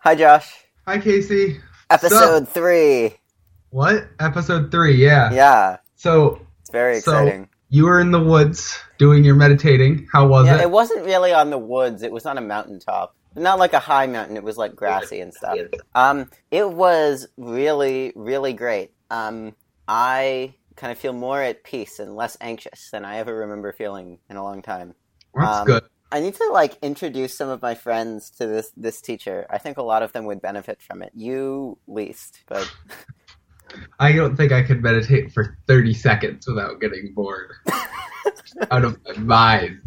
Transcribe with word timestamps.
Hi, 0.00 0.14
Josh. 0.14 0.64
Hi, 0.86 0.98
Casey. 0.98 1.60
Episode 1.90 2.48
three. 2.48 3.14
What? 3.70 4.08
Episode 4.18 4.70
three, 4.70 4.94
yeah. 4.94 5.30
Yeah, 5.32 5.76
So, 5.96 6.40
it's 6.62 6.70
very 6.70 7.00
So- 7.00 7.12
exciting. 7.12 7.48
you 7.68 7.84
were 7.84 8.00
in 8.00 8.10
the 8.10 8.18
woods 8.20 8.78
doing 8.98 9.24
your 9.24 9.34
meditating. 9.34 10.08
How 10.12 10.26
was 10.26 10.46
yeah, 10.46 10.56
it? 10.56 10.62
it 10.62 10.70
wasn't 10.70 11.04
really 11.04 11.32
on 11.32 11.50
the 11.50 11.58
woods. 11.58 12.02
It 12.02 12.10
was 12.12 12.24
on 12.26 12.38
a 12.38 12.40
mountaintop. 12.40 13.14
Not 13.36 13.58
like 13.58 13.74
a 13.74 13.78
high 13.78 14.06
mountain. 14.06 14.36
It 14.36 14.42
was 14.42 14.56
like 14.56 14.74
grassy 14.74 15.20
and 15.20 15.32
stuff. 15.32 15.56
Um, 15.94 16.30
it 16.50 16.68
was 16.68 17.28
really, 17.36 18.12
really 18.16 18.54
great. 18.54 18.92
Um, 19.10 19.54
I 19.86 20.54
kind 20.76 20.90
of 20.90 20.98
feel 20.98 21.12
more 21.12 21.40
at 21.42 21.62
peace 21.62 21.98
and 22.00 22.16
less 22.16 22.36
anxious 22.40 22.88
than 22.90 23.04
I 23.04 23.18
ever 23.18 23.36
remember 23.36 23.72
feeling 23.72 24.18
in 24.30 24.36
a 24.36 24.42
long 24.42 24.62
time. 24.62 24.94
That's 25.34 25.58
um, 25.58 25.66
good. 25.66 25.84
I 26.12 26.20
need 26.20 26.34
to 26.34 26.48
like 26.52 26.76
introduce 26.82 27.36
some 27.36 27.48
of 27.48 27.62
my 27.62 27.74
friends 27.74 28.30
to 28.30 28.46
this 28.46 28.72
this 28.76 29.00
teacher. 29.00 29.46
I 29.48 29.58
think 29.58 29.78
a 29.78 29.82
lot 29.82 30.02
of 30.02 30.12
them 30.12 30.24
would 30.26 30.42
benefit 30.42 30.82
from 30.82 31.02
it. 31.02 31.12
You 31.14 31.78
least, 31.86 32.40
but 32.48 32.70
I 34.00 34.12
don't 34.12 34.36
think 34.36 34.50
I 34.50 34.62
could 34.62 34.82
meditate 34.82 35.32
for 35.32 35.56
30 35.68 35.94
seconds 35.94 36.46
without 36.48 36.80
getting 36.80 37.12
bored. 37.14 37.52
Out 38.70 38.84
of 38.84 38.98
my 39.04 39.18
mind. 39.18 39.80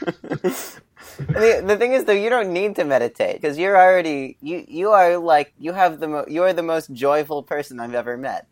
the, 0.02 1.62
the 1.66 1.76
thing 1.78 1.92
is 1.92 2.04
though, 2.04 2.12
you 2.12 2.28
don't 2.28 2.52
need 2.52 2.76
to 2.76 2.84
meditate 2.84 3.40
because 3.40 3.58
you're 3.58 3.76
already 3.78 4.36
you 4.42 4.64
you 4.68 4.90
are 4.90 5.16
like 5.16 5.54
you 5.58 5.72
have 5.72 6.00
the 6.00 6.08
mo- 6.08 6.26
you're 6.28 6.52
the 6.52 6.62
most 6.62 6.92
joyful 6.92 7.42
person 7.42 7.80
I've 7.80 7.94
ever 7.94 8.18
met. 8.18 8.46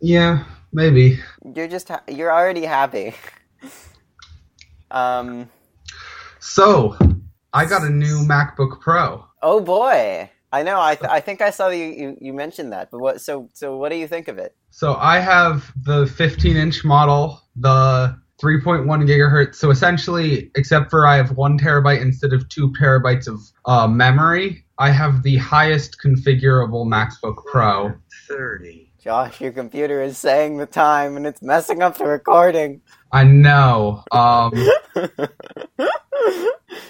Yeah, 0.00 0.44
maybe. 0.72 1.18
You're 1.54 1.68
just 1.68 1.88
ha- 1.88 2.02
you're 2.08 2.32
already 2.32 2.64
happy. 2.64 3.14
um. 4.92 5.48
So, 6.44 6.98
I 7.52 7.66
got 7.66 7.84
a 7.84 7.88
new 7.88 8.26
MacBook 8.26 8.80
Pro. 8.80 9.24
Oh 9.42 9.60
boy. 9.60 10.28
I 10.50 10.62
know. 10.64 10.80
I 10.80 10.96
th- 10.96 11.08
I 11.08 11.20
think 11.20 11.40
I 11.40 11.50
saw 11.50 11.68
that 11.68 11.76
you, 11.76 11.84
you 11.84 12.16
you 12.20 12.32
mentioned 12.32 12.72
that. 12.72 12.90
But 12.90 12.98
what? 13.00 13.20
So 13.20 13.48
so 13.52 13.76
what 13.76 13.90
do 13.90 13.96
you 13.96 14.08
think 14.08 14.26
of 14.26 14.38
it? 14.38 14.56
So, 14.70 14.96
I 14.96 15.20
have 15.20 15.70
the 15.84 16.06
15 16.06 16.56
inch 16.56 16.84
model, 16.84 17.40
the 17.54 18.18
3.1 18.42 18.86
gigahertz. 19.06 19.54
So, 19.54 19.70
essentially, 19.70 20.50
except 20.56 20.90
for 20.90 21.06
I 21.06 21.16
have 21.16 21.30
one 21.36 21.56
terabyte 21.56 22.02
instead 22.02 22.32
of 22.32 22.48
two 22.48 22.72
terabytes 22.72 23.28
of 23.28 23.38
uh, 23.66 23.86
memory, 23.86 24.64
I 24.78 24.90
have 24.90 25.22
the 25.22 25.36
highest 25.36 25.98
configurable 26.04 26.86
MacBook 26.86 27.36
Pro. 27.52 27.94
30. 28.26 28.92
Josh, 28.98 29.40
your 29.40 29.52
computer 29.52 30.02
is 30.02 30.18
saying 30.18 30.58
the 30.58 30.66
time 30.66 31.16
and 31.16 31.26
it's 31.26 31.42
messing 31.42 31.82
up 31.82 31.98
the 31.98 32.06
recording. 32.06 32.80
I 33.12 33.24
know. 33.24 34.04
Um, 34.10 34.52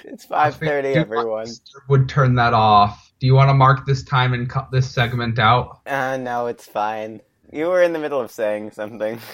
it's 0.05 0.25
five 0.25 0.57
thirty, 0.57 0.91
everyone. 0.91 1.49
Would 1.89 2.09
turn 2.09 2.35
that 2.37 2.55
off. 2.55 3.13
Do 3.21 3.27
you 3.27 3.35
want 3.35 3.51
to 3.51 3.55
mark 3.55 3.87
this 3.87 4.03
time 4.03 4.33
and 4.33 4.49
cut 4.49 4.71
this 4.73 4.91
segment 4.91 5.39
out? 5.39 5.81
Uh, 5.87 6.17
no, 6.17 6.47
it's 6.47 6.67
fine. 6.67 7.21
You 7.53 7.67
were 7.67 7.83
in 7.83 7.93
the 7.93 7.99
middle 7.99 8.21
of 8.21 8.31
saying 8.31 8.73
something. 8.73 9.19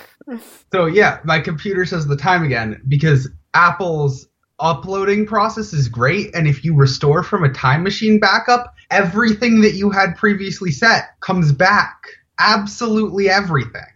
So 0.70 0.84
yeah, 0.84 1.20
my 1.24 1.40
computer 1.40 1.86
says 1.86 2.06
the 2.06 2.14
time 2.14 2.44
again 2.44 2.82
because 2.86 3.30
Apple's 3.54 4.28
uploading 4.58 5.24
process 5.24 5.72
is 5.72 5.88
great, 5.88 6.34
and 6.34 6.46
if 6.46 6.62
you 6.62 6.74
restore 6.74 7.22
from 7.22 7.44
a 7.44 7.50
time 7.50 7.82
machine 7.82 8.20
backup, 8.20 8.74
everything 8.90 9.62
that 9.62 9.72
you 9.72 9.88
had 9.88 10.16
previously 10.16 10.70
set 10.70 11.18
comes 11.20 11.52
back. 11.52 11.96
Absolutely 12.38 13.30
everything. 13.30 13.86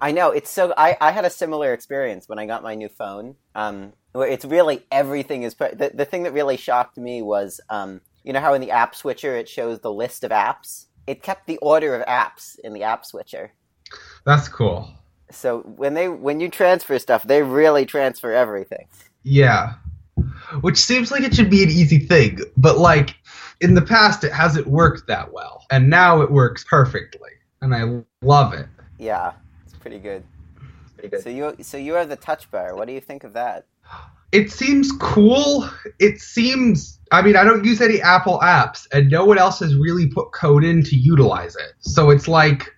I 0.00 0.12
know 0.12 0.30
it's 0.30 0.50
so. 0.50 0.72
I, 0.76 0.96
I 1.00 1.10
had 1.12 1.24
a 1.24 1.30
similar 1.30 1.72
experience 1.72 2.28
when 2.28 2.38
I 2.38 2.46
got 2.46 2.62
my 2.62 2.74
new 2.74 2.88
phone. 2.88 3.36
Um, 3.54 3.92
it's 4.14 4.44
really 4.44 4.84
everything 4.90 5.42
is 5.42 5.54
put. 5.54 5.78
The, 5.78 5.90
the 5.94 6.04
thing 6.04 6.24
that 6.24 6.32
really 6.32 6.56
shocked 6.56 6.98
me 6.98 7.22
was, 7.22 7.60
um, 7.70 8.00
you 8.24 8.32
know 8.32 8.40
how 8.40 8.54
in 8.54 8.60
the 8.60 8.70
app 8.70 8.94
switcher 8.94 9.36
it 9.36 9.48
shows 9.48 9.80
the 9.80 9.92
list 9.92 10.22
of 10.24 10.30
apps. 10.30 10.86
It 11.06 11.22
kept 11.22 11.46
the 11.46 11.58
order 11.58 11.94
of 11.94 12.06
apps 12.06 12.58
in 12.62 12.74
the 12.74 12.82
app 12.84 13.04
switcher. 13.04 13.52
That's 14.24 14.48
cool. 14.48 14.90
So 15.30 15.60
when 15.60 15.94
they 15.94 16.08
when 16.08 16.40
you 16.40 16.48
transfer 16.48 16.98
stuff, 16.98 17.22
they 17.22 17.42
really 17.42 17.86
transfer 17.86 18.32
everything. 18.32 18.86
Yeah. 19.22 19.74
Which 20.60 20.76
seems 20.76 21.10
like 21.10 21.22
it 21.22 21.34
should 21.34 21.50
be 21.50 21.62
an 21.62 21.70
easy 21.70 21.98
thing, 21.98 22.40
but 22.56 22.78
like 22.78 23.16
in 23.60 23.74
the 23.74 23.82
past 23.82 24.24
it 24.24 24.32
hasn't 24.32 24.66
worked 24.66 25.06
that 25.06 25.32
well. 25.32 25.64
And 25.70 25.88
now 25.88 26.20
it 26.20 26.30
works 26.30 26.64
perfectly. 26.64 27.30
And 27.62 27.74
I 27.74 28.02
love 28.24 28.52
it. 28.52 28.66
Yeah, 28.98 29.32
it's 29.64 29.74
pretty 29.74 29.98
good. 29.98 30.24
So 31.22 31.30
you 31.30 31.56
so 31.62 31.78
you 31.78 31.94
have 31.94 32.08
the 32.08 32.16
touch 32.16 32.50
bar. 32.50 32.76
What 32.76 32.86
do 32.86 32.94
you 32.94 33.00
think 33.00 33.24
of 33.24 33.32
that? 33.32 33.66
It 34.32 34.50
seems 34.50 34.90
cool. 34.92 35.68
It 35.98 36.20
seems 36.20 36.98
I 37.12 37.20
mean, 37.20 37.36
I 37.36 37.44
don't 37.44 37.62
use 37.62 37.82
any 37.82 38.00
Apple 38.00 38.40
apps 38.40 38.88
and 38.90 39.10
no 39.10 39.26
one 39.26 39.36
else 39.36 39.60
has 39.60 39.76
really 39.76 40.08
put 40.08 40.32
code 40.32 40.64
in 40.64 40.82
to 40.84 40.96
utilize 40.96 41.54
it. 41.56 41.74
So 41.80 42.08
it's 42.08 42.26
like 42.26 42.74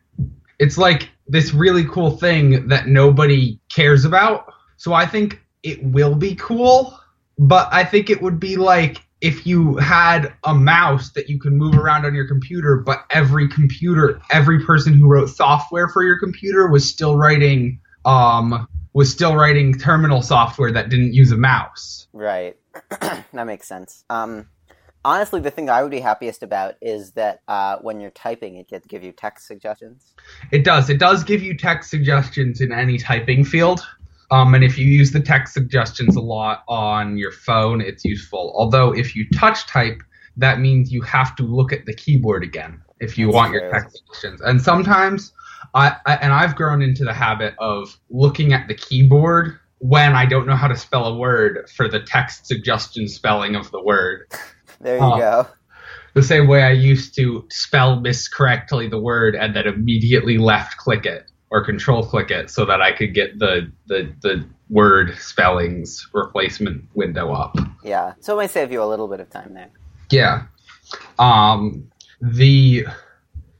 it's 0.58 0.76
like 0.76 1.08
this 1.28 1.54
really 1.54 1.84
cool 1.84 2.10
thing 2.10 2.66
that 2.68 2.88
nobody 2.88 3.60
cares 3.72 4.04
about. 4.04 4.52
So 4.76 4.92
I 4.92 5.06
think 5.06 5.40
it 5.62 5.82
will 5.82 6.16
be 6.16 6.34
cool, 6.34 6.98
but 7.38 7.68
I 7.70 7.84
think 7.84 8.10
it 8.10 8.20
would 8.20 8.40
be 8.40 8.56
like 8.56 9.02
if 9.20 9.46
you 9.46 9.76
had 9.76 10.34
a 10.42 10.52
mouse 10.52 11.12
that 11.12 11.30
you 11.30 11.38
could 11.38 11.52
move 11.52 11.76
around 11.76 12.04
on 12.04 12.14
your 12.14 12.26
computer, 12.26 12.76
but 12.76 13.04
every 13.10 13.48
computer, 13.48 14.20
every 14.30 14.64
person 14.64 14.92
who 14.92 15.06
wrote 15.06 15.30
software 15.30 15.88
for 15.88 16.02
your 16.02 16.18
computer 16.18 16.68
was 16.68 16.88
still 16.88 17.16
writing 17.16 17.80
um 18.04 18.68
was 18.94 19.10
still 19.10 19.34
writing 19.34 19.76
terminal 19.76 20.22
software 20.22 20.72
that 20.72 20.88
didn't 20.88 21.12
use 21.12 21.32
a 21.32 21.36
mouse. 21.36 22.06
Right. 22.12 22.56
that 23.00 23.46
makes 23.46 23.66
sense. 23.66 24.04
Um, 24.08 24.48
honestly, 25.04 25.40
the 25.40 25.50
thing 25.50 25.68
I 25.68 25.82
would 25.82 25.90
be 25.90 26.00
happiest 26.00 26.42
about 26.42 26.76
is 26.80 27.12
that 27.12 27.42
uh, 27.48 27.78
when 27.82 28.00
you're 28.00 28.12
typing, 28.12 28.54
it 28.56 28.68
gets 28.68 28.86
give 28.86 29.02
you 29.02 29.12
text 29.12 29.46
suggestions. 29.46 30.14
It 30.52 30.64
does. 30.64 30.88
It 30.88 30.98
does 30.98 31.24
give 31.24 31.42
you 31.42 31.56
text 31.56 31.90
suggestions 31.90 32.60
in 32.60 32.72
any 32.72 32.96
typing 32.96 33.44
field. 33.44 33.84
Um, 34.30 34.54
and 34.54 34.64
if 34.64 34.78
you 34.78 34.86
use 34.86 35.10
the 35.10 35.20
text 35.20 35.52
suggestions 35.52 36.16
a 36.16 36.20
lot 36.20 36.64
on 36.68 37.18
your 37.18 37.32
phone, 37.32 37.80
it's 37.80 38.04
useful. 38.04 38.54
Although 38.56 38.92
if 38.92 39.14
you 39.14 39.28
touch 39.34 39.66
type, 39.66 40.02
that 40.36 40.60
means 40.60 40.92
you 40.92 41.02
have 41.02 41.36
to 41.36 41.42
look 41.42 41.72
at 41.72 41.84
the 41.84 41.94
keyboard 41.94 42.42
again 42.42 42.80
if 43.04 43.18
you 43.18 43.26
That's 43.26 43.34
want 43.34 43.52
your 43.52 43.70
text 43.70 43.98
suggestions. 43.98 44.40
And 44.40 44.60
sometimes, 44.60 45.32
I, 45.74 45.96
I 46.06 46.14
and 46.16 46.32
I've 46.32 46.56
grown 46.56 46.82
into 46.82 47.04
the 47.04 47.14
habit 47.14 47.54
of 47.58 47.96
looking 48.10 48.52
at 48.52 48.68
the 48.68 48.74
keyboard 48.74 49.58
when 49.78 50.14
I 50.14 50.24
don't 50.26 50.46
know 50.46 50.56
how 50.56 50.68
to 50.68 50.76
spell 50.76 51.06
a 51.06 51.16
word 51.16 51.68
for 51.76 51.88
the 51.88 52.00
text 52.00 52.46
suggestion 52.46 53.08
spelling 53.08 53.54
of 53.56 53.70
the 53.70 53.82
word. 53.82 54.26
There 54.80 54.96
you 54.98 55.02
Oh. 55.02 55.16
go. 55.18 55.46
The 56.14 56.22
same 56.22 56.46
way 56.46 56.62
I 56.62 56.72
used 56.72 57.14
to 57.16 57.46
spell 57.50 58.00
miscorrectly 58.00 58.90
the 58.90 58.98
word 59.00 59.34
and 59.34 59.56
then 59.56 59.66
immediately 59.66 60.36
left 60.36 60.76
click 60.76 61.06
it 61.06 61.24
or 61.50 61.64
control 61.64 62.04
click 62.04 62.30
it 62.30 62.50
so 62.50 62.66
that 62.66 62.82
I 62.82 62.92
could 62.92 63.14
get 63.14 63.38
the 63.38 63.72
the, 63.86 64.12
the 64.22 64.44
word 64.68 65.16
spellings 65.18 66.06
replacement 66.12 66.84
window 66.94 67.32
up. 67.32 67.56
Yeah. 67.82 68.12
So 68.20 68.34
it 68.34 68.36
might 68.36 68.50
save 68.50 68.70
you 68.72 68.82
a 68.82 68.84
little 68.86 69.08
bit 69.08 69.20
of 69.20 69.30
time 69.30 69.54
there. 69.54 69.70
Yeah. 70.10 70.42
Um 71.18 71.90
the 72.20 72.86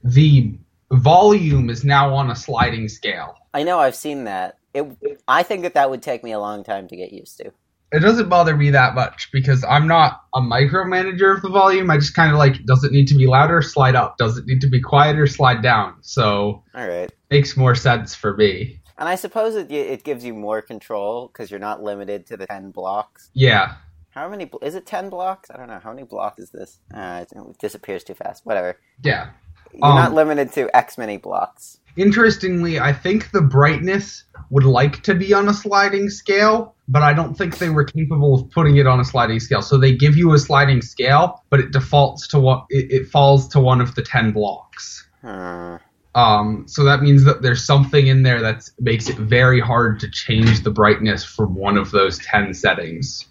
the 0.03 0.57
volume 0.91 1.69
is 1.69 1.83
now 1.83 2.13
on 2.13 2.29
a 2.29 2.35
sliding 2.35 2.87
scale. 2.87 3.35
I 3.53 3.63
know 3.63 3.79
I've 3.79 3.95
seen 3.95 4.25
that. 4.25 4.57
It. 4.73 4.85
I 5.27 5.43
think 5.43 5.63
that 5.63 5.73
that 5.73 5.89
would 5.89 6.01
take 6.01 6.23
me 6.23 6.31
a 6.31 6.39
long 6.39 6.63
time 6.63 6.87
to 6.89 6.95
get 6.95 7.11
used 7.11 7.37
to. 7.37 7.51
It 7.91 7.99
doesn't 7.99 8.27
bother 8.27 8.57
me 8.57 8.71
that 8.71 8.93
much 8.93 9.29
because 9.31 9.63
I'm 9.63 9.87
not 9.87 10.23
a 10.33 10.41
micromanager 10.41 11.35
of 11.35 11.41
the 11.41 11.49
volume. 11.49 11.89
I 11.89 11.97
just 11.97 12.13
kind 12.13 12.31
of 12.31 12.37
like 12.37 12.65
does 12.65 12.83
it 12.83 12.91
need 12.91 13.07
to 13.07 13.15
be 13.15 13.27
louder, 13.27 13.61
slide 13.61 13.95
up. 13.95 14.17
Does 14.17 14.37
it 14.37 14.45
need 14.45 14.59
to 14.61 14.67
be 14.67 14.81
quieter, 14.81 15.27
slide 15.27 15.61
down. 15.61 15.95
So 16.01 16.63
All 16.73 16.87
right. 16.87 17.09
makes 17.31 17.55
more 17.55 17.75
sense 17.75 18.13
for 18.13 18.35
me. 18.35 18.81
And 18.97 19.07
I 19.07 19.15
suppose 19.15 19.55
it 19.55 19.71
it 19.71 20.03
gives 20.03 20.25
you 20.25 20.33
more 20.33 20.61
control 20.61 21.27
because 21.27 21.51
you're 21.51 21.59
not 21.59 21.83
limited 21.83 22.25
to 22.27 22.37
the 22.37 22.47
ten 22.47 22.71
blocks. 22.71 23.29
Yeah. 23.33 23.75
How 24.15 24.29
many 24.29 24.49
is 24.61 24.75
it? 24.75 24.85
Ten 24.85 25.09
blocks? 25.09 25.51
I 25.51 25.57
don't 25.57 25.67
know. 25.67 25.79
How 25.83 25.91
many 25.91 26.03
blocks 26.07 26.39
is 26.39 26.49
this? 26.49 26.79
Uh, 26.93 27.25
it 27.29 27.59
disappears 27.59 28.01
too 28.05 28.13
fast. 28.13 28.45
Whatever. 28.45 28.79
Yeah. 29.03 29.31
You're 29.73 29.85
Um, 29.85 29.95
not 29.95 30.13
limited 30.13 30.53
to 30.53 30.73
X 30.73 30.97
many 30.97 31.17
blocks. 31.17 31.79
Interestingly, 31.97 32.79
I 32.79 32.93
think 32.93 33.31
the 33.31 33.41
brightness 33.41 34.23
would 34.49 34.63
like 34.63 35.03
to 35.03 35.15
be 35.15 35.33
on 35.33 35.49
a 35.49 35.53
sliding 35.53 36.09
scale, 36.09 36.75
but 36.87 37.01
I 37.01 37.13
don't 37.13 37.37
think 37.37 37.57
they 37.57 37.69
were 37.69 37.83
capable 37.83 38.35
of 38.35 38.49
putting 38.51 38.77
it 38.77 38.87
on 38.87 39.01
a 39.01 39.05
sliding 39.05 39.41
scale. 39.41 39.61
So 39.61 39.77
they 39.77 39.93
give 39.93 40.15
you 40.15 40.31
a 40.33 40.39
sliding 40.39 40.81
scale, 40.81 41.43
but 41.49 41.59
it 41.59 41.71
defaults 41.71 42.27
to 42.29 42.39
what 42.39 42.65
it, 42.69 42.91
it 42.91 43.07
falls 43.07 43.49
to 43.49 43.59
one 43.59 43.81
of 43.81 43.95
the 43.95 44.01
ten 44.01 44.31
blocks. 44.31 45.05
Hmm. 45.21 45.75
Um, 46.15 46.63
so 46.67 46.85
that 46.85 47.01
means 47.01 47.25
that 47.25 47.41
there's 47.41 47.65
something 47.65 48.07
in 48.07 48.23
there 48.23 48.41
that 48.41 48.69
makes 48.79 49.09
it 49.09 49.17
very 49.17 49.59
hard 49.59 49.99
to 49.99 50.09
change 50.09 50.63
the 50.63 50.71
brightness 50.71 51.25
from 51.25 51.53
one 51.55 51.75
of 51.75 51.91
those 51.91 52.17
ten 52.19 52.53
settings. 52.53 53.25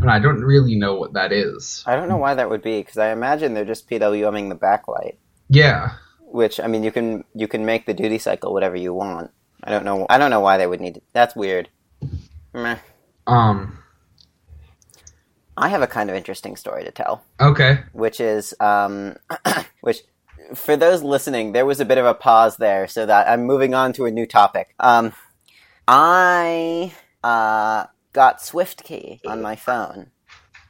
And 0.00 0.10
I 0.10 0.18
don't 0.18 0.42
really 0.42 0.76
know 0.76 0.94
what 0.94 1.14
that 1.14 1.32
is. 1.32 1.82
I 1.86 1.96
don't 1.96 2.08
know 2.08 2.16
why 2.16 2.34
that 2.34 2.48
would 2.50 2.62
be 2.62 2.80
because 2.80 2.98
I 2.98 3.10
imagine 3.12 3.54
they're 3.54 3.64
just 3.64 3.88
PWMing 3.88 4.48
the 4.48 4.56
backlight. 4.56 5.16
Yeah. 5.48 5.92
Which 6.20 6.60
I 6.60 6.66
mean, 6.66 6.82
you 6.84 6.92
can 6.92 7.24
you 7.34 7.48
can 7.48 7.64
make 7.64 7.86
the 7.86 7.94
duty 7.94 8.18
cycle 8.18 8.52
whatever 8.52 8.76
you 8.76 8.92
want. 8.92 9.30
I 9.64 9.70
don't 9.70 9.84
know. 9.84 10.06
I 10.10 10.18
don't 10.18 10.30
know 10.30 10.40
why 10.40 10.58
they 10.58 10.66
would 10.66 10.80
need. 10.80 10.98
It. 10.98 11.02
That's 11.12 11.34
weird. 11.34 11.68
Meh. 12.52 12.78
Um. 13.26 13.78
I 15.56 15.68
have 15.68 15.80
a 15.80 15.86
kind 15.86 16.10
of 16.10 16.16
interesting 16.16 16.54
story 16.54 16.84
to 16.84 16.90
tell, 16.90 17.24
Okay. 17.40 17.78
which 17.94 18.20
is 18.20 18.54
um, 18.60 19.16
which 19.80 20.02
for 20.54 20.76
those 20.76 21.02
listening, 21.02 21.52
there 21.52 21.64
was 21.64 21.80
a 21.80 21.86
bit 21.86 21.96
of 21.96 22.04
a 22.04 22.12
pause 22.12 22.58
there, 22.58 22.86
so 22.86 23.06
that 23.06 23.26
I'm 23.26 23.44
moving 23.44 23.72
on 23.72 23.94
to 23.94 24.04
a 24.04 24.10
new 24.10 24.26
topic. 24.26 24.74
Um, 24.78 25.14
I 25.88 26.92
uh, 27.24 27.86
got 28.16 28.38
SwiftKey 28.38 29.20
on 29.26 29.42
my 29.42 29.56
phone, 29.56 30.10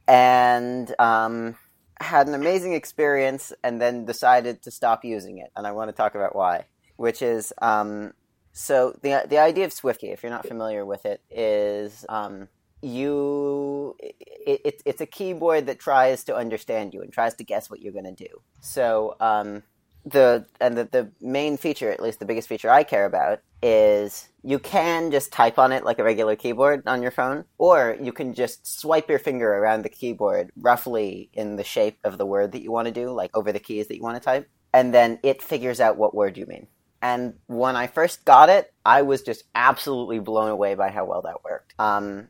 and 0.08 0.92
um, 0.98 1.54
had 2.00 2.26
an 2.26 2.34
amazing 2.34 2.72
experience, 2.72 3.52
and 3.62 3.80
then 3.80 4.04
decided 4.04 4.62
to 4.64 4.70
stop 4.72 5.04
using 5.04 5.38
it, 5.38 5.52
and 5.56 5.64
I 5.64 5.70
want 5.70 5.88
to 5.88 5.96
talk 5.96 6.16
about 6.16 6.34
why. 6.34 6.64
Which 6.96 7.22
is 7.22 7.52
um, 7.62 8.14
so 8.52 8.98
the 9.02 9.24
the 9.28 9.38
idea 9.38 9.64
of 9.64 9.70
SwiftKey, 9.70 10.12
if 10.12 10.22
you're 10.22 10.32
not 10.32 10.48
familiar 10.48 10.84
with 10.84 11.06
it, 11.06 11.20
is 11.30 12.04
um, 12.08 12.48
you 12.82 13.94
it, 14.00 14.16
it, 14.64 14.82
it's 14.84 15.00
a 15.00 15.06
keyboard 15.06 15.66
that 15.66 15.78
tries 15.78 16.24
to 16.24 16.34
understand 16.34 16.94
you 16.94 17.02
and 17.02 17.12
tries 17.12 17.34
to 17.34 17.44
guess 17.44 17.70
what 17.70 17.80
you're 17.80 17.92
going 17.92 18.12
to 18.16 18.24
do. 18.28 18.40
So 18.60 19.16
um, 19.20 19.62
the 20.06 20.46
and 20.60 20.78
the, 20.78 20.84
the 20.84 21.10
main 21.20 21.56
feature, 21.56 21.90
at 21.90 22.00
least 22.00 22.20
the 22.20 22.26
biggest 22.26 22.48
feature 22.48 22.70
I 22.70 22.84
care 22.84 23.04
about, 23.04 23.40
is 23.62 24.28
you 24.42 24.58
can 24.58 25.10
just 25.10 25.32
type 25.32 25.58
on 25.58 25.72
it 25.72 25.84
like 25.84 25.98
a 25.98 26.04
regular 26.04 26.36
keyboard 26.36 26.84
on 26.86 27.02
your 27.02 27.10
phone, 27.10 27.44
or 27.58 27.96
you 28.00 28.12
can 28.12 28.32
just 28.32 28.80
swipe 28.80 29.10
your 29.10 29.18
finger 29.18 29.52
around 29.52 29.82
the 29.82 29.88
keyboard 29.88 30.50
roughly 30.56 31.28
in 31.32 31.56
the 31.56 31.64
shape 31.64 31.98
of 32.04 32.16
the 32.16 32.26
word 32.26 32.52
that 32.52 32.62
you 32.62 32.70
want 32.70 32.86
to 32.86 32.92
do, 32.92 33.10
like 33.10 33.36
over 33.36 33.50
the 33.50 33.58
keys 33.58 33.88
that 33.88 33.96
you 33.96 34.02
want 34.02 34.16
to 34.16 34.24
type, 34.24 34.48
and 34.72 34.94
then 34.94 35.18
it 35.24 35.42
figures 35.42 35.80
out 35.80 35.96
what 35.98 36.14
word 36.14 36.38
you 36.38 36.46
mean. 36.46 36.68
And 37.02 37.34
when 37.46 37.76
I 37.76 37.88
first 37.88 38.24
got 38.24 38.48
it, 38.48 38.72
I 38.84 39.02
was 39.02 39.22
just 39.22 39.44
absolutely 39.54 40.18
blown 40.18 40.50
away 40.50 40.74
by 40.74 40.90
how 40.90 41.04
well 41.04 41.22
that 41.22 41.44
worked. 41.44 41.74
Um, 41.78 42.28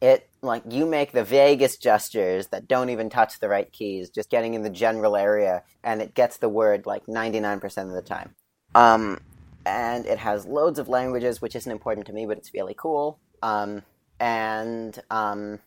it 0.00 0.28
like 0.46 0.62
you 0.68 0.86
make 0.86 1.12
the 1.12 1.24
vaguest 1.24 1.82
gestures 1.82 2.48
that 2.48 2.66
don't 2.66 2.90
even 2.90 3.10
touch 3.10 3.38
the 3.38 3.48
right 3.48 3.70
keys, 3.70 4.08
just 4.10 4.30
getting 4.30 4.54
in 4.54 4.62
the 4.62 4.70
general 4.70 5.16
area, 5.16 5.62
and 5.84 6.00
it 6.00 6.14
gets 6.14 6.38
the 6.38 6.48
word 6.48 6.86
like 6.86 7.06
ninety 7.08 7.40
nine 7.40 7.60
percent 7.60 7.88
of 7.88 7.94
the 7.94 8.02
time. 8.02 8.34
Um, 8.74 9.20
and 9.66 10.06
it 10.06 10.18
has 10.18 10.46
loads 10.46 10.78
of 10.78 10.88
languages, 10.88 11.42
which 11.42 11.56
isn't 11.56 11.70
important 11.70 12.06
to 12.06 12.12
me, 12.12 12.26
but 12.26 12.38
it's 12.38 12.54
really 12.54 12.74
cool. 12.74 13.18
Um, 13.42 13.82
and 14.20 14.98
um, 15.10 15.58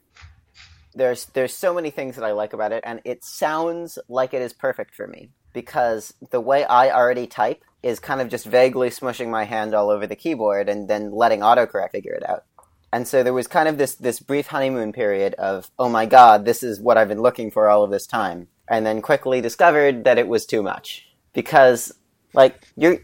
there's 0.95 1.25
there's 1.25 1.53
so 1.53 1.73
many 1.73 1.91
things 1.91 2.15
that 2.15 2.25
I 2.25 2.31
like 2.31 2.53
about 2.53 2.71
it, 2.71 2.83
and 2.85 3.01
it 3.03 3.23
sounds 3.23 3.99
like 4.07 4.33
it 4.33 4.41
is 4.41 4.53
perfect 4.53 4.95
for 4.95 5.07
me 5.07 5.29
because 5.53 6.13
the 6.31 6.41
way 6.41 6.63
I 6.63 6.91
already 6.91 7.27
type 7.27 7.63
is 7.81 7.99
kind 7.99 8.21
of 8.21 8.29
just 8.29 8.45
vaguely 8.45 8.89
smushing 8.89 9.29
my 9.29 9.45
hand 9.45 9.73
all 9.73 9.89
over 9.89 10.05
the 10.05 10.15
keyboard 10.15 10.69
and 10.69 10.87
then 10.89 11.11
letting 11.11 11.39
autocorrect 11.39 11.91
figure 11.91 12.13
it 12.13 12.27
out. 12.27 12.43
And 12.91 13.07
so 13.07 13.23
there 13.23 13.33
was 13.33 13.47
kind 13.47 13.67
of 13.67 13.77
this 13.77 13.95
this 13.95 14.19
brief 14.19 14.47
honeymoon 14.47 14.93
period 14.93 15.33
of, 15.35 15.69
oh 15.77 15.89
my 15.89 16.05
god, 16.05 16.45
this 16.45 16.63
is 16.63 16.79
what 16.79 16.97
I've 16.97 17.07
been 17.07 17.21
looking 17.21 17.51
for 17.51 17.69
all 17.69 17.83
of 17.83 17.91
this 17.91 18.07
time, 18.07 18.47
and 18.67 18.85
then 18.85 19.01
quickly 19.01 19.41
discovered 19.41 20.03
that 20.05 20.17
it 20.17 20.27
was 20.27 20.45
too 20.45 20.63
much 20.63 21.07
because 21.33 21.93
like 22.33 22.67
your 22.75 22.97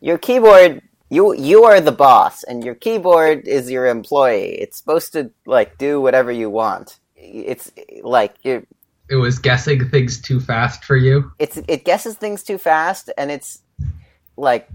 your 0.00 0.18
keyboard 0.18 0.82
you 1.12 1.34
you 1.34 1.64
are 1.64 1.80
the 1.80 1.92
boss 1.92 2.42
and 2.42 2.64
your 2.64 2.74
keyboard 2.74 3.46
is 3.46 3.70
your 3.70 3.86
employee. 3.86 4.54
It's 4.60 4.78
supposed 4.78 5.12
to 5.12 5.30
like 5.44 5.76
do 5.76 6.00
whatever 6.00 6.32
you 6.32 6.48
want. 6.48 6.98
It's 7.16 7.70
like 8.02 8.36
you 8.42 8.66
It 9.10 9.16
was 9.16 9.38
guessing 9.38 9.90
things 9.90 10.20
too 10.22 10.40
fast 10.40 10.84
for 10.84 10.96
you. 10.96 11.30
it's 11.38 11.58
it 11.68 11.84
guesses 11.84 12.14
things 12.14 12.42
too 12.42 12.56
fast 12.56 13.10
and 13.18 13.30
it's 13.30 13.60
like 14.38 14.68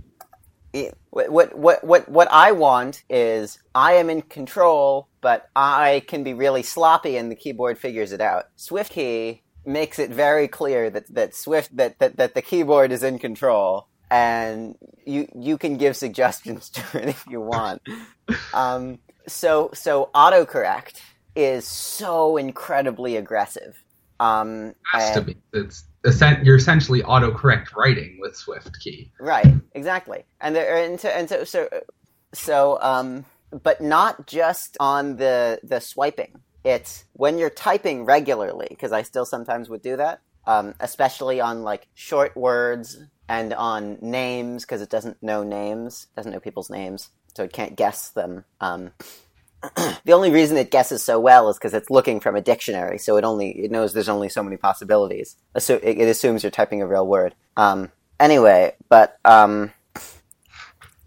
what 1.09 1.55
what 1.57 1.83
what 1.83 2.09
what 2.09 2.27
I 2.31 2.51
want 2.51 3.03
is 3.09 3.59
I 3.73 3.93
am 3.93 4.09
in 4.09 4.21
control, 4.21 5.07
but 5.21 5.49
I 5.55 6.03
can 6.07 6.23
be 6.23 6.33
really 6.33 6.63
sloppy, 6.63 7.17
and 7.17 7.31
the 7.31 7.35
keyboard 7.35 7.77
figures 7.77 8.11
it 8.11 8.21
out. 8.21 8.45
SwiftKey 8.57 9.41
makes 9.65 9.99
it 9.99 10.09
very 10.09 10.47
clear 10.47 10.89
that 10.89 11.13
that 11.13 11.35
Swift 11.35 11.75
that 11.77 11.99
that, 11.99 12.17
that 12.17 12.33
the 12.33 12.41
keyboard 12.41 12.91
is 12.91 13.03
in 13.03 13.19
control, 13.19 13.87
and 14.09 14.75
you 15.05 15.27
you 15.35 15.57
can 15.57 15.77
give 15.77 15.95
suggestions 15.95 16.69
to 16.71 17.01
it 17.01 17.09
if 17.09 17.25
you 17.29 17.41
want. 17.41 17.81
um, 18.53 18.99
so 19.27 19.69
so 19.73 20.09
autocorrect 20.13 21.01
is 21.35 21.65
so 21.65 22.37
incredibly 22.37 23.15
aggressive. 23.15 23.81
Um, 24.19 24.73
Has 24.91 25.11
to 25.11 25.21
be. 25.21 25.37
It's 25.53 25.85
you're 26.43 26.55
essentially 26.55 27.01
autocorrect 27.03 27.75
writing 27.75 28.17
with 28.19 28.33
SwiftKey. 28.33 29.09
Right, 29.19 29.53
exactly, 29.73 30.25
and 30.41 30.55
there, 30.55 30.77
and 30.77 30.99
so, 30.99 31.09
and 31.09 31.29
so, 31.29 31.43
so, 31.43 31.69
so, 32.33 32.77
um, 32.81 33.25
but 33.63 33.81
not 33.81 34.27
just 34.27 34.77
on 34.79 35.17
the 35.17 35.59
the 35.63 35.79
swiping. 35.79 36.41
It's 36.63 37.05
when 37.13 37.37
you're 37.37 37.49
typing 37.49 38.03
regularly, 38.05 38.67
because 38.69 38.91
I 38.91 39.03
still 39.03 39.25
sometimes 39.25 39.69
would 39.69 39.81
do 39.81 39.95
that, 39.97 40.21
um, 40.45 40.73
especially 40.79 41.39
on 41.39 41.63
like 41.63 41.87
short 41.93 42.35
words 42.35 42.97
and 43.29 43.53
on 43.53 43.97
names, 44.01 44.65
because 44.65 44.81
it 44.81 44.89
doesn't 44.89 45.21
know 45.23 45.43
names, 45.43 46.07
doesn't 46.15 46.31
know 46.31 46.39
people's 46.39 46.69
names, 46.69 47.09
so 47.35 47.43
it 47.43 47.53
can't 47.53 47.75
guess 47.75 48.09
them. 48.09 48.43
Um, 48.59 48.91
the 50.05 50.11
only 50.13 50.29
reason 50.31 50.57
it 50.57 50.71
guesses 50.71 51.03
so 51.03 51.19
well 51.19 51.49
is 51.49 51.57
because 51.57 51.73
it's 51.73 51.89
looking 51.89 52.19
from 52.19 52.35
a 52.35 52.41
dictionary, 52.41 52.97
so 52.97 53.17
it 53.17 53.23
only 53.23 53.49
it 53.51 53.71
knows 53.71 53.93
there's 53.93 54.09
only 54.09 54.29
so 54.29 54.43
many 54.43 54.57
possibilities. 54.57 55.35
Assu- 55.55 55.81
it, 55.83 55.97
it 55.99 56.07
assumes 56.07 56.43
you're 56.43 56.51
typing 56.51 56.81
a 56.81 56.87
real 56.87 57.07
word. 57.07 57.33
Um, 57.55 57.91
anyway, 58.19 58.75
but 58.89 59.17
um, 59.25 59.71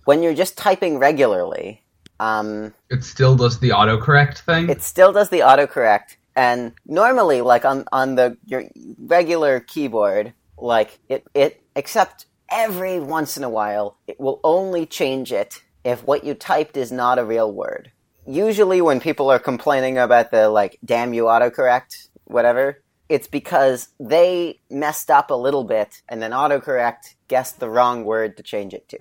when 0.05 0.23
you're 0.23 0.35
just 0.35 0.59
typing 0.59 0.99
regularly, 0.99 1.85
um, 2.19 2.75
It 2.91 3.05
still 3.05 3.37
does 3.37 3.61
the 3.61 3.71
autocorrect 3.71 4.39
thing. 4.39 4.69
it 4.69 4.83
still 4.83 5.13
does 5.13 5.29
the 5.31 5.41
autocorrect, 5.41 6.17
and 6.35 6.73
normally, 6.87 7.41
like 7.41 7.65
on 7.65 7.85
on 7.93 8.17
the 8.17 8.37
your 8.47 8.65
regular 8.99 9.61
keyboard, 9.61 10.33
like 10.59 10.99
it 11.09 11.25
it 11.35 11.63
except 11.77 12.27
every 12.51 12.99
once 12.99 13.37
in 13.37 13.45
a 13.45 13.49
while, 13.49 13.97
it 14.09 14.19
will 14.19 14.41
only 14.43 14.87
change 14.87 15.33
it 15.33 15.63
if 15.85 16.05
what 16.05 16.25
you 16.25 16.35
typed 16.35 16.77
is 16.77 16.91
not 16.91 17.19
a 17.19 17.25
real 17.25 17.51
word. 17.53 17.93
Usually, 18.31 18.81
when 18.81 19.01
people 19.01 19.31
are 19.31 19.41
complaining 19.41 19.99
about 19.99 20.31
the 20.31 20.49
like 20.49 20.79
"damn 20.85 21.13
you 21.15 21.25
autocorrect" 21.25 22.09
whatever, 22.25 22.83
it's 23.09 23.27
because 23.27 23.89
they 23.99 24.61
messed 24.71 25.11
up 25.11 25.31
a 25.31 25.35
little 25.35 25.65
bit, 25.65 26.03
and 26.09 26.23
then 26.23 26.31
autocorrect 26.31 27.17
guessed 27.27 27.59
the 27.59 27.69
wrong 27.69 28.05
word 28.05 28.37
to 28.37 28.43
change 28.45 28.73
it 28.73 28.89
to. 28.91 28.99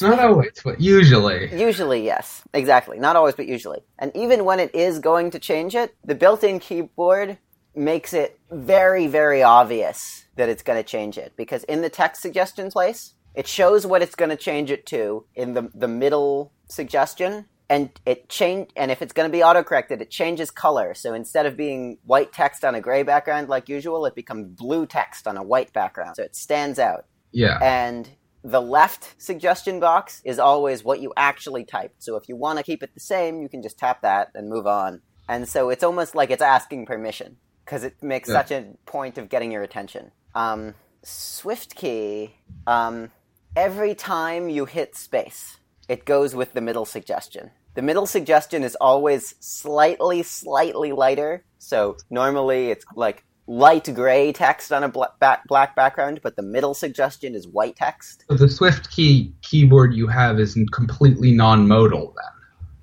Not 0.00 0.20
always, 0.20 0.60
but 0.64 0.80
usually. 0.80 1.52
Usually, 1.60 2.04
yes. 2.04 2.42
Exactly. 2.54 2.98
Not 2.98 3.16
always, 3.16 3.34
but 3.34 3.46
usually. 3.46 3.80
And 3.98 4.12
even 4.14 4.44
when 4.44 4.60
it 4.60 4.74
is 4.74 5.00
going 5.00 5.32
to 5.32 5.38
change 5.38 5.74
it, 5.74 5.94
the 6.04 6.14
built 6.14 6.44
in 6.44 6.60
keyboard 6.60 7.36
makes 7.74 8.12
it 8.12 8.38
very, 8.50 9.06
very 9.06 9.42
obvious 9.42 10.24
that 10.36 10.48
it's 10.48 10.62
going 10.62 10.78
to 10.78 10.88
change 10.88 11.18
it. 11.18 11.32
Because 11.36 11.64
in 11.64 11.82
the 11.82 11.90
text 11.90 12.22
suggestion 12.22 12.70
place, 12.70 13.14
it 13.34 13.48
shows 13.48 13.84
what 13.84 14.02
it's 14.02 14.14
going 14.14 14.30
to 14.30 14.36
change 14.36 14.70
it 14.70 14.86
to 14.86 15.24
in 15.34 15.54
the, 15.54 15.68
the 15.74 15.88
middle 15.88 16.52
suggestion. 16.68 17.46
And 17.72 17.90
it 18.04 18.28
change, 18.28 18.68
and 18.76 18.90
if 18.90 19.00
it's 19.00 19.14
going 19.14 19.28
to 19.30 19.32
be 19.32 19.42
autocorrected, 19.42 20.00
it 20.02 20.10
changes 20.10 20.50
color. 20.50 20.92
So 20.94 21.14
instead 21.14 21.46
of 21.46 21.56
being 21.56 21.98
white 22.04 22.30
text 22.32 22.64
on 22.64 22.74
a 22.74 22.80
gray 22.82 23.02
background 23.02 23.48
like 23.48 23.68
usual, 23.68 24.04
it 24.04 24.14
becomes 24.14 24.46
blue 24.46 24.84
text 24.86 25.26
on 25.26 25.36
a 25.38 25.42
white 25.42 25.72
background. 25.72 26.16
So 26.16 26.22
it 26.22 26.36
stands 26.36 26.78
out 26.78 27.06
Yeah. 27.32 27.58
and 27.62 28.10
the 28.44 28.60
left 28.60 29.14
suggestion 29.22 29.80
box 29.80 30.20
is 30.24 30.38
always 30.38 30.84
what 30.84 31.00
you 31.00 31.12
actually 31.16 31.64
typed. 31.64 32.02
So 32.02 32.16
if 32.16 32.28
you 32.28 32.36
want 32.36 32.58
to 32.58 32.62
keep 32.62 32.82
it 32.82 32.92
the 32.92 33.00
same, 33.00 33.40
you 33.40 33.48
can 33.48 33.62
just 33.62 33.78
tap 33.78 34.02
that 34.02 34.30
and 34.34 34.48
move 34.50 34.66
on. 34.66 35.00
And 35.28 35.48
so 35.48 35.70
it's 35.70 35.84
almost 35.84 36.14
like 36.14 36.30
it's 36.30 36.42
asking 36.42 36.84
permission 36.86 37.36
because 37.64 37.84
it 37.84 37.94
makes 38.02 38.28
Yeah. 38.28 38.34
such 38.34 38.50
a 38.50 38.66
point 38.84 39.16
of 39.16 39.28
getting 39.30 39.50
your 39.50 39.62
attention. 39.62 40.10
Um, 40.34 40.74
SwiftKey, 41.04 42.32
um, 42.66 43.10
every 43.56 43.94
time 43.94 44.48
you 44.48 44.66
hit 44.66 44.94
space, 44.96 45.58
it 45.88 46.04
goes 46.04 46.34
with 46.34 46.52
the 46.52 46.60
middle 46.60 46.84
suggestion. 46.84 47.50
The 47.74 47.82
middle 47.82 48.06
suggestion 48.06 48.64
is 48.64 48.76
always 48.80 49.34
slightly, 49.40 50.22
slightly 50.22 50.92
lighter. 50.92 51.44
So 51.58 51.96
normally 52.10 52.70
it's 52.70 52.84
like 52.94 53.24
light 53.46 53.92
gray 53.94 54.32
text 54.32 54.72
on 54.72 54.84
a 54.84 54.88
bla- 54.88 55.12
back- 55.20 55.46
black 55.48 55.74
background, 55.74 56.20
but 56.22 56.36
the 56.36 56.42
middle 56.42 56.74
suggestion 56.74 57.34
is 57.34 57.48
white 57.48 57.76
text. 57.76 58.24
So 58.28 58.36
the 58.36 58.46
SwiftKey 58.46 59.32
keyboard 59.42 59.94
you 59.94 60.06
have 60.06 60.38
is 60.38 60.56
completely 60.72 61.32
non-modal 61.32 62.14
then. 62.14 62.32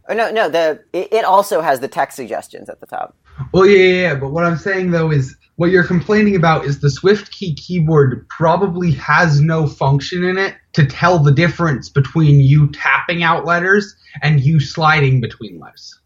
Oh 0.09 0.13
no, 0.15 0.31
no, 0.31 0.49
the 0.49 0.83
it, 0.91 1.13
it 1.13 1.25
also 1.25 1.61
has 1.61 1.81
the 1.81 1.87
text 1.87 2.15
suggestions 2.15 2.67
at 2.67 2.79
the 2.79 2.87
top. 2.87 3.15
Well, 3.53 3.67
yeah, 3.67 3.77
yeah, 3.77 4.01
yeah, 4.01 4.15
but 4.15 4.31
what 4.31 4.43
I'm 4.43 4.57
saying 4.57 4.89
though 4.89 5.11
is 5.11 5.35
what 5.59 5.71
you're 5.71 5.83
complaining 5.83 6.37
about 6.37 6.63
is 6.63 6.79
the 6.79 6.87
SwiftKey 6.87 7.53
keyboard 7.57 8.25
probably 8.29 8.91
has 8.91 9.41
no 9.41 9.67
function 9.67 10.23
in 10.23 10.37
it 10.37 10.55
to 10.71 10.85
tell 10.85 11.19
the 11.19 11.33
difference 11.33 11.89
between 11.89 12.39
you 12.39 12.71
tapping 12.71 13.23
out 13.23 13.43
letters 13.43 13.93
and 14.21 14.39
you 14.39 14.61
sliding 14.61 15.19
between 15.19 15.59
letters. 15.59 15.99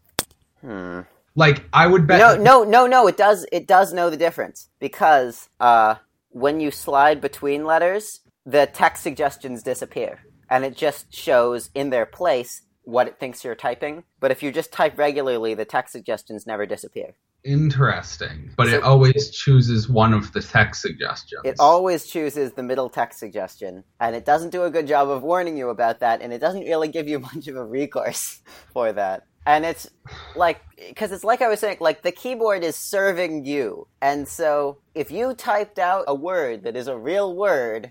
Hmm. 0.60 1.02
Like 1.36 1.62
I 1.72 1.86
would 1.86 2.04
bet. 2.04 2.18
No, 2.18 2.34
no, 2.34 2.64
no, 2.64 2.88
no. 2.88 3.06
It 3.06 3.16
does. 3.16 3.46
It 3.52 3.68
does 3.68 3.92
know 3.92 4.10
the 4.10 4.16
difference 4.16 4.70
because 4.80 5.48
uh, 5.60 5.96
when 6.30 6.58
you 6.58 6.72
slide 6.72 7.20
between 7.20 7.64
letters, 7.64 8.22
the 8.44 8.66
text 8.66 9.04
suggestions 9.04 9.62
disappear, 9.62 10.18
and 10.50 10.64
it 10.64 10.76
just 10.76 11.14
shows 11.14 11.70
in 11.76 11.90
their 11.90 12.06
place 12.06 12.62
what 12.82 13.06
it 13.06 13.20
thinks 13.20 13.44
you're 13.44 13.54
typing. 13.54 14.02
But 14.18 14.32
if 14.32 14.42
you 14.42 14.50
just 14.50 14.72
type 14.72 14.98
regularly, 14.98 15.54
the 15.54 15.64
text 15.64 15.92
suggestions 15.92 16.44
never 16.44 16.66
disappear. 16.66 17.14
Interesting, 17.44 18.50
but 18.56 18.68
So- 18.68 18.74
it 18.74 18.82
always 18.82 19.30
chooses 19.30 19.88
one 19.88 20.14
of 20.14 20.32
the 20.32 20.40
text 20.40 20.80
suggestions. 20.80 21.42
It 21.44 21.56
always 21.58 22.06
chooses 22.06 22.52
the 22.52 22.62
middle 22.62 22.88
text 22.88 23.18
suggestion, 23.18 23.84
and 24.00 24.16
it 24.16 24.24
doesn't 24.24 24.50
do 24.50 24.64
a 24.64 24.70
good 24.70 24.86
job 24.86 25.10
of 25.10 25.22
warning 25.22 25.58
you 25.58 25.68
about 25.68 26.00
that, 26.00 26.22
and 26.22 26.32
it 26.32 26.38
doesn't 26.38 26.62
really 26.62 26.88
give 26.88 27.06
you 27.06 27.18
much 27.34 27.46
of 27.46 27.56
a 27.56 27.64
recourse 27.64 28.40
for 28.72 28.92
that. 28.92 29.24
And 29.46 29.66
it's 29.66 29.86
like, 30.34 30.62
because 30.88 31.12
it's 31.12 31.24
like 31.24 31.42
I 31.42 31.48
was 31.48 31.60
saying, 31.60 31.76
like 31.80 32.02
the 32.02 32.12
keyboard 32.12 32.64
is 32.64 32.76
serving 32.76 33.44
you. 33.44 33.88
And 34.00 34.26
so 34.26 34.78
if 34.94 35.10
you 35.10 35.34
typed 35.34 35.78
out 35.78 36.04
a 36.08 36.14
word 36.14 36.64
that 36.64 36.76
is 36.76 36.88
a 36.88 36.96
real 36.96 37.36
word, 37.36 37.90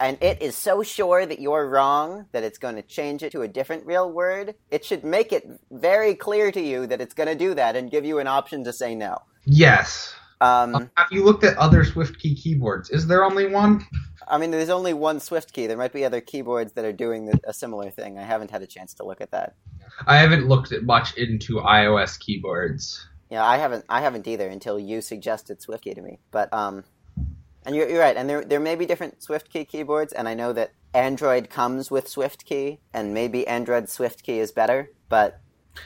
and 0.00 0.16
it 0.20 0.40
is 0.40 0.56
so 0.56 0.82
sure 0.82 1.26
that 1.26 1.40
you're 1.40 1.68
wrong 1.68 2.26
that 2.32 2.42
it's 2.44 2.58
going 2.58 2.76
to 2.76 2.82
change 2.82 3.22
it 3.22 3.32
to 3.32 3.42
a 3.42 3.48
different 3.48 3.84
real 3.86 4.10
word, 4.12 4.54
it 4.70 4.84
should 4.84 5.04
make 5.04 5.32
it 5.32 5.44
very 5.70 6.14
clear 6.14 6.52
to 6.52 6.60
you 6.60 6.86
that 6.86 7.00
it's 7.00 7.14
going 7.14 7.28
to 7.28 7.34
do 7.34 7.54
that 7.54 7.76
and 7.76 7.90
give 7.90 8.04
you 8.04 8.18
an 8.18 8.26
option 8.26 8.64
to 8.64 8.72
say 8.72 8.94
no. 8.94 9.18
yes. 9.44 10.14
Um, 10.40 10.88
Have 10.96 11.08
you 11.10 11.24
looked 11.24 11.42
at 11.42 11.56
other 11.56 11.82
SwiftKey 11.84 12.40
keyboards? 12.40 12.90
Is 12.90 13.08
there 13.08 13.24
only 13.24 13.46
one? 13.48 13.84
I 14.28 14.38
mean, 14.38 14.52
there's 14.52 14.68
only 14.68 14.94
one 14.94 15.18
SwiftKey. 15.18 15.66
There 15.66 15.76
might 15.76 15.92
be 15.92 16.04
other 16.04 16.20
keyboards 16.20 16.74
that 16.74 16.84
are 16.84 16.92
doing 16.92 17.32
a 17.44 17.52
similar 17.52 17.90
thing. 17.90 18.18
I 18.18 18.22
haven't 18.22 18.52
had 18.52 18.62
a 18.62 18.66
chance 18.68 18.94
to 18.94 19.04
look 19.04 19.20
at 19.20 19.32
that. 19.32 19.56
I 20.06 20.18
haven't 20.18 20.46
looked 20.46 20.70
at 20.70 20.84
much 20.84 21.16
into 21.16 21.56
iOS 21.56 22.20
keyboards. 22.20 23.04
Yeah, 23.30 23.44
I 23.44 23.56
haven't. 23.56 23.84
I 23.88 24.00
haven't 24.00 24.28
either 24.28 24.48
until 24.48 24.78
you 24.78 25.00
suggested 25.00 25.58
SwiftKey 25.58 25.96
to 25.96 26.02
me. 26.02 26.20
But 26.30 26.52
um, 26.52 26.84
and 27.68 27.76
you're, 27.76 27.86
you're 27.86 28.00
right. 28.00 28.16
And 28.16 28.28
there 28.30 28.42
there 28.44 28.60
may 28.60 28.76
be 28.76 28.86
different 28.86 29.20
SwiftKey 29.20 29.68
keyboards, 29.68 30.14
and 30.14 30.26
I 30.26 30.32
know 30.32 30.54
that 30.54 30.72
Android 30.94 31.50
comes 31.50 31.90
with 31.90 32.06
SwiftKey, 32.06 32.78
and 32.94 33.12
maybe 33.12 33.46
Android 33.46 33.84
SwiftKey 33.84 34.38
is 34.38 34.52
better. 34.52 34.90
But 35.10 35.38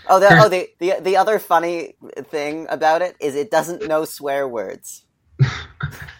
oh, 0.08 0.20
the, 0.20 0.28
oh, 0.30 0.48
the 0.48 0.68
the 0.78 0.94
the 1.00 1.16
other 1.16 1.40
funny 1.40 1.96
thing 2.30 2.68
about 2.70 3.02
it 3.02 3.16
is 3.20 3.34
it 3.34 3.50
doesn't 3.50 3.86
know 3.86 4.06
swear 4.06 4.48
words. 4.48 5.04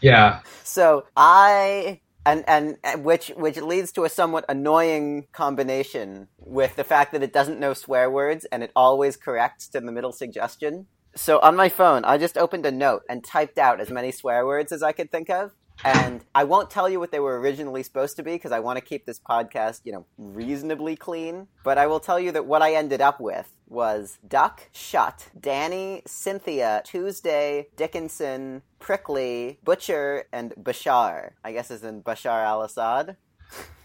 Yeah. 0.01 0.41
So 0.65 1.07
I 1.17 2.01
and 2.27 2.43
and 2.49 2.77
and 2.83 3.05
which 3.05 3.29
which 3.37 3.57
leads 3.57 3.93
to 3.93 4.03
a 4.03 4.09
somewhat 4.09 4.45
annoying 4.49 5.29
combination 5.33 6.27
with 6.39 6.75
the 6.75 6.83
fact 6.83 7.13
that 7.13 7.23
it 7.23 7.33
doesn't 7.33 7.61
know 7.61 7.73
swear 7.73 8.11
words 8.11 8.45
and 8.47 8.65
it 8.65 8.73
always 8.75 9.17
corrects 9.17 9.69
to 9.69 9.81
the 9.81 9.93
middle 9.93 10.11
suggestion. 10.11 10.89
So 11.15 11.39
on 11.41 11.57
my 11.57 11.69
phone, 11.69 12.05
I 12.05 12.19
just 12.19 12.39
opened 12.39 12.65
a 12.67 12.71
note 12.71 13.03
and 13.09 13.23
typed 13.23 13.59
out 13.59 13.81
as 13.81 13.91
many 13.91 14.13
swear 14.13 14.47
words 14.47 14.73
as 14.73 14.83
I 14.83 14.93
could 14.93 15.11
think 15.11 15.31
of. 15.31 15.53
And 15.85 16.25
I 16.35 16.45
won't 16.45 16.71
tell 16.71 16.89
you 16.89 17.01
what 17.01 17.11
they 17.11 17.19
were 17.19 17.41
originally 17.41 17.83
supposed 17.83 18.17
to 18.17 18.23
be 18.23 18.33
because 18.33 18.53
I 18.53 18.61
want 18.61 18.79
to 18.79 18.85
keep 18.85 19.05
this 19.05 19.19
podcast, 19.19 19.81
you 19.85 19.93
know, 19.93 20.07
reasonably 20.17 20.97
clean. 20.97 21.49
But 21.65 21.77
I 21.77 21.87
will 21.87 21.99
tell 22.01 22.21
you 22.21 22.31
that 22.33 22.47
what 22.47 22.63
I 22.63 22.75
ended 22.75 23.01
up 23.01 23.21
with 23.21 23.53
was 23.69 24.19
Duck, 24.27 24.69
Shut, 24.73 25.31
Danny, 25.39 26.03
Cynthia, 26.07 26.83
Tuesday, 26.85 27.69
Dickinson, 27.77 28.63
Prickly, 28.79 29.59
Butcher, 29.65 30.25
and 30.33 30.53
Bashar. 30.55 31.33
I 31.43 31.53
guess 31.53 31.71
is 31.71 31.83
in 31.83 32.03
Bashar 32.03 32.45
al 32.45 32.63
Assad. 32.63 33.17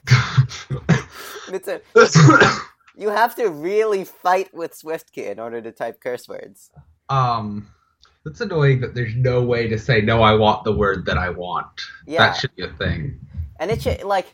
It's 1.49 1.67
a, 1.67 1.81
you 2.97 3.09
have 3.09 3.35
to 3.35 3.47
really 3.49 4.03
fight 4.03 4.53
with 4.53 4.73
SwiftKey 4.73 5.31
in 5.31 5.39
order 5.39 5.61
to 5.61 5.71
type 5.71 6.01
curse 6.01 6.27
words. 6.27 6.71
Um, 7.09 7.67
it's 8.25 8.41
annoying 8.41 8.81
that 8.81 8.93
there's 8.93 9.15
no 9.15 9.41
way 9.41 9.67
to 9.67 9.77
say 9.79 10.01
no. 10.01 10.21
I 10.21 10.33
want 10.33 10.63
the 10.63 10.73
word 10.75 11.05
that 11.05 11.17
I 11.17 11.29
want. 11.29 11.81
Yeah. 12.05 12.19
That 12.19 12.33
should 12.37 12.55
be 12.55 12.63
a 12.63 12.69
thing. 12.73 13.19
And 13.59 13.71
it 13.71 13.81
should, 13.81 14.03
like, 14.03 14.27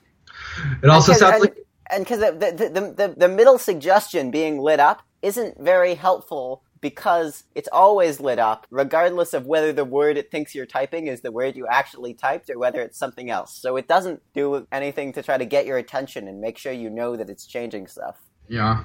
It 0.81 0.89
also 0.89 1.13
sounds 1.13 1.35
and- 1.35 1.41
like 1.43 1.57
and 1.89 2.03
because 2.03 2.19
the, 2.19 2.31
the, 2.31 2.69
the, 2.69 3.07
the, 3.07 3.15
the 3.17 3.27
middle 3.27 3.57
suggestion 3.57 4.31
being 4.31 4.57
lit 4.59 4.79
up 4.79 5.03
isn't 5.21 5.59
very 5.59 5.95
helpful 5.95 6.63
because 6.81 7.43
it's 7.55 7.69
always 7.71 8.19
lit 8.19 8.39
up 8.39 8.65
regardless 8.69 9.33
of 9.33 9.45
whether 9.45 9.71
the 9.71 9.85
word 9.85 10.17
it 10.17 10.31
thinks 10.31 10.55
you're 10.55 10.65
typing 10.65 11.07
is 11.07 11.21
the 11.21 11.31
word 11.31 11.55
you 11.55 11.67
actually 11.67 12.13
typed 12.13 12.49
or 12.49 12.57
whether 12.57 12.81
it's 12.81 12.97
something 12.97 13.29
else 13.29 13.55
so 13.55 13.77
it 13.77 13.87
doesn't 13.87 14.21
do 14.33 14.65
anything 14.71 15.13
to 15.13 15.21
try 15.23 15.37
to 15.37 15.45
get 15.45 15.65
your 15.65 15.77
attention 15.77 16.27
and 16.27 16.41
make 16.41 16.57
sure 16.57 16.73
you 16.73 16.89
know 16.89 17.15
that 17.15 17.29
it's 17.29 17.45
changing 17.45 17.87
stuff 17.87 18.17
Yeah. 18.47 18.83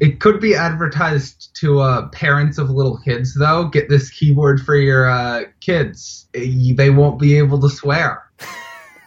It 0.00 0.20
could 0.20 0.40
be 0.40 0.54
advertised 0.54 1.54
to 1.60 1.80
uh, 1.80 2.08
parents 2.08 2.56
of 2.56 2.70
little 2.70 2.98
kids, 3.04 3.34
though. 3.34 3.68
Get 3.68 3.88
this 3.90 4.08
keyboard 4.10 4.60
for 4.62 4.76
your 4.76 5.10
uh, 5.10 5.42
kids. 5.60 6.26
They 6.32 6.90
won't 6.90 7.20
be 7.20 7.36
able 7.36 7.60
to 7.60 7.68
swear. 7.68 8.22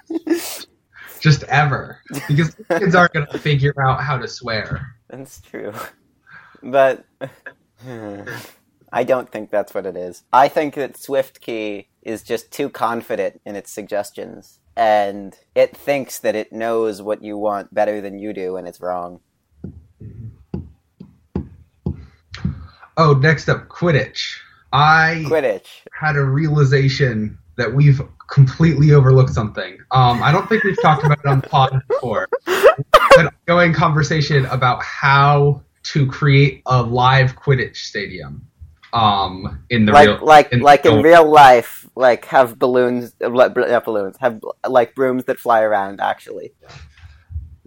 Just 1.20 1.44
ever. 1.46 2.00
Because 2.27 2.56
kids 2.70 2.94
aren't 2.94 3.13
going 3.13 3.25
to 3.27 3.39
figure 3.39 3.74
out 3.82 4.01
how 4.01 4.17
to 4.20 4.27
swear. 4.27 4.96
that's 5.10 5.41
true 5.41 5.74
but 6.63 7.06
i 8.91 9.03
don't 9.03 9.32
think 9.32 9.50
that's 9.50 9.74
what 9.74 9.86
it 9.86 9.96
is 9.96 10.24
i 10.34 10.48
think 10.48 10.75
that 10.75 10.94
SwiftKey 10.94 11.86
is 12.01 12.24
just 12.24 12.51
too 12.51 12.70
confident 12.70 13.41
in 13.46 13.56
its 13.56 13.72
suggestions 13.72 14.60
and 14.75 15.38
it 15.56 15.75
thinks 15.75 16.20
that 16.20 16.36
it 16.36 16.51
knows 16.51 17.01
what 17.01 17.24
you 17.24 17.38
want 17.38 17.74
better 17.74 18.01
than 18.01 18.20
you 18.20 18.34
do 18.34 18.58
and 18.58 18.67
it's 18.67 18.82
wrong 18.82 19.20
Oh, 22.98 23.13
next 23.13 23.48
up, 23.48 23.68
Quidditch. 23.68 24.39
I 24.74 25.24
quidditch 25.27 25.68
had 25.98 26.16
a 26.16 26.24
realization 26.24 27.38
that 27.58 27.74
we've 27.74 28.01
completely 28.30 28.92
overlooked 28.92 29.34
something. 29.34 29.77
Um, 29.92 30.22
I 30.22 30.32
don't 30.32 30.50
think 30.50 30.63
we've 30.63 30.82
talked 30.82 31.04
about 31.04 31.20
it 31.20 31.25
on 31.25 31.42
the 31.42 31.48
pod 31.48 31.82
before. 31.88 32.27
An 32.48 33.30
ongoing 33.48 33.74
conversation 33.74 34.46
about 34.48 34.84
how 34.84 35.63
to 35.84 36.06
create 36.08 36.62
a 36.66 36.82
live 36.82 37.36
Quidditch 37.36 37.77
stadium. 37.77 38.48
Um, 38.94 39.63
in 39.70 39.86
the 39.86 39.92
like 39.92 40.08
real, 40.08 40.25
like 40.25 40.51
in 40.51 40.60
like 40.62 40.86
in 40.86 41.01
real 41.01 41.30
life 41.30 41.88
like 41.96 42.25
have 42.25 42.58
balloons 42.58 43.13
uh, 43.22 43.27
not 43.27 43.54
balloons 43.84 44.16
have 44.18 44.42
like 44.68 44.96
brooms 44.96 45.25
that 45.25 45.38
fly 45.38 45.62
around 45.62 46.00
actually 46.00 46.54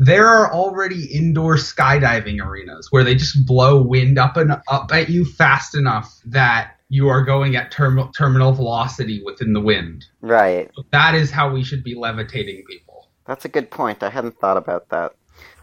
there 0.00 0.26
are 0.26 0.50
already 0.52 1.04
indoor 1.14 1.56
skydiving 1.56 2.42
arenas 2.44 2.88
where 2.90 3.04
they 3.04 3.14
just 3.14 3.44
blow 3.46 3.82
wind 3.82 4.18
up 4.18 4.36
and 4.38 4.50
up 4.68 4.90
at 4.92 5.10
you 5.10 5.24
fast 5.24 5.76
enough 5.76 6.18
that 6.24 6.72
you 6.88 7.08
are 7.08 7.22
going 7.22 7.54
at 7.54 7.70
term- 7.70 8.10
terminal 8.16 8.50
velocity 8.52 9.22
within 9.24 9.52
the 9.52 9.60
wind. 9.60 10.06
right 10.22 10.70
That 10.90 11.14
is 11.14 11.30
how 11.30 11.52
we 11.52 11.62
should 11.62 11.84
be 11.84 11.94
levitating 11.94 12.64
people. 12.66 13.08
that's 13.26 13.44
a 13.44 13.48
good 13.48 13.70
point 13.70 14.02
i 14.02 14.10
hadn't 14.10 14.38
thought 14.40 14.56
about 14.56 14.88
that 14.88 15.12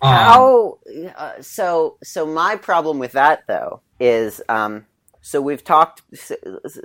Um, 0.02 0.14
how 0.14 0.78
uh, 1.18 1.42
so 1.42 1.98
so 2.04 2.26
my 2.26 2.56
problem 2.56 3.00
with 3.00 3.14
that 3.14 3.44
though 3.48 3.82
is 4.00 4.42
um 4.50 4.86
so 5.22 5.42
we've 5.42 5.64
talked 5.64 6.04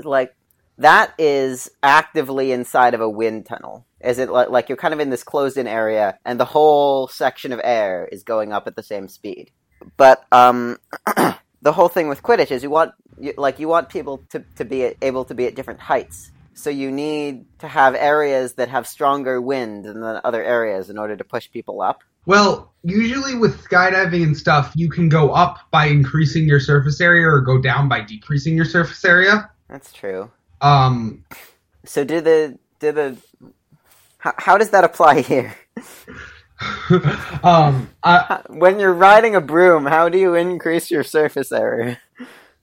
like 0.02 0.35
that 0.78 1.12
is 1.18 1.71
actively 1.82 2.50
inside 2.50 2.94
of 2.94 3.00
a 3.00 3.09
wind 3.09 3.44
tunnel 3.47 3.87
is 4.04 4.18
it 4.18 4.30
like, 4.30 4.50
like 4.50 4.68
you're 4.68 4.76
kind 4.76 4.94
of 4.94 5.00
in 5.00 5.11
this 5.11 5.23
closed 5.23 5.56
in 5.56 5.66
area 5.66 6.18
and 6.25 6.38
the 6.38 6.44
whole 6.44 7.09
section 7.09 7.52
of 7.52 7.61
air 7.62 8.09
is 8.11 8.23
going 8.23 8.52
up 8.52 8.66
at 8.66 8.76
the 8.76 8.82
same 8.82 9.09
speed. 9.09 9.50
But 9.97 10.25
um 10.32 10.78
the 11.62 11.73
whole 11.73 11.88
thing 11.88 12.09
with 12.09 12.23
quidditch 12.23 12.50
is 12.50 12.62
you 12.62 12.71
want 12.71 12.92
you, 13.18 13.35
like 13.37 13.59
you 13.59 13.68
want 13.68 13.88
people 13.88 14.23
to, 14.30 14.44
to 14.56 14.64
be 14.64 14.85
at, 14.85 14.97
able 15.02 15.25
to 15.26 15.35
be 15.35 15.47
at 15.47 15.54
different 15.54 15.80
heights. 15.80 16.30
So 16.54 16.71
you 16.71 16.90
need 16.90 17.47
to 17.61 17.68
have 17.68 17.94
areas 17.94 18.54
that 18.54 18.68
have 18.68 18.87
stronger 18.87 19.40
wind 19.40 19.85
than 19.85 20.00
the 20.00 20.25
other 20.26 20.42
areas 20.42 20.90
in 20.90 20.99
order 20.99 21.16
to 21.16 21.25
push 21.25 21.50
people 21.50 21.80
up. 21.80 22.02
Well, 22.26 22.73
usually 22.85 23.35
with 23.35 23.64
skydiving 23.64 24.23
and 24.23 24.37
stuff, 24.37 24.73
you 24.76 24.88
can 24.88 25.09
go 25.09 25.30
up 25.30 25.59
by 25.71 25.87
increasing 25.87 26.44
your 26.44 26.61
surface 26.61 27.00
area 27.00 27.26
or 27.26 27.40
go 27.40 27.59
down 27.59 27.88
by 27.88 28.02
decreasing 28.02 28.54
your 28.54 28.64
surface 28.64 29.04
area. 29.04 29.50
that's 29.68 29.92
true. 29.92 30.30
Um, 30.61 31.25
So 31.85 32.04
do 32.04 32.21
the 32.21 32.59
do 32.78 32.92
the 32.92 33.16
how, 34.23 34.35
how 34.38 34.57
does 34.57 34.71
that 34.71 34.85
apply 34.85 35.21
here? 35.21 35.52
um, 37.43 37.91
I, 38.05 38.41
When 38.49 38.79
you're 38.79 38.95
riding 38.95 39.35
a 39.35 39.41
broom, 39.41 39.85
how 39.85 40.09
do 40.09 40.17
you 40.17 40.35
increase 40.35 40.91
your 40.93 41.02
surface 41.02 41.50
area? 41.50 41.99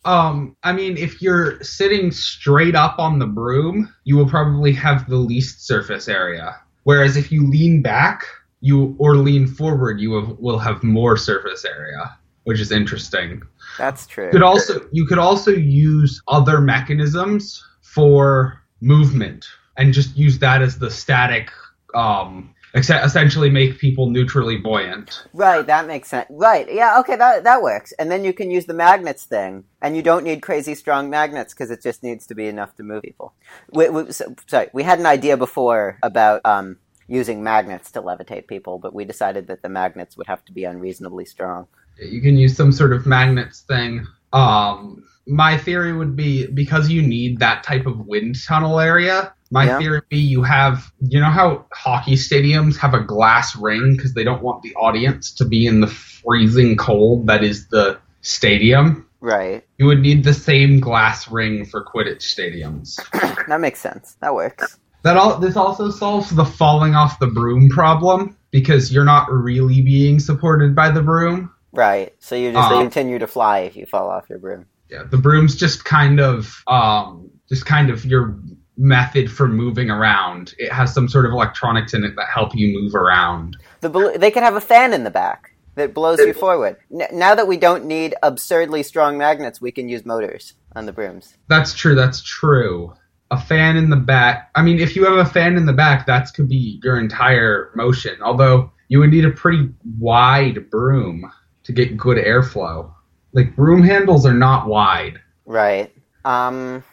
um, 0.06 0.56
I 0.64 0.72
mean, 0.72 0.96
if 0.98 1.22
you're 1.22 1.62
sitting 1.62 2.12
straight 2.12 2.76
up 2.76 2.98
on 2.98 3.20
the 3.20 3.28
broom, 3.28 3.94
you 4.06 4.16
will 4.16 4.30
probably 4.30 4.72
have 4.72 5.10
the 5.10 5.18
least 5.18 5.68
surface 5.68 6.08
area. 6.08 6.56
Whereas 6.84 7.18
if 7.18 7.30
you 7.30 7.46
lean 7.50 7.82
back, 7.82 8.24
you 8.62 8.96
or 8.98 9.18
lean 9.18 9.46
forward, 9.46 10.00
you 10.00 10.14
have, 10.14 10.38
will 10.40 10.60
have 10.60 10.82
more 10.82 11.18
surface 11.18 11.66
area, 11.66 12.18
which 12.46 12.62
is 12.62 12.72
interesting. 12.72 13.42
That's 13.78 14.08
true. 14.08 14.28
You 14.28 14.32
could 14.32 14.44
also 14.44 14.88
you 14.94 15.06
could 15.06 15.20
also 15.20 15.52
use 15.52 16.22
other 16.30 16.62
mechanisms 16.62 17.62
for 17.82 18.64
movement 18.80 19.46
and 19.80 19.94
just 19.94 20.16
use 20.16 20.38
that 20.40 20.62
as 20.62 20.78
the 20.78 20.92
static 20.92 21.50
um 21.96 22.54
essentially 22.76 23.50
make 23.50 23.80
people 23.80 24.12
neutrally 24.12 24.58
buoyant 24.58 25.24
Right, 25.34 25.66
that 25.66 25.88
makes 25.88 26.10
sense. 26.10 26.28
Right, 26.30 26.72
yeah, 26.72 27.00
okay, 27.00 27.16
that 27.16 27.44
that 27.44 27.64
works. 27.64 27.94
And 27.98 28.12
then 28.12 28.24
you 28.24 28.34
can 28.34 28.52
use 28.52 28.66
the 28.66 28.74
magnets 28.74 29.24
thing, 29.24 29.64
and 29.82 29.96
you 29.96 30.04
don't 30.04 30.24
need 30.24 30.42
crazy 30.42 30.76
strong 30.76 31.10
magnets 31.10 31.54
because 31.54 31.72
it 31.72 31.82
just 31.82 32.04
needs 32.04 32.28
to 32.28 32.36
be 32.36 32.48
enough 32.48 32.76
to 32.76 32.84
move 32.84 33.02
people. 33.02 33.34
We, 33.72 33.90
we, 33.90 34.12
so, 34.12 34.36
sorry, 34.48 34.70
we 34.74 34.84
had 34.84 35.00
an 35.00 35.06
idea 35.06 35.38
before 35.38 35.98
about 36.04 36.42
um, 36.46 36.78
using 37.08 37.44
magnets 37.44 37.92
to 37.92 38.02
levitate 38.02 38.48
people, 38.48 38.78
but 38.78 38.94
we 38.94 39.06
decided 39.06 39.48
that 39.48 39.62
the 39.62 39.70
magnets 39.70 40.16
would 40.18 40.28
have 40.28 40.46
to 40.46 40.52
be 40.52 40.64
unreasonably 40.64 41.26
strong. 41.26 41.68
You 42.02 42.22
can 42.22 42.38
use 42.38 42.56
some 42.56 42.72
sort 42.72 42.94
of 42.94 43.06
magnets 43.06 43.62
thing. 43.62 44.06
Um, 44.34 45.04
my 45.28 45.58
theory 45.58 45.94
would 45.94 46.16
be 46.16 46.48
because 46.48 46.90
you 46.90 47.02
need 47.02 47.40
that 47.40 47.64
type 47.64 47.86
of 47.86 48.08
wind 48.08 48.36
tunnel 48.46 48.80
area. 48.80 49.34
My 49.52 49.66
Yeah. 49.66 49.80
theory 49.80 49.98
would 49.98 50.10
be 50.10 50.18
you 50.20 50.44
have, 50.44 50.92
you 51.02 51.20
know 51.20 51.30
how 51.30 51.66
hockey 51.74 52.14
stadiums 52.14 52.78
have 52.78 52.94
a 52.94 53.00
glass 53.00 53.56
ring 53.56 53.96
because 53.96 54.14
they 54.14 54.24
don't 54.24 54.42
want 54.44 54.62
the 54.64 54.74
audience 54.76 55.32
to 55.34 55.46
be 55.46 55.66
in 55.66 55.82
the 55.82 55.88
freezing 55.88 56.78
cold 56.78 57.28
that 57.28 57.44
is 57.44 57.68
the 57.68 57.98
stadium. 58.22 59.06
Right. 59.22 59.64
You 59.78 59.86
would 59.88 60.00
need 60.02 60.24
the 60.24 60.34
same 60.34 60.80
glass 60.80 61.30
ring 61.30 61.66
for 61.66 61.84
Quidditch 61.84 62.22
stadiums. 62.22 63.00
That 63.48 63.60
makes 63.62 63.80
sense. 63.80 64.16
That 64.22 64.34
works. 64.36 64.78
That 65.04 65.18
all 65.18 65.38
this 65.40 65.56
also 65.56 65.90
solves 65.90 66.30
the 66.30 66.46
falling 66.46 66.94
off 66.94 67.20
the 67.20 67.28
broom 67.28 67.70
problem 67.70 68.38
because 68.52 68.92
you're 68.92 69.06
not 69.06 69.32
really 69.32 69.82
being 69.82 70.20
supported 70.20 70.76
by 70.76 70.92
the 70.92 71.02
broom. 71.02 71.52
Right. 71.72 72.14
So 72.20 72.36
you 72.36 72.52
just 72.52 72.72
Um, 72.72 72.82
continue 72.82 73.20
to 73.20 73.28
fly 73.28 73.60
if 73.60 73.76
you 73.76 73.86
fall 73.86 74.10
off 74.10 74.30
your 74.30 74.40
broom. 74.40 74.66
Yeah, 74.90 75.04
the 75.04 75.18
broom's 75.18 75.56
just 75.56 75.86
kind 75.86 76.20
of 76.20 76.64
um 76.68 77.30
just 77.48 77.66
kind 77.66 77.90
of 77.90 78.06
your 78.06 78.38
method 78.78 79.30
for 79.32 79.48
moving 79.48 79.90
around. 79.90 80.54
It 80.58 80.72
has 80.72 80.94
some 80.94 81.08
sort 81.08 81.26
of 81.26 81.32
electronics 81.32 81.94
in 81.94 82.04
it 82.04 82.16
that 82.16 82.28
help 82.34 82.56
you 82.56 82.80
move 82.80 82.96
around. 82.96 83.58
The 83.82 83.90
bal- 83.90 84.18
they 84.18 84.32
could 84.32 84.44
have 84.44 84.56
a 84.56 84.62
fan 84.62 84.94
in 84.94 85.04
the 85.04 85.10
back 85.12 85.52
that 85.76 85.94
blows 85.94 86.20
you 86.20 86.34
forward. 86.34 86.78
N- 86.94 87.08
now 87.12 87.36
that 87.36 87.48
we 87.48 87.58
don't 87.58 87.86
need 87.86 88.16
absurdly 88.24 88.84
strong 88.84 89.18
magnets, 89.18 89.60
we 89.62 89.72
can 89.72 89.90
use 89.90 90.06
motors 90.06 90.54
on 90.76 90.86
the 90.86 90.94
brooms. 90.94 91.36
That's 91.50 91.74
true, 91.74 91.94
that's 91.96 92.22
true. 92.22 92.94
A 93.32 93.40
fan 93.40 93.76
in 93.78 93.90
the 93.90 93.96
back. 93.96 94.50
I 94.56 94.64
mean, 94.64 94.80
if 94.80 94.96
you 94.96 95.06
have 95.06 95.18
a 95.18 95.30
fan 95.30 95.56
in 95.56 95.66
the 95.66 95.74
back, 95.74 96.08
that 96.08 96.30
could 96.34 96.50
be 96.50 96.80
your 96.84 97.00
entire 97.00 97.72
motion. 97.76 98.16
Although 98.24 98.72
you 98.88 99.00
would 99.00 99.12
need 99.12 99.26
a 99.26 99.30
pretty 99.32 99.70
wide 100.00 100.70
broom 100.72 101.30
to 101.64 101.72
get 101.72 101.98
good 101.98 102.18
airflow. 102.18 102.92
Like 103.34 103.56
broom 103.56 103.84
handles 103.84 104.26
are 104.26 104.34
not 104.34 104.68
wide. 104.68 105.20
Right. 105.46 105.94
Um. 106.26 106.84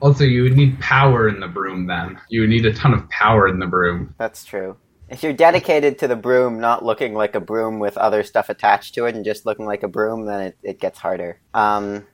Also, 0.00 0.24
you 0.24 0.42
would 0.42 0.56
need 0.56 0.80
power 0.80 1.28
in 1.28 1.38
the 1.38 1.46
broom 1.46 1.86
then. 1.86 2.18
You 2.28 2.40
would 2.40 2.50
need 2.50 2.66
a 2.66 2.72
ton 2.72 2.92
of 2.92 3.08
power 3.10 3.46
in 3.46 3.60
the 3.60 3.66
broom. 3.66 4.14
That's 4.18 4.44
true. 4.44 4.76
If 5.08 5.22
you're 5.22 5.32
dedicated 5.32 5.98
to 5.98 6.08
the 6.08 6.16
broom 6.16 6.58
not 6.58 6.84
looking 6.84 7.14
like 7.14 7.34
a 7.34 7.40
broom 7.40 7.78
with 7.78 7.96
other 7.98 8.24
stuff 8.24 8.48
attached 8.48 8.94
to 8.94 9.04
it 9.04 9.14
and 9.14 9.24
just 9.24 9.46
looking 9.46 9.66
like 9.66 9.82
a 9.82 9.88
broom, 9.88 10.26
then 10.26 10.40
it, 10.40 10.58
it 10.62 10.80
gets 10.80 10.98
harder. 10.98 11.38
Um, 11.54 12.06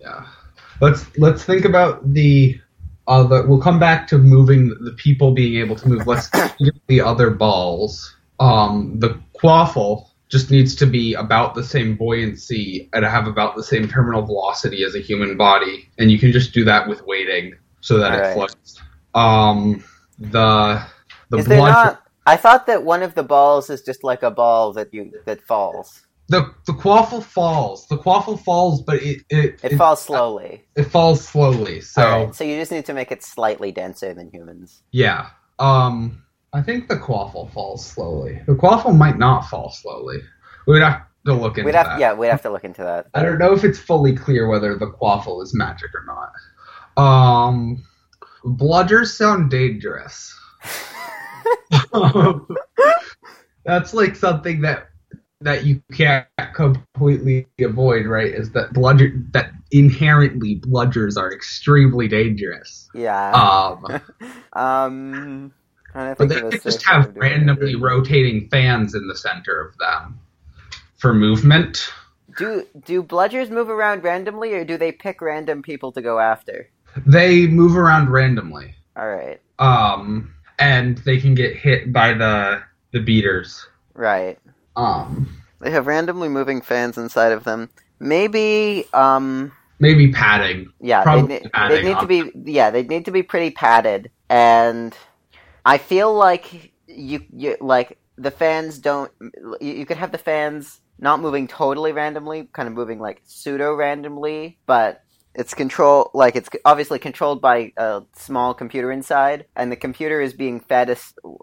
Yeah. 0.00 0.26
Let's 0.80 1.06
let's 1.18 1.44
think 1.44 1.64
about 1.64 2.14
the 2.14 2.58
other. 3.10 3.46
We'll 3.46 3.60
come 3.60 3.78
back 3.78 4.06
to 4.08 4.18
moving 4.18 4.68
the 4.80 4.92
people 4.92 5.32
being 5.32 5.60
able 5.60 5.76
to 5.76 5.88
move. 5.88 6.06
Let's 6.06 6.30
of 6.34 6.54
the 6.86 7.00
other 7.00 7.30
balls. 7.30 8.16
Um, 8.38 8.98
the 8.98 9.20
quaffle 9.34 10.06
just 10.30 10.50
needs 10.50 10.74
to 10.76 10.86
be 10.86 11.14
about 11.14 11.54
the 11.54 11.64
same 11.64 11.96
buoyancy 11.96 12.88
and 12.92 13.04
have 13.04 13.26
about 13.26 13.56
the 13.56 13.64
same 13.64 13.88
terminal 13.88 14.22
velocity 14.22 14.84
as 14.84 14.94
a 14.94 15.00
human 15.00 15.36
body, 15.36 15.90
and 15.98 16.10
you 16.10 16.18
can 16.18 16.32
just 16.32 16.54
do 16.54 16.64
that 16.64 16.88
with 16.88 17.04
weighting 17.04 17.54
so 17.80 17.98
that 17.98 18.12
Alright. 18.12 18.30
it 18.30 18.34
floats. 18.34 18.80
Um, 19.14 19.84
the 20.18 20.82
the 21.30 21.38
is 21.38 21.46
there 21.46 21.58
blood 21.58 21.72
not? 21.72 22.02
I 22.26 22.36
thought 22.36 22.66
that 22.66 22.84
one 22.84 23.02
of 23.02 23.14
the 23.14 23.24
balls 23.24 23.70
is 23.70 23.82
just 23.82 24.04
like 24.04 24.22
a 24.22 24.30
ball 24.30 24.72
that 24.74 24.94
you 24.94 25.12
that 25.24 25.42
falls. 25.42 26.06
The 26.30 26.54
the 26.66 26.72
quaffle 26.72 27.22
falls. 27.22 27.86
The 27.88 27.98
quaffle 27.98 28.38
falls, 28.40 28.82
but 28.82 29.02
it 29.02 29.22
it, 29.28 29.60
It 29.62 29.76
falls 29.76 30.00
slowly. 30.00 30.64
it 30.76 30.84
falls 30.84 31.26
slowly. 31.26 31.80
So. 31.80 32.02
Alright, 32.02 32.34
so 32.34 32.44
you 32.44 32.56
just 32.58 32.70
need 32.72 32.86
to 32.86 32.94
make 32.94 33.10
it 33.12 33.22
slightly 33.22 33.72
denser 33.72 34.14
than 34.14 34.30
humans. 34.30 34.82
Yeah. 34.92 35.30
Um, 35.58 36.22
I 36.52 36.62
think 36.62 36.88
the 36.88 36.96
quaffle 36.96 37.52
falls 37.52 37.84
slowly. 37.84 38.40
The 38.46 38.54
quaffle 38.54 38.96
might 38.96 39.18
not 39.18 39.42
fall 39.48 39.70
slowly. 39.70 40.18
We'd 40.66 40.82
have 40.82 41.02
to 41.26 41.34
look 41.34 41.58
into 41.58 41.66
We'd 41.66 41.74
have, 41.74 41.86
that. 41.86 41.98
yeah, 42.00 42.14
we'd 42.14 42.28
have 42.28 42.42
to 42.42 42.50
look 42.50 42.64
into 42.64 42.82
that. 42.82 43.08
I 43.14 43.22
don't 43.22 43.38
know 43.38 43.52
if 43.52 43.64
it's 43.64 43.78
fully 43.78 44.14
clear 44.16 44.48
whether 44.48 44.76
the 44.78 44.86
quaffle 44.86 45.42
is 45.42 45.52
magic 45.54 45.90
or 45.94 46.04
not. 46.06 47.02
Um, 47.02 47.84
bludgers 48.44 49.08
sound 49.16 49.50
dangerous. 49.50 50.34
That's 53.64 53.92
like 53.94 54.16
something 54.16 54.60
that 54.62 54.89
that 55.40 55.64
you 55.64 55.82
can't 55.92 56.26
completely 56.54 57.46
avoid, 57.60 58.06
right? 58.06 58.32
Is 58.32 58.52
that 58.52 58.72
bludger 58.72 59.12
that 59.32 59.52
inherently 59.72 60.60
bludgers 60.60 61.16
are 61.16 61.32
extremely 61.32 62.08
dangerous. 62.08 62.88
Yeah. 62.94 63.30
Um, 63.32 64.00
Um. 64.52 65.52
But 65.92 66.28
they 66.28 66.40
could 66.40 66.62
just 66.62 66.86
have 66.86 67.16
randomly 67.16 67.74
rotating 67.74 68.48
fans 68.48 68.94
in 68.94 69.08
the 69.08 69.16
center 69.16 69.60
of 69.60 69.76
them 69.78 70.20
for 70.98 71.12
movement. 71.12 71.88
Do 72.36 72.64
do 72.84 73.02
bludgers 73.02 73.50
move 73.50 73.68
around 73.68 74.04
randomly, 74.04 74.52
or 74.54 74.64
do 74.64 74.76
they 74.76 74.92
pick 74.92 75.20
random 75.20 75.62
people 75.62 75.90
to 75.92 76.00
go 76.00 76.20
after? 76.20 76.68
They 77.06 77.48
move 77.48 77.76
around 77.76 78.10
randomly, 78.10 78.74
All 78.96 79.08
right. 79.08 79.40
um, 79.58 80.32
and 80.60 80.98
they 80.98 81.20
can 81.20 81.34
get 81.34 81.56
hit 81.56 81.92
by 81.92 82.12
the 82.12 82.62
the 82.92 83.00
beaters. 83.00 83.66
Right. 83.94 84.38
Um, 84.80 85.28
They 85.60 85.70
have 85.70 85.86
randomly 85.86 86.28
moving 86.28 86.62
fans 86.62 86.96
inside 86.96 87.32
of 87.32 87.44
them. 87.44 87.68
Maybe, 87.98 88.86
um, 88.94 89.52
maybe 89.78 90.10
padding. 90.10 90.72
yeah, 90.80 91.00
they, 91.00 91.04
Probably 91.04 91.28
ne- 91.28 91.38
they 91.42 91.48
padding 91.50 91.84
need 91.84 91.98
to 92.00 92.06
be, 92.06 92.32
yeah, 92.50 92.70
they 92.70 92.82
need 92.82 93.04
to 93.04 93.10
be 93.10 93.22
pretty 93.22 93.50
padded. 93.50 94.10
And 94.30 94.96
I 95.66 95.76
feel 95.78 96.14
like 96.14 96.72
you, 96.86 97.24
you 97.30 97.56
like 97.60 97.98
the 98.16 98.30
fans 98.30 98.78
don't. 98.78 99.10
You, 99.60 99.74
you 99.74 99.86
could 99.86 99.98
have 99.98 100.12
the 100.12 100.18
fans 100.18 100.80
not 100.98 101.20
moving 101.20 101.46
totally 101.48 101.92
randomly, 101.92 102.48
kind 102.52 102.68
of 102.68 102.74
moving 102.74 102.98
like 102.98 103.20
pseudo 103.24 103.74
randomly, 103.74 104.58
but 104.66 105.02
it's 105.34 105.54
control 105.54 106.10
like 106.14 106.36
it's 106.36 106.48
obviously 106.64 106.98
controlled 106.98 107.40
by 107.40 107.72
a 107.76 108.02
small 108.14 108.52
computer 108.54 108.90
inside 108.90 109.46
and 109.56 109.70
the 109.70 109.76
computer 109.76 110.20
is 110.20 110.32
being 110.34 110.60
fed 110.60 110.96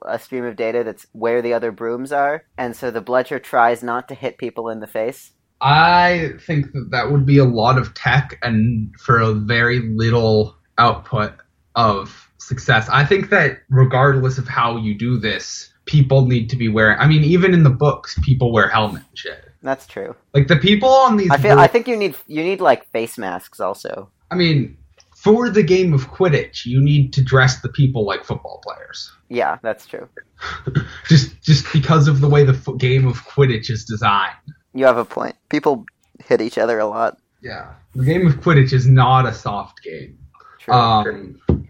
a 0.05 0.19
stream 0.19 0.43
of 0.43 0.55
data 0.55 0.83
that's 0.83 1.05
where 1.13 1.41
the 1.41 1.53
other 1.53 1.71
brooms 1.71 2.11
are 2.11 2.43
and 2.57 2.75
so 2.75 2.91
the 2.91 3.01
bludger 3.01 3.39
tries 3.39 3.81
not 3.81 4.07
to 4.07 4.15
hit 4.15 4.37
people 4.37 4.69
in 4.69 4.79
the 4.79 4.87
face 4.87 5.31
I 5.59 6.33
think 6.45 6.71
that 6.73 6.89
that 6.91 7.11
would 7.11 7.25
be 7.25 7.39
a 7.39 7.43
lot 7.43 7.77
of 7.77 7.93
tech 7.95 8.37
and 8.43 8.93
for 8.99 9.19
a 9.19 9.33
very 9.33 9.79
little 9.79 10.55
output 10.77 11.33
of 11.75 12.29
success. 12.37 12.87
I 12.89 13.05
think 13.05 13.29
that 13.29 13.59
regardless 13.69 14.37
of 14.37 14.47
how 14.47 14.77
you 14.77 14.95
do 14.95 15.17
this, 15.17 15.73
people 15.85 16.25
need 16.27 16.49
to 16.51 16.55
be 16.55 16.67
wearing. 16.67 16.99
I 16.99 17.07
mean, 17.07 17.23
even 17.23 17.53
in 17.53 17.63
the 17.63 17.71
books, 17.71 18.19
people 18.23 18.51
wear 18.51 18.67
helmet 18.67 19.03
shit. 19.15 19.46
That's 19.67 19.85
true 19.87 20.15
Like 20.33 20.47
the 20.47 20.55
people 20.55 20.89
on 20.89 21.17
these. 21.17 21.29
i 21.31 21.37
feel 21.37 21.55
boards- 21.55 21.63
i 21.65 21.67
think 21.67 21.87
you 21.87 21.97
need 21.97 22.15
you 22.27 22.43
need 22.43 22.61
like 22.61 22.89
face 22.91 23.17
masks 23.17 23.59
also 23.59 24.09
I 24.31 24.35
mean, 24.35 24.77
for 25.15 25.49
the 25.49 25.63
game 25.63 25.93
of 25.93 26.11
Quidditch, 26.11 26.65
you 26.65 26.81
need 26.81 27.13
to 27.13 27.21
dress 27.23 27.61
the 27.61 27.69
people 27.69 28.05
like 28.05 28.23
football 28.25 28.61
players. 28.65 29.11
yeah 29.29 29.57
that's 29.61 29.85
true 29.85 30.07
just 31.07 31.41
just 31.41 31.63
because 31.73 32.07
of 32.07 32.21
the 32.21 32.29
way 32.29 32.43
the 32.43 32.53
fo- 32.53 32.73
game 32.75 33.07
of 33.07 33.17
Quidditch 33.25 33.69
is 33.69 33.85
designed. 33.85 34.35
you 34.73 34.85
have 34.85 34.97
a 34.97 35.05
point 35.05 35.35
people 35.49 35.85
hit 36.25 36.41
each 36.41 36.57
other 36.57 36.77
a 36.79 36.85
lot 36.87 37.17
Yeah, 37.41 37.65
the 37.95 38.03
game 38.05 38.25
of 38.27 38.33
Quidditch 38.41 38.73
is 38.73 38.85
not 38.87 39.25
a 39.25 39.33
soft 39.33 39.81
game. 39.83 40.17
true, 40.59 40.73
true. 40.73 40.73
Um, 40.73 41.67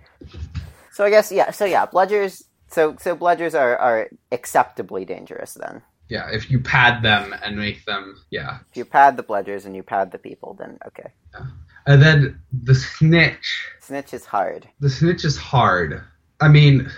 so 0.91 1.05
i 1.05 1.09
guess 1.11 1.31
yeah 1.31 1.51
so 1.51 1.63
yeah 1.65 1.85
bludgers 1.85 2.43
so 2.75 2.95
so 2.99 3.15
bludgers 3.15 3.53
are 3.57 3.77
are 3.77 4.09
acceptably 4.31 5.05
dangerous 5.05 5.53
then 5.53 5.81
yeah, 6.09 6.29
if 6.31 6.49
you 6.49 6.59
pad 6.59 7.03
them 7.03 7.35
and 7.43 7.57
make 7.57 7.85
them, 7.85 8.15
yeah, 8.29 8.59
if 8.71 8.77
you 8.77 8.85
pad 8.85 9.17
the 9.17 9.23
bludgers 9.23 9.65
and 9.65 9.75
you 9.75 9.83
pad 9.83 10.11
the 10.11 10.17
people 10.17 10.55
then 10.59 10.77
okay 10.87 11.11
and 11.87 12.01
then 12.01 12.39
the 12.63 12.75
snitch. 12.75 13.69
snitch 13.79 14.13
is 14.13 14.25
hard 14.25 14.67
The 14.79 14.89
snitch 14.89 15.25
is 15.25 15.37
hard. 15.37 16.03
I 16.39 16.49
mean, 16.49 16.91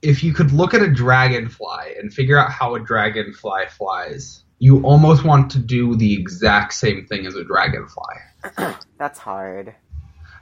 if 0.00 0.22
you 0.22 0.32
could 0.32 0.52
look 0.52 0.72
at 0.72 0.80
a 0.80 0.90
dragonfly 0.90 1.96
and 1.98 2.12
figure 2.12 2.38
out 2.38 2.50
how 2.50 2.76
a 2.76 2.80
dragonfly 2.80 3.66
flies, 3.76 4.44
you 4.60 4.82
almost 4.82 5.24
want 5.24 5.50
to 5.50 5.58
do 5.58 5.96
the 5.96 6.14
exact 6.14 6.72
same 6.72 7.06
thing 7.06 7.26
as 7.26 7.34
a 7.34 7.44
dragonfly. 7.44 8.14
that's 8.98 9.18
hard 9.18 9.74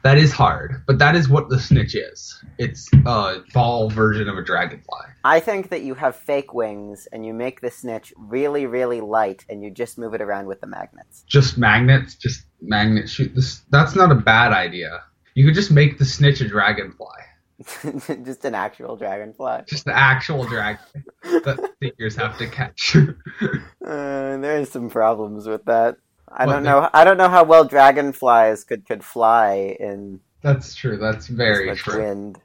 That 0.05 0.19
is 0.19 0.33
hard, 0.33 0.83
but 0.87 0.99
that 0.99 1.15
is 1.15 1.29
what 1.29 1.49
the 1.49 1.61
snitch 1.61 1.95
is. 1.95 2.43
It's 2.59 2.91
a 3.07 3.37
ball 3.55 3.89
version 3.89 4.29
of 4.29 4.37
a 4.37 4.43
dragonfly. 4.43 4.99
I 5.25 5.39
think 5.39 5.69
that 5.71 5.83
you 5.83 5.95
have 5.95 6.17
fake 6.17 6.53
wings 6.53 7.07
and 7.13 7.25
you 7.25 7.33
make 7.33 7.61
the 7.61 7.71
snitch 7.71 8.13
really, 8.17 8.67
really 8.67 9.01
light 9.01 9.45
and 9.49 9.63
you 9.63 9.71
just 9.71 9.99
move 9.99 10.15
it 10.15 10.21
around 10.21 10.47
with 10.47 10.61
the 10.61 10.67
magnets. 10.67 11.23
Just 11.29 11.57
magnets, 11.57 12.17
just 12.17 12.43
magnet 12.61 13.09
shoot. 13.09 13.33
This 13.35 13.63
that's 13.71 13.95
not 13.95 14.11
a 14.11 14.17
bad 14.17 14.53
idea. 14.53 15.03
You 15.35 15.47
could 15.47 15.55
just 15.55 15.71
make 15.71 15.99
the 15.99 16.05
snitch 16.05 16.41
a 16.41 16.49
dragonfly, 16.49 17.07
just 18.25 18.45
an 18.45 18.55
actual 18.57 18.97
dragonfly. 18.97 19.63
just 19.69 19.85
the 19.85 19.97
actual 19.97 20.45
dragon 20.45 20.85
that 21.23 21.71
figures 21.81 22.17
have 22.17 22.37
to 22.39 22.49
catch. 22.49 22.97
Uh, 23.85 24.37
there's 24.39 24.71
some 24.71 24.89
problems 24.89 25.47
with 25.49 25.65
that. 25.65 25.97
I 26.37 26.47
don't 26.47 26.63
know. 26.63 26.89
I 26.93 27.05
don't 27.05 27.17
know 27.17 27.29
how 27.29 27.45
well 27.45 27.65
dragonflies 27.65 28.65
could 28.65 28.87
could 28.87 29.05
fly 29.05 29.77
in 29.79 30.21
that's 30.43 30.75
true. 30.75 30.97
That's 30.97 31.29
very 31.29 31.75
true. 31.77 32.03
wind. 32.03 32.39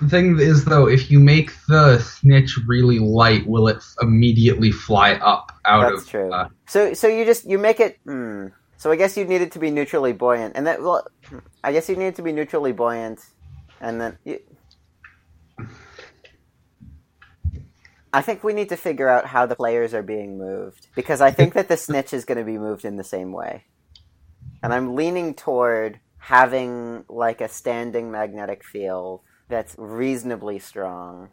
The 0.00 0.08
thing 0.08 0.40
is, 0.40 0.64
though, 0.64 0.88
if 0.88 1.10
you 1.10 1.20
make 1.20 1.52
the 1.68 1.98
snitch 1.98 2.58
really 2.66 2.98
light, 2.98 3.46
will 3.46 3.68
it 3.68 3.82
immediately 4.00 4.72
fly 4.72 5.12
up 5.14 5.52
out 5.66 5.82
That's 5.82 5.92
of? 5.92 5.98
That's 6.00 6.10
true. 6.10 6.32
uh, 6.32 6.48
So 6.66 6.94
so 6.94 7.06
you 7.06 7.24
just 7.24 7.44
you 7.44 7.58
make 7.58 7.80
it. 7.80 7.98
Hmm. 8.04 8.48
So 8.76 8.90
I 8.90 8.96
guess 8.96 9.16
you 9.16 9.24
need 9.24 9.40
it 9.40 9.52
to 9.52 9.58
be 9.58 9.70
neutrally 9.70 10.12
buoyant, 10.12 10.56
and 10.56 10.66
that 10.66 10.82
well, 10.82 11.06
I 11.62 11.72
guess 11.72 11.88
you 11.88 11.96
need 11.96 12.08
it 12.08 12.16
to 12.16 12.22
be 12.22 12.32
neutrally 12.32 12.72
buoyant, 12.72 13.20
and 13.80 14.00
then. 14.00 14.18
You, 14.24 14.40
I 18.14 18.22
think 18.22 18.44
we 18.44 18.54
need 18.54 18.68
to 18.68 18.76
figure 18.76 19.08
out 19.08 19.26
how 19.26 19.44
the 19.44 19.56
players 19.56 19.92
are 19.92 20.02
being 20.02 20.38
moved 20.38 20.86
because 20.94 21.20
I 21.20 21.32
think 21.32 21.54
that 21.54 21.66
the 21.66 21.76
snitch 21.86 22.12
is 22.12 22.24
going 22.24 22.38
to 22.38 22.44
be 22.44 22.58
moved 22.58 22.84
in 22.84 22.96
the 22.96 23.02
same 23.02 23.32
way, 23.32 23.64
and 24.62 24.72
I'm 24.72 24.94
leaning 24.94 25.34
toward 25.34 25.98
having 26.18 27.04
like 27.08 27.40
a 27.40 27.48
standing 27.48 28.12
magnetic 28.12 28.64
field 28.64 29.22
that's 29.48 29.74
reasonably 29.76 30.60
strong, 30.60 31.30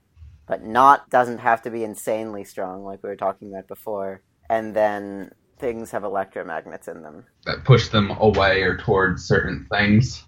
but 0.47 0.63
not 0.63 1.07
doesn't 1.11 1.37
have 1.37 1.61
to 1.61 1.69
be 1.69 1.83
insanely 1.83 2.43
strong 2.43 2.83
like 2.83 3.03
we 3.03 3.09
were 3.09 3.15
talking 3.15 3.53
about 3.53 3.67
before, 3.67 4.23
and 4.49 4.75
then 4.75 5.31
things 5.59 5.91
have 5.91 6.01
electromagnets 6.01 6.87
in 6.87 7.03
them. 7.03 7.25
that 7.45 7.63
push 7.63 7.89
them 7.89 8.09
away 8.19 8.63
or 8.63 8.75
towards 8.75 9.23
certain 9.23 9.67
things. 9.71 10.23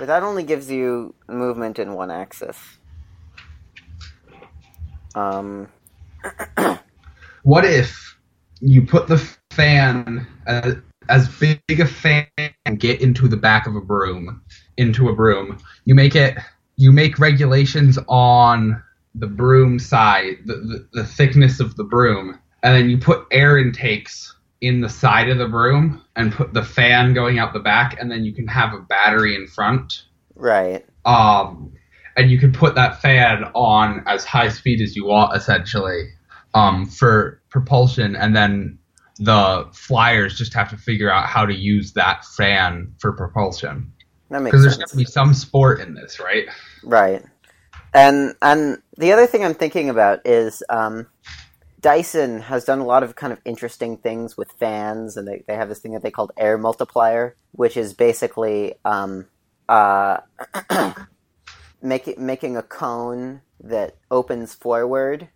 But 0.00 0.06
that 0.06 0.24
only 0.24 0.42
gives 0.42 0.68
you 0.68 1.14
movement 1.28 1.78
in 1.78 1.94
one 1.94 2.10
axis. 2.10 2.77
Um, 5.14 5.68
What 7.42 7.64
if 7.64 8.16
you 8.60 8.84
put 8.84 9.06
the 9.06 9.18
fan 9.50 10.26
as, 10.46 10.76
as 11.08 11.28
big 11.38 11.60
a 11.80 11.86
fan 11.86 12.26
and 12.64 12.78
get 12.78 13.00
into 13.00 13.28
the 13.28 13.36
back 13.36 13.66
of 13.66 13.74
a 13.74 13.80
broom, 13.80 14.42
into 14.76 15.08
a 15.08 15.14
broom. 15.14 15.58
You 15.84 15.94
make 15.94 16.14
it. 16.14 16.36
You 16.76 16.92
make 16.92 17.18
regulations 17.18 17.98
on 18.06 18.80
the 19.16 19.26
broom 19.26 19.80
side, 19.80 20.36
the, 20.44 20.54
the, 20.54 20.88
the 20.92 21.04
thickness 21.04 21.58
of 21.58 21.74
the 21.74 21.82
broom, 21.82 22.38
and 22.62 22.74
then 22.74 22.88
you 22.88 22.98
put 22.98 23.26
air 23.32 23.58
intakes 23.58 24.36
in 24.60 24.80
the 24.80 24.88
side 24.88 25.28
of 25.28 25.38
the 25.38 25.48
broom 25.48 26.04
and 26.14 26.32
put 26.32 26.54
the 26.54 26.62
fan 26.62 27.14
going 27.14 27.40
out 27.40 27.52
the 27.52 27.58
back, 27.58 28.00
and 28.00 28.10
then 28.10 28.24
you 28.24 28.32
can 28.32 28.46
have 28.46 28.72
a 28.74 28.78
battery 28.78 29.34
in 29.34 29.48
front. 29.48 30.04
right. 30.36 30.86
Um, 31.04 31.72
and 32.18 32.32
you 32.32 32.38
can 32.38 32.52
put 32.52 32.74
that 32.74 33.00
fan 33.00 33.44
on 33.54 34.02
as 34.06 34.24
high 34.24 34.48
speed 34.48 34.82
as 34.82 34.96
you 34.96 35.06
want, 35.06 35.36
essentially, 35.36 36.10
um, 36.52 36.84
for 36.84 37.40
propulsion, 37.48 38.16
and 38.16 38.34
then 38.34 38.76
the 39.20 39.68
flyers 39.72 40.36
just 40.36 40.52
have 40.52 40.68
to 40.70 40.76
figure 40.76 41.10
out 41.10 41.26
how 41.26 41.46
to 41.46 41.54
use 41.54 41.92
that 41.92 42.24
fan 42.24 42.92
for 42.98 43.12
propulsion. 43.12 43.92
That 44.30 44.42
makes 44.42 44.50
Because 44.50 44.62
there's 44.62 44.76
going 44.76 44.88
to 44.88 44.96
be 44.96 45.04
some 45.04 45.32
sport 45.32 45.80
in 45.80 45.94
this, 45.94 46.18
right? 46.18 46.48
Right. 46.82 47.24
And 47.94 48.34
and 48.42 48.82
the 48.96 49.12
other 49.12 49.26
thing 49.26 49.44
I'm 49.44 49.54
thinking 49.54 49.88
about 49.88 50.26
is 50.26 50.62
um, 50.68 51.06
Dyson 51.80 52.40
has 52.40 52.64
done 52.64 52.80
a 52.80 52.84
lot 52.84 53.04
of 53.04 53.14
kind 53.14 53.32
of 53.32 53.40
interesting 53.44 53.96
things 53.96 54.36
with 54.36 54.50
fans, 54.52 55.16
and 55.16 55.26
they, 55.26 55.44
they 55.46 55.54
have 55.54 55.68
this 55.68 55.78
thing 55.78 55.92
that 55.92 56.02
they 56.02 56.10
called 56.10 56.32
air 56.36 56.58
multiplier, 56.58 57.36
which 57.52 57.76
is 57.76 57.94
basically 57.94 58.74
um, 58.84 59.26
uh, 59.68 60.18
making 61.82 62.24
making 62.24 62.56
a 62.56 62.62
cone 62.62 63.42
that 63.60 63.96
opens 64.10 64.54
forward 64.54 65.28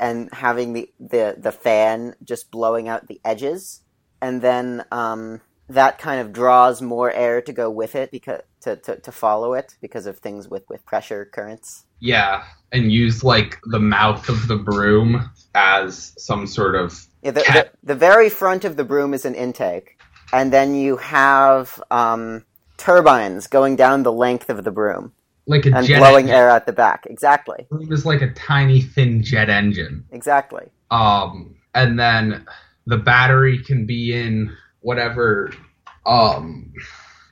and 0.00 0.32
having 0.32 0.72
the, 0.72 0.90
the, 1.00 1.36
the 1.36 1.52
fan 1.52 2.14
just 2.22 2.50
blowing 2.50 2.88
out 2.88 3.08
the 3.08 3.20
edges, 3.24 3.82
and 4.20 4.42
then 4.42 4.84
um, 4.92 5.40
that 5.68 5.98
kind 5.98 6.20
of 6.20 6.32
draws 6.32 6.80
more 6.80 7.10
air 7.10 7.42
to 7.42 7.52
go 7.52 7.70
with 7.70 7.94
it 7.94 8.10
because 8.10 8.42
to, 8.60 8.76
to, 8.76 8.96
to 8.96 9.12
follow 9.12 9.54
it 9.54 9.76
because 9.80 10.06
of 10.06 10.18
things 10.18 10.48
with, 10.48 10.68
with 10.68 10.84
pressure 10.84 11.24
currents. 11.24 11.84
Yeah, 12.00 12.44
and 12.72 12.92
use 12.92 13.24
like 13.24 13.58
the 13.70 13.80
mouth 13.80 14.28
of 14.28 14.48
the 14.48 14.56
broom 14.56 15.30
as 15.54 16.14
some 16.18 16.46
sort 16.46 16.74
of 16.74 17.06
Yeah, 17.22 17.32
the, 17.32 17.40
the, 17.40 17.70
the 17.82 17.94
very 17.94 18.28
front 18.28 18.64
of 18.64 18.76
the 18.76 18.84
broom 18.84 19.14
is 19.14 19.24
an 19.24 19.34
intake, 19.34 20.00
and 20.32 20.52
then 20.52 20.74
you 20.74 20.96
have 20.98 21.82
um, 21.90 22.44
turbines 22.76 23.46
going 23.48 23.76
down 23.76 24.04
the 24.04 24.12
length 24.12 24.48
of 24.48 24.62
the 24.64 24.70
broom 24.70 25.12
like 25.48 25.66
a 25.66 25.72
and 25.74 25.86
jet 25.86 25.98
blowing 25.98 26.26
engine. 26.26 26.36
air 26.36 26.48
out 26.50 26.66
the 26.66 26.72
back. 26.72 27.06
Exactly, 27.10 27.66
Broom 27.70 27.92
is 27.92 28.06
like 28.06 28.22
a 28.22 28.30
tiny 28.34 28.80
thin 28.82 29.22
jet 29.22 29.50
engine. 29.50 30.04
exactly. 30.12 30.66
um, 30.92 31.56
and 31.74 31.98
then 31.98 32.46
the 32.86 32.96
battery 32.98 33.58
can 33.62 33.84
be 33.86 34.12
in 34.14 34.56
whatever 34.80 35.52
um, 36.06 36.72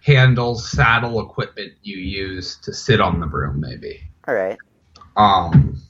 handles 0.03 0.69
saddle 0.71 1.21
equipment 1.21 1.73
you 1.83 1.97
use 1.99 2.59
to 2.63 2.73
sit 2.73 3.01
on 3.01 3.21
the 3.21 3.27
broom 3.27 3.61
maybe 3.61 4.01
All 4.29 4.35
right. 4.35 4.59
um, 5.17 5.81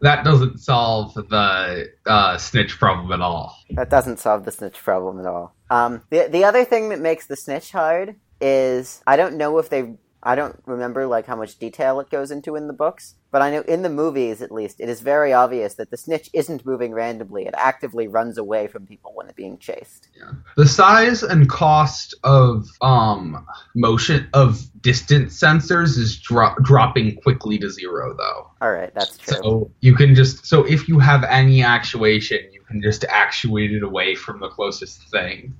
that 0.00 0.24
doesn't 0.24 0.58
solve 0.58 1.14
the 1.14 1.90
uh, 2.06 2.38
snitch 2.38 2.78
problem 2.78 3.12
at 3.12 3.20
all 3.20 3.56
That 3.70 3.90
doesn't 3.90 4.18
solve 4.18 4.44
the 4.44 4.50
snitch 4.52 4.78
problem 4.82 5.20
at 5.20 5.26
all. 5.26 5.54
Um, 5.70 6.02
the 6.10 6.28
the 6.30 6.44
other 6.44 6.64
thing 6.64 6.88
that 6.90 7.00
makes 7.00 7.26
the 7.26 7.36
snitch 7.36 7.70
hard 7.72 8.16
is 8.40 9.02
I 9.06 9.16
don't 9.16 9.36
know 9.36 9.58
if 9.58 9.68
they 9.70 9.94
I 10.24 10.34
don't 10.36 10.62
remember 10.66 11.06
like 11.06 11.26
how 11.26 11.34
much 11.34 11.58
detail 11.58 11.98
it 11.98 12.08
goes 12.08 12.30
into 12.30 12.54
in 12.54 12.68
the 12.68 12.72
books, 12.72 13.14
but 13.32 13.42
I 13.42 13.50
know 13.50 13.62
in 13.62 13.82
the 13.82 13.88
movies 13.88 14.40
at 14.40 14.52
least 14.52 14.80
it 14.80 14.88
is 14.88 15.00
very 15.00 15.32
obvious 15.32 15.74
that 15.74 15.90
the 15.90 15.96
snitch 15.96 16.30
isn't 16.32 16.64
moving 16.64 16.92
randomly. 16.92 17.46
It 17.46 17.54
actively 17.56 18.06
runs 18.06 18.38
away 18.38 18.68
from 18.68 18.86
people 18.86 19.12
when 19.14 19.26
it's 19.26 19.34
being 19.34 19.58
chased. 19.58 20.08
Yeah. 20.16 20.30
the 20.56 20.66
size 20.68 21.22
and 21.24 21.48
cost 21.48 22.14
of 22.22 22.68
um, 22.82 23.44
motion 23.74 24.28
of 24.32 24.64
distance 24.80 25.38
sensors 25.40 25.98
is 25.98 26.18
dro- 26.18 26.54
dropping 26.62 27.16
quickly 27.16 27.58
to 27.58 27.68
zero 27.70 28.14
though 28.16 28.50
All 28.60 28.72
right, 28.72 28.94
that's 28.94 29.18
true. 29.18 29.38
So 29.42 29.70
you 29.80 29.94
can 29.94 30.14
just 30.14 30.46
so 30.46 30.64
if 30.64 30.88
you 30.88 30.98
have 31.00 31.24
any 31.24 31.62
actuation, 31.64 32.38
you 32.52 32.60
can 32.62 32.80
just 32.80 33.04
actuate 33.08 33.72
it 33.72 33.82
away 33.82 34.14
from 34.14 34.38
the 34.40 34.48
closest 34.48 35.08
thing. 35.10 35.54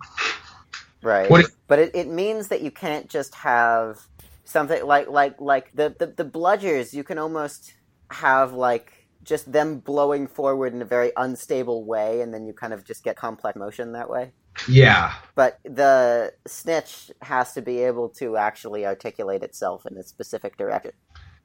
Right. 1.02 1.28
If- 1.28 1.48
but 1.66 1.78
it, 1.78 1.94
it 1.94 2.08
means 2.08 2.48
that 2.48 2.60
you 2.60 2.70
can't 2.70 3.08
just 3.08 3.34
have 3.34 4.06
something 4.44 4.84
like 4.84 5.08
like 5.08 5.40
like 5.40 5.72
the, 5.74 5.94
the 5.98 6.06
the 6.08 6.24
bludgers 6.24 6.92
you 6.92 7.04
can 7.04 7.18
almost 7.18 7.74
have 8.10 8.52
like 8.52 8.92
just 9.22 9.52
them 9.52 9.78
blowing 9.80 10.26
forward 10.26 10.74
in 10.74 10.82
a 10.82 10.86
very 10.86 11.12
unstable 11.16 11.84
way 11.86 12.20
and 12.22 12.34
then 12.34 12.46
you 12.46 12.52
kind 12.52 12.72
of 12.72 12.84
just 12.84 13.04
get 13.04 13.16
complex 13.16 13.56
motion 13.58 13.92
that 13.92 14.10
way. 14.10 14.32
Yeah, 14.68 15.14
But 15.34 15.58
the 15.64 16.32
snitch 16.46 17.10
has 17.22 17.54
to 17.54 17.62
be 17.62 17.80
able 17.82 18.08
to 18.18 18.36
actually 18.36 18.86
articulate 18.86 19.42
itself 19.42 19.86
in 19.90 19.96
a 19.98 20.02
specific 20.02 20.56
direction. 20.56 20.92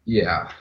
yeah. 0.05 0.51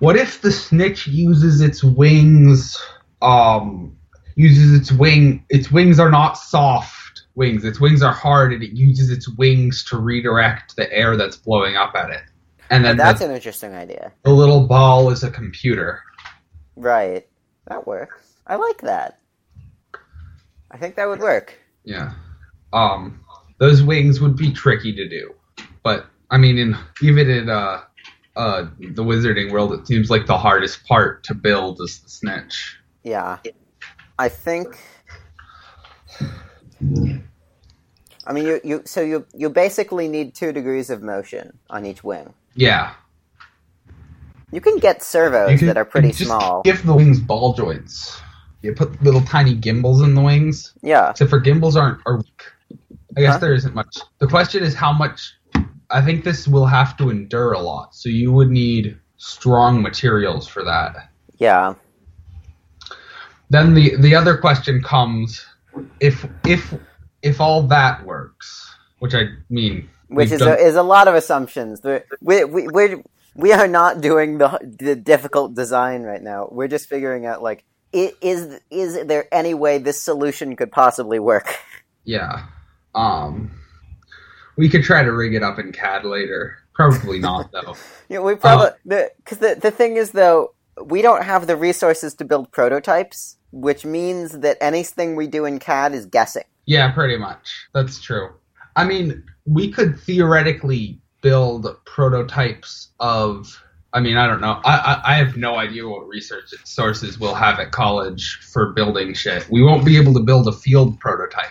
What 0.00 0.16
if 0.16 0.42
the 0.42 0.52
snitch 0.52 1.06
uses 1.06 1.60
its 1.60 1.84
wings? 1.84 2.76
Um, 3.22 3.96
uses 4.36 4.78
its 4.80 4.92
wing. 4.92 5.44
Its 5.50 5.70
wings 5.70 6.00
are 6.00 6.10
not 6.10 6.36
soft 6.38 7.01
wings. 7.34 7.64
Its 7.64 7.80
wings 7.80 8.02
are 8.02 8.12
hard, 8.12 8.52
and 8.52 8.62
it 8.62 8.72
uses 8.72 9.10
its 9.10 9.28
wings 9.28 9.84
to 9.84 9.98
redirect 9.98 10.76
the 10.76 10.92
air 10.92 11.16
that's 11.16 11.36
blowing 11.36 11.76
up 11.76 11.94
at 11.94 12.10
it. 12.10 12.22
And 12.70 12.84
then 12.84 12.96
That's 12.96 13.20
the, 13.20 13.26
an 13.26 13.34
interesting 13.34 13.74
idea. 13.74 14.12
the 14.22 14.30
little 14.30 14.66
ball 14.66 15.10
is 15.10 15.22
a 15.22 15.30
computer. 15.30 16.02
Right. 16.76 17.26
That 17.66 17.86
works. 17.86 18.36
I 18.46 18.56
like 18.56 18.80
that. 18.80 19.18
I 20.70 20.78
think 20.78 20.96
that 20.96 21.06
would 21.06 21.20
work. 21.20 21.54
Yeah. 21.84 22.12
Um, 22.72 23.22
those 23.58 23.82
wings 23.82 24.20
would 24.20 24.36
be 24.36 24.52
tricky 24.52 24.94
to 24.94 25.08
do, 25.08 25.34
but 25.82 26.06
I 26.30 26.38
mean, 26.38 26.56
in 26.56 26.76
even 27.02 27.28
in 27.28 27.50
uh, 27.50 27.82
uh, 28.36 28.64
the 28.78 29.04
wizarding 29.04 29.52
world, 29.52 29.74
it 29.74 29.86
seems 29.86 30.08
like 30.08 30.26
the 30.26 30.38
hardest 30.38 30.84
part 30.86 31.22
to 31.24 31.34
build 31.34 31.80
is 31.82 32.00
the 32.00 32.08
snitch. 32.08 32.78
Yeah. 33.04 33.38
I 34.18 34.28
think 34.30 34.78
I 38.26 38.32
mean 38.32 38.46
you, 38.46 38.60
you 38.64 38.82
so 38.84 39.00
you 39.00 39.26
you 39.34 39.48
basically 39.50 40.08
need 40.08 40.34
two 40.34 40.52
degrees 40.52 40.90
of 40.90 41.02
motion 41.02 41.58
on 41.70 41.84
each 41.86 42.04
wing. 42.04 42.34
Yeah. 42.54 42.92
You 44.52 44.60
can 44.60 44.78
get 44.78 45.02
servos 45.02 45.58
can- 45.58 45.68
that 45.68 45.76
are 45.76 45.84
pretty 45.84 46.08
just 46.08 46.24
small. 46.24 46.62
Give 46.62 46.84
the 46.84 46.94
wings 46.94 47.20
ball 47.20 47.54
joints. 47.54 48.20
You 48.60 48.74
put 48.74 49.02
little 49.02 49.22
tiny 49.22 49.54
gimbals 49.54 50.02
in 50.02 50.14
the 50.14 50.20
wings. 50.20 50.72
Yeah. 50.82 51.10
Except 51.10 51.30
for 51.30 51.40
gimbals 51.40 51.76
aren't 51.76 52.00
are 52.06 52.18
weak. 52.18 52.42
I 53.16 53.20
guess 53.22 53.34
Huh? 53.34 53.38
there 53.38 53.54
isn't 53.54 53.74
much. 53.74 53.98
The 54.18 54.26
question 54.28 54.62
is 54.62 54.74
how 54.74 54.92
much. 54.92 55.34
I 55.90 56.00
think 56.00 56.24
this 56.24 56.48
will 56.48 56.64
have 56.64 56.96
to 56.98 57.10
endure 57.10 57.52
a 57.52 57.58
lot, 57.60 57.94
so 57.94 58.08
you 58.08 58.32
would 58.32 58.48
need 58.50 58.98
strong 59.18 59.82
materials 59.82 60.48
for 60.48 60.64
that. 60.64 61.10
Yeah. 61.36 61.74
Then 63.50 63.74
the 63.74 63.96
the 63.96 64.14
other 64.14 64.36
question 64.38 64.82
comes 64.82 65.44
if 66.00 66.26
if 66.46 66.74
if 67.22 67.40
all 67.40 67.62
that 67.64 68.04
works, 68.04 68.74
which 68.98 69.14
I 69.14 69.28
mean, 69.48 69.88
Which 70.08 70.30
is 70.30 70.40
done- 70.40 70.58
a, 70.58 70.62
is 70.62 70.76
a 70.76 70.82
lot 70.82 71.08
of 71.08 71.14
assumptions. 71.14 71.80
We're, 71.82 72.04
we 72.20 72.44
we 72.44 73.02
we're, 73.34 73.66
not 73.66 74.00
doing 74.00 74.38
the 74.38 74.58
the 74.78 74.96
difficult 74.96 75.54
design 75.54 76.02
right 76.02 76.22
now. 76.22 76.48
We're 76.50 76.68
just 76.68 76.88
figuring 76.88 77.26
out 77.26 77.42
like 77.42 77.64
is 77.92 78.60
is 78.70 79.06
there 79.06 79.26
any 79.32 79.54
way 79.54 79.78
this 79.78 80.02
solution 80.02 80.56
could 80.56 80.72
possibly 80.72 81.18
work? 81.18 81.56
yeah. 82.04 82.46
Um, 82.94 83.50
we 84.56 84.68
could 84.68 84.82
try 84.82 85.02
to 85.02 85.12
rig 85.12 85.34
it 85.34 85.42
up 85.42 85.58
in 85.58 85.72
CAD 85.72 86.04
later. 86.04 86.58
Probably 86.74 87.18
not 87.18 87.50
though. 87.52 87.76
Yeah, 88.08 88.20
we 88.20 88.34
probably 88.34 88.70
because 88.84 89.38
the 89.38 89.58
the 89.60 89.70
thing 89.70 89.96
is 89.96 90.10
though 90.10 90.54
we 90.82 91.02
don't 91.02 91.24
have 91.24 91.46
the 91.46 91.56
resources 91.56 92.14
to 92.14 92.24
build 92.24 92.50
prototypes, 92.50 93.36
which 93.52 93.84
means 93.84 94.40
that 94.40 94.56
anything 94.60 95.14
we 95.16 95.26
do 95.26 95.44
in 95.44 95.58
CAD 95.58 95.94
is 95.94 96.06
guessing. 96.06 96.44
Yeah, 96.66 96.90
pretty 96.90 97.16
much. 97.16 97.66
That's 97.72 98.00
true. 98.00 98.30
I 98.76 98.84
mean, 98.84 99.22
we 99.44 99.70
could 99.70 99.98
theoretically 99.98 100.98
build 101.20 101.66
prototypes 101.84 102.88
of. 103.00 103.62
I 103.94 104.00
mean, 104.00 104.16
I 104.16 104.26
don't 104.26 104.40
know. 104.40 104.58
I, 104.64 104.76
I, 105.04 105.12
I 105.12 105.14
have 105.16 105.36
no 105.36 105.56
idea 105.56 105.86
what 105.86 106.08
research 106.08 106.46
sources 106.64 107.18
we'll 107.20 107.34
have 107.34 107.58
at 107.60 107.72
college 107.72 108.38
for 108.50 108.72
building 108.72 109.12
shit. 109.12 109.46
We 109.50 109.62
won't 109.62 109.84
be 109.84 109.98
able 109.98 110.14
to 110.14 110.20
build 110.20 110.48
a 110.48 110.52
field 110.52 110.98
prototype. 110.98 111.50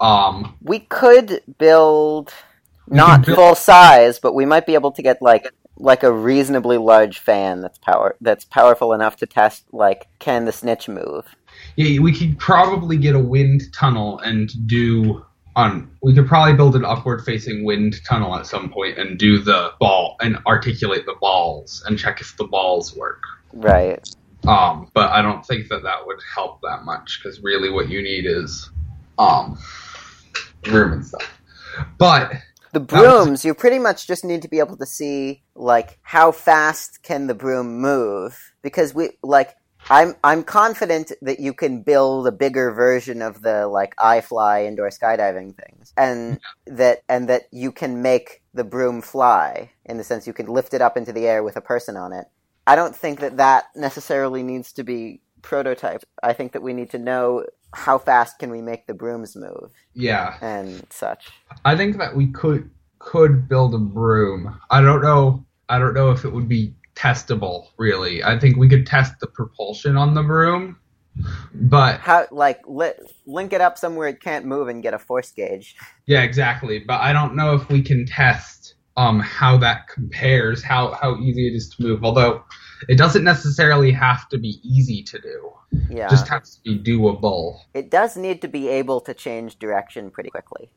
Um, 0.00 0.54
We 0.62 0.80
could 0.80 1.40
build 1.56 2.34
not 2.88 3.24
build- 3.24 3.36
full 3.36 3.54
size, 3.54 4.18
but 4.18 4.34
we 4.34 4.44
might 4.44 4.66
be 4.66 4.74
able 4.74 4.92
to 4.92 5.02
get 5.02 5.22
like 5.22 5.50
like 5.80 6.02
a 6.02 6.12
reasonably 6.12 6.76
large 6.76 7.20
fan 7.20 7.60
that's 7.62 7.78
power 7.78 8.16
that's 8.20 8.44
powerful 8.44 8.92
enough 8.92 9.14
to 9.16 9.26
test 9.26 9.64
like 9.72 10.08
can 10.18 10.44
the 10.44 10.52
snitch 10.52 10.88
move. 10.88 11.24
Yeah, 11.78 12.00
we 12.00 12.12
could 12.12 12.36
probably 12.40 12.96
get 12.96 13.14
a 13.14 13.20
wind 13.20 13.72
tunnel 13.72 14.18
and 14.18 14.50
do 14.66 15.24
on. 15.54 15.88
We 16.02 16.12
could 16.12 16.26
probably 16.26 16.54
build 16.54 16.74
an 16.74 16.84
upward 16.84 17.24
facing 17.24 17.64
wind 17.64 18.04
tunnel 18.04 18.34
at 18.34 18.46
some 18.46 18.68
point 18.68 18.98
and 18.98 19.16
do 19.16 19.38
the 19.38 19.70
ball 19.78 20.16
and 20.20 20.38
articulate 20.44 21.06
the 21.06 21.14
balls 21.20 21.84
and 21.86 21.96
check 21.96 22.20
if 22.20 22.36
the 22.36 22.44
balls 22.48 22.96
work. 22.96 23.22
Right. 23.52 24.04
Um, 24.48 24.90
but 24.92 25.10
I 25.12 25.22
don't 25.22 25.46
think 25.46 25.68
that 25.68 25.84
that 25.84 26.04
would 26.04 26.18
help 26.34 26.60
that 26.62 26.82
much 26.84 27.20
because 27.22 27.40
really 27.44 27.70
what 27.70 27.88
you 27.88 28.02
need 28.02 28.26
is 28.26 28.70
um 29.20 29.56
room 30.66 30.94
and 30.94 31.06
stuff. 31.06 31.40
But 31.96 32.32
The 32.72 32.80
That 32.80 32.90
was- 32.90 33.24
brooms, 33.24 33.44
you 33.44 33.54
pretty 33.54 33.78
much 33.78 34.08
just 34.08 34.24
need 34.24 34.42
to 34.42 34.48
be 34.48 34.58
able 34.58 34.76
to 34.78 34.86
see 34.86 35.44
like 35.54 36.00
how 36.02 36.32
fast 36.32 37.04
can 37.04 37.28
the 37.28 37.34
broom 37.34 37.78
move 37.80 38.36
because 38.62 38.94
we 38.94 39.10
like 39.22 39.54
I'm 39.90 40.14
I'm 40.22 40.44
confident 40.44 41.12
that 41.22 41.40
you 41.40 41.52
can 41.52 41.82
build 41.82 42.26
a 42.26 42.32
bigger 42.32 42.72
version 42.72 43.22
of 43.22 43.42
the 43.42 43.66
like 43.66 43.96
iFly 43.96 44.66
indoor 44.66 44.90
skydiving 44.90 45.54
things 45.56 45.92
and 45.96 46.40
that 46.66 47.02
and 47.08 47.28
that 47.28 47.48
you 47.50 47.72
can 47.72 48.02
make 48.02 48.42
the 48.52 48.64
broom 48.64 49.00
fly 49.00 49.70
in 49.84 49.96
the 49.96 50.04
sense 50.04 50.26
you 50.26 50.32
can 50.32 50.46
lift 50.46 50.74
it 50.74 50.82
up 50.82 50.96
into 50.96 51.12
the 51.12 51.26
air 51.26 51.42
with 51.42 51.56
a 51.56 51.60
person 51.60 51.96
on 51.96 52.12
it. 52.12 52.26
I 52.66 52.76
don't 52.76 52.94
think 52.94 53.20
that 53.20 53.38
that 53.38 53.66
necessarily 53.74 54.42
needs 54.42 54.72
to 54.74 54.84
be 54.84 55.22
prototyped. 55.40 56.04
I 56.22 56.34
think 56.34 56.52
that 56.52 56.62
we 56.62 56.74
need 56.74 56.90
to 56.90 56.98
know 56.98 57.46
how 57.72 57.98
fast 57.98 58.38
can 58.38 58.50
we 58.50 58.60
make 58.60 58.86
the 58.86 58.94
brooms 58.94 59.36
move 59.36 59.72
yeah, 59.94 60.36
and 60.40 60.86
such. 60.90 61.28
I 61.64 61.76
think 61.76 61.98
that 61.98 62.14
we 62.14 62.28
could 62.28 62.70
could 62.98 63.48
build 63.48 63.74
a 63.74 63.78
broom. 63.78 64.60
I 64.70 64.80
don't 64.80 65.02
know. 65.02 65.44
I 65.68 65.78
don't 65.78 65.94
know 65.94 66.10
if 66.10 66.24
it 66.24 66.32
would 66.32 66.48
be 66.48 66.74
testable. 66.98 67.68
Really, 67.78 68.24
I 68.24 68.38
think 68.38 68.56
we 68.56 68.68
could 68.68 68.86
test 68.86 69.14
the 69.20 69.26
propulsion 69.28 69.96
on 69.96 70.14
the 70.14 70.22
broom, 70.22 70.76
but 71.54 72.00
how 72.00 72.26
like 72.30 72.60
li- 72.66 72.92
link 73.26 73.52
it 73.52 73.60
up 73.60 73.78
somewhere 73.78 74.08
it 74.08 74.20
can't 74.20 74.44
move 74.46 74.68
and 74.68 74.82
get 74.82 74.94
a 74.94 74.98
force 74.98 75.30
gauge. 75.30 75.76
yeah, 76.06 76.22
exactly. 76.22 76.78
But 76.80 77.00
I 77.00 77.12
don't 77.12 77.34
know 77.36 77.54
if 77.54 77.68
we 77.68 77.82
can 77.82 78.04
test 78.06 78.74
um 78.96 79.20
how 79.20 79.56
that 79.58 79.86
compares, 79.88 80.62
how 80.62 80.92
how 81.00 81.16
easy 81.18 81.46
it 81.48 81.54
is 81.54 81.68
to 81.76 81.82
move. 81.82 82.04
Although 82.04 82.42
it 82.88 82.96
doesn't 82.98 83.24
necessarily 83.24 83.90
have 83.92 84.28
to 84.30 84.38
be 84.38 84.60
easy 84.62 85.02
to 85.04 85.18
do. 85.20 85.52
Yeah, 85.90 86.08
Just 86.08 86.28
has 86.28 86.56
to 86.56 86.60
be 86.64 86.78
doable. 86.78 87.58
it 87.74 87.90
does 87.90 88.16
need 88.16 88.40
to 88.42 88.48
be 88.48 88.68
able 88.68 89.00
to 89.02 89.12
change 89.14 89.58
direction 89.58 90.10
pretty 90.10 90.30
quickly. 90.30 90.70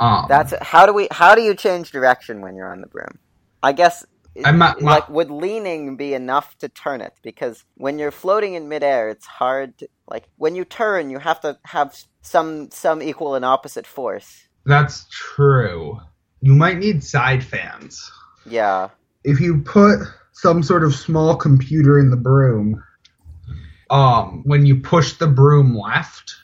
Um, 0.00 0.26
That's 0.28 0.52
how 0.62 0.84
do 0.86 0.92
we 0.92 1.08
how 1.10 1.34
do 1.34 1.42
you 1.42 1.54
change 1.54 1.90
direction 1.92 2.40
when 2.40 2.56
you're 2.56 2.70
on 2.72 2.80
the 2.80 2.88
broom? 2.88 3.18
I 3.62 3.72
guess 3.72 4.04
I'm 4.44 4.58
not- 4.58 4.80
like 4.82 5.08
would 5.08 5.30
leaning 5.30 5.96
be 5.96 6.14
enough 6.14 6.56
to 6.58 6.68
turn 6.68 7.00
it 7.00 7.14
because 7.22 7.64
when 7.76 7.98
you're 7.98 8.10
floating 8.10 8.54
in 8.54 8.68
midair 8.68 9.08
it's 9.10 9.26
hard 9.26 9.76
to 9.78 9.88
like 10.08 10.24
when 10.36 10.54
you 10.54 10.64
turn 10.64 11.10
you 11.10 11.18
have 11.18 11.40
to 11.42 11.58
have 11.64 11.94
some 12.22 12.70
some 12.70 13.02
equal 13.02 13.34
and 13.34 13.44
opposite 13.44 13.86
force. 13.86 14.46
that's 14.64 15.06
true. 15.10 15.98
You 16.40 16.54
might 16.54 16.78
need 16.78 17.04
side 17.04 17.44
fans. 17.44 18.10
Yeah. 18.46 18.88
if 19.24 19.38
you 19.40 19.60
put 19.60 19.98
some 20.32 20.62
sort 20.62 20.82
of 20.82 20.94
small 20.94 21.36
computer 21.36 21.98
in 22.00 22.10
the 22.10 22.16
broom, 22.16 22.82
um, 23.90 24.42
when 24.44 24.66
you 24.66 24.80
push 24.80 25.12
the 25.14 25.28
broom 25.28 25.76
left, 25.76 26.34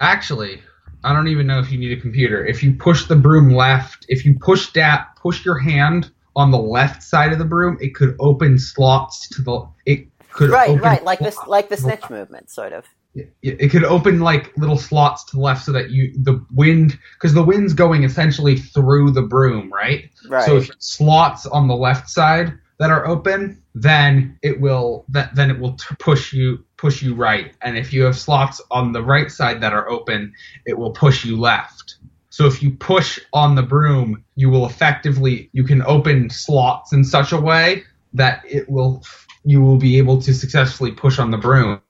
actually, 0.00 0.62
I 1.02 1.12
don't 1.12 1.28
even 1.28 1.46
know 1.46 1.58
if 1.58 1.72
you 1.72 1.78
need 1.78 1.96
a 1.98 2.00
computer. 2.00 2.44
If 2.46 2.62
you 2.62 2.74
push 2.74 3.06
the 3.06 3.16
broom 3.16 3.50
left, 3.50 4.06
if 4.08 4.24
you 4.24 4.38
push 4.38 4.70
that, 4.72 5.16
push 5.16 5.44
your 5.44 5.58
hand 5.58 6.12
on 6.36 6.50
the 6.50 6.58
left 6.58 7.02
side 7.02 7.32
of 7.32 7.38
the 7.38 7.44
broom, 7.44 7.78
it 7.80 7.94
could 7.94 8.16
open 8.20 8.58
slots 8.58 9.28
to 9.30 9.42
the. 9.42 9.66
It 9.86 10.08
could 10.30 10.50
Right, 10.50 10.68
open 10.68 10.80
right, 10.82 11.04
like 11.04 11.22
this 11.22 11.46
like 11.46 11.68
the 11.68 11.76
snitch 11.76 12.10
movement 12.10 12.50
sort 12.50 12.72
of. 12.72 12.86
it, 13.14 13.32
it 13.42 13.68
could 13.70 13.84
open 13.84 14.20
like 14.20 14.56
little 14.56 14.76
slots 14.78 15.24
to 15.26 15.36
the 15.36 15.42
left 15.42 15.64
so 15.64 15.72
that 15.72 15.90
you 15.90 16.12
the 16.22 16.44
wind 16.52 16.98
because 17.14 17.34
the 17.34 17.42
wind's 17.42 17.72
going 17.74 18.04
essentially 18.04 18.56
through 18.58 19.12
the 19.12 19.22
broom 19.22 19.72
right 19.72 20.10
Right. 20.28 20.44
so 20.46 20.56
if 20.56 20.70
slots 20.80 21.46
on 21.46 21.68
the 21.68 21.76
left 21.76 22.08
side 22.10 22.54
that 22.80 22.90
are 22.90 23.06
open 23.06 23.62
then 23.76 24.38
it 24.42 24.60
will 24.60 25.04
that 25.08 25.34
then 25.36 25.50
it 25.50 25.58
will 25.60 25.74
t- 25.76 25.94
push 26.00 26.32
you 26.32 26.64
push 26.76 27.02
you 27.02 27.14
right 27.14 27.54
and 27.62 27.78
if 27.78 27.92
you 27.92 28.02
have 28.02 28.18
slots 28.18 28.60
on 28.72 28.92
the 28.92 29.02
right 29.02 29.30
side 29.30 29.60
that 29.60 29.72
are 29.72 29.88
open 29.88 30.32
it 30.66 30.76
will 30.76 30.92
push 30.92 31.24
you 31.24 31.38
left 31.38 31.96
so 32.34 32.46
if 32.46 32.62
you 32.62 32.70
push 32.70 33.18
on 33.32 33.54
the 33.54 33.62
broom 33.62 34.24
you 34.34 34.50
will 34.50 34.66
effectively 34.66 35.48
you 35.52 35.64
can 35.64 35.82
open 35.82 36.28
slots 36.28 36.92
in 36.92 37.04
such 37.04 37.32
a 37.32 37.40
way 37.40 37.84
that 38.12 38.42
it 38.44 38.68
will 38.68 39.02
you 39.44 39.60
will 39.60 39.76
be 39.76 39.98
able 39.98 40.20
to 40.20 40.34
successfully 40.34 40.90
push 40.90 41.18
on 41.18 41.30
the 41.30 41.38
broom 41.38 41.80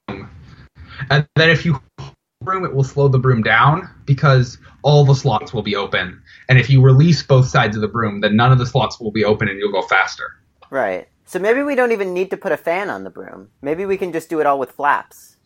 and 1.10 1.26
then 1.36 1.50
if 1.50 1.64
you 1.64 1.80
broom, 2.44 2.64
it 2.64 2.74
will 2.74 2.84
slow 2.84 3.08
the 3.08 3.18
broom 3.18 3.42
down 3.42 3.88
because 4.04 4.58
all 4.82 5.04
the 5.04 5.14
slots 5.14 5.52
will 5.52 5.62
be 5.62 5.74
open. 5.74 6.22
And 6.48 6.58
if 6.58 6.68
you 6.68 6.82
release 6.82 7.22
both 7.22 7.48
sides 7.48 7.74
of 7.74 7.82
the 7.82 7.88
broom, 7.88 8.20
then 8.20 8.36
none 8.36 8.52
of 8.52 8.58
the 8.58 8.66
slots 8.66 9.00
will 9.00 9.10
be 9.10 9.24
open 9.24 9.48
and 9.48 9.58
you'll 9.58 9.72
go 9.72 9.82
faster. 9.82 10.30
Right. 10.70 11.08
So 11.24 11.38
maybe 11.38 11.62
we 11.62 11.74
don't 11.74 11.92
even 11.92 12.12
need 12.12 12.30
to 12.30 12.36
put 12.36 12.52
a 12.52 12.56
fan 12.56 12.90
on 12.90 13.02
the 13.02 13.10
broom. 13.10 13.48
Maybe 13.62 13.86
we 13.86 13.96
can 13.96 14.12
just 14.12 14.28
do 14.28 14.40
it 14.40 14.46
all 14.46 14.58
with 14.58 14.72
flaps. 14.72 15.36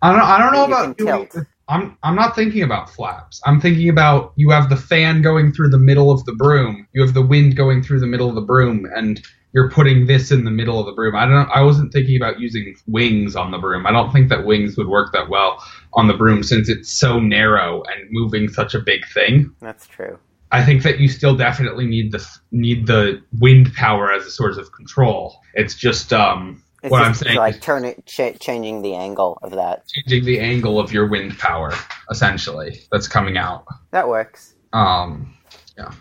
I 0.00 0.12
don't. 0.12 0.20
I 0.20 0.38
don't 0.38 0.52
know 0.52 0.64
about 0.64 0.96
doing. 0.96 1.28
tilt. 1.28 1.46
I'm. 1.68 1.96
I'm 2.02 2.14
not 2.14 2.34
thinking 2.34 2.62
about 2.62 2.90
flaps. 2.90 3.40
I'm 3.46 3.60
thinking 3.60 3.88
about 3.88 4.32
you 4.36 4.50
have 4.50 4.68
the 4.68 4.76
fan 4.76 5.22
going 5.22 5.52
through 5.52 5.70
the 5.70 5.78
middle 5.78 6.10
of 6.10 6.24
the 6.24 6.34
broom. 6.34 6.86
You 6.92 7.02
have 7.02 7.14
the 7.14 7.22
wind 7.22 7.56
going 7.56 7.82
through 7.82 8.00
the 8.00 8.06
middle 8.06 8.28
of 8.28 8.34
the 8.34 8.40
broom, 8.42 8.86
and 8.94 9.22
you're 9.54 9.70
putting 9.70 10.06
this 10.06 10.32
in 10.32 10.44
the 10.44 10.50
middle 10.50 10.80
of 10.80 10.86
the 10.86 10.92
broom. 10.92 11.14
I 11.14 11.26
don't. 11.26 11.48
I 11.50 11.62
wasn't 11.62 11.92
thinking 11.92 12.16
about 12.16 12.40
using 12.40 12.74
wings 12.88 13.36
on 13.36 13.52
the 13.52 13.58
broom. 13.58 13.86
I 13.86 13.92
don't 13.92 14.12
think 14.12 14.28
that 14.28 14.44
wings 14.44 14.76
would 14.76 14.88
work 14.88 15.12
that 15.12 15.28
well 15.28 15.62
on 15.92 16.08
the 16.08 16.14
broom 16.14 16.42
since 16.42 16.68
it's 16.68 16.90
so 16.90 17.20
narrow 17.20 17.82
and 17.84 18.10
moving 18.10 18.48
such 18.48 18.74
a 18.74 18.80
big 18.80 19.06
thing. 19.06 19.54
That's 19.60 19.86
true. 19.86 20.18
I 20.50 20.64
think 20.64 20.82
that 20.82 20.98
you 20.98 21.08
still 21.08 21.36
definitely 21.36 21.86
need 21.86 22.10
the 22.10 22.26
need 22.50 22.88
the 22.88 23.22
wind 23.38 23.72
power 23.74 24.12
as 24.12 24.26
a 24.26 24.30
source 24.30 24.56
of 24.56 24.72
control. 24.72 25.38
It's 25.54 25.76
just 25.76 26.12
um, 26.12 26.63
It's 26.84 26.90
what 26.90 27.02
I'm 27.02 27.14
saying 27.14 27.38
like 27.38 27.62
turning, 27.62 28.02
ch- 28.04 28.38
changing 28.38 28.82
the 28.82 28.94
angle 28.94 29.38
of 29.42 29.52
that. 29.52 29.88
changing 29.88 30.26
the 30.26 30.38
angle 30.38 30.78
of 30.78 30.92
your 30.92 31.08
wind 31.08 31.38
power, 31.38 31.72
essentially, 32.10 32.82
that's 32.92 33.08
coming 33.08 33.38
out. 33.38 33.64
That 33.90 34.06
works. 34.06 34.54
Um, 34.74 35.34
yeah. 35.78 35.92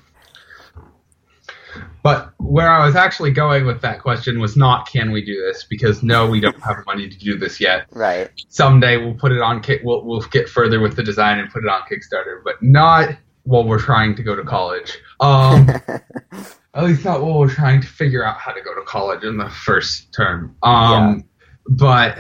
But 2.03 2.33
where 2.37 2.69
I 2.69 2.85
was 2.85 2.97
actually 2.97 3.31
going 3.31 3.65
with 3.65 3.81
that 3.81 4.01
question 4.01 4.41
was 4.41 4.57
not 4.57 4.89
can 4.89 5.11
we 5.11 5.23
do 5.23 5.41
this 5.41 5.63
because 5.63 6.03
no, 6.03 6.29
we 6.29 6.41
don't 6.41 6.61
have 6.61 6.85
money 6.85 7.07
to 7.07 7.17
do 7.17 7.37
this 7.37 7.61
yet. 7.61 7.87
Right. 7.91 8.29
Someday 8.49 8.97
we'll 8.97 9.15
put 9.15 9.31
it 9.31 9.41
on 9.41 9.61
kick. 9.61 9.81
We'll 9.85 10.03
we'll 10.03 10.19
get 10.19 10.49
further 10.49 10.81
with 10.81 10.97
the 10.97 11.03
design 11.03 11.39
and 11.39 11.49
put 11.49 11.63
it 11.63 11.69
on 11.69 11.81
Kickstarter, 11.83 12.43
but 12.43 12.61
not 12.61 13.15
while 13.43 13.65
we're 13.65 13.79
trying 13.79 14.15
to 14.15 14.23
go 14.23 14.35
to 14.35 14.43
college. 14.43 14.97
Um, 15.19 15.69
at 16.73 16.83
least 16.83 17.05
not 17.05 17.21
while 17.21 17.39
we're 17.39 17.53
trying 17.53 17.81
to 17.81 17.87
figure 17.87 18.25
out 18.25 18.37
how 18.37 18.51
to 18.51 18.61
go 18.61 18.73
to 18.73 18.81
college 18.81 19.23
in 19.23 19.37
the 19.37 19.49
first 19.49 20.13
term. 20.13 20.55
Um, 20.63 21.25
but 21.67 22.17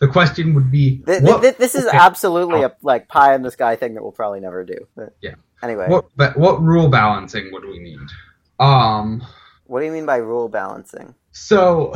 the 0.00 0.08
question 0.08 0.54
would 0.54 0.70
be, 0.70 0.98
th- 1.06 1.22
what, 1.22 1.42
th- 1.42 1.56
this 1.56 1.74
is 1.74 1.86
okay. 1.86 1.96
absolutely 1.96 2.62
a 2.62 2.74
like 2.82 3.08
pie 3.08 3.34
in 3.34 3.42
the 3.42 3.50
sky 3.50 3.76
thing 3.76 3.94
that 3.94 4.02
we'll 4.02 4.12
probably 4.12 4.40
never 4.40 4.64
do. 4.64 4.86
But 4.96 5.14
Yeah. 5.20 5.34
Anyway, 5.62 5.86
what, 5.88 6.06
but 6.16 6.36
what 6.36 6.60
rule 6.60 6.88
balancing 6.88 7.50
would 7.52 7.64
we 7.64 7.78
need? 7.78 8.00
Um, 8.58 9.24
what 9.66 9.80
do 9.80 9.86
you 9.86 9.92
mean 9.92 10.06
by 10.06 10.16
rule 10.16 10.48
balancing? 10.48 11.14
so, 11.30 11.94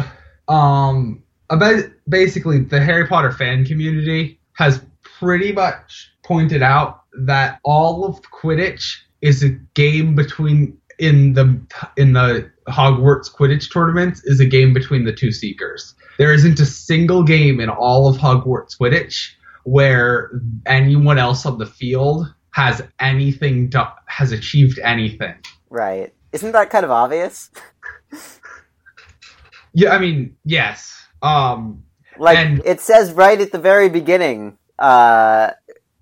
um, 0.48 1.22
about 1.50 1.84
basically 2.08 2.60
the 2.60 2.80
Harry 2.80 3.06
Potter 3.06 3.32
fan 3.32 3.64
community 3.64 4.40
has 4.52 4.82
pretty 5.02 5.52
much 5.52 6.12
pointed 6.24 6.62
out 6.62 7.04
that 7.20 7.58
all 7.64 8.04
of 8.04 8.20
Quidditch 8.22 8.96
is 9.22 9.42
a 9.42 9.50
game 9.74 10.14
between 10.14 10.76
in 10.98 11.34
the 11.34 11.60
in 11.96 12.12
the 12.14 12.50
Hogwarts 12.68 13.30
Quidditch 13.32 13.72
tournaments 13.72 14.22
is 14.24 14.40
a 14.40 14.46
game 14.46 14.72
between 14.72 15.04
the 15.04 15.12
two 15.12 15.30
seekers. 15.32 15.94
There 16.18 16.32
isn't 16.32 16.58
a 16.60 16.66
single 16.66 17.22
game 17.22 17.60
in 17.60 17.68
all 17.68 18.08
of 18.08 18.16
Hogwarts 18.16 18.78
Quidditch 18.80 19.32
where 19.64 20.30
anyone 20.66 21.18
else 21.18 21.44
on 21.44 21.58
the 21.58 21.66
field 21.66 22.26
has 22.52 22.82
anything 23.00 23.68
do- 23.68 23.82
has 24.06 24.32
achieved 24.32 24.78
anything. 24.78 25.34
Right. 25.68 26.14
Isn't 26.32 26.52
that 26.52 26.70
kind 26.70 26.84
of 26.84 26.90
obvious? 26.90 27.50
Yeah, 29.78 29.90
I 29.94 29.98
mean, 29.98 30.36
yes. 30.44 31.06
Um, 31.20 31.84
Like 32.18 32.38
And- 32.38 32.62
it 32.64 32.80
says 32.80 33.12
right 33.12 33.38
at 33.38 33.52
the 33.52 33.58
very 33.58 33.90
beginning 33.90 34.56
uh, 34.78 35.50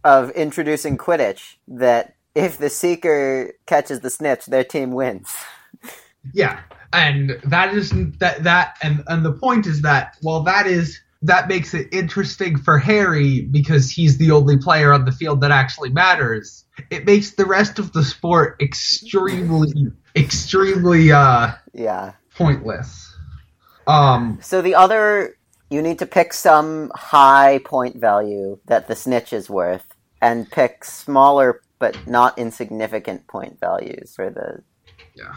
of 0.05 0.31
introducing 0.33 0.99
Quidditch 0.99 1.57
that 1.69 2.17
if 2.35 2.59
the 2.59 2.71
seeker 2.71 3.53
catches 3.67 4.01
the 4.01 4.11
snitch, 4.11 4.47
their 4.47 4.65
team 4.65 4.93
wins. 4.93 5.35
yeah, 6.33 6.61
and 6.93 7.39
that 7.45 7.75
is 7.75 7.91
that 8.19 8.43
that 8.45 8.77
and 8.83 9.03
and 9.09 9.25
the 9.25 9.33
point 9.33 9.67
is 9.67 9.83
that 9.83 10.17
well, 10.23 10.43
that 10.45 10.67
is 10.67 11.01
that 11.23 11.49
makes 11.49 11.73
it 11.73 11.89
interesting 11.93 12.59
for 12.59 12.79
Harry 12.79 13.43
because 13.43 13.91
he's 13.91 14.19
the 14.19 14.31
only 14.31 14.59
player 14.59 14.93
on 14.93 15.07
the 15.07 15.13
field 15.13 15.41
that 15.41 15.51
actually 15.51 15.91
matters. 15.91 16.65
It 16.91 17.07
makes 17.07 17.33
the 17.33 17.47
rest 17.47 17.79
of 17.79 17.93
the 17.93 18.05
sport 18.05 18.61
extremely, 18.61 19.73
extremely 20.17 21.13
uh, 21.13 21.53
Yeah. 21.73 22.13
pointless. 22.37 23.17
Um, 23.87 24.39
So 24.43 24.61
the 24.61 24.75
other, 24.75 25.37
you 25.71 25.81
need 25.83 25.99
to 26.01 26.07
pick 26.07 26.33
some 26.35 26.93
high 26.95 27.61
point 27.65 27.97
value 27.97 28.59
that 28.67 28.89
the 28.89 28.97
snitch 28.97 29.33
is 29.33 29.49
worth, 29.49 29.94
and 30.25 30.51
pick 30.51 30.85
smaller 30.85 31.61
but 31.79 31.95
not 32.07 32.39
insignificant 32.39 33.27
point 33.27 33.61
values 33.61 34.15
for 34.17 34.31
the. 34.31 34.63
Yeah. 35.15 35.35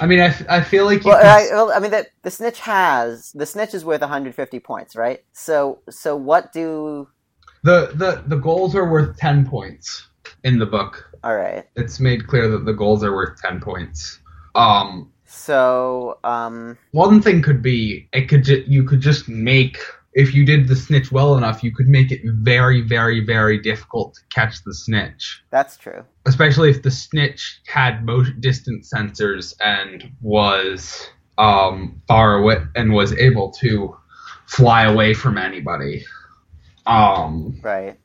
I 0.00 0.06
mean, 0.06 0.20
I, 0.20 0.26
f- 0.26 0.46
I 0.48 0.62
feel 0.62 0.86
like 0.86 1.04
you 1.04 1.10
Well, 1.10 1.18
could- 1.20 1.26
I, 1.26 1.54
well, 1.54 1.72
I 1.74 1.78
mean, 1.78 1.90
the, 1.90 2.06
the 2.22 2.30
snitch 2.30 2.60
has 2.60 3.32
the 3.32 3.44
snitch 3.44 3.74
is 3.74 3.84
worth 3.84 4.00
150 4.00 4.58
points, 4.60 4.96
right? 4.96 5.20
So, 5.32 5.80
so 5.90 6.16
what 6.16 6.52
do? 6.52 7.08
the 7.62 7.90
the 7.94 8.22
the 8.26 8.36
goals 8.36 8.74
are 8.74 8.88
worth 8.90 9.18
ten 9.18 9.46
points 9.46 10.08
in 10.44 10.58
the 10.58 10.64
book. 10.64 10.92
All 11.22 11.36
right. 11.36 11.66
It's 11.76 12.00
made 12.00 12.26
clear 12.26 12.48
that 12.48 12.64
the 12.64 12.72
goals 12.72 13.04
are 13.04 13.12
worth 13.14 13.38
ten 13.42 13.60
points. 13.60 14.20
Um, 14.54 15.12
So, 15.26 16.18
um, 16.24 16.78
one 16.92 17.20
thing 17.20 17.42
could 17.42 17.60
be 17.62 18.08
it 18.14 18.28
could 18.30 18.44
ju- 18.44 18.64
you 18.66 18.82
could 18.84 19.02
just 19.02 19.28
make 19.28 19.76
if 20.12 20.34
you 20.34 20.44
did 20.44 20.66
the 20.66 20.74
snitch 20.76 21.12
well 21.12 21.36
enough, 21.36 21.62
you 21.62 21.72
could 21.72 21.88
make 21.88 22.10
it 22.10 22.20
very 22.24 22.80
very 22.80 23.20
very 23.24 23.58
difficult 23.58 24.14
to 24.14 24.20
catch 24.34 24.62
the 24.64 24.74
snitch. 24.74 25.42
that's 25.50 25.76
true. 25.76 26.04
especially 26.26 26.70
if 26.70 26.82
the 26.82 26.90
snitch 26.90 27.60
had 27.66 28.04
motion 28.04 28.40
distance 28.40 28.90
sensors 28.94 29.54
and 29.60 30.10
was 30.20 31.08
um, 31.38 32.02
far 32.06 32.34
away 32.36 32.56
and 32.74 32.92
was 32.92 33.12
able 33.14 33.50
to 33.52 33.96
fly 34.46 34.82
away 34.84 35.14
from 35.14 35.38
anybody. 35.38 36.04
Um, 36.86 37.58
Right. 37.62 37.96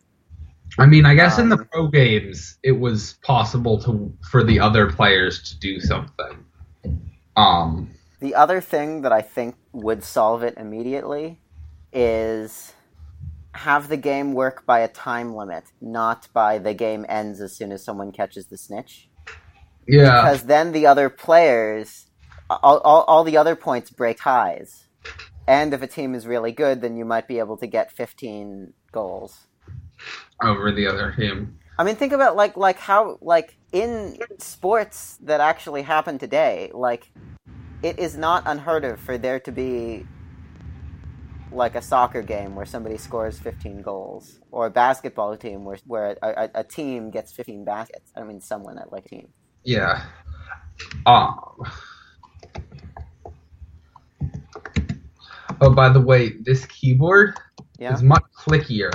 I 0.78 0.86
mean, 0.86 1.06
I 1.06 1.16
guess 1.16 1.40
in 1.40 1.50
the 1.50 1.58
Um, 1.58 1.68
pro 1.72 1.88
games, 1.88 2.58
it 2.62 2.74
was 2.74 3.14
possible 3.24 3.82
to 3.84 4.14
for 4.30 4.44
the 4.44 4.60
other 4.60 4.92
players 4.92 5.42
to 5.50 5.60
do 5.60 5.80
something. 5.80 6.46
Um, 7.36 7.90
The 8.20 8.36
other 8.36 8.62
thing 8.62 9.02
that 9.02 9.12
I 9.12 9.22
think 9.22 9.56
would 9.74 10.04
solve 10.04 10.44
it 10.44 10.54
immediately 10.58 11.40
is 11.96 12.74
have 13.54 13.88
the 13.88 13.98
game 13.98 14.34
work 14.34 14.66
by 14.66 14.80
a 14.80 14.88
time 14.88 15.34
limit, 15.34 15.64
not 15.82 16.28
by 16.34 16.60
the 16.60 16.74
game 16.74 17.06
ends 17.08 17.40
as 17.42 17.56
soon 17.56 17.72
as 17.72 17.84
someone 17.84 18.12
catches 18.12 18.48
the 18.48 18.58
snitch. 18.58 19.10
yeah, 19.88 20.22
Because 20.22 20.44
then 20.44 20.74
the 20.74 20.86
other 20.86 21.10
players, 21.10 22.08
all, 22.50 22.80
all, 22.80 23.04
all 23.04 23.24
the 23.24 23.38
other 23.38 23.56
points 23.56 23.90
break 23.90 24.20
ties. 24.22 24.88
And 25.48 25.74
if 25.74 25.82
a 25.82 25.88
team 25.88 26.16
is 26.16 26.28
really 26.28 26.52
good, 26.52 26.82
then 26.82 26.98
you 26.98 27.06
might 27.06 27.28
be 27.28 27.40
able 27.40 27.58
to 27.58 27.68
get 27.68 27.92
15 27.92 28.74
goals. 28.92 29.48
over 30.44 30.72
the 30.72 30.88
other 30.88 31.14
team. 31.18 31.60
I 31.78 31.84
mean, 31.84 31.96
think 31.96 32.14
about 32.14 32.36
like 32.36 32.56
like 32.58 32.78
how 32.80 33.18
like 33.22 33.58
in 33.72 34.18
sports 34.40 35.18
that 35.24 35.42
actually 35.42 35.82
happen 35.82 36.18
today, 36.18 36.72
like 36.74 37.12
it 37.84 38.00
is 38.00 38.18
not 38.18 38.44
unheard 38.46 38.86
of 38.86 39.00
for 39.00 39.18
there 39.18 39.40
to 39.42 39.52
be 39.52 40.06
like 41.56 41.76
a 41.76 41.82
soccer 41.82 42.22
game 42.22 42.56
where 42.56 42.66
somebody 42.66 42.98
scores 42.98 43.40
15 43.40 43.82
goals, 43.82 44.40
or 44.52 44.68
a 44.68 44.70
basketball 44.70 45.36
team 45.38 45.64
where 45.66 45.78
where 45.88 46.18
a, 46.22 46.28
a, 46.46 46.50
a 46.62 46.64
team 46.64 47.10
gets 47.12 47.32
15 47.32 47.64
baskets. 47.66 48.12
I 48.16 48.20
don't 48.20 48.28
mean 48.30 48.42
someone 48.42 48.78
at 48.78 48.92
like 48.92 49.06
a 49.06 49.10
team. 49.10 49.28
Yeah. 49.64 50.04
Um. 51.06 51.40
Oh, 55.62 55.74
by 55.74 55.90
the 55.90 56.02
way, 56.02 56.34
this 56.42 56.66
keyboard 56.66 57.36
Yeah. 57.80 57.94
is 57.94 58.04
much 58.04 58.24
clickier. 58.38 58.92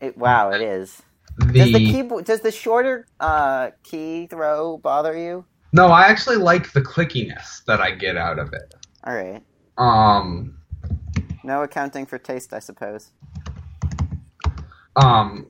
It, 0.00 0.16
wow, 0.16 0.50
it 0.50 0.60
is. 0.60 1.02
The, 1.38 1.52
Does 1.52 1.72
the 1.72 1.78
keyboard 1.92 2.24
does 2.24 2.40
the 2.40 2.50
shorter 2.52 3.06
uh, 3.20 3.70
key 3.82 4.26
throw 4.26 4.78
bother 4.78 5.16
you? 5.16 5.44
no, 5.72 5.88
I 5.88 6.02
actually 6.06 6.36
like 6.36 6.72
the 6.72 6.80
clickiness 6.80 7.62
that 7.66 7.80
I 7.80 7.90
get 7.90 8.16
out 8.16 8.38
of 8.38 8.52
it. 8.54 8.74
All 9.04 9.14
right. 9.14 9.42
Um, 9.76 10.56
No 11.46 11.62
accounting 11.62 12.06
for 12.06 12.18
taste, 12.18 12.52
I 12.52 12.58
suppose. 12.58 13.12
um, 14.96 15.46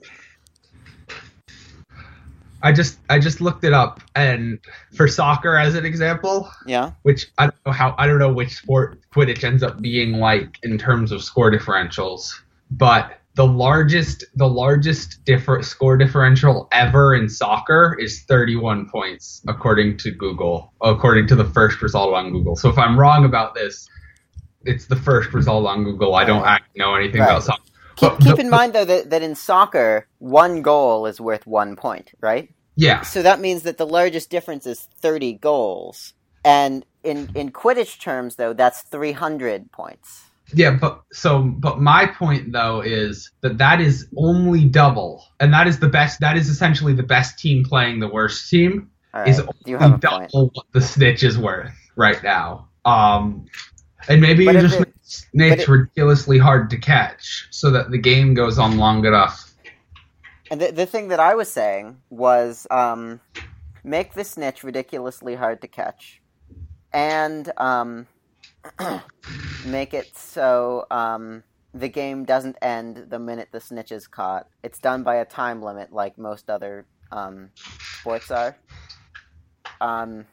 I 2.63 2.73
just 2.73 2.99
I 3.09 3.19
just 3.19 3.41
looked 3.41 3.65
it 3.65 3.73
up, 3.73 4.01
and 4.15 4.59
for 4.95 5.09
soccer 5.09 5.57
as 5.57 5.75
an 5.75 5.87
example, 5.87 6.51
Yeah. 6.67 6.91
which 7.03 7.29
I 7.39 7.45
don't 7.47 7.57
know 7.67 7.73
how 7.73 7.95
I 7.97 8.07
don't 8.07 8.19
know 8.19 8.33
which 8.33 8.57
sport 8.57 8.99
Quidditch 9.15 9.43
ends 9.43 9.63
up 9.63 9.81
being 9.81 10.15
like 10.19 10.59
in 10.63 10.77
terms 10.77 11.13
of 11.13 11.23
score 11.23 11.51
differentials, 11.51 12.31
but 12.71 13.19
the 13.35 13.47
largest 13.47 14.25
the 14.35 14.49
largest 14.49 15.25
differ, 15.25 15.63
score 15.63 15.97
differential 15.97 16.69
ever 16.73 17.15
in 17.15 17.29
soccer 17.29 17.97
is 17.99 18.23
31 18.25 18.89
points 18.91 19.43
according 19.49 19.97
to 19.99 20.11
Google, 20.11 20.73
according 20.83 21.27
to 21.29 21.37
the 21.37 21.45
first 21.45 21.81
result 21.81 22.13
on 22.15 22.33
Google. 22.33 22.55
So 22.57 22.69
if 22.69 22.77
I'm 22.79 22.99
wrong 22.99 23.25
about 23.25 23.55
this, 23.55 23.89
it's 24.67 24.87
the 24.87 24.97
first 24.97 25.33
result 25.33 25.67
on 25.67 25.85
Google. 25.85 26.15
I 26.15 26.25
don't 26.25 26.47
actually 26.47 26.79
know 26.79 26.95
anything 26.95 27.21
Right. 27.21 27.31
about 27.31 27.45
soccer. 27.45 27.63
Keep, 27.97 28.21
keep 28.21 28.39
in 28.39 28.51
mind 28.51 28.75
though 28.75 28.85
that, 28.85 29.11
that 29.11 29.23
in 29.23 29.35
soccer, 29.35 30.09
one 30.19 30.63
goal 30.63 31.07
is 31.07 31.21
worth 31.21 31.47
one 31.47 31.77
point, 31.77 32.13
right? 32.21 32.51
Yeah, 32.77 33.03
So 33.03 33.23
that 33.23 33.41
means 33.41 33.63
that 33.63 33.79
the 33.79 33.87
largest 33.87 34.31
difference 34.31 34.67
is 34.67 34.89
thirty 35.01 35.33
goals, 35.35 36.13
and 36.45 36.85
in 37.03 37.31
in 37.35 37.53
Quidditch 37.53 38.01
terms, 38.01 38.37
though, 38.37 38.53
that's 38.53 38.83
three 38.83 39.13
hundred 39.13 39.73
points. 39.73 40.31
Yeah, 40.53 40.73
but 40.73 41.03
so 41.13 41.43
but 41.43 41.81
my 41.81 42.07
point 42.07 42.53
though 42.53 42.81
is 42.83 43.31
that 43.43 43.59
that 43.59 43.81
is 43.81 44.09
only 44.17 44.65
double, 44.67 45.25
and 45.41 45.53
that 45.55 45.67
is 45.67 45.79
the 45.79 45.89
best. 45.89 46.21
That 46.21 46.37
is 46.37 46.49
essentially 46.49 46.93
the 46.93 47.03
best 47.03 47.39
team 47.39 47.65
playing 47.65 48.01
the 48.01 48.09
worst 48.09 48.51
team 48.51 48.91
right, 49.15 49.29
is 49.29 49.41
only 49.41 49.99
double 49.99 50.51
what 50.55 50.67
the 50.73 50.81
snitch 50.81 51.23
is 51.23 51.39
worth 51.39 51.73
right 51.97 52.23
now. 52.23 52.69
Um, 52.85 53.47
and 54.09 54.21
maybe 54.21 54.45
But 54.45 54.55
you 54.57 54.61
just 54.63 54.81
it- 54.81 54.81
make 54.81 54.95
snitch 55.03 55.61
it- 55.61 55.69
ridiculously 55.69 56.39
hard 56.39 56.71
to 56.71 56.77
catch 56.77 57.49
so 57.51 57.71
that 57.71 57.91
the 57.91 57.99
game 57.99 58.35
goes 58.35 58.59
on 58.59 58.77
long 58.79 59.05
enough. 59.05 59.55
And 60.51 60.61
the, 60.61 60.71
the 60.71 60.87
thing 60.87 61.09
that 61.09 61.19
I 61.21 61.35
was 61.35 61.51
saying 61.51 61.97
was 62.11 62.67
um, 62.71 63.21
make 63.83 64.15
the 64.15 64.23
snitch 64.25 64.63
ridiculously 64.63 65.35
hard 65.35 65.61
to 65.63 65.69
catch, 65.69 66.21
and 66.93 67.51
um, 67.57 68.07
make 69.67 69.93
it 69.93 70.17
so 70.17 70.87
um, 70.91 71.43
the 71.75 71.89
game 71.89 72.25
doesn't 72.25 72.57
end 72.63 73.07
the 73.09 73.19
minute 73.19 73.49
the 73.51 73.61
snitch 73.61 73.91
is 73.91 74.07
caught. 74.07 74.47
It's 74.63 74.79
done 74.79 75.03
by 75.03 75.17
a 75.17 75.25
time 75.25 75.63
limit, 75.63 75.93
like 75.93 76.17
most 76.17 76.49
other 76.49 76.87
um, 77.11 77.51
sports 78.01 78.31
are. 78.31 78.57
Um, 79.81 80.27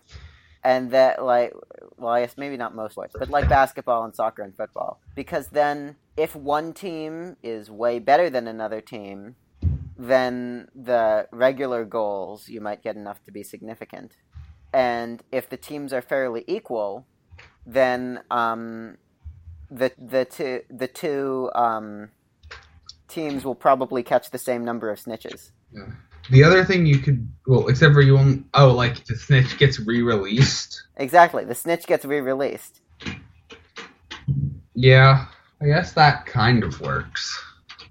and 0.64 0.92
that, 0.92 1.24
like, 1.24 1.54
well, 1.98 2.14
I 2.14 2.22
guess 2.22 2.38
maybe 2.38 2.58
not 2.58 2.74
most 2.74 2.94
sports, 2.94 3.16
but 3.18 3.30
like 3.30 3.50
basketball 3.50 4.04
and 4.06 4.16
soccer 4.16 4.44
and 4.44 4.56
football. 4.56 5.00
Because 5.16 5.48
then, 5.48 5.98
if 6.16 6.36
one 6.36 6.74
team 6.74 7.36
is 7.44 7.70
way 7.70 8.00
better 8.00 8.30
than 8.30 8.48
another 8.48 8.82
team, 8.82 9.36
then 9.98 10.70
the 10.76 11.28
regular 11.32 11.86
goals 11.86 12.50
you 12.50 12.62
might 12.62 12.84
get 12.84 12.96
enough 12.96 13.24
to 13.24 13.32
be 13.32 13.44
significant. 13.44 14.16
And 14.74 15.22
if 15.32 15.50
the 15.50 15.58
teams 15.58 15.94
are 15.94 16.02
fairly 16.02 16.44
equal, 16.48 17.06
then 17.66 18.22
um, 18.32 18.98
the 19.70 19.92
the 19.98 20.26
two 20.26 20.62
the 20.70 20.88
two 20.88 21.52
um, 21.56 22.10
teams 23.08 23.46
will 23.46 23.56
probably 23.56 24.04
catch 24.04 24.32
the 24.32 24.38
same 24.38 24.66
number 24.66 24.90
of 24.90 25.00
snitches. 25.00 25.52
The 26.32 26.44
other 26.44 26.64
thing 26.64 26.86
you 26.86 27.00
could 27.00 27.28
well, 27.46 27.68
except 27.68 27.94
for 27.94 28.02
you 28.02 28.16
won't. 28.16 28.46
Oh, 28.54 28.72
like 28.72 29.06
the 29.06 29.16
snitch 29.16 29.58
gets 29.58 29.80
re-released. 29.80 30.84
Exactly, 30.98 31.44
the 31.46 31.56
snitch 31.56 31.86
gets 31.86 32.06
re-released. 32.06 32.82
Yeah, 34.76 35.26
I 35.62 35.66
guess 35.66 35.94
that 35.94 36.26
kind 36.26 36.64
of 36.64 36.80
works. 36.82 37.38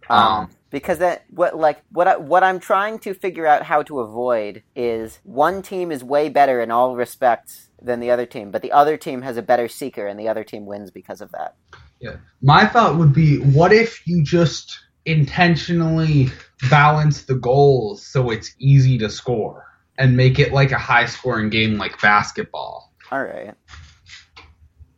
Um, 0.09 0.19
Um, 0.19 0.51
because 0.71 0.99
that 0.99 1.25
what 1.31 1.57
like 1.57 1.83
what 1.91 2.09
I, 2.09 2.17
what 2.17 2.43
I'm 2.43 2.59
trying 2.59 2.99
to 3.01 3.15
figure 3.15 3.47
out 3.47 3.63
how 3.63 3.83
to 3.85 4.01
avoid 4.01 4.63
is 4.75 5.21
one 5.23 5.63
team 5.63 5.93
is 5.93 6.03
way 6.03 6.29
better 6.29 6.61
in 6.61 6.71
all 6.71 6.97
respects 6.97 7.69
than 7.81 8.01
the 8.01 8.11
other 8.11 8.27
team, 8.27 8.51
but 8.51 8.63
the 8.63 8.73
other 8.73 8.97
team 8.97 9.23
has 9.23 9.37
a 9.37 9.43
better 9.43 9.69
seeker 9.69 10.07
and 10.07 10.19
the 10.19 10.29
other 10.29 10.45
team 10.45 10.67
wins 10.67 10.91
because 10.91 11.21
of 11.21 11.31
that. 11.33 11.57
Yeah. 12.01 12.17
My 12.43 12.67
thought 12.67 12.97
would 12.99 13.13
be 13.13 13.39
what 13.39 13.73
if 13.73 14.07
you 14.07 14.23
just 14.25 14.79
intentionally 15.05 16.31
balance 16.71 17.25
the 17.25 17.35
goals 17.35 18.05
so 18.07 18.31
it's 18.31 18.55
easy 18.59 18.99
to 18.99 19.09
score 19.11 19.67
and 19.99 20.17
make 20.17 20.39
it 20.39 20.53
like 20.53 20.73
a 20.73 20.79
high 20.79 21.07
scoring 21.07 21.51
game 21.51 21.77
like 21.79 22.01
basketball? 22.01 22.93
All 23.11 23.23
right. 23.25 23.55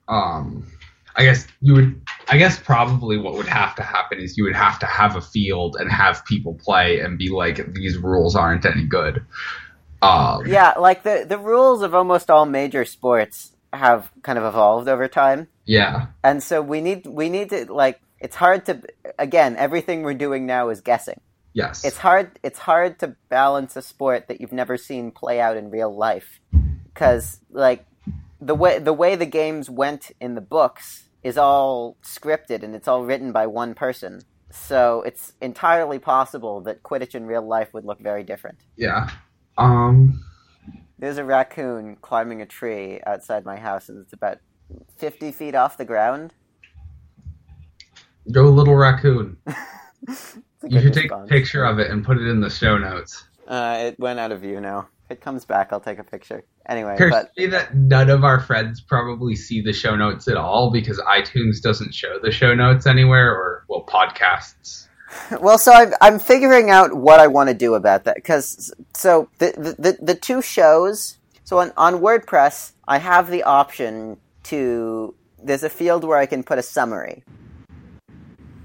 Um, 0.09 0.71
I 1.17 1.25
guess 1.25 1.47
you 1.61 1.75
would. 1.75 2.01
I 2.29 2.39
guess 2.39 2.59
probably 2.59 3.19
what 3.19 3.35
would 3.35 3.47
have 3.47 3.75
to 3.77 3.83
happen 3.83 4.19
is 4.19 4.37
you 4.37 4.45
would 4.45 4.57
have 4.57 4.79
to 4.81 4.87
have 4.87 5.15
a 5.17 5.21
field 5.21 5.77
and 5.79 5.91
have 5.91 6.25
people 6.25 6.55
play 6.55 7.01
and 7.01 7.19
be 7.19 7.29
like, 7.29 7.75
these 7.75 7.99
rules 7.99 8.35
aren't 8.35 8.65
any 8.65 8.85
good. 8.85 9.25
Um, 10.03 10.47
Yeah, 10.47 10.75
like 10.79 11.03
the 11.03 11.25
the 11.29 11.39
rules 11.39 11.83
of 11.83 11.95
almost 11.95 12.31
all 12.31 12.47
major 12.47 12.85
sports 12.85 13.55
have 13.73 14.11
kind 14.23 14.39
of 14.39 14.45
evolved 14.45 14.89
over 14.89 15.09
time. 15.09 15.49
yeah, 15.65 16.07
And 16.23 16.43
so 16.43 16.63
we 16.63 16.81
need 16.81 17.07
we 17.07 17.29
need 17.29 17.51
to 17.51 17.73
like 17.73 18.01
it's 18.21 18.37
hard 18.37 18.67
to 18.67 18.83
again, 19.19 19.57
everything 19.57 20.03
we're 20.03 20.15
doing 20.15 20.47
now 20.47 20.69
is 20.71 20.81
guessing. 20.81 21.21
Yes, 21.55 21.85
It's 21.85 21.97
hard 21.99 22.39
it's 22.43 22.59
hard 22.59 22.99
to 22.99 23.17
balance 23.31 23.77
a 23.77 23.83
sport 23.83 24.29
that 24.29 24.41
you've 24.41 24.53
never 24.53 24.77
seen 24.77 25.11
play 25.11 25.41
out 25.41 25.57
in 25.57 25.71
real 25.71 25.95
life 25.95 26.41
cuz 26.95 27.41
like 27.51 27.87
the 28.41 28.55
way 28.55 28.79
the 28.79 28.93
way 28.93 29.17
the 29.17 29.27
games 29.27 29.71
went 29.71 30.11
in 30.21 30.35
the 30.35 30.41
books 30.43 31.09
is 31.23 31.39
all 31.39 31.97
scripted 32.03 32.63
and 32.63 32.75
it's 32.75 32.87
all 32.87 33.05
written 33.05 33.33
by 33.33 33.47
one 33.47 33.75
person. 33.75 34.21
So 34.51 35.03
it's 35.03 35.33
entirely 35.41 35.99
possible 35.99 36.61
that 36.61 36.83
Quidditch 36.83 37.15
in 37.15 37.27
real 37.27 37.43
life 37.43 37.73
would 37.75 37.85
look 37.85 38.01
very 38.01 38.23
different. 38.23 38.59
yeah. 38.77 39.09
Um, 39.57 40.23
There's 40.99 41.19
a 41.19 41.25
raccoon 41.25 41.97
climbing 42.03 42.43
a 42.43 42.47
tree 42.47 43.01
outside 43.07 43.45
my 43.45 43.57
house 43.57 43.89
and 43.89 43.99
it's 44.01 44.13
about 44.13 44.39
50 44.99 45.33
feet 45.33 45.55
off 45.55 45.77
the 45.77 45.85
ground. 45.85 46.35
go 48.31 48.43
little 48.51 48.75
raccoon. 48.77 49.37
You 50.69 50.81
should 50.81 50.95
take 50.95 51.11
a 51.11 51.27
picture 51.27 51.65
of 51.65 51.79
it 51.79 51.91
and 51.91 52.05
put 52.05 52.19
it 52.19 52.27
in 52.29 52.41
the 52.41 52.51
show 52.51 52.79
notes. 52.79 53.25
Uh, 53.47 53.77
it 53.87 53.99
went 53.99 54.19
out 54.19 54.33
of 54.33 54.41
view 54.41 54.61
now. 54.61 54.89
If 55.05 55.19
it 55.19 55.21
comes 55.21 55.45
back, 55.45 55.69
I'll 55.73 55.81
take 55.81 55.99
a 55.99 56.05
picture. 56.05 56.45
Anyway, 56.67 56.97
but 56.99 57.31
that 57.37 57.75
none 57.75 58.09
of 58.09 58.25
our 58.25 58.41
friends 58.41 58.81
probably 58.81 59.37
see 59.37 59.61
the 59.61 59.73
show 59.73 59.97
notes 59.97 60.29
at 60.29 60.39
all 60.39 60.71
because 60.71 60.99
iTunes 61.01 61.61
doesn't 61.61 61.95
show 61.95 62.19
the 62.23 62.33
show 62.33 62.55
notes 62.55 62.87
anywhere, 62.87 63.31
or 63.31 63.65
well, 63.69 63.85
podcasts. 63.87 64.87
well, 65.41 65.59
so 65.59 65.73
I'm 65.73 65.93
I'm 66.01 66.19
figuring 66.19 66.71
out 66.71 66.95
what 66.95 67.21
I 67.21 67.27
want 67.27 67.51
to 67.51 67.55
do 67.55 67.75
about 67.75 68.05
that 68.05 68.17
because 68.17 68.73
so 68.97 69.29
the, 69.39 69.53
the 69.57 69.91
the 69.91 69.99
the 70.01 70.15
two 70.15 70.41
shows. 70.41 71.19
So 71.45 71.59
on 71.59 71.73
on 71.77 72.01
WordPress, 72.01 72.73
I 72.89 72.97
have 72.97 73.31
the 73.31 73.43
option 73.43 74.17
to 74.45 75.15
there's 75.43 75.63
a 75.63 75.69
field 75.69 76.05
where 76.05 76.17
I 76.17 76.25
can 76.25 76.43
put 76.43 76.59
a 76.59 76.63
summary 76.63 77.23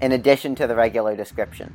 in 0.00 0.12
addition 0.12 0.54
to 0.54 0.66
the 0.66 0.74
regular 0.74 1.14
description. 1.14 1.74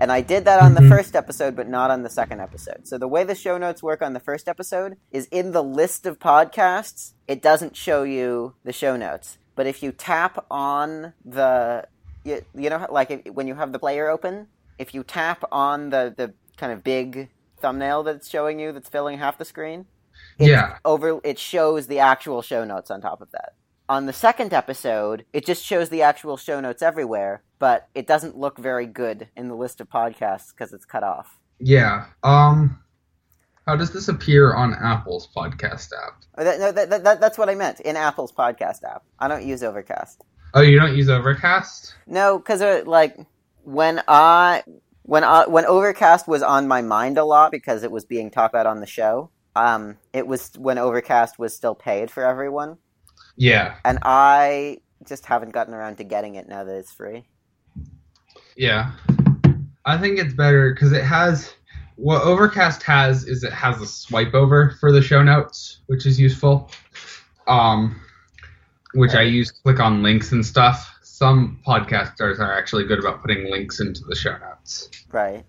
And 0.00 0.10
I 0.10 0.22
did 0.22 0.46
that 0.46 0.62
on 0.62 0.74
the 0.74 0.80
Mhm. 0.80 0.88
first 0.88 1.14
episode, 1.14 1.54
but 1.54 1.68
not 1.68 1.90
on 1.90 2.02
the 2.02 2.08
second 2.08 2.40
episode. 2.40 2.88
So 2.88 2.96
the 2.96 3.06
way 3.06 3.22
the 3.22 3.34
show 3.34 3.58
notes 3.58 3.82
work 3.82 4.00
on 4.00 4.14
the 4.14 4.20
first 4.20 4.48
episode 4.48 4.96
is 5.12 5.26
in 5.26 5.52
the 5.52 5.62
list 5.62 6.06
of 6.06 6.18
podcasts, 6.18 7.12
it 7.28 7.42
doesn't 7.42 7.76
show 7.76 8.02
you 8.02 8.54
the 8.64 8.72
show 8.72 8.96
notes. 8.96 9.36
But 9.54 9.66
if 9.66 9.82
you 9.82 9.92
tap 9.92 10.46
on 10.50 11.12
the, 11.24 11.86
you, 12.24 12.42
you 12.54 12.70
know, 12.70 12.86
like 12.90 13.10
if, 13.10 13.26
when 13.34 13.46
you 13.46 13.54
have 13.56 13.72
the 13.72 13.78
player 13.78 14.08
open, 14.08 14.46
if 14.78 14.94
you 14.94 15.04
tap 15.04 15.44
on 15.52 15.90
the, 15.90 16.14
the 16.16 16.32
kind 16.56 16.72
of 16.72 16.82
big 16.82 17.28
thumbnail 17.60 18.02
that's 18.02 18.28
showing 18.28 18.58
you 18.58 18.72
that's 18.72 18.88
filling 18.88 19.18
half 19.18 19.36
the 19.36 19.44
screen, 19.44 19.84
it 20.38 20.48
Yeah. 20.48 20.78
over 20.84 21.20
it 21.24 21.38
shows 21.38 21.88
the 21.88 21.98
actual 21.98 22.40
show 22.40 22.64
notes 22.64 22.90
on 22.90 23.02
top 23.02 23.20
of 23.20 23.30
that. 23.32 23.52
On 23.88 24.06
the 24.06 24.12
second 24.14 24.54
episode, 24.54 25.26
it 25.34 25.44
just 25.44 25.62
shows 25.64 25.90
the 25.90 26.00
actual 26.00 26.36
show 26.38 26.60
notes 26.60 26.80
everywhere, 26.80 27.42
but 27.60 27.88
it 27.94 28.08
doesn't 28.08 28.36
look 28.36 28.58
very 28.58 28.86
good 28.86 29.28
in 29.36 29.46
the 29.46 29.54
list 29.54 29.80
of 29.80 29.88
podcasts 29.88 30.50
because 30.50 30.72
it's 30.72 30.84
cut 30.84 31.04
off. 31.04 31.38
Yeah. 31.60 32.06
Um, 32.24 32.80
how 33.66 33.76
does 33.76 33.92
this 33.92 34.08
appear 34.08 34.54
on 34.54 34.74
Apple's 34.74 35.28
podcast 35.36 35.90
app? 35.92 36.24
Oh, 36.36 36.42
that, 36.42 36.58
no, 36.58 36.72
that, 36.72 36.90
that, 36.90 37.04
that- 37.04 37.20
that's 37.20 37.38
what 37.38 37.48
I 37.48 37.54
meant 37.54 37.78
in 37.80 37.96
Apple's 37.96 38.32
podcast 38.32 38.82
app. 38.82 39.04
I 39.20 39.28
don't 39.28 39.46
use 39.46 39.62
Overcast. 39.62 40.22
Oh, 40.54 40.62
you 40.62 40.80
don't 40.80 40.96
use 40.96 41.08
Overcast? 41.08 41.94
No, 42.08 42.38
because 42.38 42.60
uh, 42.60 42.82
like 42.84 43.16
when 43.62 44.02
I 44.08 44.64
when 45.02 45.22
I, 45.22 45.46
when 45.46 45.64
Overcast 45.64 46.26
was 46.26 46.42
on 46.42 46.66
my 46.66 46.82
mind 46.82 47.18
a 47.18 47.24
lot 47.24 47.52
because 47.52 47.84
it 47.84 47.90
was 47.92 48.04
being 48.04 48.30
talked 48.32 48.52
about 48.54 48.66
on 48.66 48.80
the 48.80 48.86
show. 48.86 49.30
Um, 49.54 49.98
it 50.12 50.26
was 50.26 50.52
when 50.56 50.78
Overcast 50.78 51.38
was 51.38 51.54
still 51.54 51.74
paid 51.74 52.10
for 52.10 52.24
everyone, 52.24 52.78
Yeah. 53.36 53.74
and 53.84 53.98
I 54.02 54.78
just 55.06 55.26
haven't 55.26 55.50
gotten 55.50 55.74
around 55.74 55.96
to 55.96 56.04
getting 56.04 56.36
it 56.36 56.48
now 56.48 56.62
that 56.64 56.76
it's 56.76 56.92
free. 56.92 57.26
Yeah. 58.56 58.92
I 59.84 59.98
think 59.98 60.18
it's 60.18 60.34
better 60.34 60.72
because 60.72 60.92
it 60.92 61.04
has 61.04 61.54
what 61.96 62.22
Overcast 62.22 62.82
has 62.84 63.24
is 63.24 63.44
it 63.44 63.52
has 63.52 63.80
a 63.80 63.86
swipe 63.86 64.34
over 64.34 64.76
for 64.80 64.92
the 64.92 65.02
show 65.02 65.22
notes, 65.22 65.80
which 65.86 66.06
is 66.06 66.18
useful. 66.18 66.70
Um, 67.46 68.00
which 68.94 69.14
I 69.14 69.22
use 69.22 69.52
to 69.52 69.62
click 69.62 69.80
on 69.80 70.02
links 70.02 70.32
and 70.32 70.44
stuff. 70.44 70.98
Some 71.02 71.60
podcasters 71.66 72.38
are 72.38 72.56
actually 72.56 72.84
good 72.84 72.98
about 72.98 73.22
putting 73.22 73.50
links 73.50 73.80
into 73.80 74.02
the 74.08 74.16
show 74.16 74.36
notes. 74.38 74.88
Right. 75.12 75.44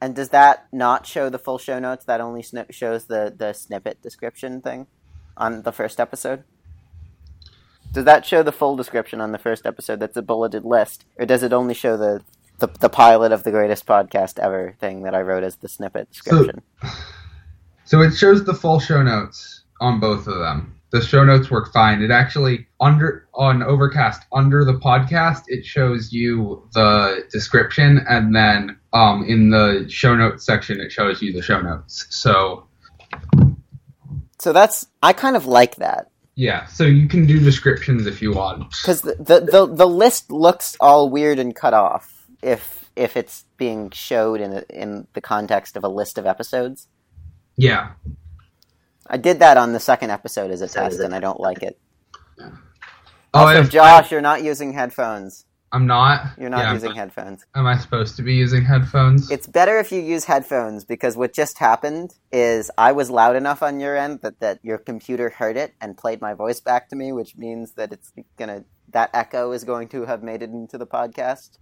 And 0.00 0.14
does 0.14 0.28
that 0.30 0.66
not 0.72 1.06
show 1.06 1.30
the 1.30 1.38
full 1.38 1.58
show 1.58 1.78
notes? 1.78 2.04
That 2.04 2.20
only 2.20 2.42
snip 2.42 2.72
shows 2.72 3.06
the, 3.06 3.34
the 3.36 3.52
snippet 3.52 4.02
description 4.02 4.60
thing 4.60 4.86
on 5.36 5.62
the 5.62 5.72
first 5.72 5.98
episode? 5.98 6.44
Does 7.92 8.04
that 8.04 8.26
show 8.26 8.42
the 8.42 8.52
full 8.52 8.76
description 8.76 9.20
on 9.20 9.32
the 9.32 9.38
first 9.38 9.64
episode 9.64 10.00
that's 10.00 10.16
a 10.16 10.22
bulleted 10.22 10.64
list? 10.64 11.04
Or 11.16 11.24
does 11.24 11.42
it 11.42 11.52
only 11.52 11.74
show 11.74 11.96
the, 11.96 12.22
the, 12.58 12.68
the 12.80 12.88
pilot 12.88 13.32
of 13.32 13.42
the 13.42 13.50
greatest 13.50 13.86
podcast 13.86 14.38
ever 14.38 14.74
thing 14.78 15.02
that 15.02 15.14
I 15.14 15.22
wrote 15.22 15.44
as 15.44 15.56
the 15.56 15.68
snippet 15.68 16.10
description? 16.10 16.62
So 17.86 18.00
it 18.00 18.12
shows 18.12 18.42
the 18.44 18.54
full 18.54 18.80
show 18.80 19.02
notes 19.02 19.60
on 19.78 20.00
both 20.00 20.26
of 20.26 20.38
them. 20.38 20.74
The 20.90 21.02
show 21.02 21.22
notes 21.22 21.50
work 21.50 21.70
fine. 21.70 22.00
It 22.00 22.10
actually 22.10 22.66
under 22.80 23.28
on 23.34 23.62
Overcast 23.62 24.22
under 24.32 24.64
the 24.64 24.72
podcast 24.72 25.42
it 25.48 25.66
shows 25.66 26.10
you 26.10 26.66
the 26.72 27.26
description 27.30 28.02
and 28.08 28.34
then 28.34 28.78
um, 28.94 29.22
in 29.28 29.50
the 29.50 29.84
show 29.90 30.16
notes 30.16 30.46
section 30.46 30.80
it 30.80 30.92
shows 30.92 31.20
you 31.20 31.34
the 31.34 31.42
show 31.42 31.60
notes. 31.60 32.06
So 32.08 32.66
so 34.38 34.52
that's, 34.52 34.86
I 35.02 35.12
kind 35.12 35.36
of 35.36 35.46
like 35.46 35.76
that. 35.76 36.10
yeah, 36.34 36.66
so 36.66 36.84
you 36.84 37.08
can 37.08 37.26
do 37.26 37.38
descriptions 37.40 38.06
if 38.06 38.20
you 38.20 38.32
want. 38.32 38.70
Because 38.70 39.00
the, 39.02 39.14
the, 39.14 39.40
the, 39.40 39.66
the 39.66 39.86
list 39.86 40.30
looks 40.30 40.76
all 40.80 41.08
weird 41.08 41.38
and 41.38 41.54
cut 41.54 41.72
off 41.74 42.23
if, 42.44 42.90
if 42.94 43.16
it's 43.16 43.44
being 43.56 43.90
showed 43.90 44.40
in, 44.40 44.52
a, 44.52 44.62
in 44.70 45.06
the 45.14 45.20
context 45.20 45.76
of 45.76 45.84
a 45.84 45.88
list 45.88 46.18
of 46.18 46.26
episodes. 46.26 46.88
Yeah. 47.56 47.92
I 49.06 49.16
did 49.16 49.38
that 49.40 49.56
on 49.56 49.72
the 49.72 49.80
second 49.80 50.10
episode 50.10 50.50
as 50.50 50.60
a 50.62 50.68
test, 50.68 51.00
and 51.00 51.14
I 51.14 51.20
don't 51.20 51.40
like 51.40 51.62
it. 51.62 51.78
Oh, 52.40 52.52
Also, 53.46 53.60
if- 53.60 53.70
Josh, 53.70 54.10
you're 54.10 54.20
not 54.20 54.42
using 54.42 54.72
headphones. 54.72 55.44
I'm 55.72 55.88
not. 55.88 56.38
You're 56.38 56.50
not 56.50 56.60
Yeah, 56.66 56.72
using 56.74 56.90
but 56.90 56.96
headphones. 56.98 57.44
Am 57.56 57.66
I 57.66 57.76
supposed 57.76 58.14
to 58.16 58.22
be 58.22 58.34
using 58.34 58.64
headphones? 58.64 59.28
It's 59.28 59.48
better 59.48 59.80
if 59.80 59.90
you 59.90 60.00
use 60.00 60.24
headphones 60.24 60.84
because 60.84 61.16
what 61.16 61.32
just 61.32 61.58
happened 61.58 62.14
is 62.30 62.70
I 62.78 62.92
was 62.92 63.10
loud 63.10 63.34
enough 63.34 63.60
on 63.60 63.80
your 63.80 63.96
end 63.96 64.20
that, 64.22 64.38
that 64.38 64.60
your 64.62 64.78
computer 64.78 65.30
heard 65.30 65.56
it 65.56 65.74
and 65.80 65.98
played 65.98 66.20
my 66.20 66.32
voice 66.32 66.60
back 66.60 66.90
to 66.90 66.96
me, 66.96 67.10
which 67.10 67.36
means 67.36 67.72
that 67.72 67.92
it's 67.92 68.12
gonna 68.36 68.62
that 68.90 69.10
echo 69.12 69.50
is 69.50 69.64
going 69.64 69.88
to 69.88 70.04
have 70.04 70.22
made 70.22 70.42
it 70.42 70.50
into 70.50 70.78
the 70.78 70.86
podcast. 70.86 71.58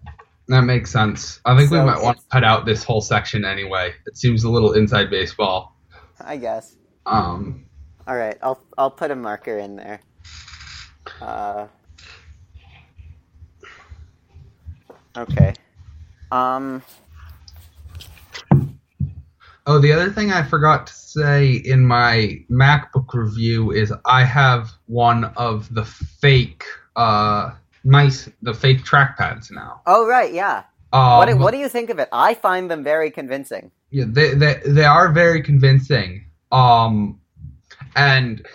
That 0.49 0.63
makes 0.63 0.91
sense. 0.91 1.41
I 1.45 1.57
think 1.57 1.71
we 1.71 1.79
might 1.79 2.03
want 2.03 2.19
to 2.19 2.25
cut 2.31 2.45
out 2.45 2.67
this 2.67 2.85
whole 2.85 3.01
section 3.01 3.45
anyway. 3.45 3.95
It 4.07 4.17
seems 4.17 4.45
a 4.45 4.51
little 4.51 4.73
inside 4.73 5.11
baseball. 5.11 5.77
I 6.21 6.37
guess. 6.37 6.77
Um, 7.07 7.65
All 8.07 8.17
right, 8.17 8.37
I'll 8.43 8.63
I'll 8.77 8.91
put 8.91 9.11
a 9.11 9.17
marker 9.17 9.59
in 9.59 9.77
there. 9.77 10.01
Uh, 11.21 11.67
okay. 15.17 15.55
Um. 16.31 16.83
Oh, 19.67 19.79
the 19.79 19.93
other 19.93 20.11
thing 20.11 20.33
I 20.33 20.43
forgot 20.43 20.89
to 20.89 20.93
say 20.93 21.53
in 21.53 21.87
my 21.87 22.45
MacBook 22.51 23.15
review 23.15 23.71
is 23.71 23.93
I 24.05 24.25
have 24.25 24.71
one 24.87 25.25
of 25.37 25.73
the 25.73 25.85
fake 25.85 26.65
uh 26.97 27.53
mice, 27.85 28.29
the 28.43 28.55
fake 28.55 28.85
trackpads 28.85 29.51
now. 29.51 29.83
Oh 29.87 30.07
right, 30.07 30.33
yeah. 30.33 30.65
Um, 30.93 31.17
what 31.17 31.29
do, 31.29 31.37
what 31.37 31.51
do 31.53 31.59
you 31.59 31.69
think 31.69 31.91
of 31.91 31.99
it? 31.99 32.09
I 32.13 32.35
find 32.35 32.71
them 32.71 32.85
very 32.85 33.11
convincing. 33.11 33.71
Yeah, 33.91 34.05
they, 34.07 34.35
they 34.35 34.61
they 34.67 34.85
are 34.85 35.11
very 35.11 35.43
convincing. 35.43 36.27
Um, 36.51 37.21
and 37.97 38.47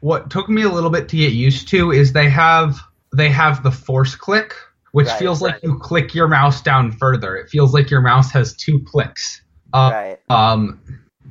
what 0.00 0.30
took 0.30 0.48
me 0.48 0.62
a 0.62 0.68
little 0.68 0.90
bit 0.90 1.08
to 1.08 1.16
get 1.16 1.32
used 1.32 1.68
to 1.68 1.92
is 1.92 2.12
they 2.12 2.28
have 2.28 2.80
they 3.12 3.28
have 3.30 3.62
the 3.62 3.70
force 3.70 4.14
click, 4.14 4.54
which 4.92 5.08
Right, 5.08 5.18
feels 5.18 5.42
like 5.42 5.62
you 5.62 5.78
click 5.78 6.14
your 6.14 6.28
mouse 6.28 6.62
down 6.62 6.92
further. 6.92 7.36
It 7.36 7.48
feels 7.48 7.74
like 7.74 7.90
your 7.90 8.00
mouse 8.00 8.30
has 8.32 8.54
two 8.54 8.80
clicks. 8.84 9.42
Uh, 9.72 9.90
right. 9.92 10.18
Um, 10.28 10.80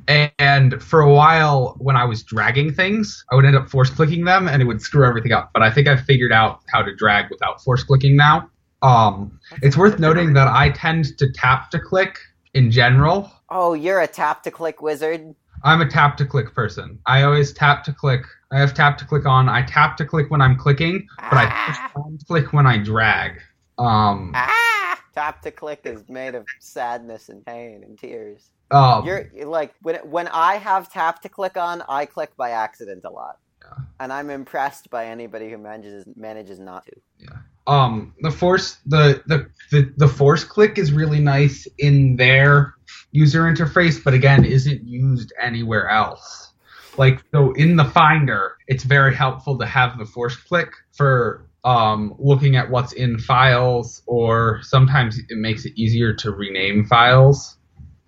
and 0.08 0.82
for 0.82 1.00
a 1.00 1.12
while, 1.12 1.76
when 1.78 1.96
I 1.96 2.04
was 2.04 2.22
dragging 2.22 2.72
things, 2.72 3.24
I 3.30 3.34
would 3.34 3.44
end 3.44 3.56
up 3.56 3.68
force 3.68 3.90
clicking 3.90 4.24
them, 4.24 4.48
and 4.48 4.60
it 4.60 4.64
would 4.64 4.82
screw 4.82 5.06
everything 5.06 5.32
up. 5.32 5.50
But 5.54 5.62
I 5.62 5.70
think 5.70 5.88
I've 5.88 6.02
figured 6.02 6.32
out 6.32 6.60
how 6.72 6.82
to 6.82 6.94
drag 6.94 7.30
without 7.30 7.62
force 7.62 7.82
clicking 7.84 8.16
now. 8.16 8.48
Um, 8.82 9.38
it's 9.62 9.76
worth 9.76 9.98
noting 9.98 10.32
that 10.34 10.48
I 10.48 10.70
tend 10.70 11.16
to 11.18 11.30
tap 11.32 11.70
to 11.70 11.78
click 11.78 12.18
in 12.54 12.70
general. 12.70 13.30
Oh, 13.48 13.74
you're 13.74 14.00
a 14.00 14.08
tap 14.08 14.42
to 14.44 14.50
click 14.50 14.82
wizard. 14.82 15.34
I'm 15.64 15.80
a 15.80 15.88
tap 15.88 16.16
to 16.16 16.26
click 16.26 16.52
person. 16.54 16.98
I 17.06 17.22
always 17.22 17.52
tap 17.52 17.84
to 17.84 17.92
click. 17.92 18.22
I 18.50 18.58
have 18.58 18.74
tap 18.74 18.98
to 18.98 19.04
click 19.04 19.24
on. 19.26 19.48
I 19.48 19.62
tap 19.62 19.96
to 19.98 20.04
click 20.04 20.30
when 20.30 20.40
I'm 20.40 20.56
clicking, 20.56 21.06
but 21.18 21.34
I 21.34 21.44
Ah. 21.48 21.92
to 21.94 22.24
click 22.26 22.52
when 22.52 22.66
I 22.66 22.78
drag. 22.78 23.40
Um, 23.78 24.32
Ah! 24.34 25.00
Tap 25.14 25.42
to 25.42 25.50
click 25.50 25.82
is 25.84 26.08
made 26.08 26.34
of 26.34 26.46
sadness 26.58 27.28
and 27.28 27.44
pain 27.44 27.84
and 27.84 27.98
tears. 27.98 28.50
Um, 28.72 29.04
You're 29.04 29.30
like 29.44 29.74
when 29.82 29.96
when 30.10 30.28
I 30.28 30.56
have 30.56 30.90
tap 30.92 31.22
to 31.22 31.28
click 31.30 31.56
on, 31.56 31.82
I 31.88 32.06
click 32.06 32.36
by 32.36 32.50
accident 32.50 33.04
a 33.04 33.10
lot, 33.10 33.38
Yeah. 33.62 33.84
and 34.00 34.12
I'm 34.12 34.30
impressed 34.30 34.90
by 34.90 35.06
anybody 35.06 35.50
who 35.50 35.58
manages 35.58 36.04
manages 36.16 36.58
not 36.60 36.86
to. 36.86 36.92
Yeah. 37.18 37.38
um, 37.68 38.14
the 38.22 38.30
force, 38.32 38.78
the, 38.86 39.22
the 39.26 39.48
the 39.70 39.92
the 39.98 40.08
force 40.08 40.44
click 40.44 40.78
is 40.78 40.92
really 40.92 41.20
nice 41.20 41.66
in 41.78 42.16
their 42.16 42.74
user 43.12 43.42
interface, 43.44 44.02
but 44.04 44.14
again, 44.14 44.44
isn't 44.44 44.84
used 44.86 45.32
anywhere 45.40 45.88
else. 45.88 46.52
Like 46.98 47.22
so, 47.34 47.52
in 47.52 47.76
the 47.76 47.84
Finder, 47.86 48.56
it's 48.68 48.84
very 48.84 49.14
helpful 49.14 49.58
to 49.58 49.66
have 49.66 49.98
the 49.98 50.06
force 50.06 50.36
click 50.36 50.70
for 50.92 51.48
um, 51.64 52.14
looking 52.18 52.56
at 52.56 52.70
what's 52.70 52.92
in 52.92 53.18
files, 53.18 54.02
or 54.06 54.60
sometimes 54.62 55.18
it 55.18 55.38
makes 55.38 55.64
it 55.66 55.72
easier 55.76 56.12
to 56.14 56.32
rename 56.32 56.84
files. 56.84 57.56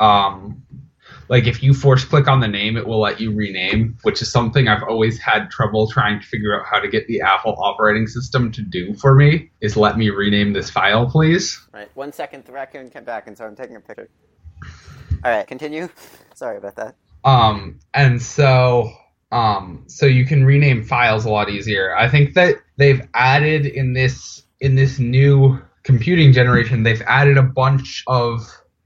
Um, 0.01 0.63
like 1.29 1.47
if 1.47 1.63
you 1.63 1.75
force 1.75 2.05
click 2.05 2.29
on 2.29 2.41
the 2.41 2.49
name, 2.49 2.77
it 2.77 2.87
will 2.87 3.01
let 3.01 3.21
you 3.21 3.33
rename, 3.33 3.97
which 4.03 4.21
is 4.21 4.31
something 4.31 4.69
I've 4.69 4.83
always 4.83 5.19
had 5.19 5.51
trouble 5.51 5.91
trying 5.91 6.21
to 6.21 6.27
figure 6.27 6.59
out 6.59 6.67
how 6.67 6.81
to 6.81 6.89
get 6.89 7.07
the 7.07 7.21
Apple 7.21 7.55
operating 7.59 8.07
system 8.07 8.53
to 8.53 8.63
do 8.63 8.95
for 8.95 9.15
me. 9.15 9.51
Is 9.61 9.77
let 9.77 9.97
me 9.97 10.11
rename 10.11 10.53
this 10.53 10.71
file, 10.71 11.09
please. 11.09 11.61
Right. 11.73 11.89
One 11.95 12.13
second, 12.13 12.45
the 12.45 12.53
raccoon 12.53 12.91
came 12.91 13.05
back, 13.05 13.27
and 13.27 13.37
so 13.37 13.47
I'm 13.47 13.57
taking 13.57 13.77
a 13.77 13.81
picture. 13.81 14.09
All 15.25 15.31
right, 15.31 15.47
continue. 15.47 15.89
Sorry 16.35 16.59
about 16.59 16.77
that. 16.77 16.95
Um, 17.25 17.81
and 17.95 18.21
so, 18.21 18.93
um, 19.33 19.85
so 19.87 20.05
you 20.05 20.27
can 20.27 20.45
rename 20.45 20.85
files 20.85 21.25
a 21.25 21.31
lot 21.31 21.49
easier. 21.49 21.97
I 21.97 22.09
think 22.09 22.35
that 22.35 22.57
they've 22.77 23.07
added 23.15 23.65
in 23.67 23.95
this 23.95 24.43
in 24.61 24.75
this 24.75 24.99
new 24.99 25.61
computing 25.83 26.33
generation, 26.33 26.83
they've 26.83 27.03
added 27.03 27.37
a 27.37 27.43
bunch 27.43 28.03
of 28.07 28.41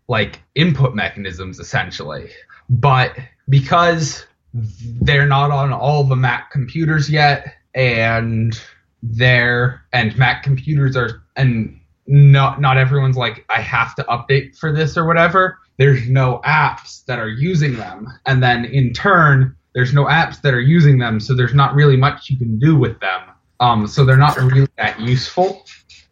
like 0.09 0.41
input 0.55 0.95
mechanisms 0.95 1.61
essentially, 1.61 2.31
but 2.69 3.17
because 3.49 4.27
they're 4.55 5.27
not 5.27 5.51
on 5.51 5.73
all 5.73 6.05
the 6.05 6.17
Mac 6.17 6.51
computers 6.51 7.11
yet, 7.11 7.55
and 7.75 8.59
they're 9.03 9.83
and 9.93 10.17
Mac 10.17 10.43
computers 10.43 10.97
are 10.97 11.23
and 11.37 11.79
not 12.07 12.61
not 12.61 12.79
everyone's 12.79 13.17
like 13.17 13.45
I 13.49 13.61
have 13.61 13.95
to 13.97 14.05
update 14.05 14.57
for 14.57 14.73
this 14.73 14.97
or 14.97 15.07
whatever. 15.07 15.59
There's 15.77 16.09
no 16.09 16.41
apps 16.45 17.05
that 17.05 17.19
are 17.19 17.29
using 17.29 17.77
them, 17.77 18.09
and 18.27 18.43
then 18.43 18.65
in 18.65 18.93
turn, 18.93 19.55
there's 19.75 19.95
no 19.95 20.07
apps 20.07 20.41
that 20.41 20.55
are 20.55 20.61
using 20.61 20.99
them, 20.99 21.21
so 21.21 21.35
there's 21.35 21.55
not 21.55 21.75
really 21.75 21.97
much 21.97 22.31
you 22.31 22.37
can 22.37 22.59
do 22.59 22.77
with 22.77 22.99
them. 23.01 23.21
Um, 23.61 23.87
so 23.87 24.05
they're 24.05 24.17
not 24.17 24.37
really 24.37 24.69
that 24.77 24.99
useful. 25.01 25.65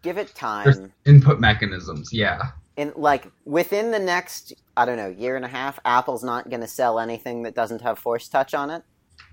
Give 0.03 0.18
it 0.18 0.32
There's 0.34 0.78
time. 0.78 0.92
input 1.05 1.40
mechanisms, 1.40 2.11
yeah. 2.12 2.51
In 2.76 2.92
like 2.96 3.30
within 3.44 3.90
the 3.90 3.98
next, 3.98 4.52
I 4.76 4.84
don't 4.84 4.96
know, 4.98 5.08
year 5.08 5.36
and 5.36 5.44
a 5.44 5.48
half, 5.48 5.78
Apple's 5.84 6.22
not 6.22 6.50
going 6.50 6.60
to 6.60 6.66
sell 6.68 6.98
anything 6.98 7.42
that 7.44 7.54
doesn't 7.54 7.80
have 7.80 7.98
Force 7.98 8.28
Touch 8.28 8.52
on 8.52 8.70
it. 8.70 8.82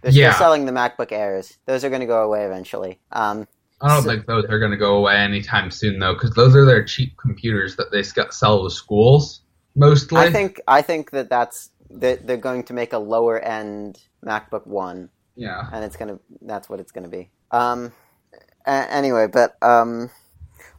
They're 0.02 0.12
Yeah. 0.14 0.32
still 0.32 0.46
selling 0.46 0.66
the 0.66 0.72
MacBook 0.72 1.12
Airs. 1.12 1.58
Those 1.66 1.84
are 1.84 1.90
going 1.90 2.00
to 2.02 2.06
go 2.08 2.24
away 2.24 2.46
eventually. 2.46 3.00
Um, 3.12 3.48
I 3.82 3.90
don't 3.90 4.04
So- 4.04 4.10
think 4.10 4.26
those 4.28 4.46
are 4.46 4.60
going 4.60 4.72
to 4.72 4.78
go 4.78 4.96
away 4.96 5.18
anytime 5.18 5.72
soon, 5.72 6.00
though, 6.00 6.14
because 6.14 6.32
those 6.36 6.56
are 6.56 6.64
their 6.66 6.86
cheap 6.86 7.18
computers 7.18 7.76
that 7.76 7.92
they 7.92 8.02
sell 8.04 8.64
to 8.64 8.70
schools 8.70 9.42
mostly. 9.76 10.22
I 10.22 10.32
think 10.32 10.62
I 10.68 10.82
think 10.82 11.12
that 11.12 11.30
that's 11.30 11.70
that 11.90 12.26
they're 12.26 12.38
going 12.38 12.64
to 12.64 12.74
make 12.74 12.94
a 12.94 12.98
lower 12.98 13.40
end 13.40 14.00
MacBook 14.26 14.66
One, 14.66 15.10
yeah. 15.36 15.68
and 15.74 15.84
it's 15.84 15.98
gonna 15.98 16.18
that's 16.42 16.70
what 16.70 16.80
it's 16.80 16.92
gonna 16.94 17.10
be. 17.10 17.30
Um, 17.52 17.92
a- 18.66 18.70
anyway, 18.92 19.28
but 19.28 19.58
um, 19.62 20.10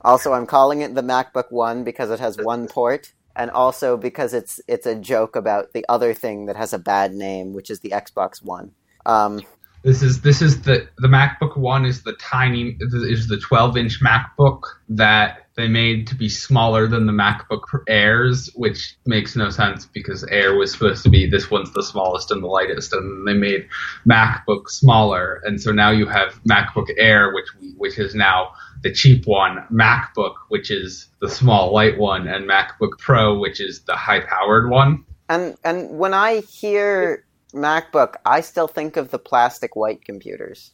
also 0.04 0.32
I'm 0.32 0.46
calling 0.46 0.82
it 0.82 0.94
the 0.94 1.02
MacBook 1.02 1.50
One 1.50 1.84
because 1.84 2.10
it 2.10 2.20
has 2.20 2.36
one 2.36 2.68
port, 2.68 3.12
and 3.34 3.50
also 3.50 3.96
because 3.96 4.34
it's 4.34 4.60
it's 4.68 4.86
a 4.86 4.94
joke 4.94 5.36
about 5.36 5.72
the 5.72 5.84
other 5.88 6.14
thing 6.14 6.46
that 6.46 6.56
has 6.56 6.72
a 6.72 6.78
bad 6.78 7.14
name, 7.14 7.52
which 7.52 7.70
is 7.70 7.80
the 7.80 7.90
Xbox 7.90 8.42
One. 8.42 8.72
Um, 9.06 9.40
This 9.82 10.02
is 10.02 10.22
this 10.22 10.40
is 10.40 10.62
the 10.62 10.88
the 10.98 11.08
MacBook 11.08 11.58
One 11.58 11.84
is 11.84 12.02
the 12.02 12.14
tiny 12.14 12.76
is 12.80 13.28
the 13.28 13.38
12 13.38 13.76
inch 13.76 14.00
MacBook 14.02 14.60
that 14.88 15.44
they 15.56 15.68
made 15.68 16.06
to 16.08 16.14
be 16.14 16.28
smaller 16.28 16.88
than 16.88 17.06
the 17.06 17.12
MacBook 17.12 17.60
Airs, 17.86 18.50
which 18.54 18.96
makes 19.06 19.36
no 19.36 19.50
sense 19.50 19.86
because 19.86 20.24
Air 20.24 20.54
was 20.56 20.72
supposed 20.72 21.02
to 21.04 21.10
be 21.10 21.28
this 21.28 21.50
one's 21.50 21.72
the 21.74 21.82
smallest 21.82 22.30
and 22.30 22.42
the 22.42 22.48
lightest, 22.48 22.92
and 22.92 23.28
they 23.28 23.34
made 23.34 23.68
MacBook 24.08 24.68
smaller, 24.68 25.40
and 25.44 25.60
so 25.60 25.70
now 25.70 25.90
you 25.90 26.06
have 26.06 26.40
MacBook 26.48 26.88
Air, 26.96 27.32
which 27.34 27.46
we, 27.60 27.74
which 27.76 27.98
is 27.98 28.14
now 28.14 28.52
the 28.84 28.92
cheap 28.92 29.26
one, 29.26 29.66
MacBook, 29.72 30.34
which 30.50 30.70
is 30.70 31.08
the 31.20 31.28
small 31.28 31.72
light 31.72 31.98
one, 31.98 32.28
and 32.28 32.48
MacBook 32.48 32.98
Pro, 32.98 33.36
which 33.38 33.58
is 33.58 33.80
the 33.80 33.96
high 33.96 34.20
powered 34.20 34.70
one. 34.70 35.04
and 35.28 35.56
and 35.64 35.98
when 35.98 36.14
I 36.14 36.40
hear 36.40 37.24
MacBook, 37.54 38.16
I 38.26 38.42
still 38.42 38.68
think 38.68 38.96
of 38.96 39.10
the 39.10 39.18
plastic 39.18 39.74
white 39.74 40.04
computers. 40.04 40.72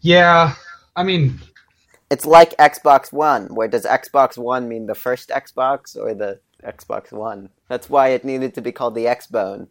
Yeah, 0.00 0.54
I 0.96 1.02
mean 1.02 1.40
It's 2.10 2.24
like 2.24 2.56
Xbox 2.58 3.12
One, 3.12 3.54
where 3.54 3.68
does 3.68 3.84
Xbox 3.84 4.38
One 4.38 4.68
mean 4.68 4.86
the 4.86 4.94
first 4.94 5.30
Xbox 5.30 5.96
or 5.96 6.14
the 6.14 6.38
Xbox 6.64 7.10
One? 7.10 7.48
That's 7.68 7.90
why 7.90 8.08
it 8.08 8.24
needed 8.24 8.54
to 8.54 8.60
be 8.60 8.70
called 8.70 8.94
the 8.94 9.06
Xbone. 9.06 9.66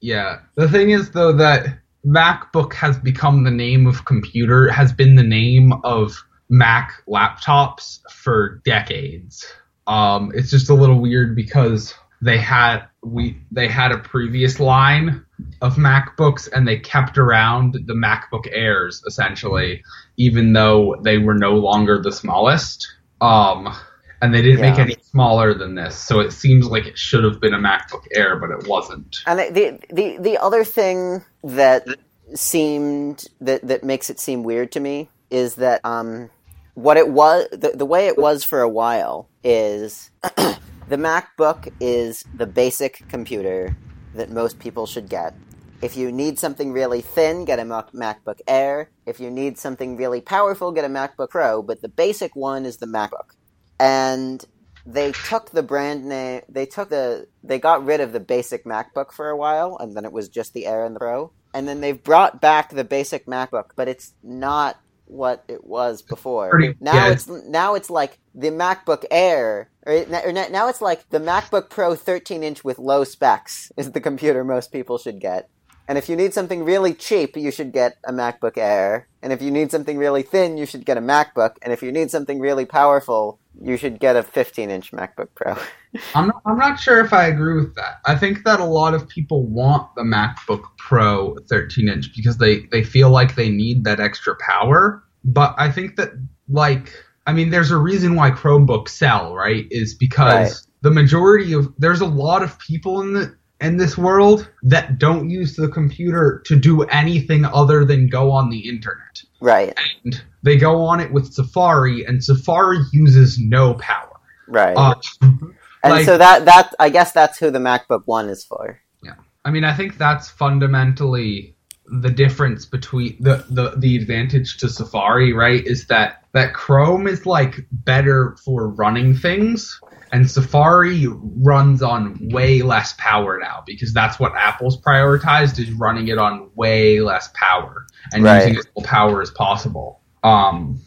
Yeah. 0.00 0.40
The 0.56 0.68
thing 0.68 0.90
is 0.90 1.12
though 1.12 1.32
that 1.34 1.78
MacBook 2.04 2.72
has 2.72 2.98
become 2.98 3.44
the 3.44 3.50
name 3.50 3.86
of 3.86 4.04
computer 4.04 4.68
has 4.70 4.92
been 4.92 5.14
the 5.14 5.22
name 5.22 5.72
of 5.84 6.24
Mac 6.48 7.02
laptops 7.08 8.00
for 8.10 8.60
decades. 8.64 9.46
Um 9.86 10.32
it's 10.34 10.50
just 10.50 10.70
a 10.70 10.74
little 10.74 11.00
weird 11.00 11.34
because 11.36 11.94
they 12.20 12.38
had 12.38 12.84
we 13.02 13.38
they 13.50 13.68
had 13.68 13.92
a 13.92 13.98
previous 13.98 14.58
line 14.58 15.24
of 15.62 15.76
MacBooks 15.76 16.48
and 16.52 16.66
they 16.66 16.78
kept 16.78 17.16
around 17.16 17.74
the 17.86 17.94
MacBook 17.94 18.48
Airs 18.50 19.02
essentially 19.06 19.82
even 20.16 20.52
though 20.52 20.96
they 21.02 21.18
were 21.18 21.34
no 21.34 21.52
longer 21.52 22.00
the 22.02 22.12
smallest. 22.12 22.88
Um 23.20 23.74
and 24.20 24.34
they 24.34 24.42
didn't 24.42 24.60
make 24.60 24.78
any 24.78 24.96
smaller 25.02 25.54
than 25.54 25.74
this, 25.74 25.96
so 25.96 26.20
it 26.20 26.32
seems 26.32 26.66
like 26.66 26.86
it 26.86 26.98
should 26.98 27.22
have 27.24 27.40
been 27.40 27.54
a 27.54 27.58
MacBook 27.58 28.04
Air, 28.14 28.36
but 28.36 28.50
it 28.50 28.66
wasn't. 28.66 29.18
And 29.26 29.38
the 29.54 29.78
the 29.90 30.18
the 30.18 30.38
other 30.38 30.64
thing 30.64 31.24
that 31.44 31.86
seemed 32.34 33.26
that 33.40 33.66
that 33.66 33.84
makes 33.84 34.10
it 34.10 34.18
seem 34.18 34.42
weird 34.42 34.72
to 34.72 34.80
me 34.80 35.08
is 35.30 35.56
that 35.56 35.80
um 35.84 36.30
what 36.78 36.96
it 36.96 37.08
was 37.08 37.48
the, 37.50 37.72
the 37.74 37.84
way 37.84 38.06
it 38.06 38.16
was 38.16 38.44
for 38.44 38.60
a 38.60 38.68
while 38.68 39.28
is 39.42 40.12
the 40.22 40.56
MacBook 40.90 41.72
is 41.80 42.24
the 42.32 42.46
basic 42.46 43.08
computer 43.08 43.76
that 44.14 44.30
most 44.30 44.60
people 44.60 44.86
should 44.86 45.08
get. 45.08 45.34
If 45.82 45.96
you 45.96 46.12
need 46.12 46.38
something 46.38 46.70
really 46.70 47.00
thin, 47.00 47.44
get 47.44 47.58
a 47.58 47.64
Mac- 47.64 47.90
MacBook 47.90 48.40
Air. 48.46 48.90
If 49.06 49.18
you 49.18 49.28
need 49.28 49.58
something 49.58 49.96
really 49.96 50.20
powerful, 50.20 50.70
get 50.70 50.84
a 50.84 50.88
MacBook 50.88 51.30
Pro. 51.30 51.62
But 51.62 51.82
the 51.82 51.88
basic 51.88 52.36
one 52.36 52.64
is 52.64 52.76
the 52.76 52.86
MacBook. 52.86 53.34
And 53.80 54.44
they 54.86 55.10
took 55.10 55.50
the 55.50 55.64
brand 55.64 56.04
name, 56.08 56.42
they 56.48 56.66
took 56.66 56.90
the, 56.90 57.26
they 57.42 57.58
got 57.58 57.84
rid 57.84 58.00
of 58.00 58.12
the 58.12 58.20
basic 58.20 58.64
MacBook 58.64 59.10
for 59.10 59.28
a 59.30 59.36
while, 59.36 59.76
and 59.78 59.96
then 59.96 60.04
it 60.04 60.12
was 60.12 60.28
just 60.28 60.54
the 60.54 60.66
Air 60.66 60.84
and 60.84 60.94
the 60.94 61.00
Pro. 61.00 61.32
And 61.52 61.66
then 61.66 61.80
they've 61.80 62.02
brought 62.02 62.40
back 62.40 62.70
the 62.70 62.84
basic 62.84 63.26
MacBook, 63.26 63.70
but 63.74 63.88
it's 63.88 64.14
not 64.22 64.78
what 65.08 65.44
it 65.48 65.64
was 65.64 66.02
before. 66.02 66.50
Pretty- 66.50 66.76
now 66.80 66.94
yeah. 66.94 67.12
it's 67.12 67.28
now 67.28 67.74
it's 67.74 67.90
like 67.90 68.18
the 68.34 68.48
MacBook 68.48 69.04
Air, 69.10 69.70
or, 69.86 69.94
or 69.94 70.32
now 70.32 70.68
it's 70.68 70.80
like 70.80 71.08
the 71.10 71.18
MacBook 71.18 71.70
Pro 71.70 71.94
13 71.94 72.42
inch 72.42 72.64
with 72.64 72.78
low 72.78 73.04
specs 73.04 73.72
is 73.76 73.92
the 73.92 74.00
computer 74.00 74.44
most 74.44 74.72
people 74.72 74.98
should 74.98 75.20
get. 75.20 75.48
And 75.88 75.96
if 75.96 76.10
you 76.10 76.16
need 76.16 76.34
something 76.34 76.64
really 76.64 76.92
cheap, 76.92 77.34
you 77.34 77.50
should 77.50 77.72
get 77.72 77.96
a 78.04 78.12
MacBook 78.12 78.58
Air. 78.58 79.08
And 79.22 79.32
if 79.32 79.40
you 79.40 79.50
need 79.50 79.70
something 79.70 79.96
really 79.96 80.22
thin, 80.22 80.58
you 80.58 80.66
should 80.66 80.84
get 80.84 80.98
a 80.98 81.00
MacBook. 81.00 81.56
And 81.62 81.72
if 81.72 81.82
you 81.82 81.90
need 81.90 82.10
something 82.10 82.40
really 82.40 82.66
powerful, 82.66 83.40
you 83.62 83.76
should 83.76 83.98
get 83.98 84.16
a 84.16 84.22
15 84.22 84.70
inch 84.70 84.92
MacBook 84.92 85.28
Pro. 85.34 85.56
I'm 86.14 86.28
not, 86.28 86.42
I'm 86.46 86.58
not 86.58 86.78
sure 86.78 87.04
if 87.04 87.12
I 87.12 87.26
agree 87.26 87.54
with 87.54 87.74
that. 87.76 88.00
I 88.06 88.14
think 88.14 88.44
that 88.44 88.60
a 88.60 88.64
lot 88.64 88.94
of 88.94 89.08
people 89.08 89.44
want 89.46 89.94
the 89.94 90.02
MacBook 90.02 90.62
Pro 90.76 91.36
13 91.48 91.88
inch 91.88 92.14
because 92.14 92.38
they, 92.38 92.60
they 92.72 92.82
feel 92.82 93.10
like 93.10 93.34
they 93.34 93.48
need 93.48 93.84
that 93.84 94.00
extra 94.00 94.36
power. 94.36 95.02
But 95.24 95.54
I 95.58 95.70
think 95.70 95.96
that, 95.96 96.10
like, 96.48 96.92
I 97.26 97.32
mean, 97.32 97.50
there's 97.50 97.70
a 97.70 97.76
reason 97.76 98.14
why 98.14 98.30
Chromebooks 98.30 98.90
sell, 98.90 99.34
right? 99.34 99.66
Is 99.70 99.94
because 99.94 100.28
Right. 100.50 100.72
the 100.82 100.90
majority 100.90 101.52
of, 101.52 101.72
there's 101.78 102.00
a 102.00 102.06
lot 102.06 102.42
of 102.42 102.58
people 102.58 103.00
in 103.02 103.12
the, 103.14 103.36
in 103.60 103.76
this 103.76 103.98
world 103.98 104.48
that 104.62 104.98
don't 104.98 105.28
use 105.28 105.56
the 105.56 105.68
computer 105.68 106.42
to 106.46 106.54
do 106.56 106.82
anything 106.84 107.44
other 107.44 107.84
than 107.84 108.08
go 108.08 108.30
on 108.30 108.50
the 108.50 108.68
internet. 108.68 109.22
right, 109.40 109.76
And 110.04 110.22
they 110.42 110.56
go 110.56 110.80
on 110.82 111.00
it 111.00 111.12
with 111.12 111.32
Safari, 111.32 112.04
and 112.04 112.22
Safari 112.22 112.78
uses 112.92 113.38
no 113.38 113.74
power. 113.74 114.16
right. 114.48 114.76
Uh, 114.76 114.94
and 115.22 115.52
like- 115.84 116.04
so 116.04 116.18
that, 116.18 116.44
that, 116.44 116.74
I 116.78 116.88
guess 116.90 117.12
that's 117.12 117.38
who 117.38 117.50
the 117.50 117.58
MacBook 117.58 118.02
One 118.06 118.28
is 118.28 118.44
for. 118.44 118.80
Yeah. 119.02 119.14
I 119.44 119.50
mean, 119.50 119.64
I 119.64 119.74
think 119.74 119.98
that's 119.98 120.28
fundamentally 120.30 121.54
the 121.90 122.10
difference 122.10 122.66
between 122.66 123.16
the, 123.20 123.44
the 123.48 123.72
the 123.78 123.96
advantage 123.96 124.58
to 124.58 124.68
Safari, 124.68 125.32
right? 125.32 125.66
Is 125.66 125.86
that 125.86 126.24
that 126.32 126.52
Chrome 126.52 127.06
is 127.06 127.24
like 127.24 127.60
better 127.72 128.36
for 128.44 128.68
running 128.68 129.14
things, 129.14 129.80
and 130.12 130.30
Safari 130.30 131.06
runs 131.08 131.80
on 131.82 132.18
way 132.30 132.60
less 132.60 132.94
power 132.98 133.38
now 133.40 133.62
because 133.66 133.94
that's 133.94 134.18
what 134.20 134.34
Apple's 134.36 134.78
prioritized 134.78 135.58
is 135.58 135.70
running 135.72 136.08
it 136.08 136.18
on 136.18 136.50
way 136.56 137.00
less 137.00 137.30
power 137.32 137.86
and 138.12 138.22
Right. 138.22 138.36
using 138.40 138.58
as 138.58 138.66
little 138.76 138.82
power 138.82 139.22
as 139.22 139.30
possible. 139.30 139.97
Um, 140.22 140.80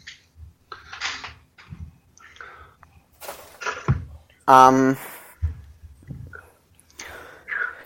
Um, 4.48 4.98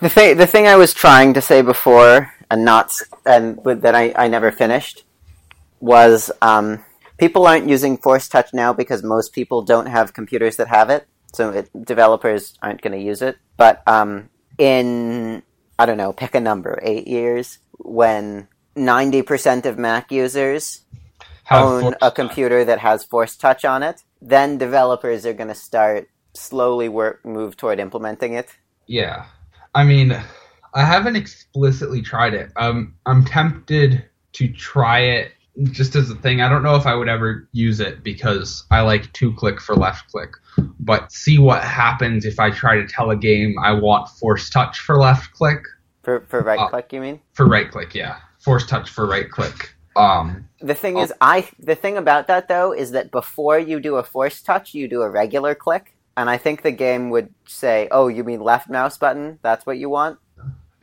the 0.00 0.08
thing, 0.08 0.36
the 0.36 0.46
thing 0.46 0.66
I 0.66 0.76
was 0.76 0.94
trying 0.94 1.34
to 1.34 1.40
say 1.40 1.62
before, 1.62 2.32
and 2.50 2.64
not, 2.64 2.92
and 3.24 3.62
that 3.64 3.94
I, 3.94 4.12
I 4.16 4.28
never 4.28 4.50
finished, 4.50 5.04
was 5.80 6.30
um, 6.40 6.84
people 7.18 7.46
aren't 7.46 7.68
using 7.68 7.98
Force 7.98 8.26
Touch 8.28 8.52
now 8.52 8.72
because 8.72 9.02
most 9.02 9.32
people 9.32 9.62
don't 9.62 9.86
have 9.86 10.14
computers 10.14 10.56
that 10.56 10.68
have 10.68 10.90
it, 10.90 11.06
so 11.32 11.50
it, 11.50 11.70
developers 11.84 12.58
aren't 12.62 12.82
going 12.82 12.98
to 12.98 13.04
use 13.04 13.22
it. 13.22 13.36
But 13.56 13.82
um, 13.86 14.30
in 14.58 15.42
I 15.78 15.84
don't 15.84 15.98
know, 15.98 16.12
pick 16.12 16.34
a 16.34 16.40
number, 16.40 16.80
eight 16.82 17.06
years, 17.06 17.58
when 17.78 18.48
ninety 18.74 19.22
percent 19.22 19.66
of 19.66 19.78
Mac 19.78 20.10
users 20.10 20.80
own 21.50 21.94
a 22.02 22.10
computer 22.10 22.64
that 22.64 22.78
has 22.78 23.04
Force 23.04 23.36
Touch 23.36 23.64
on 23.64 23.82
it, 23.82 24.02
then 24.20 24.58
developers 24.58 25.24
are 25.26 25.32
going 25.32 25.48
to 25.48 25.54
start 25.54 26.08
slowly 26.34 26.88
work 26.88 27.24
move 27.24 27.56
toward 27.56 27.80
implementing 27.80 28.34
it. 28.34 28.54
Yeah. 28.86 29.26
I 29.74 29.84
mean, 29.84 30.12
I 30.74 30.84
haven't 30.84 31.16
explicitly 31.16 32.02
tried 32.02 32.34
it. 32.34 32.50
Um, 32.56 32.94
I'm 33.06 33.24
tempted 33.24 34.04
to 34.32 34.48
try 34.48 35.00
it 35.00 35.32
just 35.70 35.96
as 35.96 36.10
a 36.10 36.14
thing. 36.16 36.42
I 36.42 36.48
don't 36.48 36.62
know 36.62 36.76
if 36.76 36.86
I 36.86 36.94
would 36.94 37.08
ever 37.08 37.48
use 37.52 37.80
it 37.80 38.02
because 38.02 38.64
I 38.70 38.82
like 38.82 39.10
two 39.14 39.32
click 39.34 39.60
for 39.60 39.74
left 39.74 40.10
click. 40.10 40.30
But 40.80 41.12
see 41.12 41.38
what 41.38 41.62
happens 41.62 42.24
if 42.24 42.38
I 42.38 42.50
try 42.50 42.76
to 42.76 42.86
tell 42.86 43.10
a 43.10 43.16
game 43.16 43.56
I 43.62 43.72
want 43.72 44.08
force 44.08 44.50
touch 44.50 44.80
for 44.80 44.98
left 44.98 45.32
click. 45.32 45.62
For 46.02 46.20
for 46.28 46.42
right 46.42 46.58
Uh, 46.58 46.68
click, 46.68 46.92
you 46.92 47.00
mean? 47.00 47.20
For 47.32 47.46
right 47.46 47.70
click, 47.70 47.94
yeah. 47.94 48.18
Force 48.38 48.66
touch 48.66 48.90
for 48.90 49.06
right 49.06 49.30
click. 49.30 49.74
Um, 49.96 50.48
The 50.60 50.74
thing 50.74 50.96
Oh. 50.96 51.02
is, 51.02 51.12
I 51.20 51.48
the 51.58 51.74
thing 51.74 51.96
about 51.96 52.28
that 52.28 52.48
though 52.48 52.72
is 52.72 52.92
that 52.92 53.10
before 53.10 53.58
you 53.58 53.80
do 53.80 53.96
a 53.96 54.02
force 54.02 54.40
touch, 54.42 54.74
you 54.74 54.88
do 54.88 55.02
a 55.02 55.10
regular 55.10 55.54
click, 55.54 55.94
and 56.16 56.30
I 56.30 56.38
think 56.38 56.62
the 56.62 56.70
game 56.72 57.10
would 57.10 57.28
say, 57.46 57.88
"Oh, 57.90 58.08
you 58.08 58.24
mean 58.24 58.40
left 58.40 58.68
mouse 58.70 58.96
button? 58.98 59.38
That's 59.42 59.66
what 59.66 59.78
you 59.78 59.90
want." 59.90 60.18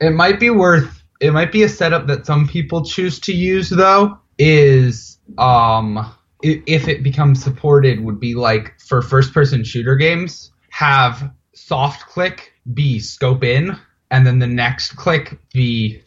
it 0.00 0.10
might 0.10 0.40
be 0.40 0.50
worth 0.50 1.02
it 1.20 1.32
might 1.32 1.52
be 1.52 1.62
a 1.62 1.68
setup 1.68 2.06
that 2.06 2.26
some 2.26 2.46
people 2.46 2.84
choose 2.84 3.18
to 3.20 3.32
use 3.32 3.70
though 3.70 4.18
is 4.38 5.18
um 5.38 6.12
if 6.42 6.88
it 6.88 7.02
becomes 7.02 7.42
supported 7.42 8.04
would 8.04 8.20
be 8.20 8.34
like 8.34 8.78
for 8.80 9.00
first 9.00 9.32
person 9.32 9.64
shooter 9.64 9.96
games 9.96 10.50
have 10.70 11.30
soft 11.54 12.06
click 12.06 12.52
be 12.74 12.98
scope 12.98 13.44
in 13.44 13.76
and 14.10 14.26
then 14.26 14.38
the 14.38 14.46
next 14.46 14.96
click 14.96 15.38
be 15.52 16.02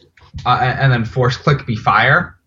uh, 0.46 0.58
and 0.78 0.92
then 0.92 1.04
force 1.04 1.36
click 1.36 1.66
be 1.66 1.74
fire 1.74 2.37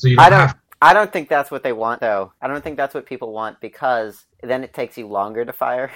so 0.00 0.08
you 0.08 0.16
don't, 0.16 0.24
I 0.26 0.30
don't- 0.30 0.40
have 0.40 0.56
I 0.80 0.94
don't 0.94 1.12
think 1.12 1.28
that's 1.28 1.50
what 1.50 1.64
they 1.64 1.72
want 1.72 2.00
though. 2.00 2.32
I 2.40 2.46
don't 2.46 2.62
think 2.62 2.76
that's 2.76 2.94
what 2.94 3.04
people 3.04 3.32
want 3.32 3.60
because 3.60 4.26
then 4.44 4.62
it 4.62 4.72
takes 4.72 4.96
you 4.96 5.08
longer 5.08 5.44
to 5.44 5.52
fire. 5.52 5.90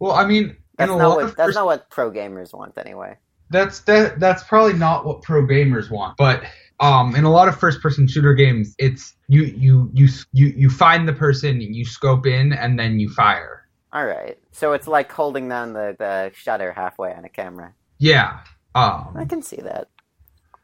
well 0.00 0.12
i 0.12 0.24
mean 0.24 0.56
That's 0.78 0.88
not 0.90 1.16
what 1.16 1.24
of 1.26 1.36
that's 1.36 1.54
not 1.54 1.66
what 1.66 1.90
pro 1.90 2.10
gamers 2.10 2.52
want 2.54 2.76
anyway. 2.78 3.18
that's 3.50 3.80
that 3.80 4.18
that's 4.18 4.42
probably 4.44 4.72
not 4.72 5.04
what 5.06 5.22
pro 5.22 5.42
gamers 5.46 5.90
want 5.90 6.16
but 6.16 6.42
um 6.80 7.14
in 7.14 7.24
a 7.24 7.30
lot 7.30 7.46
of 7.48 7.58
first 7.60 7.80
person 7.82 8.08
shooter 8.08 8.32
games 8.34 8.74
it's 8.78 9.14
you 9.28 9.42
you 9.44 9.90
you 9.92 10.08
you 10.32 10.46
you 10.56 10.70
find 10.70 11.06
the 11.06 11.12
person 11.12 11.60
you 11.60 11.84
scope 11.84 12.26
in 12.26 12.52
and 12.54 12.78
then 12.78 12.98
you 12.98 13.08
fire 13.10 13.68
All 13.92 14.06
right, 14.06 14.38
so 14.52 14.72
it's 14.72 14.88
like 14.88 15.12
holding 15.12 15.46
down 15.48 15.74
the 15.74 15.94
the 15.98 16.32
shutter 16.34 16.72
halfway 16.72 17.12
on 17.14 17.24
a 17.26 17.28
camera. 17.28 17.74
yeah 17.98 18.40
I 18.74 19.22
um 19.22 19.28
can 19.28 19.42
see 19.42 19.60
that. 19.60 19.88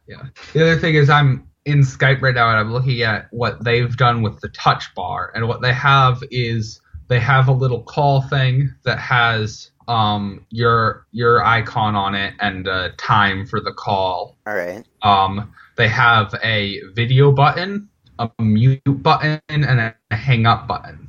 yeah 0.09 0.22
the 0.55 0.62
other 0.62 0.78
thing 0.80 0.95
is 0.95 1.11
i'm 1.11 1.48
in 1.65 1.81
skype 1.81 2.21
right 2.23 2.35
now 2.35 2.49
and 2.49 2.59
i'm 2.59 2.73
looking 2.73 3.03
at 3.03 3.27
what 3.31 3.63
they've 3.65 3.97
done 3.97 4.23
with 4.23 4.41
the 4.41 4.49
touch 4.49 4.95
bar 4.95 5.33
and 5.35 5.47
what 5.49 5.61
they 5.61 5.73
have 5.73 6.23
is 6.31 6.81
they 7.09 7.21
have 7.21 7.49
a 7.49 7.53
little 7.53 7.83
call 7.83 8.23
thing 8.23 8.73
that 8.85 8.99
has 8.99 9.71
um 9.89 10.45
your 10.51 11.07
your 11.13 11.45
icon 11.45 11.95
on 11.95 12.15
it 12.15 12.35
and 12.41 12.69
uh, 12.69 12.91
time 12.99 13.47
for 13.47 13.61
the 13.61 13.73
call 13.73 14.37
All 14.47 14.55
right. 14.55 14.85
Um, 15.03 15.53
they 15.77 15.89
have 15.89 16.35
a 16.43 16.81
video 16.95 17.31
button, 17.31 17.89
a 18.19 18.29
mute 18.41 18.83
button, 18.85 19.41
and 19.49 19.81
a 19.81 19.95
hang 20.11 20.45
up 20.45 20.67
button. 20.67 21.09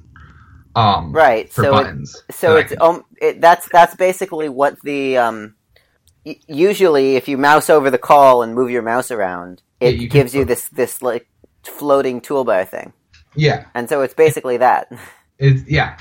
Um, 0.76 1.12
Right. 1.12 1.52
so 1.52 1.64
it, 1.64 1.72
buttons. 1.72 2.24
so 2.30 2.54
that 2.54 2.72
it's 2.72 2.82
um 2.82 3.04
it, 3.20 3.42
that's 3.42 3.68
that's 3.70 3.96
basically 3.96 4.48
what 4.48 4.80
the 4.84 5.18
um 5.18 5.56
usually 6.48 7.16
if 7.16 7.28
you 7.28 7.38
mouse 7.38 7.70
over 7.70 7.90
the 7.90 7.98
call 7.98 8.42
and 8.44 8.54
move 8.56 8.70
your 8.70 8.82
mouse 8.82 9.12
around 9.12 9.62
Yeah, 9.80 9.90
it 9.90 9.96
you 9.96 10.10
gives 10.10 10.36
you 10.36 10.46
this 10.46 10.68
this 10.70 11.02
like 11.02 11.28
floating 11.64 12.22
toolbar 12.22 12.68
thing 12.68 12.94
yeah, 13.36 13.66
and 13.76 13.88
so 13.88 14.02
it's 14.02 14.14
basically 14.14 14.58
that 14.58 14.92
it's 15.40 15.64
yeah. 15.70 15.98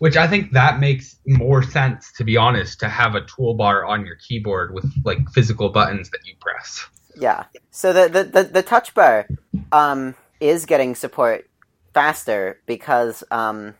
Which 0.00 0.16
I 0.16 0.28
think 0.28 0.52
that 0.52 0.78
makes 0.78 1.16
more 1.26 1.60
sense, 1.60 2.12
to 2.18 2.24
be 2.24 2.36
honest, 2.36 2.78
to 2.80 2.88
have 2.88 3.16
a 3.16 3.22
toolbar 3.22 3.84
on 3.88 4.06
your 4.06 4.14
keyboard 4.14 4.72
with 4.72 4.84
like 5.04 5.18
physical 5.34 5.70
buttons 5.70 6.10
that 6.10 6.20
you 6.24 6.34
press. 6.40 6.86
yeah 7.16 7.44
so 7.70 7.92
the 7.92 8.08
the 8.08 8.24
the, 8.24 8.44
the 8.44 8.62
touch 8.62 8.94
bar 8.94 9.26
um 9.72 10.14
is 10.40 10.66
getting 10.66 10.94
support 10.94 11.48
faster 11.94 12.60
because 12.66 13.24
um 13.32 13.74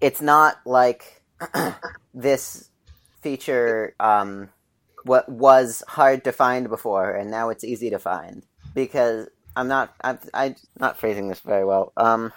it's 0.00 0.20
not 0.20 0.56
like 0.66 1.22
this 2.14 2.70
feature 3.20 3.94
um 4.00 4.48
what 5.04 5.28
was 5.28 5.82
hard 5.88 6.24
to 6.24 6.32
find 6.32 6.68
before 6.68 7.12
and 7.12 7.30
now 7.30 7.48
it's 7.48 7.64
easy 7.64 7.90
to 7.90 7.98
find 7.98 8.44
because 8.74 9.28
I'm 9.56 9.68
not 9.68 9.94
I'm, 10.02 10.18
I'm 10.34 10.56
not 10.78 10.98
phrasing 10.98 11.28
this 11.28 11.40
very 11.40 11.64
well. 11.64 11.92
Um, 11.96 12.32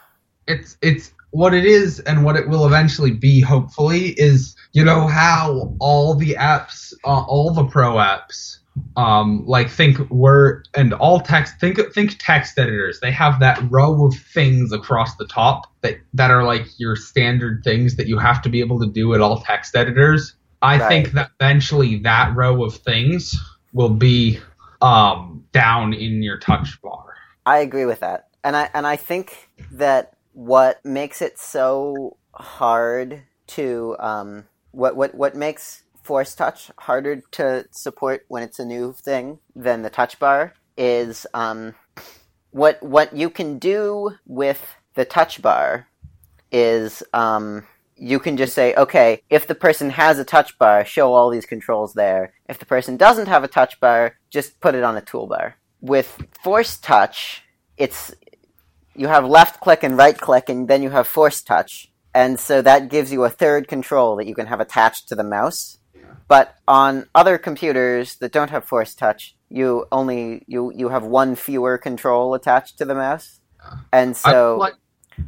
It's 0.48 0.78
it's 0.82 1.12
what 1.32 1.54
it 1.54 1.66
is 1.66 2.00
and 2.02 2.24
what 2.24 2.36
it 2.36 2.48
will 2.48 2.66
eventually 2.66 3.12
be. 3.12 3.42
Hopefully, 3.42 4.10
is 4.18 4.56
you 4.74 4.84
know 4.84 5.08
how 5.08 5.74
all 5.80 6.14
the 6.14 6.36
apps, 6.40 6.94
uh, 7.04 7.24
all 7.24 7.54
the 7.54 7.66
pro 7.66 7.94
apps, 7.94 8.58
um, 8.98 9.44
like 9.46 9.70
think 9.70 9.98
Word 10.10 10.68
and 10.76 10.94
all 10.94 11.20
text. 11.20 11.60
Think 11.60 11.80
think 11.94 12.16
text 12.20 12.60
editors. 12.60 13.00
They 13.00 13.12
have 13.12 13.40
that 13.40 13.62
row 13.70 14.06
of 14.06 14.16
things 14.16 14.72
across 14.72 15.16
the 15.16 15.28
top 15.28 15.68
that 15.82 15.98
that 16.14 16.32
are 16.32 16.44
like 16.44 16.66
your 16.78 16.96
standard 16.96 17.62
things 17.64 17.96
that 17.96 18.08
you 18.08 18.18
have 18.20 18.42
to 18.44 18.50
be 18.50 18.60
able 18.60 18.80
to 18.82 18.88
do 18.88 19.14
at 19.14 19.22
all 19.22 19.42
text 19.42 19.76
editors. 19.76 20.36
I 20.66 20.80
Right. 20.80 20.88
think 20.90 21.12
that 21.14 21.30
eventually 21.40 21.98
that 22.00 22.36
row 22.36 22.64
of 22.64 22.76
things 22.76 23.36
will 23.72 23.90
be 23.90 24.40
um, 24.82 25.46
down 25.52 25.94
in 25.94 26.24
your 26.24 26.40
touch 26.40 26.82
bar. 26.82 27.06
I 27.46 27.60
agree 27.60 27.86
with 27.86 28.00
that, 28.00 28.30
and 28.44 28.56
I 28.56 28.70
and 28.74 28.88
I 28.88 28.96
think 28.96 29.50
that 29.74 30.14
what 30.34 30.84
makes 30.84 31.22
it 31.22 31.38
so 31.38 32.18
hard 32.34 33.22
to 33.48 33.96
um, 34.00 34.46
what 34.72 34.96
what 34.96 35.14
what 35.14 35.36
makes 35.36 35.84
Force 36.02 36.34
Touch 36.34 36.72
harder 36.80 37.22
to 37.34 37.66
support 37.72 38.26
when 38.28 38.42
it's 38.42 38.60
a 38.60 38.66
new 38.66 38.94
thing 38.94 39.40
than 39.56 39.84
the 39.84 39.92
touch 39.92 40.18
bar 40.20 40.54
is 40.78 41.28
um, 41.36 41.76
what 42.50 42.82
what 42.82 43.16
you 43.16 43.30
can 43.30 43.60
do 43.60 44.12
with 44.26 44.76
the 44.96 45.06
touch 45.06 45.44
bar 45.44 45.88
is 46.52 47.04
um, 47.14 47.68
you 47.98 48.20
can 48.20 48.38
just 48.38 48.54
say, 48.54 48.74
okay, 48.76 49.22
if 49.30 49.48
the 49.48 49.56
person 49.56 49.90
has 49.92 50.20
a 50.20 50.26
touch 50.26 50.58
bar, 50.58 50.84
show 50.86 51.14
all 51.14 51.30
these 51.30 51.46
controls 51.46 51.94
there. 51.94 52.34
If 52.50 52.60
the 52.60 52.66
person 52.66 52.98
doesn't 52.98 53.28
have 53.28 53.44
a 53.44 53.48
touch 53.48 53.80
bar, 53.80 54.18
just 54.30 54.60
put 54.60 54.76
it 54.76 54.84
on 54.84 54.98
a 54.98 55.02
toolbar. 55.02 55.54
With 55.82 56.26
Force 56.44 56.78
Touch, 56.78 57.44
it's 57.78 58.14
you 58.96 59.08
have 59.08 59.26
left 59.26 59.60
click 59.60 59.84
and 59.84 59.98
right 59.98 60.18
click, 60.18 60.50
and 60.50 60.68
then 60.68 60.82
you 60.84 60.90
have 60.90 61.08
Force 61.08 61.42
Touch, 61.42 61.92
and 62.14 62.40
so 62.40 62.62
that 62.62 62.90
gives 62.90 63.12
you 63.12 63.24
a 63.24 63.30
third 63.30 63.68
control 63.68 64.16
that 64.18 64.28
you 64.28 64.36
can 64.36 64.48
have 64.48 64.60
attached 64.60 65.08
to 65.10 65.16
the 65.16 65.24
mouse. 65.24 65.78
But 66.28 66.56
on 66.68 67.06
other 67.14 67.38
computers 67.38 68.16
that 68.16 68.32
don't 68.32 68.50
have 68.50 68.66
Force 68.66 68.96
Touch, 68.96 69.36
you 69.50 69.86
only 69.92 70.44
you 70.48 70.72
you 70.74 70.90
have 70.90 71.04
one 71.04 71.36
fewer 71.36 71.78
control 71.78 72.34
attached 72.34 72.78
to 72.80 72.86
the 72.86 72.96
mouse, 72.96 73.40
ah. 73.64 73.86
and 73.92 74.12
I 74.26 74.32
so. 74.32 74.58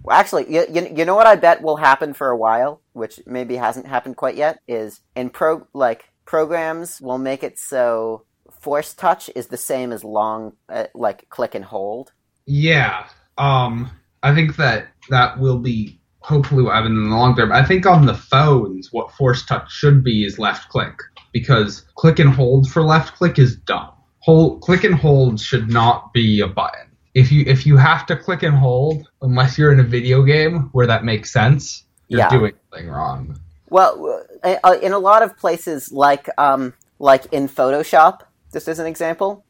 Well, 0.03 0.17
actually, 0.17 0.51
you, 0.53 0.65
you, 0.71 0.87
you 0.95 1.05
know 1.05 1.15
what 1.15 1.27
I 1.27 1.35
bet 1.35 1.61
will 1.61 1.77
happen 1.77 2.13
for 2.13 2.29
a 2.29 2.37
while, 2.37 2.81
which 2.93 3.19
maybe 3.25 3.55
hasn't 3.55 3.87
happened 3.87 4.17
quite 4.17 4.35
yet, 4.35 4.59
is 4.67 5.01
in 5.15 5.29
pro 5.29 5.67
like 5.73 6.05
programs 6.25 7.01
will 7.01 7.17
make 7.17 7.43
it 7.43 7.57
so 7.57 8.23
force 8.59 8.93
touch 8.93 9.29
is 9.35 9.47
the 9.47 9.57
same 9.57 9.91
as 9.91 10.03
long 10.03 10.53
uh, 10.69 10.85
like 10.93 11.29
click 11.29 11.55
and 11.55 11.65
hold. 11.65 12.11
Yeah. 12.45 13.07
Um, 13.37 13.89
I 14.23 14.33
think 14.33 14.55
that 14.57 14.87
that 15.09 15.39
will 15.39 15.59
be 15.59 15.99
hopefully 16.19 16.63
what 16.63 16.75
happens 16.75 16.97
in 16.97 17.09
the 17.09 17.15
long 17.15 17.35
term. 17.35 17.51
I 17.51 17.63
think 17.63 17.85
on 17.85 18.05
the 18.05 18.13
phones, 18.13 18.91
what 18.91 19.11
force 19.11 19.45
touch 19.45 19.71
should 19.71 20.03
be 20.03 20.25
is 20.25 20.37
left 20.39 20.69
click. 20.69 20.95
because 21.33 21.85
click 21.95 22.19
and 22.19 22.29
hold 22.29 22.69
for 22.69 22.81
left 22.81 23.15
click 23.15 23.37
is 23.37 23.55
dumb. 23.55 23.91
Hold 24.19 24.61
click 24.61 24.83
and 24.83 24.95
hold 24.95 25.39
should 25.39 25.69
not 25.69 26.11
be 26.13 26.41
a 26.41 26.47
button. 26.47 26.86
If 27.21 27.31
you 27.31 27.43
if 27.47 27.65
you 27.65 27.75
have 27.77 28.05
to 28.09 28.15
click 28.15 28.43
and 28.43 28.55
hold, 28.55 29.07
unless 29.23 29.57
you're 29.57 29.73
in 29.73 29.79
a 29.79 29.89
video 29.97 30.17
game 30.33 30.55
where 30.75 30.87
that 30.93 31.03
makes 31.03 31.31
sense, 31.31 31.83
you're 32.09 32.19
Yeah. 32.21 32.29
doing 32.37 32.53
something 32.69 32.89
wrong. 32.89 33.39
Well, 33.69 34.23
uh, 34.43 34.77
in 34.81 34.93
a 34.93 34.99
lot 34.99 35.23
of 35.23 35.35
places, 35.43 35.91
like 35.91 36.29
um, 36.37 36.73
like 36.99 37.23
in 37.31 37.49
Photoshop, 37.49 38.15
just 38.53 38.67
as 38.67 38.77
an 38.79 38.85
example, 38.85 39.43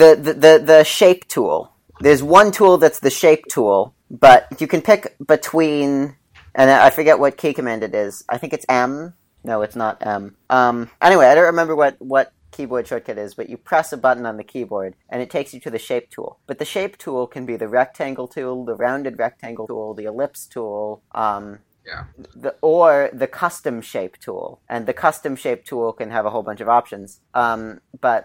the, 0.00 0.10
the 0.24 0.32
the 0.34 0.62
the 0.72 0.84
shape 0.84 1.22
tool. 1.28 1.70
There's 2.00 2.22
one 2.22 2.50
tool 2.50 2.76
that's 2.76 3.00
the 3.00 3.10
shape 3.22 3.44
tool, 3.48 3.94
but 4.10 4.40
you 4.60 4.66
can 4.66 4.82
pick 4.82 5.16
between, 5.24 6.16
and 6.54 6.70
I 6.70 6.90
forget 6.90 7.18
what 7.18 7.38
key 7.38 7.54
command 7.54 7.82
it 7.84 7.94
is. 7.94 8.24
I 8.28 8.36
think 8.38 8.52
it's 8.52 8.66
M. 8.68 9.14
No, 9.44 9.62
it's 9.62 9.76
not 9.76 10.04
M. 10.04 10.34
Um, 10.50 10.90
anyway, 11.00 11.26
I 11.26 11.34
don't 11.36 11.52
remember 11.54 11.74
what 11.76 11.94
what 12.00 12.32
keyboard 12.56 12.86
shortcut 12.88 13.18
is, 13.18 13.34
but 13.34 13.48
you 13.50 13.56
press 13.56 13.92
a 13.92 13.96
button 13.96 14.26
on 14.26 14.36
the 14.36 14.44
keyboard 14.52 14.92
and 15.10 15.22
it 15.22 15.30
takes 15.30 15.52
you 15.54 15.60
to 15.60 15.70
the 15.70 15.78
shape 15.88 16.10
tool. 16.10 16.30
But 16.48 16.58
the 16.58 16.64
shape 16.74 16.94
tool 16.98 17.26
can 17.34 17.44
be 17.50 17.56
the 17.56 17.68
rectangle 17.68 18.28
tool, 18.28 18.64
the 18.64 18.74
rounded 18.86 19.18
rectangle 19.18 19.66
tool, 19.66 19.94
the 19.94 20.04
ellipse 20.12 20.46
tool. 20.46 21.02
Um, 21.24 21.46
Yeah. 21.86 22.04
the 22.44 22.52
or 22.62 22.90
the 23.22 23.28
custom 23.42 23.80
shape 23.92 24.16
tool, 24.18 24.60
and 24.68 24.86
the 24.86 24.92
custom 25.06 25.36
shape 25.36 25.62
tool 25.70 25.92
can 25.92 26.10
have 26.10 26.26
a 26.26 26.30
whole 26.30 26.42
bunch 26.42 26.60
of 26.60 26.68
options. 26.68 27.20
Um, 27.32 27.80
but 28.00 28.22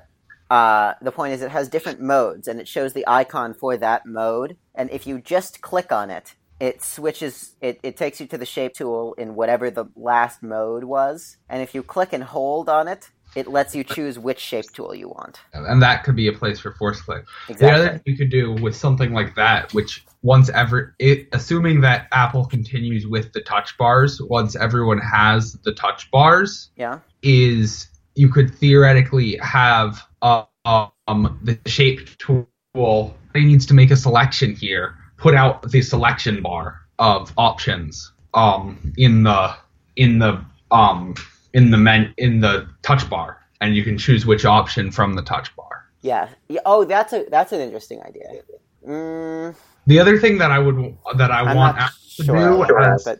uh, 0.49 0.89
the 1.07 1.11
point 1.11 1.33
is, 1.35 1.41
it 1.43 1.51
has 1.51 1.69
different 1.69 2.01
modes, 2.01 2.47
and 2.49 2.59
it 2.59 2.67
shows 2.67 2.91
the 2.93 3.05
icon 3.07 3.53
for 3.53 3.77
that 3.77 4.01
mode. 4.05 4.51
And 4.73 4.89
if 4.97 5.05
you 5.07 5.15
just 5.35 5.61
click 5.69 5.91
on 5.91 6.09
it, 6.09 6.27
it 6.59 6.81
switches. 6.83 7.55
It, 7.61 7.79
it 7.83 7.95
takes 7.97 8.19
you 8.19 8.27
to 8.27 8.37
the 8.37 8.51
shape 8.55 8.73
tool 8.73 9.13
in 9.21 9.35
whatever 9.35 9.69
the 9.71 9.85
last 9.95 10.41
mode 10.41 10.83
was. 10.83 11.37
And 11.47 11.61
if 11.61 11.73
you 11.75 11.83
click 11.83 12.11
and 12.13 12.23
hold 12.23 12.67
on 12.67 12.87
it, 12.87 13.11
it 13.35 13.47
lets 13.47 13.75
you 13.75 13.83
choose 13.83 14.19
which 14.19 14.39
shape 14.39 14.65
tool 14.73 14.93
you 14.93 15.07
want. 15.07 15.39
And 15.53 15.81
that 15.81 16.03
could 16.03 16.15
be 16.15 16.27
a 16.27 16.33
place 16.33 16.59
for 16.59 16.73
force 16.73 17.01
click. 17.01 17.25
The 17.47 17.71
other 17.71 17.89
thing 17.89 18.01
you 18.05 18.17
could 18.17 18.29
do 18.29 18.53
with 18.53 18.75
something 18.75 19.13
like 19.13 19.35
that, 19.35 19.73
which 19.73 20.05
once 20.21 20.49
ever, 20.49 20.95
it, 20.99 21.27
assuming 21.31 21.81
that 21.81 22.07
Apple 22.11 22.45
continues 22.45 23.07
with 23.07 23.31
the 23.33 23.41
touch 23.41 23.77
bars, 23.77 24.21
once 24.21 24.55
everyone 24.55 24.99
has 24.99 25.53
the 25.63 25.73
touch 25.73 26.11
bars, 26.11 26.71
yeah. 26.75 26.99
is 27.21 27.87
you 28.15 28.29
could 28.29 28.53
theoretically 28.53 29.37
have 29.37 30.01
uh, 30.21 30.43
um, 30.65 31.39
the 31.43 31.57
shape 31.67 32.09
tool. 32.17 32.47
It 32.75 33.41
needs 33.41 33.65
to 33.67 33.73
make 33.73 33.91
a 33.91 33.95
selection 33.95 34.55
here. 34.55 34.95
Put 35.17 35.35
out 35.35 35.71
the 35.71 35.81
selection 35.81 36.41
bar 36.41 36.81
of 36.99 37.33
options 37.37 38.11
um, 38.33 38.93
in 38.97 39.23
the 39.23 39.55
in 39.95 40.19
the 40.19 40.43
um, 40.71 41.15
in 41.53 41.71
the 41.71 41.77
men 41.77 42.13
in 42.17 42.41
the 42.41 42.67
touch 42.81 43.09
bar, 43.09 43.37
and 43.59 43.75
you 43.75 43.83
can 43.83 43.97
choose 43.97 44.25
which 44.25 44.45
option 44.45 44.91
from 44.91 45.15
the 45.15 45.21
touch 45.21 45.55
bar. 45.55 45.85
Yeah. 46.01 46.29
Oh, 46.65 46.83
that's 46.83 47.13
a 47.13 47.25
that's 47.29 47.51
an 47.51 47.61
interesting 47.61 48.01
idea. 48.01 48.41
Mm, 48.87 49.55
The 49.85 49.99
other 49.99 50.17
thing 50.19 50.37
that 50.39 50.51
I 50.51 50.59
would 50.59 50.97
that 51.17 51.31
I 51.31 51.41
I'm 51.41 51.55
want 51.55 51.77
Apple 51.77 51.97
to 52.17 52.23
do 52.23 52.63
about 52.63 52.67
that, 52.79 52.95
is 52.95 53.03
but 53.03 53.19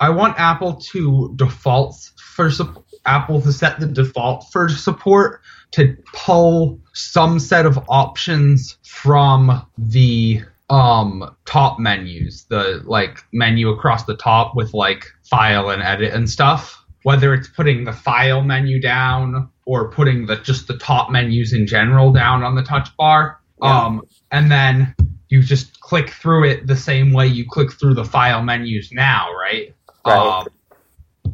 I 0.00 0.10
want 0.10 0.38
Apple 0.38 0.74
to 0.92 1.32
default 1.36 2.10
for 2.16 2.50
Apple 3.04 3.40
to 3.42 3.52
set 3.52 3.78
the 3.80 3.86
default 3.86 4.50
for 4.50 4.68
support 4.68 5.40
to 5.72 5.96
pull 6.12 6.78
some 6.92 7.38
set 7.38 7.66
of 7.66 7.78
options 7.88 8.78
from 8.84 9.64
the 9.76 10.42
um 10.70 11.36
top 11.44 11.78
menus, 11.78 12.44
the 12.44 12.82
like 12.84 13.18
menu 13.32 13.68
across 13.68 14.04
the 14.04 14.16
top 14.16 14.54
with 14.56 14.72
like 14.72 15.04
file 15.24 15.68
and 15.70 15.82
edit 15.82 16.14
and 16.14 16.28
stuff. 16.30 16.81
Whether 17.02 17.34
it's 17.34 17.48
putting 17.48 17.84
the 17.84 17.92
file 17.92 18.42
menu 18.42 18.80
down 18.80 19.48
or 19.64 19.90
putting 19.90 20.26
the 20.26 20.36
just 20.36 20.68
the 20.68 20.78
top 20.78 21.10
menus 21.10 21.52
in 21.52 21.66
general 21.66 22.12
down 22.12 22.42
on 22.42 22.54
the 22.54 22.62
touch 22.62 22.96
bar. 22.96 23.40
Yeah. 23.62 23.84
Um 23.84 24.02
and 24.30 24.50
then 24.50 24.94
you 25.28 25.42
just 25.42 25.80
click 25.80 26.10
through 26.10 26.44
it 26.44 26.66
the 26.66 26.76
same 26.76 27.10
way 27.10 27.26
you 27.26 27.46
click 27.48 27.72
through 27.72 27.94
the 27.94 28.04
file 28.04 28.42
menus 28.42 28.92
now, 28.92 29.32
right? 29.32 29.74
Right. 30.06 30.42
Um, 31.24 31.32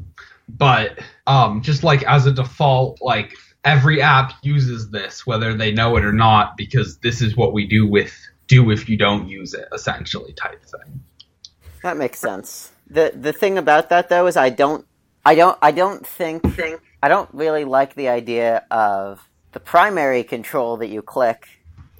but 0.48 1.00
um, 1.26 1.62
just 1.62 1.82
like 1.82 2.04
as 2.04 2.24
a 2.24 2.32
default, 2.32 3.00
like 3.02 3.34
every 3.64 4.00
app 4.00 4.34
uses 4.42 4.90
this, 4.90 5.26
whether 5.26 5.52
they 5.52 5.72
know 5.72 5.96
it 5.96 6.04
or 6.04 6.12
not, 6.12 6.56
because 6.56 6.98
this 6.98 7.20
is 7.20 7.36
what 7.36 7.52
we 7.52 7.66
do 7.66 7.88
with 7.88 8.16
do 8.46 8.70
if 8.70 8.88
you 8.88 8.96
don't 8.96 9.28
use 9.28 9.52
it, 9.52 9.66
essentially 9.72 10.32
type 10.32 10.64
thing. 10.64 11.00
That 11.82 11.96
makes 11.96 12.20
sense. 12.20 12.70
the 12.88 13.12
The 13.14 13.32
thing 13.32 13.58
about 13.58 13.90
that 13.90 14.08
though 14.08 14.26
is 14.26 14.36
I 14.36 14.50
don't, 14.50 14.86
I 15.28 15.34
don't, 15.34 15.58
I 15.60 15.72
don't 15.72 16.06
think, 16.06 16.42
I 17.02 17.08
don't 17.08 17.28
really 17.34 17.66
like 17.66 17.94
the 17.94 18.08
idea 18.08 18.64
of 18.70 19.28
the 19.52 19.60
primary 19.60 20.24
control 20.24 20.78
that 20.78 20.88
you 20.88 21.02
click 21.02 21.46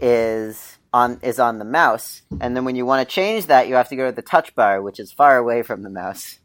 is 0.01 0.79
on 0.95 1.20
is 1.22 1.39
on 1.39 1.59
the 1.59 1.66
mouse, 1.66 2.22
and 2.41 2.57
then 2.57 2.64
when 2.64 2.74
you 2.74 2.87
want 2.87 3.07
to 3.07 3.14
change 3.14 3.45
that, 3.49 3.68
you 3.68 3.74
have 3.74 3.91
to 3.91 3.97
go 3.97 4.07
to 4.09 4.16
the 4.16 4.22
touch 4.22 4.55
bar, 4.55 4.81
which 4.81 4.99
is 4.99 5.12
far 5.12 5.37
away 5.37 5.62
from 5.62 5.83
the 5.83 5.91
mouse. 5.91 6.39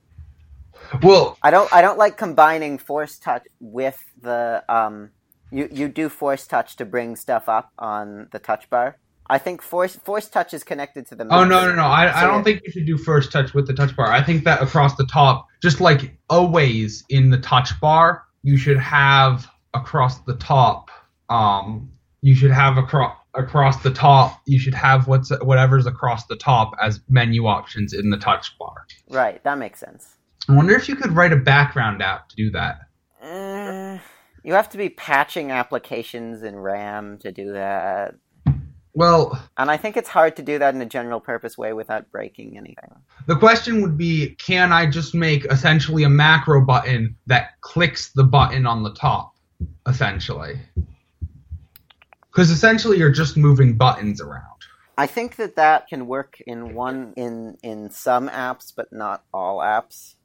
Well, 1.02 1.38
I 1.42 1.52
don't, 1.52 1.72
I 1.72 1.82
don't 1.82 1.98
like 1.98 2.18
combining 2.18 2.78
force 2.78 3.18
touch 3.18 3.44
with 3.62 4.04
the 4.22 4.66
um. 4.68 5.12
You 5.52 5.70
you 5.72 5.88
do 5.88 6.10
force 6.10 6.46
touch 6.46 6.76
to 6.76 6.84
bring 6.84 7.16
stuff 7.16 7.48
up 7.48 7.72
on 7.80 8.28
the 8.34 8.40
touch 8.40 8.70
bar. 8.70 8.98
I 9.28 9.38
think 9.38 9.62
force 9.62 9.96
force 9.96 10.28
touch 10.28 10.54
is 10.54 10.64
connected 10.64 11.08
to 11.08 11.16
the 11.16 11.24
oh 11.30 11.46
no, 11.46 11.68
no, 11.68 11.76
no! 11.76 11.84
I, 11.84 12.24
I 12.24 12.28
don't 12.28 12.44
think 12.44 12.62
you 12.66 12.72
should 12.72 12.86
do 12.86 12.98
first 12.98 13.32
touch 13.32 13.54
with 13.54 13.68
the 13.68 13.74
touch 13.74 13.96
bar. 13.96 14.08
I 14.08 14.22
think 14.22 14.44
that 14.44 14.62
across 14.62 14.96
the 14.96 15.06
top, 15.06 15.48
just 15.62 15.80
like 15.80 16.18
always 16.30 17.04
in 17.10 17.30
the 17.30 17.38
touch 17.38 17.80
bar, 17.80 18.24
you 18.44 18.58
should 18.58 18.78
have 18.78 19.48
across 19.74 20.20
the 20.22 20.36
top. 20.36 20.92
Um, 21.30 21.90
you 22.22 22.36
should 22.36 22.52
have 22.52 22.78
across 22.78 23.16
across 23.34 23.82
the 23.82 23.92
top. 23.92 24.42
You 24.46 24.60
should 24.60 24.74
have 24.74 25.08
what's 25.08 25.32
whatever's 25.42 25.86
across 25.86 26.26
the 26.26 26.36
top 26.36 26.74
as 26.82 27.00
menu 27.10 27.48
options 27.48 27.94
in 27.94 28.10
the 28.10 28.18
touch 28.18 28.58
bar. 28.58 28.86
Right, 29.10 29.44
that 29.44 29.58
makes 29.58 29.80
sense. 29.80 30.18
I 30.50 30.56
wonder 30.56 30.74
if 30.74 30.90
you 30.90 30.96
could 30.96 31.12
write 31.14 31.32
a 31.32 31.38
background 31.38 32.02
app 32.02 32.28
to 32.30 32.36
do 32.36 32.52
that. 32.52 32.80
Uh, 33.22 34.00
you 34.44 34.54
have 34.54 34.70
to 34.70 34.78
be 34.78 34.90
patching 34.90 35.52
applications 35.52 36.44
in 36.44 36.58
RAM 36.58 37.18
to 37.20 37.32
do 37.32 37.54
that. 37.54 38.16
Well, 38.96 39.42
And 39.58 39.72
I 39.72 39.78
think 39.78 39.98
it's 39.98 40.10
hard 40.10 40.36
to 40.36 40.44
do 40.44 40.60
that 40.60 40.76
in 40.76 40.82
a 40.82 40.86
general 40.86 41.20
purpose 41.20 41.58
way 41.58 41.74
without 41.74 42.12
breaking 42.12 42.58
anything. 42.58 42.92
the 43.26 43.36
question 43.36 43.82
would 43.82 43.98
be 43.98 44.36
can 44.36 44.72
I 44.72 44.86
just 44.86 45.16
make 45.16 45.46
essentially 45.46 46.04
a 46.04 46.10
macro 46.10 46.62
button 46.62 47.16
that 47.28 47.60
clicks 47.62 48.12
the 48.12 48.24
button 48.24 48.68
on 48.68 48.84
the 48.84 48.94
top, 48.94 49.36
essentially? 49.88 50.60
Because 52.32 52.52
essentially 52.52 52.98
you're 52.98 53.12
just 53.12 53.36
moving 53.36 53.76
buttons 53.76 54.22
around. 54.22 54.44
I 54.98 55.08
think 55.08 55.38
that 55.38 55.56
that 55.56 55.88
can 55.88 56.06
work 56.06 56.40
in 56.46 56.76
one 56.76 57.14
in 57.16 57.58
in 57.64 57.90
some 57.90 58.30
apps, 58.30 58.72
but 58.76 58.94
not 58.94 59.24
all 59.34 59.58
apps, 59.58 60.16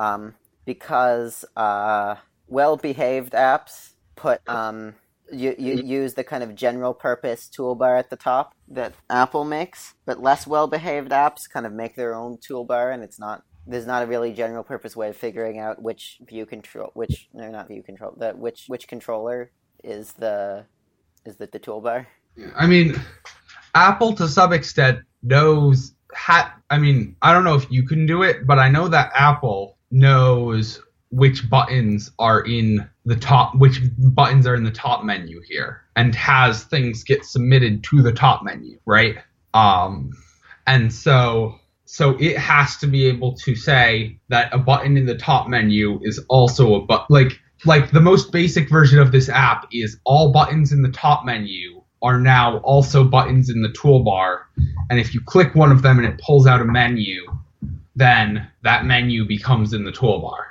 um, 0.00 0.34
because 0.64 1.44
uh, 1.56 2.16
well-behaved 2.48 3.34
apps 3.34 3.92
put 4.16 4.40
um, 4.48 4.94
you, 5.32 5.54
you 5.58 5.76
mm-hmm. 5.76 5.86
use 5.86 6.14
the 6.14 6.24
kind 6.24 6.42
of 6.42 6.54
general 6.54 6.94
purpose 6.94 7.48
toolbar 7.48 7.98
at 7.98 8.10
the 8.10 8.16
top 8.16 8.54
that 8.68 8.94
Apple 9.10 9.44
makes, 9.44 9.94
but 10.04 10.22
less 10.22 10.46
well-behaved 10.46 11.10
apps 11.10 11.50
kind 11.50 11.66
of 11.66 11.72
make 11.72 11.96
their 11.96 12.14
own 12.14 12.38
toolbar, 12.38 12.92
and 12.92 13.02
it's 13.02 13.18
not 13.18 13.42
there's 13.68 13.86
not 13.86 14.04
a 14.04 14.06
really 14.06 14.32
general 14.32 14.62
purpose 14.62 14.94
way 14.94 15.08
of 15.08 15.16
figuring 15.16 15.58
out 15.58 15.82
which 15.82 16.18
view 16.24 16.46
control 16.46 16.92
which 16.94 17.28
no 17.34 17.50
not 17.50 17.66
view 17.66 17.82
control 17.82 18.14
that 18.18 18.38
which 18.38 18.66
which 18.68 18.86
controller 18.86 19.50
is 19.82 20.12
the 20.12 20.64
is 21.26 21.36
the, 21.36 21.46
the 21.46 21.58
toolbar. 21.58 22.06
I 22.54 22.66
mean, 22.66 23.00
Apple 23.74 24.14
to 24.14 24.28
some 24.28 24.52
extent 24.52 25.00
knows. 25.22 25.94
Ha- 26.14 26.56
I 26.70 26.78
mean, 26.78 27.16
I 27.22 27.32
don't 27.32 27.44
know 27.44 27.54
if 27.54 27.70
you 27.70 27.86
can 27.86 28.06
do 28.06 28.22
it, 28.22 28.46
but 28.46 28.58
I 28.58 28.68
know 28.68 28.88
that 28.88 29.12
Apple 29.14 29.76
knows 29.90 30.80
which 31.10 31.48
buttons 31.48 32.10
are 32.18 32.40
in 32.42 32.88
the 33.06 33.16
top, 33.16 33.54
which 33.54 33.80
buttons 33.98 34.46
are 34.46 34.54
in 34.54 34.64
the 34.64 34.70
top 34.70 35.04
menu 35.04 35.40
here, 35.40 35.82
and 35.94 36.14
has 36.14 36.64
things 36.64 37.04
get 37.04 37.24
submitted 37.24 37.82
to 37.84 38.02
the 38.02 38.12
top 38.12 38.42
menu, 38.42 38.78
right? 38.84 39.16
Um, 39.54 40.12
and 40.66 40.92
so 40.92 41.54
so 41.84 42.16
it 42.18 42.36
has 42.36 42.76
to 42.78 42.88
be 42.88 43.06
able 43.06 43.36
to 43.36 43.54
say 43.54 44.18
that 44.28 44.52
a 44.52 44.58
button 44.58 44.96
in 44.96 45.06
the 45.06 45.14
top 45.14 45.48
menu 45.48 46.00
is 46.02 46.18
also 46.28 46.74
a 46.74 46.80
but 46.80 47.08
like 47.08 47.40
like 47.64 47.92
the 47.92 48.00
most 48.00 48.32
basic 48.32 48.68
version 48.68 48.98
of 48.98 49.12
this 49.12 49.28
app 49.28 49.66
is 49.72 49.98
all 50.04 50.32
buttons 50.32 50.72
in 50.72 50.82
the 50.82 50.90
top 50.90 51.24
menu 51.24 51.80
are 52.02 52.18
now 52.18 52.58
also 52.58 53.04
buttons 53.04 53.48
in 53.48 53.62
the 53.62 53.68
toolbar 53.68 54.40
and 54.90 54.98
if 54.98 55.14
you 55.14 55.20
click 55.20 55.54
one 55.54 55.70
of 55.70 55.82
them 55.82 55.98
and 55.98 56.06
it 56.06 56.20
pulls 56.20 56.46
out 56.46 56.60
a 56.60 56.64
menu 56.64 57.24
then 57.94 58.46
that 58.62 58.84
menu 58.84 59.24
becomes 59.24 59.72
in 59.72 59.84
the 59.84 59.92
toolbar 59.92 60.46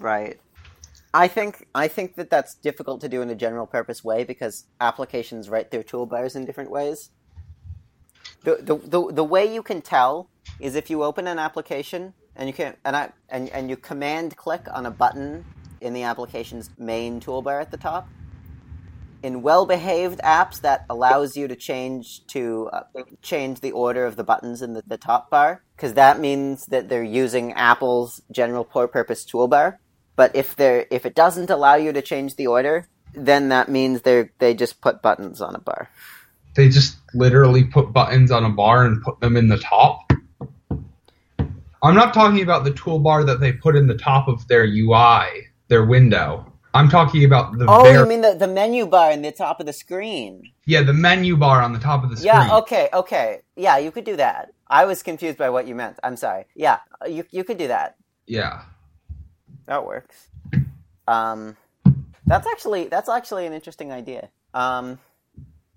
Right. 0.00 0.40
I 1.12 1.26
think 1.26 1.66
I 1.74 1.88
think 1.88 2.14
that 2.14 2.30
that's 2.30 2.54
difficult 2.54 3.00
to 3.00 3.08
do 3.08 3.20
in 3.20 3.30
a 3.30 3.34
general 3.34 3.66
purpose 3.66 4.04
way 4.04 4.22
because 4.24 4.66
applications 4.80 5.48
write 5.48 5.70
their 5.70 5.82
toolbars 5.82 6.36
in 6.36 6.44
different 6.44 6.70
ways. 6.70 7.10
The, 8.44 8.56
the, 8.56 8.76
the, 8.76 9.12
the 9.12 9.24
way 9.24 9.52
you 9.52 9.62
can 9.62 9.82
tell 9.82 10.30
is 10.60 10.74
if 10.74 10.88
you 10.88 11.02
open 11.02 11.26
an 11.26 11.38
application 11.38 12.14
and 12.36 12.48
you 12.48 12.52
can 12.52 12.76
and 12.84 12.96
I 12.96 13.12
and, 13.28 13.48
and 13.50 13.68
you 13.68 13.76
command 13.76 14.36
click 14.36 14.66
on 14.72 14.86
a 14.86 14.90
button 14.90 15.44
in 15.80 15.94
the 15.94 16.04
application's 16.04 16.70
main 16.78 17.20
toolbar 17.20 17.60
at 17.60 17.70
the 17.70 17.76
top. 17.76 18.08
In 19.22 19.42
well-behaved 19.42 20.20
apps, 20.20 20.62
that 20.62 20.86
allows 20.88 21.36
you 21.36 21.46
to 21.48 21.54
change 21.54 22.26
to 22.28 22.70
uh, 22.72 22.82
change 23.20 23.60
the 23.60 23.72
order 23.72 24.06
of 24.06 24.16
the 24.16 24.24
buttons 24.24 24.62
in 24.62 24.72
the, 24.72 24.82
the 24.86 24.96
top 24.96 25.28
bar, 25.28 25.62
because 25.76 25.92
that 25.94 26.18
means 26.18 26.64
that 26.66 26.88
they're 26.88 27.02
using 27.02 27.52
Apple's 27.52 28.22
general 28.30 28.64
purpose 28.64 29.26
toolbar. 29.26 29.76
But 30.20 30.36
if 30.36 30.54
they're 30.54 30.84
if 30.90 31.06
it 31.06 31.14
doesn't 31.14 31.48
allow 31.48 31.76
you 31.76 31.94
to 31.94 32.02
change 32.02 32.36
the 32.36 32.46
order, 32.46 32.86
then 33.14 33.48
that 33.48 33.70
means 33.70 34.02
they 34.02 34.28
they 34.38 34.52
just 34.52 34.82
put 34.82 35.00
buttons 35.00 35.40
on 35.40 35.54
a 35.54 35.58
bar. 35.58 35.88
They 36.56 36.68
just 36.68 36.98
literally 37.14 37.64
put 37.64 37.94
buttons 37.94 38.30
on 38.30 38.44
a 38.44 38.50
bar 38.50 38.84
and 38.84 39.00
put 39.02 39.18
them 39.20 39.34
in 39.34 39.48
the 39.48 39.56
top. 39.56 40.12
I'm 41.82 41.94
not 41.94 42.12
talking 42.12 42.42
about 42.42 42.64
the 42.64 42.70
toolbar 42.72 43.24
that 43.24 43.40
they 43.40 43.52
put 43.52 43.76
in 43.76 43.86
the 43.86 43.96
top 43.96 44.28
of 44.28 44.46
their 44.46 44.64
UI, 44.66 45.46
their 45.68 45.86
window. 45.86 46.52
I'm 46.74 46.90
talking 46.90 47.24
about 47.24 47.56
the 47.56 47.64
Oh, 47.66 47.84
very, 47.84 47.96
you 47.96 48.04
mean 48.04 48.20
the, 48.20 48.34
the 48.34 48.46
menu 48.46 48.84
bar 48.84 49.10
in 49.12 49.22
the 49.22 49.32
top 49.32 49.58
of 49.58 49.64
the 49.64 49.72
screen? 49.72 50.52
yeah, 50.66 50.82
the 50.82 50.92
menu 50.92 51.34
bar 51.38 51.62
on 51.62 51.72
the 51.72 51.80
top 51.80 52.04
of 52.04 52.10
the 52.10 52.18
screen. 52.18 52.34
Yeah, 52.34 52.58
okay, 52.58 52.90
okay. 52.92 53.40
Yeah, 53.56 53.78
you 53.78 53.90
could 53.90 54.04
do 54.04 54.16
that. 54.16 54.52
I 54.68 54.84
was 54.84 55.02
confused 55.02 55.38
by 55.38 55.48
what 55.48 55.66
you 55.66 55.74
meant. 55.74 55.98
I'm 56.02 56.16
sorry. 56.16 56.44
Yeah, 56.54 56.80
you 57.08 57.24
you 57.30 57.42
could 57.42 57.56
do 57.56 57.68
that. 57.68 57.96
Yeah. 58.26 58.64
That 59.70 59.86
works. 59.86 60.26
Um, 61.06 61.56
that's 62.26 62.48
actually 62.48 62.88
that's 62.88 63.08
actually 63.08 63.46
an 63.46 63.52
interesting 63.52 63.92
idea. 63.92 64.28
Um, 64.52 64.98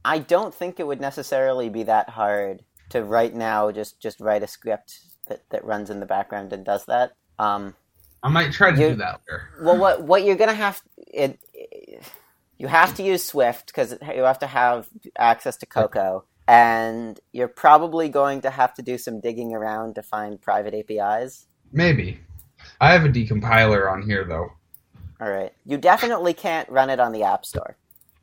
I 0.04 0.18
don't 0.18 0.52
think 0.52 0.80
it 0.80 0.88
would 0.88 1.00
necessarily 1.00 1.70
be 1.70 1.84
that 1.84 2.10
hard 2.10 2.64
to 2.90 3.04
right 3.04 3.32
now 3.32 3.72
just 3.72 4.00
just 4.00 4.20
write 4.20 4.42
a 4.42 4.48
script 4.48 5.00
that, 5.28 5.48
that 5.52 5.64
runs 5.64 5.92
in 5.92 6.00
the 6.00 6.08
background 6.08 6.54
and 6.54 6.66
does 6.66 6.86
that. 6.86 7.14
Um, 7.38 7.76
I 8.24 8.30
might 8.30 8.52
try 8.52 8.72
to 8.72 8.76
do 8.76 8.96
that 8.96 9.22
later. 9.30 9.50
well, 9.62 9.78
what 9.78 10.02
what 10.02 10.24
you're 10.24 10.38
gonna 10.38 10.56
have 10.56 10.82
it, 10.98 11.38
you 12.58 12.66
have 12.66 12.96
to 12.96 13.04
use 13.04 13.24
Swift 13.24 13.68
because 13.68 13.92
you 14.16 14.24
have 14.24 14.40
to 14.40 14.48
have 14.48 14.90
access 15.20 15.56
to 15.58 15.68
Cocoa, 15.68 16.24
and 16.48 17.20
you're 17.32 17.48
probably 17.48 18.10
going 18.10 18.42
to 18.42 18.50
have 18.50 18.74
to 18.74 18.82
do 18.82 18.98
some 18.98 19.20
digging 19.20 19.54
around 19.54 19.94
to 19.94 20.02
find 20.02 20.42
private 20.42 20.74
APIs. 20.74 21.46
Maybe. 21.72 22.22
I 22.82 22.92
have 22.94 23.06
a 23.06 23.10
decompiler 23.10 23.92
on 23.92 24.02
here 24.02 24.26
though. 24.26 24.52
All 25.22 25.30
right, 25.30 25.54
you 25.66 25.78
definitely 25.78 26.34
can't 26.34 26.68
run 26.70 26.90
it 26.90 27.00
on 27.00 27.12
the 27.12 27.24
App 27.24 27.46
Store. 27.46 27.78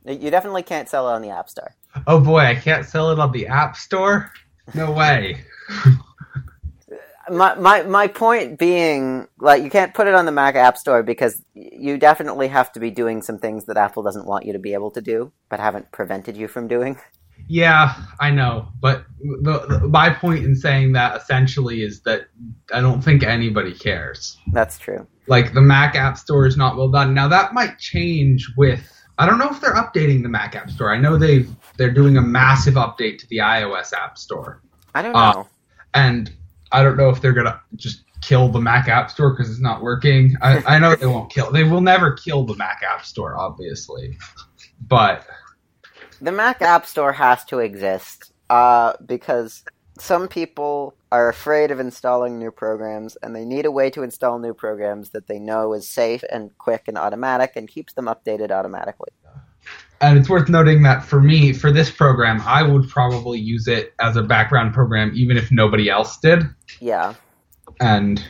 You 0.04 0.30
definitely 0.30 0.62
can't 0.62 0.88
sell 0.88 1.08
it 1.08 1.12
on 1.12 1.22
the 1.22 1.30
App 1.30 1.48
Store. 1.48 1.74
Oh 2.06 2.20
boy, 2.20 2.40
I 2.40 2.54
can't 2.54 2.86
sell 2.86 3.10
it 3.10 3.18
on 3.18 3.32
the 3.32 3.46
App 3.46 3.76
Store? 3.76 4.32
No 4.74 4.90
way. 4.92 5.44
My, 7.30 7.54
my 7.54 7.82
my 7.82 8.06
point 8.08 8.58
being, 8.58 9.28
like, 9.38 9.62
you 9.62 9.70
can't 9.70 9.94
put 9.94 10.08
it 10.08 10.14
on 10.14 10.26
the 10.26 10.32
Mac 10.32 10.56
App 10.56 10.76
Store 10.76 11.02
because 11.02 11.40
you 11.54 11.96
definitely 11.96 12.48
have 12.48 12.72
to 12.72 12.80
be 12.80 12.90
doing 12.90 13.22
some 13.22 13.38
things 13.38 13.66
that 13.66 13.76
Apple 13.76 14.02
doesn't 14.02 14.26
want 14.26 14.46
you 14.46 14.52
to 14.52 14.58
be 14.58 14.74
able 14.74 14.90
to 14.92 15.00
do, 15.00 15.32
but 15.48 15.60
haven't 15.60 15.92
prevented 15.92 16.36
you 16.36 16.48
from 16.48 16.66
doing. 16.66 16.98
Yeah, 17.52 17.96
I 18.20 18.30
know, 18.30 18.68
but 18.80 19.06
the, 19.18 19.66
the, 19.68 19.88
my 19.88 20.10
point 20.10 20.44
in 20.44 20.54
saying 20.54 20.92
that 20.92 21.20
essentially 21.20 21.82
is 21.82 22.00
that 22.02 22.28
I 22.72 22.80
don't 22.80 23.02
think 23.02 23.24
anybody 23.24 23.74
cares. 23.74 24.38
That's 24.52 24.78
true. 24.78 25.04
Like 25.26 25.52
the 25.52 25.60
Mac 25.60 25.96
App 25.96 26.16
Store 26.16 26.46
is 26.46 26.56
not 26.56 26.76
well 26.76 26.90
done. 26.90 27.12
Now 27.12 27.26
that 27.26 27.52
might 27.52 27.76
change 27.78 28.48
with 28.56 28.80
I 29.18 29.26
don't 29.26 29.38
know 29.38 29.48
if 29.50 29.60
they're 29.60 29.74
updating 29.74 30.22
the 30.22 30.28
Mac 30.28 30.54
App 30.54 30.70
Store. 30.70 30.94
I 30.94 30.98
know 30.98 31.18
they've 31.18 31.50
they're 31.76 31.92
doing 31.92 32.16
a 32.16 32.22
massive 32.22 32.74
update 32.74 33.18
to 33.18 33.26
the 33.26 33.38
iOS 33.38 33.92
App 33.92 34.16
Store. 34.16 34.62
I 34.94 35.02
don't 35.02 35.16
Uh, 35.16 35.32
know. 35.32 35.48
And 35.92 36.32
I 36.70 36.84
don't 36.84 36.96
know 36.96 37.08
if 37.08 37.20
they're 37.20 37.32
gonna 37.32 37.60
just 37.74 38.04
kill 38.22 38.48
the 38.48 38.60
Mac 38.60 38.86
App 38.86 39.10
Store 39.10 39.30
because 39.30 39.50
it's 39.50 39.60
not 39.60 39.82
working. 39.82 40.36
I, 40.40 40.62
I 40.76 40.78
know 40.78 40.94
they 40.94 41.06
won't 41.06 41.32
kill. 41.32 41.50
They 41.50 41.64
will 41.64 41.80
never 41.80 42.12
kill 42.12 42.44
the 42.44 42.54
Mac 42.54 42.82
App 42.88 43.04
Store, 43.04 43.36
obviously. 43.36 44.16
But 44.86 45.26
the 46.20 46.32
Mac 46.32 46.62
App 46.62 46.86
Store 46.86 47.12
has 47.12 47.44
to 47.46 47.58
exist 47.58 48.32
uh, 48.48 48.92
because 49.04 49.62
some 49.98 50.28
people 50.28 50.94
are 51.12 51.28
afraid 51.28 51.70
of 51.70 51.80
installing 51.80 52.38
new 52.38 52.50
programs 52.50 53.16
and 53.22 53.34
they 53.34 53.44
need 53.44 53.66
a 53.66 53.70
way 53.70 53.90
to 53.90 54.02
install 54.02 54.38
new 54.38 54.54
programs 54.54 55.10
that 55.10 55.26
they 55.26 55.38
know 55.38 55.72
is 55.72 55.88
safe 55.88 56.22
and 56.30 56.56
quick 56.58 56.84
and 56.86 56.96
automatic 56.96 57.52
and 57.56 57.68
keeps 57.68 57.92
them 57.94 58.06
updated 58.06 58.50
automatically. 58.50 59.10
And 60.00 60.16
it's 60.16 60.30
worth 60.30 60.48
noting 60.48 60.82
that 60.84 61.04
for 61.04 61.20
me, 61.20 61.52
for 61.52 61.70
this 61.70 61.90
program, 61.90 62.40
I 62.46 62.62
would 62.62 62.88
probably 62.88 63.38
use 63.38 63.68
it 63.68 63.92
as 64.00 64.16
a 64.16 64.22
background 64.22 64.72
program 64.72 65.12
even 65.14 65.36
if 65.36 65.52
nobody 65.52 65.90
else 65.90 66.16
did. 66.18 66.44
Yeah. 66.80 67.14
And 67.80 68.24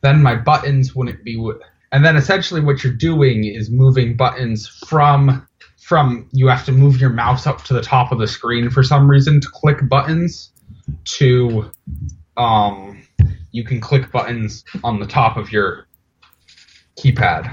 then 0.00 0.22
my 0.22 0.34
buttons 0.34 0.94
wouldn't 0.94 1.22
be. 1.22 1.36
w- 1.36 1.60
And 1.92 2.04
then 2.04 2.16
essentially 2.16 2.60
what 2.60 2.82
you're 2.82 2.92
doing 2.92 3.44
is 3.44 3.70
moving 3.70 4.16
buttons 4.16 4.66
from 4.66 5.46
from 5.90 6.28
you 6.30 6.46
have 6.46 6.64
to 6.64 6.70
move 6.70 7.00
your 7.00 7.10
mouse 7.10 7.48
up 7.48 7.64
to 7.64 7.74
the 7.74 7.82
top 7.82 8.12
of 8.12 8.20
the 8.20 8.28
screen 8.28 8.70
for 8.70 8.80
some 8.80 9.10
reason 9.10 9.40
to 9.40 9.48
click 9.48 9.88
buttons 9.88 10.52
to 11.02 11.68
um 12.36 13.02
you 13.50 13.64
can 13.64 13.80
click 13.80 14.12
buttons 14.12 14.64
on 14.84 15.00
the 15.00 15.06
top 15.06 15.36
of 15.36 15.50
your 15.50 15.88
keypad. 16.96 17.52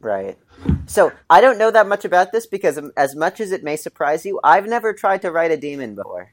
Right. 0.00 0.36
So 0.84 1.12
I 1.30 1.40
don't 1.40 1.56
know 1.56 1.70
that 1.70 1.88
much 1.88 2.04
about 2.04 2.30
this 2.30 2.46
because, 2.46 2.78
as 2.98 3.16
much 3.16 3.40
as 3.40 3.52
it 3.52 3.64
may 3.64 3.76
surprise 3.76 4.26
you, 4.26 4.38
I've 4.44 4.66
never 4.66 4.92
tried 4.92 5.22
to 5.22 5.30
write 5.30 5.50
a 5.50 5.56
daemon 5.56 5.94
before. 5.94 6.30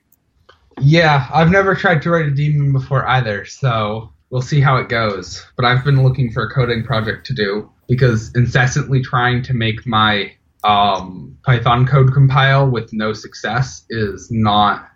Yeah, 0.81 1.25
I've 1.33 1.51
never 1.51 1.73
tried 1.73 2.01
to 2.01 2.09
write 2.09 2.25
a 2.25 2.31
daemon 2.31 2.73
before 2.73 3.07
either, 3.07 3.45
so 3.45 4.11
we'll 4.29 4.41
see 4.41 4.59
how 4.59 4.75
it 4.75 4.89
goes. 4.89 5.45
But 5.55 5.63
I've 5.63 5.85
been 5.85 6.03
looking 6.03 6.33
for 6.33 6.43
a 6.43 6.49
coding 6.49 6.83
project 6.83 7.25
to 7.27 7.33
do 7.33 7.71
because 7.87 8.35
incessantly 8.35 9.01
trying 9.01 9.41
to 9.43 9.53
make 9.53 9.87
my 9.87 10.33
um, 10.63 11.37
Python 11.43 11.85
code 11.87 12.13
compile 12.13 12.69
with 12.69 12.91
no 12.93 13.13
success 13.13 13.85
is 13.89 14.29
not 14.31 14.87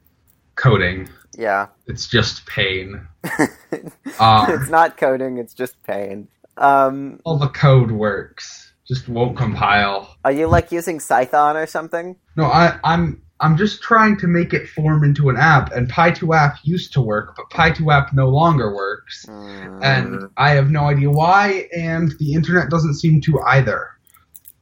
coding. 0.56 1.10
Yeah. 1.38 1.68
It's 1.88 2.08
just 2.08 2.46
pain. 2.46 3.08
it's 3.72 4.20
Um, 4.20 4.70
not 4.70 4.98
coding; 4.98 5.38
it's 5.38 5.54
just 5.54 5.82
pain. 5.84 6.28
Um, 6.58 7.20
all 7.24 7.38
the 7.40 7.48
code 7.50 7.92
works, 7.92 8.74
just 8.88 9.10
won't 9.10 9.36
compile. 9.38 10.16
are 10.24 10.32
you 10.32 10.48
like 10.48 10.72
using 10.72 11.00
Python 11.00 11.58
or 11.58 11.66
something? 11.66 12.16
No, 12.36 12.46
I, 12.46 12.78
I'm 12.84 13.22
I'm 13.40 13.58
just 13.58 13.82
trying 13.82 14.18
to 14.18 14.28
make 14.28 14.54
it 14.54 14.70
form 14.70 15.04
into 15.04 15.30
an 15.30 15.38
app, 15.38 15.72
and 15.74 15.90
Py2App 15.92 16.58
used 16.64 16.94
to 16.94 17.02
work, 17.02 17.36
but 17.36 17.50
Py2App 17.50 18.14
no 18.14 18.30
longer 18.30 18.74
works. 18.76 19.26
Mm. 19.28 19.80
and 19.84 20.30
I 20.38 20.52
have 20.52 20.70
no 20.70 20.82
idea 20.86 21.10
why, 21.10 21.68
and 21.76 22.14
the 22.20 22.34
internet 22.34 22.70
doesn't 22.70 22.94
seem 22.96 23.20
to 23.22 23.40
either. 23.48 23.90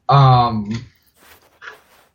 Um, 0.07 0.69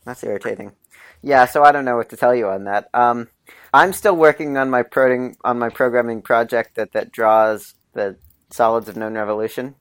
That's 0.06 0.24
irritating. 0.24 0.72
Yeah, 1.20 1.44
so 1.46 1.64
I 1.64 1.72
don't 1.72 1.84
know 1.84 1.96
what 1.96 2.08
to 2.10 2.16
tell 2.16 2.34
you 2.34 2.48
on 2.48 2.64
that. 2.64 2.88
Um, 2.94 3.28
I'm 3.74 3.92
still 3.92 4.16
working 4.16 4.56
on 4.56 4.70
my 4.70 4.82
proting 4.82 5.36
on 5.44 5.58
my 5.58 5.68
programming 5.68 6.22
project 6.22 6.76
that 6.76 6.92
that 6.92 7.12
draws 7.12 7.74
the 7.92 8.16
solids 8.50 8.88
of 8.88 8.96
known 8.96 9.14
revolution. 9.14 9.74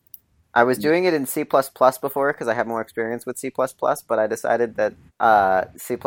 I 0.56 0.64
was 0.64 0.78
doing 0.78 1.04
it 1.04 1.14
in 1.14 1.26
C++ 1.26 1.44
before 1.44 2.32
because 2.32 2.48
I 2.48 2.54
have 2.54 2.66
more 2.66 2.80
experience 2.80 3.26
with 3.26 3.38
C++, 3.38 3.52
but 3.58 4.20
I 4.20 4.26
decided 4.26 4.78
that 4.78 4.94
uh, 5.20 5.66
C++ 5.76 5.98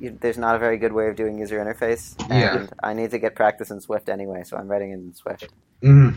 there's 0.00 0.38
not 0.38 0.56
a 0.56 0.58
very 0.58 0.78
good 0.78 0.92
way 0.94 1.08
of 1.08 1.16
doing 1.16 1.38
user 1.38 1.58
interface, 1.62 2.14
Yeah. 2.30 2.56
and 2.56 2.72
I 2.82 2.94
need 2.94 3.10
to 3.10 3.18
get 3.18 3.34
practice 3.36 3.70
in 3.70 3.82
Swift 3.82 4.08
anyway, 4.08 4.42
so 4.44 4.56
I'm 4.56 4.68
writing 4.68 4.92
it 4.92 4.94
in 4.94 5.14
Swift. 5.14 5.48
mhm. 5.82 6.16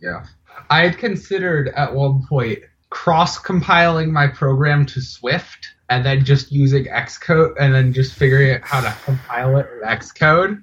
Yeah, 0.00 0.26
I 0.68 0.80
had 0.80 0.98
considered 0.98 1.68
at 1.76 1.94
one 1.94 2.26
point 2.28 2.58
cross 2.90 3.38
compiling 3.38 4.12
my 4.12 4.26
program 4.26 4.84
to 4.84 5.00
Swift 5.00 5.68
and 5.88 6.04
then 6.04 6.24
just 6.24 6.52
using 6.52 6.84
Xcode 6.84 7.54
and 7.58 7.74
then 7.74 7.92
just 7.92 8.14
figuring 8.14 8.54
out 8.54 8.62
how 8.62 8.80
to 8.80 8.94
compile 9.04 9.56
it 9.56 9.66
with 9.72 9.88
Xcode. 9.88 10.62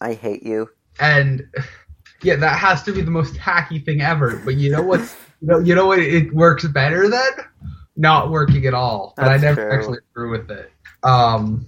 I 0.00 0.14
hate 0.14 0.42
you. 0.42 0.68
And 1.00 1.46
yeah, 2.22 2.36
that 2.36 2.58
has 2.58 2.82
to 2.84 2.92
be 2.92 3.02
the 3.02 3.10
most 3.10 3.34
hacky 3.34 3.84
thing 3.84 4.00
ever. 4.00 4.40
But 4.44 4.54
you 4.54 4.70
know 4.70 4.82
what? 4.82 5.00
You 5.40 5.48
know, 5.48 5.58
you 5.58 5.74
know 5.74 5.86
what? 5.86 5.98
It 5.98 6.32
works 6.32 6.64
better 6.66 7.08
than 7.08 7.30
not 7.96 8.30
working 8.30 8.66
at 8.66 8.74
all. 8.74 9.14
But 9.16 9.24
That's 9.24 9.42
I 9.42 9.46
never 9.46 9.62
true. 9.62 9.78
actually 9.78 9.98
grew 10.14 10.30
with 10.30 10.50
it. 10.50 10.70
Um, 11.02 11.66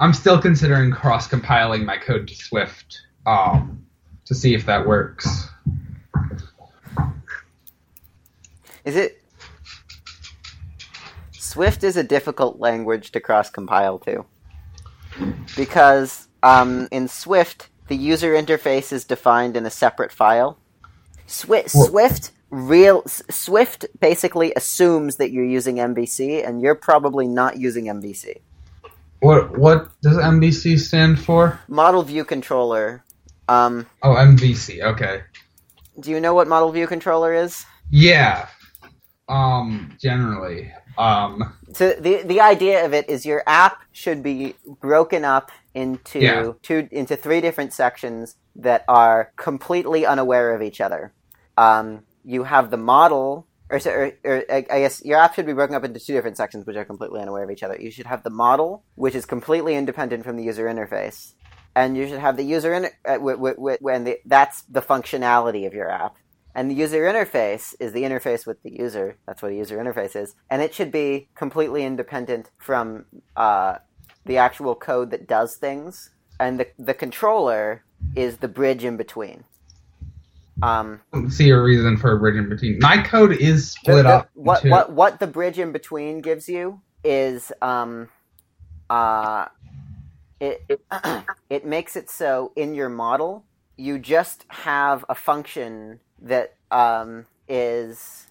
I'm 0.00 0.12
still 0.12 0.40
considering 0.40 0.90
cross 0.90 1.26
compiling 1.26 1.84
my 1.84 1.96
code 1.96 2.28
to 2.28 2.34
Swift 2.34 3.00
um, 3.26 3.84
to 4.24 4.34
see 4.34 4.54
if 4.54 4.66
that 4.66 4.86
works. 4.86 5.48
Is 8.86 8.96
it? 8.96 9.20
Swift 11.32 11.84
is 11.84 11.96
a 11.96 12.04
difficult 12.04 12.60
language 12.60 13.10
to 13.12 13.20
cross 13.20 13.50
compile 13.50 13.98
to. 14.00 14.24
Because 15.56 16.28
um, 16.42 16.88
in 16.90 17.08
Swift, 17.08 17.68
the 17.88 17.96
user 17.96 18.32
interface 18.34 18.92
is 18.92 19.04
defined 19.04 19.56
in 19.56 19.66
a 19.66 19.70
separate 19.70 20.12
file. 20.12 20.58
Swi- 21.26 21.68
Swift 21.68 22.30
real 22.50 23.02
Swift 23.06 23.86
basically 24.00 24.52
assumes 24.54 25.16
that 25.16 25.32
you're 25.32 25.44
using 25.44 25.76
MVC 25.76 26.46
and 26.46 26.60
you're 26.62 26.76
probably 26.76 27.26
not 27.26 27.58
using 27.58 27.86
MVC. 27.86 28.40
What 29.20 29.58
what 29.58 29.90
does 30.02 30.16
MVC 30.16 30.78
stand 30.78 31.18
for? 31.18 31.58
Model 31.66 32.02
view 32.02 32.24
controller. 32.24 33.02
Um, 33.48 33.86
Oh, 34.02 34.14
MVC. 34.14 34.82
Okay. 34.82 35.22
Do 35.98 36.10
you 36.10 36.20
know 36.20 36.34
what 36.34 36.46
model 36.46 36.70
view 36.70 36.86
controller 36.86 37.32
is? 37.34 37.64
Yeah. 37.90 38.48
Um, 39.28 39.96
generally. 40.00 40.72
Um, 40.98 41.54
So 41.72 41.92
the 41.92 42.22
the 42.22 42.40
idea 42.40 42.84
of 42.86 42.94
it 42.94 43.08
is 43.08 43.26
your 43.26 43.42
app 43.46 43.82
should 43.92 44.22
be 44.22 44.54
broken 44.80 45.24
up 45.24 45.50
into 45.74 46.20
Yeah. 46.20 46.52
two 46.62 46.88
into 46.90 47.16
three 47.16 47.40
different 47.40 47.72
sections 47.72 48.36
that 48.54 48.84
are 48.88 49.32
completely 49.36 50.06
unaware 50.06 50.54
of 50.54 50.62
each 50.62 50.80
other. 50.80 51.12
Um, 51.58 52.04
you 52.24 52.44
have 52.44 52.70
the 52.70 52.76
model, 52.78 53.46
or, 53.68 53.78
so- 53.78 53.90
or, 53.90 54.12
or 54.24 54.44
I 54.50 54.56
I 54.70 54.78
guess 54.80 55.04
your 55.04 55.18
app 55.18 55.34
should 55.34 55.44
be 55.46 55.52
broken 55.52 55.74
up 55.76 55.84
into 55.84 56.00
two 56.00 56.14
different 56.14 56.36
sections 56.38 56.64
which 56.66 56.76
are 56.76 56.84
completely 56.84 57.20
unaware 57.20 57.42
of 57.44 57.50
each 57.50 57.62
other. 57.62 57.76
You 57.78 57.90
should 57.90 58.06
have 58.06 58.22
the 58.22 58.30
model, 58.30 58.84
which 58.94 59.14
is 59.14 59.26
completely 59.26 59.74
independent 59.74 60.24
from 60.24 60.36
the 60.36 60.44
user 60.44 60.64
interface, 60.66 61.34
and 61.74 61.96
you 61.96 62.08
should 62.08 62.20
have 62.20 62.36
the 62.38 62.44
user 62.44 62.72
in 62.72 62.84
uh, 62.86 63.14
w- 63.14 63.36
w- 63.36 63.54
w- 63.56 63.78
when 63.80 64.04
the, 64.04 64.18
that's 64.24 64.62
the 64.62 64.80
functionality 64.80 65.66
of 65.66 65.74
your 65.74 65.90
app. 65.90 66.14
And 66.56 66.70
the 66.70 66.74
user 66.74 67.02
interface 67.02 67.74
is 67.78 67.92
the 67.92 68.02
interface 68.02 68.46
with 68.46 68.62
the 68.62 68.72
user. 68.72 69.18
That's 69.26 69.42
what 69.42 69.52
a 69.52 69.54
user 69.54 69.76
interface 69.76 70.16
is. 70.16 70.34
And 70.48 70.62
it 70.62 70.72
should 70.72 70.90
be 70.90 71.28
completely 71.34 71.84
independent 71.84 72.50
from 72.56 73.04
uh, 73.36 73.76
the 74.24 74.38
actual 74.38 74.74
code 74.74 75.10
that 75.10 75.28
does 75.28 75.56
things. 75.56 76.08
And 76.40 76.58
the, 76.58 76.68
the 76.78 76.94
controller 76.94 77.84
is 78.14 78.38
the 78.38 78.48
bridge 78.48 78.84
in 78.84 78.96
between. 78.96 79.44
Um, 80.62 81.02
I 81.12 81.18
don't 81.18 81.30
see 81.30 81.50
a 81.50 81.60
reason 81.60 81.98
for 81.98 82.12
a 82.12 82.18
bridge 82.18 82.36
in 82.36 82.48
between. 82.48 82.78
My 82.80 83.02
code 83.02 83.32
is 83.32 83.74
the- 83.74 83.80
split 83.80 84.04
the- 84.04 84.08
up. 84.08 84.30
what, 84.32 84.64
into- 84.64 84.70
what, 84.70 84.92
what 84.92 85.20
the 85.20 85.26
bridge 85.26 85.58
in 85.58 85.72
between 85.72 86.22
gives 86.22 86.48
you 86.48 86.80
is 87.04 87.52
um, 87.60 88.08
uh, 88.88 89.44
it, 90.40 90.80
it 91.50 91.66
makes 91.66 91.96
it 91.96 92.08
so 92.08 92.52
in 92.56 92.74
your 92.74 92.88
model 92.88 93.44
you 93.76 93.98
just 93.98 94.46
have 94.48 95.04
a 95.10 95.14
function 95.14 96.00
that 96.20 96.54
um, 96.70 97.26
is 97.48 98.26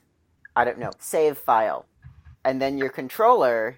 I 0.55 0.65
don't 0.65 0.79
know 0.79 0.91
save 0.99 1.37
file, 1.37 1.85
and 2.43 2.61
then 2.61 2.77
your 2.77 2.89
controller 2.89 3.77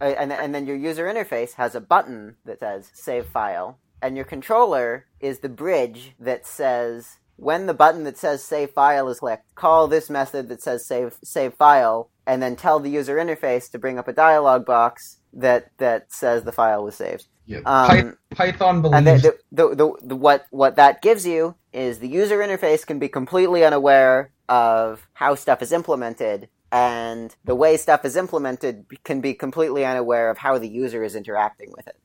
uh, 0.00 0.04
and 0.04 0.32
and 0.32 0.54
then 0.54 0.66
your 0.66 0.76
user 0.76 1.06
interface 1.06 1.54
has 1.54 1.74
a 1.74 1.80
button 1.80 2.36
that 2.44 2.60
says 2.60 2.90
save 2.94 3.26
file, 3.26 3.78
and 4.00 4.16
your 4.16 4.24
controller 4.24 5.06
is 5.20 5.40
the 5.40 5.48
bridge 5.48 6.14
that 6.18 6.46
says 6.46 7.18
when 7.36 7.66
the 7.66 7.74
button 7.74 8.04
that 8.04 8.18
says 8.18 8.42
save 8.42 8.70
file 8.70 9.08
is 9.08 9.20
clicked, 9.20 9.54
call 9.54 9.86
this 9.86 10.10
method 10.10 10.48
that 10.48 10.62
says 10.62 10.84
save 10.86 11.16
save 11.22 11.54
file, 11.54 12.10
and 12.26 12.42
then 12.42 12.56
tell 12.56 12.80
the 12.80 12.90
user 12.90 13.16
interface 13.16 13.70
to 13.70 13.78
bring 13.78 13.98
up 13.98 14.08
a 14.08 14.12
dialog 14.12 14.64
box 14.64 15.17
that 15.32 15.70
that 15.78 16.12
says 16.12 16.42
the 16.44 16.52
file 16.52 16.84
was 16.84 16.96
saved. 16.96 17.26
Yeah. 17.46 17.60
Um, 17.64 18.18
Python 18.30 18.82
believes 18.82 18.96
and 18.98 19.06
the, 19.06 19.38
the, 19.50 19.68
the, 19.68 19.74
the, 19.74 20.06
the, 20.08 20.16
what 20.16 20.46
what 20.50 20.76
that 20.76 21.00
gives 21.00 21.26
you 21.26 21.54
is 21.72 21.98
the 21.98 22.08
user 22.08 22.38
interface 22.38 22.86
can 22.86 22.98
be 22.98 23.08
completely 23.08 23.64
unaware 23.64 24.30
of 24.48 25.06
how 25.14 25.34
stuff 25.34 25.62
is 25.62 25.72
implemented, 25.72 26.48
and 26.72 27.34
the 27.44 27.54
way 27.54 27.76
stuff 27.76 28.04
is 28.04 28.16
implemented 28.16 28.86
can 29.04 29.20
be 29.20 29.34
completely 29.34 29.84
unaware 29.84 30.30
of 30.30 30.38
how 30.38 30.58
the 30.58 30.68
user 30.68 31.02
is 31.02 31.14
interacting 31.14 31.72
with 31.76 31.86
it. 31.88 31.96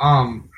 Um, 0.00 0.50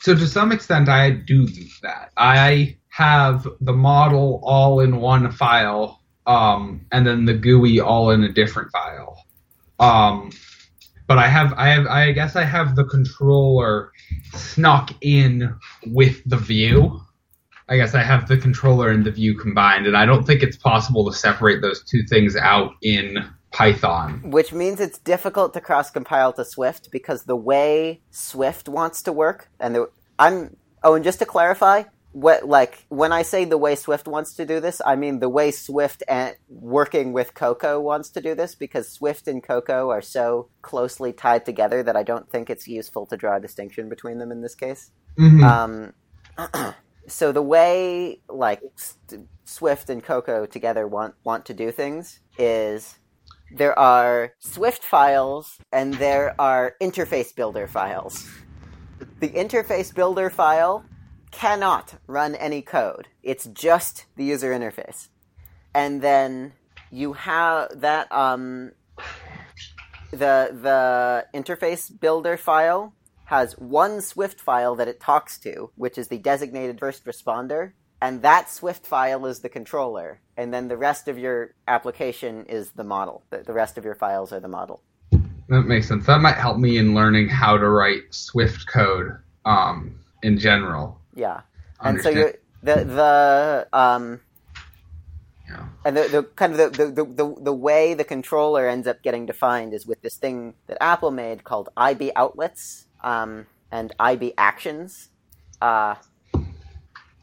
so 0.00 0.14
to 0.14 0.26
some 0.26 0.52
extent, 0.52 0.88
I 0.88 1.10
do 1.10 1.46
that. 1.82 2.12
I 2.16 2.78
have 2.88 3.46
the 3.60 3.72
model 3.72 4.40
all 4.42 4.80
in 4.80 4.96
one 4.96 5.30
file, 5.30 6.00
um, 6.26 6.86
and 6.92 7.06
then 7.06 7.24
the 7.26 7.34
GUI 7.34 7.80
all 7.80 8.10
in 8.10 8.24
a 8.24 8.32
different 8.32 8.70
file. 8.72 9.22
Um, 9.78 10.30
but 11.06 11.18
I 11.18 11.28
have, 11.28 11.52
I 11.54 11.68
have, 11.68 11.86
I 11.86 12.12
guess 12.12 12.36
I 12.36 12.44
have 12.44 12.76
the 12.76 12.84
controller 12.84 13.92
snuck 14.32 14.90
in 15.00 15.54
with 15.86 16.22
the 16.28 16.36
view. 16.36 17.00
I 17.70 17.76
guess 17.76 17.94
I 17.94 18.02
have 18.02 18.28
the 18.28 18.36
controller 18.36 18.90
and 18.90 19.04
the 19.04 19.10
view 19.10 19.34
combined, 19.34 19.86
and 19.86 19.96
I 19.96 20.06
don't 20.06 20.24
think 20.24 20.42
it's 20.42 20.56
possible 20.56 21.10
to 21.10 21.16
separate 21.16 21.60
those 21.60 21.84
two 21.84 22.02
things 22.08 22.34
out 22.34 22.72
in 22.82 23.18
Python. 23.50 24.22
Which 24.30 24.52
means 24.52 24.80
it's 24.80 24.98
difficult 24.98 25.52
to 25.54 25.60
cross 25.60 25.90
compile 25.90 26.32
to 26.34 26.44
Swift 26.44 26.90
because 26.90 27.24
the 27.24 27.36
way 27.36 28.00
Swift 28.10 28.68
wants 28.68 29.02
to 29.02 29.12
work, 29.12 29.50
and 29.60 29.74
the, 29.74 29.90
I'm 30.18 30.56
oh, 30.82 30.94
and 30.94 31.04
just 31.04 31.18
to 31.18 31.26
clarify, 31.26 31.84
what 32.12 32.48
like 32.48 32.86
when 32.88 33.12
I 33.12 33.22
say 33.22 33.44
the 33.44 33.58
way 33.58 33.74
Swift 33.74 34.08
wants 34.08 34.34
to 34.34 34.46
do 34.46 34.60
this, 34.60 34.80
I 34.84 34.96
mean 34.96 35.20
the 35.20 35.28
way 35.28 35.50
Swift 35.50 36.02
and 36.08 36.34
working 36.48 37.12
with 37.12 37.34
Cocoa 37.34 37.80
wants 37.80 38.08
to 38.10 38.20
do 38.20 38.34
this 38.34 38.54
because 38.54 38.90
Swift 38.90 39.28
and 39.28 39.42
Cocoa 39.42 39.90
are 39.90 40.02
so 40.02 40.48
closely 40.62 41.12
tied 41.12 41.44
together 41.44 41.82
that 41.82 41.96
I 41.96 42.02
don't 42.02 42.30
think 42.30 42.48
it's 42.48 42.66
useful 42.66 43.06
to 43.06 43.16
draw 43.16 43.36
a 43.36 43.40
distinction 43.40 43.88
between 43.88 44.18
them 44.18 44.32
in 44.32 44.40
this 44.40 44.54
case. 44.54 44.90
Mhm. 45.18 45.92
Um, 46.36 46.74
so 47.06 47.30
the 47.30 47.42
way 47.42 48.20
like 48.28 48.62
Swift 49.44 49.90
and 49.90 50.02
Cocoa 50.02 50.46
together 50.46 50.86
want 50.86 51.14
want 51.24 51.44
to 51.46 51.54
do 51.54 51.70
things 51.70 52.20
is 52.38 52.98
there 53.50 53.78
are 53.78 54.34
Swift 54.38 54.82
files 54.82 55.58
and 55.72 55.94
there 55.94 56.34
are 56.38 56.74
interface 56.80 57.34
builder 57.34 57.66
files. 57.66 58.28
The 59.20 59.28
interface 59.30 59.94
builder 59.94 60.30
file 60.30 60.84
cannot 61.30 61.94
run 62.06 62.34
any 62.34 62.62
code. 62.62 63.08
It's 63.22 63.46
just 63.46 64.06
the 64.16 64.24
user 64.24 64.50
interface. 64.50 65.08
And 65.74 66.02
then 66.02 66.52
you 66.90 67.12
have 67.12 67.80
that 67.80 68.10
um 68.10 68.72
the 70.10 70.50
the 70.62 71.26
interface 71.34 71.90
builder 72.00 72.36
file 72.36 72.94
has 73.26 73.52
one 73.58 74.00
Swift 74.00 74.40
file 74.40 74.74
that 74.76 74.88
it 74.88 75.00
talks 75.00 75.38
to, 75.38 75.70
which 75.76 75.98
is 75.98 76.08
the 76.08 76.16
designated 76.16 76.78
first 76.78 77.04
responder, 77.04 77.72
and 78.00 78.22
that 78.22 78.48
Swift 78.48 78.86
file 78.86 79.26
is 79.26 79.40
the 79.40 79.50
controller, 79.50 80.20
and 80.36 80.52
then 80.52 80.68
the 80.68 80.78
rest 80.78 81.08
of 81.08 81.18
your 81.18 81.54
application 81.66 82.46
is 82.46 82.70
the 82.70 82.84
model. 82.84 83.22
The, 83.28 83.38
the 83.38 83.52
rest 83.52 83.76
of 83.76 83.84
your 83.84 83.94
files 83.94 84.32
are 84.32 84.40
the 84.40 84.48
model. 84.48 84.82
That 85.48 85.62
makes 85.66 85.88
sense. 85.88 86.06
That 86.06 86.20
might 86.20 86.36
help 86.36 86.58
me 86.58 86.78
in 86.78 86.94
learning 86.94 87.28
how 87.28 87.58
to 87.58 87.68
write 87.68 88.02
Swift 88.10 88.66
code 88.66 89.18
um, 89.44 89.98
in 90.22 90.38
general. 90.38 90.97
Yeah, 91.18 91.40
and 91.80 92.00
so 92.00 92.10
you're 92.10 92.34
the 92.62 92.76
the 92.84 93.68
um 93.72 94.20
Yeah. 95.48 95.64
and 95.84 95.96
the, 95.96 96.02
the 96.08 96.22
kind 96.36 96.52
of 96.52 96.58
the, 96.76 96.86
the, 96.92 97.04
the, 97.04 97.26
the 97.40 97.52
way 97.52 97.94
the 97.94 98.04
controller 98.04 98.68
ends 98.68 98.86
up 98.86 99.02
getting 99.02 99.24
defined 99.26 99.72
is 99.72 99.86
with 99.86 100.00
this 100.02 100.16
thing 100.16 100.54
that 100.68 100.76
Apple 100.80 101.10
made 101.10 101.42
called 101.42 101.70
IB 101.76 102.12
outlets 102.14 102.86
um, 103.02 103.46
and 103.72 103.92
IB 103.98 104.34
actions. 104.36 105.08
Uh, 105.60 105.94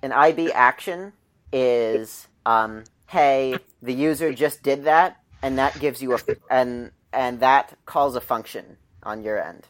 an 0.01 0.11
IB 0.11 0.51
action 0.51 1.13
is 1.53 2.27
um, 2.45 2.83
hey, 3.07 3.57
the 3.81 3.93
user 3.93 4.33
just 4.33 4.63
did 4.63 4.83
that, 4.85 5.17
and 5.41 5.57
that 5.57 5.79
gives 5.79 6.01
you 6.01 6.15
a 6.15 6.19
and 6.49 6.91
and 7.13 7.39
that 7.39 7.77
calls 7.85 8.15
a 8.15 8.21
function 8.21 8.77
on 9.03 9.23
your 9.23 9.37
end. 9.41 9.67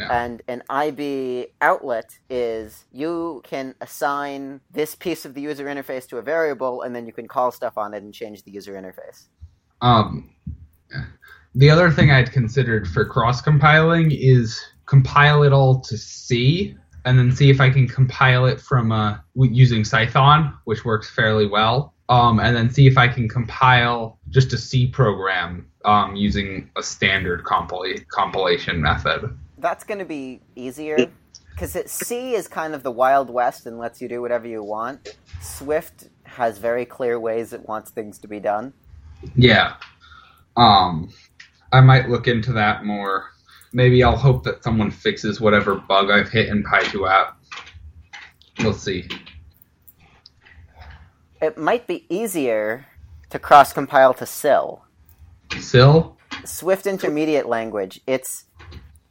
Yeah. 0.00 0.24
And 0.24 0.40
an 0.48 0.62
IB 0.70 1.48
outlet 1.60 2.18
is 2.30 2.86
you 2.90 3.42
can 3.44 3.74
assign 3.82 4.62
this 4.70 4.94
piece 4.94 5.26
of 5.26 5.34
the 5.34 5.42
user 5.42 5.66
interface 5.66 6.08
to 6.08 6.16
a 6.16 6.22
variable, 6.22 6.82
and 6.82 6.96
then 6.96 7.06
you 7.06 7.12
can 7.12 7.28
call 7.28 7.50
stuff 7.52 7.76
on 7.76 7.92
it 7.92 8.02
and 8.02 8.14
change 8.14 8.42
the 8.44 8.50
user 8.50 8.72
interface. 8.72 9.28
Um, 9.82 10.30
the 11.54 11.68
other 11.68 11.90
thing 11.90 12.10
I'd 12.10 12.32
considered 12.32 12.88
for 12.88 13.04
cross 13.04 13.42
compiling 13.42 14.10
is 14.10 14.58
compile 14.86 15.42
it 15.42 15.52
all 15.52 15.80
to 15.80 15.98
C, 15.98 16.74
and 17.04 17.18
then 17.18 17.30
see 17.30 17.50
if 17.50 17.60
I 17.60 17.68
can 17.68 17.86
compile 17.86 18.46
it 18.46 18.58
from 18.58 18.92
uh, 18.92 19.18
using 19.34 19.84
Python, 19.84 20.56
which 20.64 20.86
works 20.86 21.10
fairly 21.10 21.46
well. 21.46 21.92
Um, 22.08 22.40
and 22.40 22.56
then 22.56 22.70
see 22.70 22.88
if 22.88 22.98
I 22.98 23.06
can 23.06 23.28
compile 23.28 24.18
just 24.30 24.52
a 24.52 24.58
C 24.58 24.88
program 24.88 25.70
um, 25.84 26.16
using 26.16 26.68
a 26.76 26.82
standard 26.82 27.44
compila- 27.44 28.06
compilation 28.08 28.80
method. 28.80 29.36
That's 29.60 29.84
going 29.84 29.98
to 29.98 30.04
be 30.04 30.40
easier 30.56 31.10
because 31.50 31.76
C 31.90 32.34
is 32.34 32.48
kind 32.48 32.74
of 32.74 32.82
the 32.82 32.90
Wild 32.90 33.28
West 33.30 33.66
and 33.66 33.78
lets 33.78 34.00
you 34.00 34.08
do 34.08 34.22
whatever 34.22 34.48
you 34.48 34.62
want. 34.62 35.16
Swift 35.40 36.08
has 36.24 36.58
very 36.58 36.86
clear 36.86 37.20
ways 37.20 37.52
it 37.52 37.68
wants 37.68 37.90
things 37.90 38.18
to 38.20 38.28
be 38.28 38.40
done. 38.40 38.72
Yeah. 39.36 39.74
Um, 40.56 41.12
I 41.72 41.80
might 41.80 42.08
look 42.08 42.26
into 42.26 42.52
that 42.52 42.84
more. 42.84 43.30
Maybe 43.72 44.02
I'll 44.02 44.16
hope 44.16 44.42
that 44.44 44.64
someone 44.64 44.90
fixes 44.90 45.40
whatever 45.40 45.76
bug 45.76 46.10
I've 46.10 46.30
hit 46.30 46.48
in 46.48 46.64
py2app. 46.64 47.34
We'll 48.60 48.72
see. 48.72 49.08
It 51.40 51.56
might 51.56 51.86
be 51.86 52.06
easier 52.08 52.86
to 53.30 53.38
cross 53.38 53.72
compile 53.72 54.14
to 54.14 54.26
SIL. 54.26 54.84
Sil? 55.56 56.16
Swift 56.44 56.86
Intermediate 56.86 57.46
Language. 57.46 58.00
It's 58.06 58.44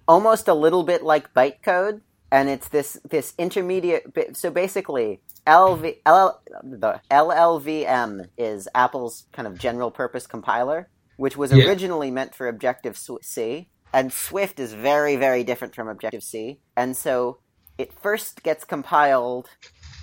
almost 0.09 0.47
a 0.47 0.53
little 0.53 0.83
bit 0.83 1.03
like 1.03 1.33
bytecode, 1.33 2.01
and 2.31 2.49
it's 2.49 2.67
this 2.67 2.97
this 3.09 3.33
intermediate. 3.37 4.03
So 4.35 4.49
basically, 4.49 5.21
LV, 5.47 5.97
L, 6.05 6.41
the 6.63 6.99
LLVM 7.11 8.25
is 8.37 8.67
Apple's 8.75 9.27
kind 9.31 9.47
of 9.47 9.57
general 9.57 9.91
purpose 9.91 10.25
compiler, 10.27 10.89
which 11.17 11.37
was 11.37 11.51
Yeah. 11.53 11.65
originally 11.65 12.11
meant 12.11 12.35
for 12.35 12.47
Objective 12.47 12.97
C, 13.21 13.69
and 13.93 14.11
Swift 14.11 14.59
is 14.59 14.73
very 14.73 15.15
very 15.15 15.43
different 15.43 15.75
from 15.75 15.87
Objective 15.87 16.23
C, 16.23 16.59
and 16.75 16.97
so 16.97 17.39
it 17.77 17.93
first 17.93 18.43
gets 18.43 18.65
compiled 18.65 19.47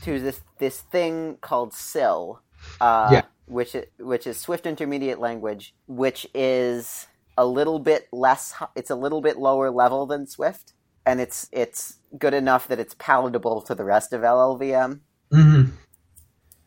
to 0.05 0.19
this 0.21 0.41
this 0.59 0.81
thing 0.81 1.37
called 1.49 1.75
SIL, 1.75 2.41
uh, 2.81 3.09
Yeah. 3.13 3.23
which 3.47 3.77
which 3.99 4.27
is 4.27 4.39
Swift 4.41 4.67
Intermediate 4.67 5.19
Language, 5.19 5.75
which 5.87 6.27
is 6.33 7.07
a 7.37 7.47
little 7.47 7.79
bit 7.79 8.09
less. 8.13 8.55
It's 8.75 8.91
a 8.91 8.95
little 8.97 9.21
bit 9.21 9.37
lower 9.39 9.71
level 9.71 10.07
than 10.07 10.27
Swift, 10.27 10.73
and 11.05 11.21
it's 11.21 11.49
it's 11.53 11.99
good 12.19 12.35
enough 12.35 12.67
that 12.69 12.79
it's 12.81 12.95
palatable 12.99 13.63
to 13.63 13.75
the 13.75 13.85
rest 13.85 14.13
of 14.13 14.23
LLVM, 14.23 15.01
hmm 15.31 15.63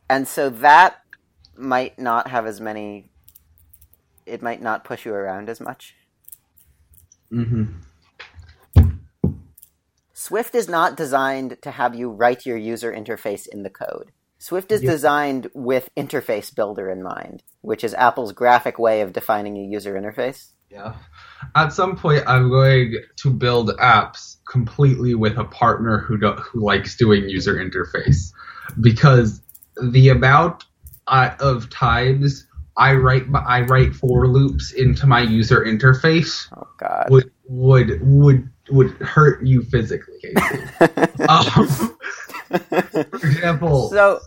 and 0.09 0.27
so 0.27 0.49
that 0.49 0.97
might 1.55 1.99
not 1.99 2.27
have 2.29 2.45
as 2.45 2.59
many. 2.59 3.11
It 4.25 4.41
might 4.41 4.61
not 4.61 4.83
push 4.83 5.05
you 5.05 5.13
around 5.13 5.49
as 5.49 5.59
much. 5.59 5.95
hmm 7.29 7.65
Swift 10.13 10.53
is 10.53 10.67
not 10.67 10.97
designed 10.97 11.57
to 11.61 11.71
have 11.71 11.95
you 11.95 12.09
write 12.11 12.45
your 12.45 12.57
user 12.57 12.91
interface 12.93 13.47
in 13.47 13.63
the 13.63 13.69
code. 13.69 14.11
Swift 14.37 14.71
is 14.71 14.83
Yeah. 14.83 14.91
designed 14.91 15.49
with 15.53 15.89
interface 15.97 16.53
builder 16.53 16.89
in 16.89 17.01
mind, 17.01 17.43
which 17.61 17.83
is 17.83 17.93
Apple's 17.95 18.31
graphic 18.33 18.77
way 18.77 19.01
of 19.01 19.13
defining 19.13 19.57
a 19.57 19.63
user 19.63 19.95
interface. 19.95 20.51
Yeah. 20.69 20.93
At 21.55 21.73
some 21.73 21.95
point, 21.95 22.23
I'm 22.27 22.49
going 22.49 22.95
to 23.17 23.29
build 23.31 23.69
apps 23.77 24.37
completely 24.49 25.15
with 25.15 25.37
a 25.37 25.45
partner 25.45 25.99
who 25.99 26.17
do, 26.19 26.33
who 26.33 26.63
likes 26.63 26.95
doing 26.95 27.27
user 27.27 27.55
interface, 27.55 28.31
because 28.79 29.41
the 29.81 30.09
amount 30.09 30.65
uh, 31.07 31.31
of 31.39 31.69
times 31.69 32.45
I 32.77 32.93
write 32.93 33.23
I 33.45 33.61
write 33.61 33.93
for 33.93 34.27
loops 34.27 34.71
into 34.71 35.05
my 35.05 35.21
user 35.21 35.65
interface 35.65 36.47
Oh 36.55 36.67
God. 36.77 37.07
would 37.09 37.31
would 37.47 37.99
would 38.01 38.49
would 38.69 38.91
hurt 38.91 39.45
you 39.45 39.63
physically. 39.63 40.19
Casey. 40.21 40.63
um, 41.27 41.97
for 43.09 43.27
example, 43.27 43.89
so, 43.89 44.19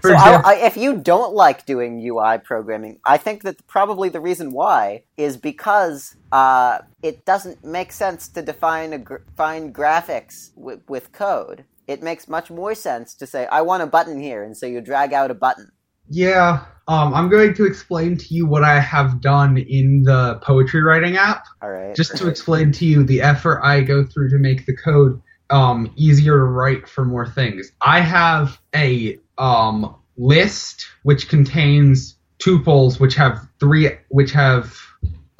so 0.02 0.14
I, 0.14 0.42
I, 0.44 0.54
if 0.66 0.76
you 0.76 0.96
don't 0.96 1.34
like 1.34 1.66
doing 1.66 2.00
UI 2.04 2.38
programming, 2.38 3.00
I 3.04 3.16
think 3.16 3.42
that 3.42 3.66
probably 3.66 4.08
the 4.08 4.20
reason 4.20 4.52
why 4.52 5.04
is 5.16 5.36
because 5.36 6.16
uh, 6.32 6.78
it 7.02 7.24
doesn't 7.24 7.64
make 7.64 7.92
sense 7.92 8.28
to 8.28 8.42
define 8.42 8.92
a 8.92 8.98
gr- 8.98 9.16
define 9.26 9.72
graphics 9.72 10.50
with, 10.56 10.80
with 10.88 11.12
code. 11.12 11.64
It 11.86 12.02
makes 12.02 12.28
much 12.28 12.50
more 12.50 12.74
sense 12.74 13.14
to 13.16 13.26
say, 13.26 13.46
"I 13.46 13.62
want 13.62 13.82
a 13.82 13.86
button 13.86 14.20
here," 14.20 14.44
and 14.44 14.56
so 14.56 14.66
you 14.66 14.80
drag 14.80 15.12
out 15.12 15.30
a 15.30 15.34
button. 15.34 15.70
yeah. 16.08 16.64
Um, 16.88 17.14
I'm 17.14 17.28
going 17.28 17.54
to 17.54 17.64
explain 17.64 18.16
to 18.16 18.34
you 18.34 18.46
what 18.46 18.64
I 18.64 18.80
have 18.80 19.20
done 19.20 19.56
in 19.58 20.02
the 20.02 20.40
poetry 20.42 20.82
writing 20.82 21.16
app. 21.16 21.44
All 21.62 21.70
right. 21.70 21.94
just 21.94 22.16
to 22.16 22.26
explain 22.26 22.72
to 22.72 22.84
you 22.84 23.04
the 23.04 23.22
effort 23.22 23.60
I 23.62 23.82
go 23.82 24.04
through 24.04 24.30
to 24.30 24.38
make 24.38 24.66
the 24.66 24.76
code 24.76 25.22
um, 25.50 25.92
easier 25.96 26.38
to 26.38 26.44
write 26.44 26.88
for 26.88 27.04
more 27.04 27.26
things. 27.26 27.72
I 27.80 28.00
have 28.00 28.60
a 28.74 29.18
um, 29.40 29.96
list 30.16 30.86
which 31.02 31.28
contains 31.28 32.16
tuples 32.38 33.00
which 33.00 33.14
have 33.14 33.48
three 33.58 33.90
which 34.08 34.32
have 34.32 34.76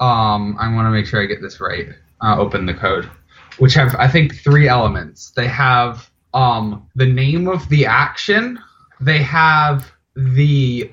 um, 0.01 0.57
I 0.59 0.73
want 0.73 0.87
to 0.87 0.89
make 0.89 1.05
sure 1.05 1.21
I 1.21 1.27
get 1.27 1.41
this 1.41 1.61
right. 1.61 1.89
Uh, 2.23 2.35
open 2.37 2.65
the 2.65 2.73
code, 2.73 3.09
which 3.59 3.75
have 3.75 3.95
I 3.95 4.07
think 4.07 4.35
three 4.35 4.67
elements. 4.67 5.31
They 5.31 5.47
have 5.47 6.09
um, 6.33 6.87
the 6.95 7.05
name 7.05 7.47
of 7.47 7.69
the 7.69 7.85
action. 7.85 8.59
They 8.99 9.19
have 9.19 9.91
the 10.15 10.91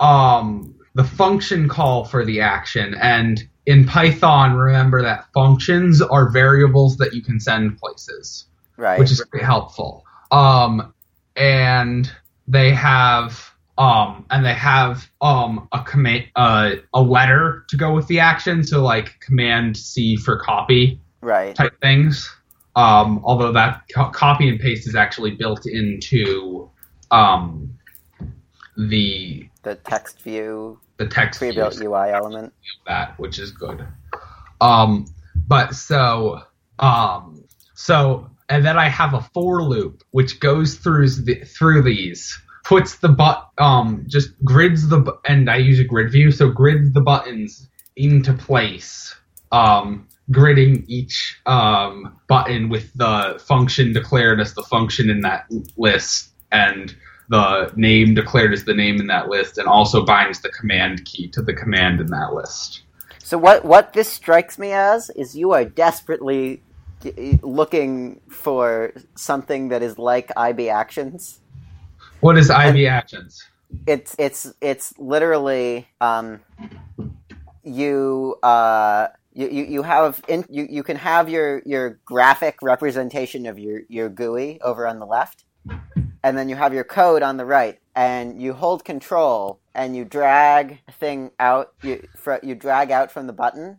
um, 0.00 0.74
the 0.94 1.04
function 1.04 1.68
call 1.68 2.04
for 2.04 2.24
the 2.24 2.40
action, 2.40 2.94
and 2.94 3.46
in 3.66 3.84
Python, 3.84 4.54
remember 4.54 5.02
that 5.02 5.26
functions 5.34 6.00
are 6.00 6.30
variables 6.30 6.96
that 6.96 7.12
you 7.12 7.22
can 7.22 7.38
send 7.40 7.78
places 7.78 8.46
right. 8.76 8.98
which 8.98 9.10
is 9.10 9.22
very 9.32 9.44
helpful. 9.44 10.04
Um, 10.30 10.94
and 11.34 12.10
they 12.48 12.72
have 12.72 13.50
um, 13.78 14.24
and 14.30 14.44
they 14.44 14.54
have 14.54 15.10
um 15.20 15.68
a 15.72 15.82
command 15.82 16.24
uh, 16.36 16.76
a 16.94 17.02
letter 17.02 17.64
to 17.68 17.76
go 17.76 17.94
with 17.94 18.06
the 18.06 18.20
action, 18.20 18.64
so 18.64 18.82
like 18.82 19.20
Command 19.20 19.76
C 19.76 20.16
for 20.16 20.38
copy 20.38 21.00
right. 21.20 21.54
type 21.54 21.78
things. 21.80 22.30
Um, 22.74 23.20
although 23.24 23.52
that 23.52 23.82
co- 23.94 24.10
copy 24.10 24.48
and 24.48 24.60
paste 24.60 24.86
is 24.86 24.94
actually 24.94 25.32
built 25.32 25.66
into 25.66 26.70
um 27.10 27.78
the 28.76 29.48
the 29.62 29.74
text 29.76 30.20
view 30.22 30.78
the 30.96 31.06
text 31.06 31.38
pre-built 31.38 31.74
views 31.74 31.82
UI 31.82 32.10
element. 32.10 32.52
that, 32.86 33.18
which 33.18 33.38
is 33.38 33.50
good. 33.50 33.86
Um, 34.60 35.06
but 35.46 35.74
so, 35.74 36.42
um, 36.78 37.44
so, 37.74 38.30
and 38.48 38.64
then 38.64 38.78
I 38.78 38.88
have 38.88 39.14
a 39.14 39.22
for 39.34 39.62
loop 39.62 40.02
which 40.10 40.40
goes 40.40 40.76
through 40.76 41.08
the, 41.08 41.44
through 41.44 41.82
these, 41.82 42.38
puts 42.64 42.96
the 42.98 43.08
but, 43.08 43.48
um, 43.58 44.04
just 44.06 44.30
grids 44.44 44.88
the, 44.88 45.18
and 45.26 45.50
I 45.50 45.56
use 45.56 45.80
a 45.80 45.84
grid 45.84 46.12
view, 46.12 46.30
so 46.30 46.48
grids 46.50 46.92
the 46.92 47.00
buttons 47.00 47.68
into 47.96 48.32
place. 48.32 49.14
Um, 49.52 50.08
gridding 50.30 50.84
each 50.88 51.40
um, 51.46 52.18
button 52.28 52.68
with 52.68 52.92
the 52.94 53.40
function 53.46 53.92
declared 53.92 54.40
as 54.40 54.54
the 54.54 54.62
function 54.62 55.08
in 55.08 55.20
that 55.20 55.46
list 55.76 56.30
and 56.50 56.94
the 57.28 57.72
name 57.76 58.14
declared 58.14 58.52
as 58.52 58.64
the 58.64 58.74
name 58.74 59.00
in 59.00 59.06
that 59.08 59.28
list 59.28 59.58
and 59.58 59.66
also 59.66 60.04
binds 60.04 60.40
the 60.40 60.48
command 60.50 61.04
key 61.04 61.28
to 61.28 61.42
the 61.42 61.52
command 61.52 62.00
in 62.00 62.06
that 62.08 62.32
list. 62.32 62.82
So 63.18 63.38
what 63.38 63.64
what 63.64 63.92
this 63.92 64.08
strikes 64.08 64.58
me 64.58 64.72
as 64.72 65.10
is 65.10 65.36
you 65.36 65.52
are 65.52 65.64
desperately 65.64 66.62
looking 67.42 68.20
for 68.28 68.92
something 69.14 69.68
that 69.68 69.82
is 69.82 69.98
like 69.98 70.30
IB 70.36 70.68
actions. 70.68 71.40
What 72.20 72.38
is 72.38 72.50
IB 72.50 72.86
actions? 72.86 73.44
It's 73.86 74.14
it's 74.18 74.52
it's 74.60 74.94
literally 74.98 75.88
um, 76.00 76.40
you 77.62 78.36
uh 78.42 79.08
you, 79.34 79.48
you, 79.48 79.64
you 79.64 79.82
have 79.82 80.22
in, 80.28 80.46
you, 80.48 80.66
you 80.70 80.82
can 80.82 80.96
have 80.96 81.28
your, 81.28 81.60
your 81.66 82.00
graphic 82.06 82.56
representation 82.62 83.44
of 83.44 83.58
your, 83.58 83.82
your 83.90 84.08
GUI 84.08 84.58
over 84.62 84.86
on 84.86 84.98
the 84.98 85.04
left, 85.04 85.44
and 86.22 86.38
then 86.38 86.48
you 86.48 86.56
have 86.56 86.72
your 86.72 86.84
code 86.84 87.22
on 87.22 87.36
the 87.36 87.44
right, 87.44 87.78
and 87.94 88.40
you 88.40 88.54
hold 88.54 88.82
control 88.82 89.60
and 89.76 89.94
you 89.94 90.04
drag 90.04 90.80
a 90.88 90.92
thing 90.92 91.30
out 91.38 91.72
you 91.82 92.06
fr- 92.16 92.42
you 92.42 92.54
drag 92.54 92.90
out 92.90 93.12
from 93.12 93.26
the 93.26 93.32
button 93.32 93.78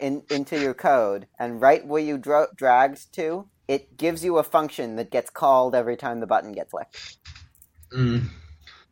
in 0.00 0.22
into 0.30 0.60
your 0.60 0.74
code, 0.74 1.26
and 1.38 1.60
right 1.60 1.86
where 1.86 2.02
you 2.02 2.18
dro- 2.18 2.48
dragged 2.56 3.12
to, 3.14 3.48
it 3.68 3.96
gives 3.96 4.24
you 4.24 4.38
a 4.38 4.42
function 4.42 4.96
that 4.96 5.10
gets 5.10 5.30
called 5.30 5.74
every 5.74 5.96
time 5.96 6.20
the 6.20 6.26
button 6.26 6.52
gets 6.52 6.70
clicked. 6.70 7.18
Mm. 7.96 8.28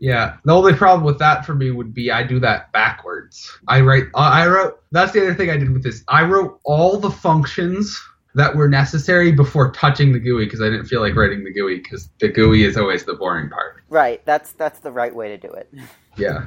Yeah, 0.00 0.36
the 0.44 0.54
only 0.54 0.74
problem 0.74 1.04
with 1.04 1.18
that 1.18 1.44
for 1.44 1.54
me 1.54 1.72
would 1.72 1.92
be 1.92 2.10
I 2.10 2.22
do 2.22 2.38
that 2.40 2.70
backwards. 2.72 3.50
I 3.66 3.80
write, 3.80 4.04
I 4.14 4.46
wrote, 4.46 4.80
that's 4.92 5.12
the 5.12 5.22
other 5.22 5.34
thing 5.34 5.50
I 5.50 5.56
did 5.56 5.72
with 5.72 5.82
this. 5.82 6.04
I 6.06 6.22
wrote 6.22 6.60
all 6.64 6.98
the 6.98 7.10
functions 7.10 8.00
that 8.34 8.54
were 8.54 8.68
necessary 8.68 9.32
before 9.32 9.72
touching 9.72 10.12
the 10.12 10.20
GUI 10.20 10.44
because 10.44 10.60
I 10.60 10.70
didn't 10.70 10.86
feel 10.86 11.00
like 11.00 11.16
writing 11.16 11.42
the 11.42 11.52
GUI 11.52 11.80
because 11.80 12.08
the 12.20 12.28
GUI 12.28 12.62
is 12.62 12.76
always 12.76 13.04
the 13.04 13.14
boring 13.14 13.50
part. 13.50 13.82
Right, 13.88 14.24
that's 14.24 14.52
that's 14.52 14.78
the 14.78 14.92
right 14.92 15.14
way 15.14 15.28
to 15.28 15.38
do 15.38 15.52
it. 15.52 15.72
Yeah. 16.18 16.46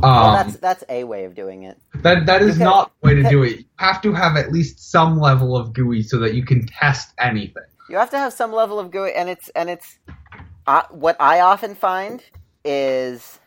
Well, 0.00 0.12
Um, 0.12 0.34
that's 0.34 0.56
that's 0.58 0.84
a 0.88 1.04
way 1.04 1.24
of 1.24 1.34
doing 1.34 1.62
it. 1.62 1.78
that 2.02 2.26
that 2.26 2.42
is 2.42 2.58
not 2.58 2.92
the 3.00 3.08
way 3.08 3.14
to 3.14 3.22
do 3.28 3.42
it. 3.42 3.58
You 3.60 3.64
have 3.76 4.02
to 4.02 4.12
have 4.12 4.36
at 4.36 4.52
least 4.52 4.90
some 4.90 5.18
level 5.18 5.56
of 5.56 5.72
GUI 5.72 6.02
so 6.02 6.18
that 6.18 6.34
you 6.34 6.44
can 6.44 6.66
test 6.66 7.14
anything. 7.18 7.62
You 7.88 7.96
have 7.96 8.10
to 8.10 8.18
have 8.18 8.32
some 8.32 8.52
level 8.52 8.78
of 8.78 8.90
GUI, 8.90 9.12
and 9.14 9.28
it's 9.28 9.48
and 9.50 9.70
it's 9.70 9.98
uh, 10.66 10.82
what 10.90 11.16
I 11.20 11.40
often 11.40 11.74
find 11.74 12.22
is 12.64 13.38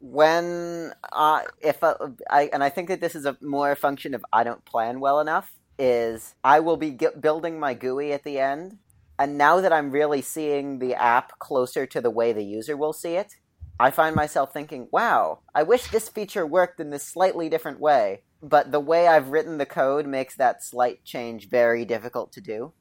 when 0.00 0.92
uh, 1.12 1.42
if 1.60 1.82
uh, 1.82 1.94
I 2.30 2.50
and 2.52 2.62
I 2.64 2.68
think 2.68 2.88
that 2.88 3.00
this 3.00 3.14
is 3.14 3.26
a 3.26 3.36
more 3.40 3.70
a 3.72 3.76
function 3.76 4.14
of 4.14 4.24
I 4.32 4.44
don't 4.44 4.64
plan 4.64 5.00
well 5.00 5.20
enough. 5.20 5.50
Is 5.78 6.34
I 6.44 6.60
will 6.60 6.76
be 6.76 6.90
g- 6.90 7.08
building 7.18 7.58
my 7.58 7.72
GUI 7.74 8.12
at 8.12 8.24
the 8.24 8.38
end, 8.38 8.78
and 9.18 9.38
now 9.38 9.60
that 9.60 9.72
I'm 9.72 9.90
really 9.90 10.20
seeing 10.22 10.78
the 10.78 10.94
app 10.94 11.38
closer 11.38 11.86
to 11.86 12.00
the 12.00 12.10
way 12.10 12.32
the 12.34 12.44
user 12.44 12.76
will 12.76 12.92
see 12.92 13.14
it, 13.14 13.36
I 13.80 13.90
find 13.90 14.14
myself 14.14 14.52
thinking, 14.52 14.88
"Wow, 14.92 15.40
I 15.54 15.62
wish 15.62 15.90
this 15.90 16.08
feature 16.08 16.46
worked 16.46 16.80
in 16.80 16.90
this 16.90 17.02
slightly 17.02 17.48
different 17.48 17.80
way." 17.80 18.22
But 18.42 18.72
the 18.72 18.80
way 18.80 19.06
I've 19.06 19.28
written 19.28 19.58
the 19.58 19.66
code 19.66 20.06
makes 20.06 20.36
that 20.36 20.62
slight 20.62 21.04
change 21.04 21.48
very 21.48 21.84
difficult 21.84 22.32
to 22.32 22.40
do. 22.40 22.72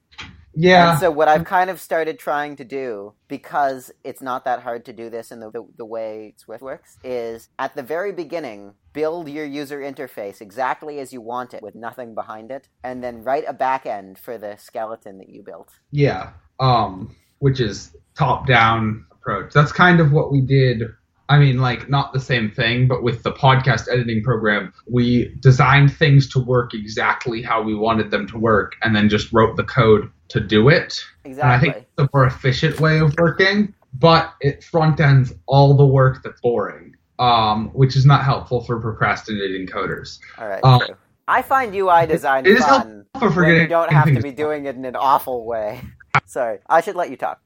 Yeah. 0.53 0.91
And 0.91 0.99
so 0.99 1.11
what 1.11 1.27
I've 1.27 1.45
kind 1.45 1.69
of 1.69 1.79
started 1.79 2.19
trying 2.19 2.55
to 2.57 2.63
do, 2.63 3.13
because 3.27 3.91
it's 4.03 4.21
not 4.21 4.45
that 4.45 4.61
hard 4.61 4.85
to 4.85 4.93
do 4.93 5.09
this 5.09 5.31
in 5.31 5.39
the, 5.39 5.51
the, 5.51 5.65
the 5.77 5.85
way 5.85 6.33
Swift 6.37 6.61
works, 6.61 6.97
is 7.03 7.49
at 7.57 7.75
the 7.75 7.83
very 7.83 8.11
beginning, 8.11 8.73
build 8.91 9.29
your 9.29 9.45
user 9.45 9.79
interface 9.79 10.41
exactly 10.41 10.99
as 10.99 11.13
you 11.13 11.21
want 11.21 11.53
it 11.53 11.61
with 11.61 11.75
nothing 11.75 12.15
behind 12.15 12.51
it, 12.51 12.67
and 12.83 13.03
then 13.03 13.23
write 13.23 13.45
a 13.47 13.53
back 13.53 13.85
end 13.85 14.17
for 14.17 14.37
the 14.37 14.57
skeleton 14.57 15.19
that 15.19 15.29
you 15.29 15.43
built. 15.43 15.69
Yeah, 15.91 16.31
um, 16.59 17.15
which 17.37 17.59
is 17.59 17.95
top 18.15 18.47
down 18.47 19.05
approach. 19.21 19.53
That's 19.53 19.71
kind 19.71 19.99
of 19.99 20.11
what 20.11 20.31
we 20.31 20.41
did. 20.41 20.83
I 21.27 21.37
mean, 21.37 21.59
like, 21.59 21.89
not 21.89 22.11
the 22.11 22.19
same 22.19 22.49
thing, 22.49 22.87
but 22.87 23.03
with 23.03 23.21
the 23.21 23.31
podcast 23.31 23.87
editing 23.91 24.23
program, 24.23 24.73
we 24.89 25.35
designed 25.41 25.95
things 25.95 26.27
to 26.29 26.39
work 26.39 26.73
exactly 26.73 27.43
how 27.43 27.61
we 27.61 27.75
wanted 27.75 28.09
them 28.09 28.25
to 28.29 28.37
work 28.39 28.75
and 28.81 28.95
then 28.95 29.09
just 29.09 29.31
wrote 29.31 29.55
the 29.55 29.63
code 29.63 30.09
to 30.29 30.39
do 30.39 30.69
it. 30.69 30.99
And 31.23 31.33
I 31.33 31.55
Exactly. 31.55 31.71
think 31.71 31.85
the 31.97 32.09
more 32.13 32.25
efficient 32.25 32.79
way 32.79 32.99
of 32.99 33.13
working. 33.19 33.73
but 33.93 34.33
it 34.41 34.63
front 34.63 34.99
ends 34.99 35.33
all 35.47 35.75
the 35.75 35.85
work 35.85 36.21
that's 36.23 36.39
boring, 36.41 36.95
um, 37.17 37.69
which 37.73 37.95
is 37.95 38.05
not 38.05 38.23
helpful 38.23 38.61
for 38.63 38.79
procrastinating 38.79 39.65
coders. 39.67 40.19
All 40.37 40.47
right. 40.47 40.63
Um. 40.63 40.81
I 41.27 41.41
find 41.43 41.75
UI 41.75 42.05
design 42.07 42.45
it 42.45 42.53
is 42.53 42.65
fun 42.65 43.05
For 43.19 43.25
when 43.27 43.33
forgetting 43.33 43.61
you 43.61 43.67
don't 43.67 43.91
have 43.91 44.05
to 44.13 44.21
be 44.21 44.31
doing 44.31 44.65
it 44.65 44.75
in 44.75 44.85
an 44.85 44.95
awful 44.95 45.45
way. 45.45 45.81
Sorry, 46.25 46.59
I 46.67 46.81
should 46.81 46.95
let 46.95 47.09
you 47.11 47.17
talk. 47.17 47.39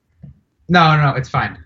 No, 0.69 0.95
no, 0.97 1.15
it's 1.15 1.29
fine. 1.29 1.63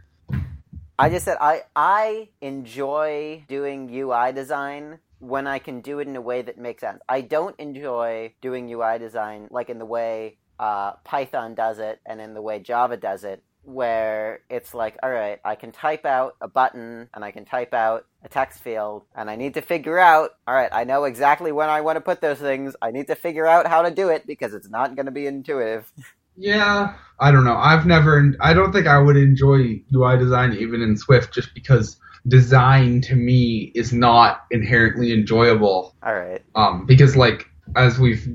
I 0.99 1.09
just 1.09 1.25
said 1.25 1.37
I 1.39 1.61
I 1.75 2.29
enjoy 2.41 3.43
doing 3.47 3.93
UI 3.93 4.31
design 4.33 4.99
when 5.19 5.47
I 5.47 5.59
can 5.59 5.81
do 5.81 5.99
it 5.99 6.07
in 6.07 6.15
a 6.15 6.21
way 6.21 6.41
that 6.41 6.57
makes 6.57 6.81
sense. 6.81 7.01
I 7.07 7.21
don't 7.21 7.59
enjoy 7.59 8.33
doing 8.41 8.71
UI 8.71 8.97
design 8.99 9.47
like 9.51 9.69
in 9.69 9.79
the 9.79 9.85
way 9.85 10.37
uh, 10.59 10.93
Python 11.03 11.55
does 11.55 11.79
it 11.79 11.99
and 12.05 12.19
in 12.19 12.33
the 12.33 12.41
way 12.41 12.59
Java 12.59 12.97
does 12.97 13.23
it, 13.23 13.43
where 13.63 14.39
it's 14.49 14.73
like, 14.73 14.97
all 15.03 15.11
right, 15.11 15.39
I 15.43 15.55
can 15.55 15.71
type 15.71 16.05
out 16.05 16.35
a 16.41 16.47
button 16.47 17.09
and 17.13 17.23
I 17.23 17.31
can 17.31 17.45
type 17.45 17.73
out 17.73 18.05
a 18.23 18.29
text 18.29 18.61
field, 18.63 19.03
and 19.15 19.29
I 19.29 19.35
need 19.35 19.53
to 19.53 19.61
figure 19.61 19.99
out, 19.99 20.31
all 20.47 20.55
right, 20.55 20.69
I 20.71 20.83
know 20.83 21.03
exactly 21.03 21.51
when 21.51 21.69
I 21.69 21.81
want 21.81 21.97
to 21.97 22.01
put 22.01 22.21
those 22.21 22.39
things. 22.39 22.75
I 22.81 22.91
need 22.91 23.07
to 23.07 23.15
figure 23.15 23.45
out 23.45 23.67
how 23.67 23.83
to 23.83 23.91
do 23.91 24.09
it 24.09 24.25
because 24.25 24.53
it's 24.53 24.69
not 24.69 24.95
going 24.95 25.05
to 25.05 25.11
be 25.11 25.27
intuitive. 25.27 25.91
Yeah, 26.37 26.93
I 27.19 27.31
don't 27.31 27.43
know. 27.43 27.57
I've 27.57 27.85
never. 27.85 28.33
I 28.39 28.53
don't 28.53 28.71
think 28.71 28.87
I 28.87 28.99
would 28.99 29.17
enjoy 29.17 29.81
UI 29.93 30.17
design 30.17 30.53
even 30.53 30.81
in 30.81 30.95
Swift, 30.95 31.33
just 31.33 31.53
because 31.53 31.97
design 32.27 33.01
to 33.01 33.15
me 33.15 33.71
is 33.73 33.91
not 33.91 34.45
inherently 34.51 35.13
enjoyable. 35.13 35.95
All 36.05 36.13
right. 36.13 36.41
Um, 36.55 36.85
because 36.85 37.15
like 37.15 37.49
as 37.75 37.99
we've, 37.99 38.27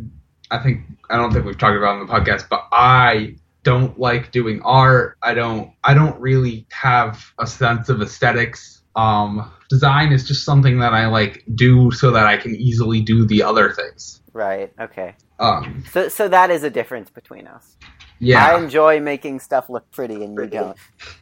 I 0.50 0.58
think 0.58 0.80
I 1.10 1.16
don't 1.16 1.32
think 1.32 1.44
we've 1.44 1.58
talked 1.58 1.76
about 1.76 2.00
on 2.00 2.06
the 2.06 2.12
podcast, 2.12 2.48
but 2.48 2.66
I 2.72 3.36
don't 3.62 3.98
like 3.98 4.32
doing 4.32 4.60
art. 4.62 5.16
I 5.22 5.34
don't. 5.34 5.72
I 5.84 5.94
don't 5.94 6.20
really 6.20 6.66
have 6.72 7.24
a 7.38 7.46
sense 7.46 7.88
of 7.88 8.02
aesthetics. 8.02 8.82
Um, 8.96 9.50
design 9.70 10.12
is 10.12 10.26
just 10.26 10.44
something 10.44 10.80
that 10.80 10.92
I 10.92 11.06
like 11.06 11.44
do 11.54 11.90
so 11.92 12.10
that 12.10 12.26
I 12.26 12.36
can 12.36 12.54
easily 12.56 13.00
do 13.00 13.24
the 13.24 13.42
other 13.42 13.72
things. 13.72 14.21
Right. 14.32 14.72
Okay. 14.80 15.14
Um, 15.38 15.84
So 15.92 16.08
so 16.08 16.28
that 16.28 16.50
is 16.50 16.62
a 16.62 16.70
difference 16.70 17.10
between 17.10 17.46
us. 17.46 17.76
yeah. 18.18 18.46
I 18.46 18.58
enjoy 18.58 19.00
making 19.00 19.40
stuff 19.40 19.68
look 19.68 19.90
pretty, 19.90 20.24
and 20.24 20.36
you 20.36 20.46
don't. 20.46 20.76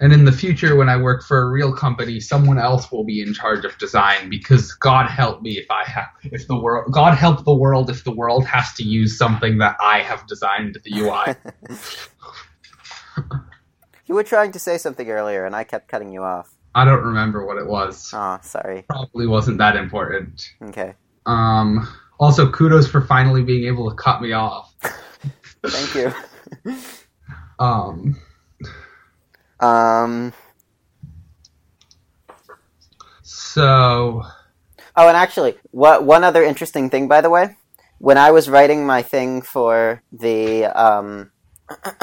And 0.01 0.13
in 0.13 0.25
the 0.25 0.33
future, 0.33 0.75
when 0.75 0.89
I 0.89 0.97
work 0.97 1.23
for 1.23 1.41
a 1.43 1.49
real 1.49 1.73
company, 1.73 2.19
someone 2.19 2.59
else 2.59 2.91
will 2.91 3.05
be 3.05 3.23
in 3.23 3.33
charge 3.33 3.65
of 3.65 3.79
design 3.79 4.29
because 4.29 4.73
God 4.73 5.07
help 5.09 5.43
me 5.43 5.59
if 5.59 5.71
I 5.71 5.85
have, 5.89 6.09
if 6.25 6.49
the 6.49 6.57
world, 6.57 6.93
God 6.93 7.17
help 7.17 7.45
the 7.45 7.55
world 7.55 7.89
if 7.89 8.03
the 8.03 8.11
world 8.11 8.45
has 8.47 8.73
to 8.75 8.83
use 8.83 9.17
something 9.17 9.59
that 9.59 9.77
I 9.81 10.01
have 10.01 10.27
designed 10.27 10.77
the 10.83 10.93
UI. 11.01 11.37
You 14.09 14.15
were 14.15 14.23
trying 14.23 14.53
to 14.53 14.59
say 14.61 14.79
something 14.79 15.09
earlier, 15.11 15.45
and 15.45 15.57
I 15.57 15.65
kept 15.65 15.89
cutting 15.89 16.13
you 16.13 16.23
off. 16.23 16.55
I 16.77 16.85
don't 16.85 17.03
remember 17.03 17.45
what 17.45 17.57
it 17.57 17.67
was. 17.67 18.13
Oh, 18.15 18.39
sorry. 18.43 18.85
Probably 18.89 19.27
wasn't 19.27 19.59
that 19.59 19.75
important. 19.77 20.49
Okay. 20.63 20.95
Um, 21.27 21.89
also, 22.19 22.51
kudos 22.51 22.89
for 22.89 23.03
finally 23.03 23.43
being 23.43 23.65
able 23.67 23.91
to 23.91 23.97
cut 23.97 24.23
me 24.23 24.33
off. 24.33 24.73
Thank 25.67 25.95
you. 25.95 26.13
Um, 27.59 28.21
Um. 29.61 30.35
so 33.23 34.23
Oh, 34.95 35.09
and 35.09 35.17
actually, 35.17 35.57
what 35.73 36.05
one 36.05 36.25
other 36.25 36.43
interesting 36.43 36.89
thing, 36.89 37.07
by 37.09 37.21
the 37.21 37.31
way, 37.31 37.57
when 37.99 38.17
I 38.17 38.31
was 38.31 38.49
writing 38.49 38.87
my 38.87 39.03
thing 39.03 39.43
for 39.43 40.03
the 40.11 40.65
um, 40.67 41.33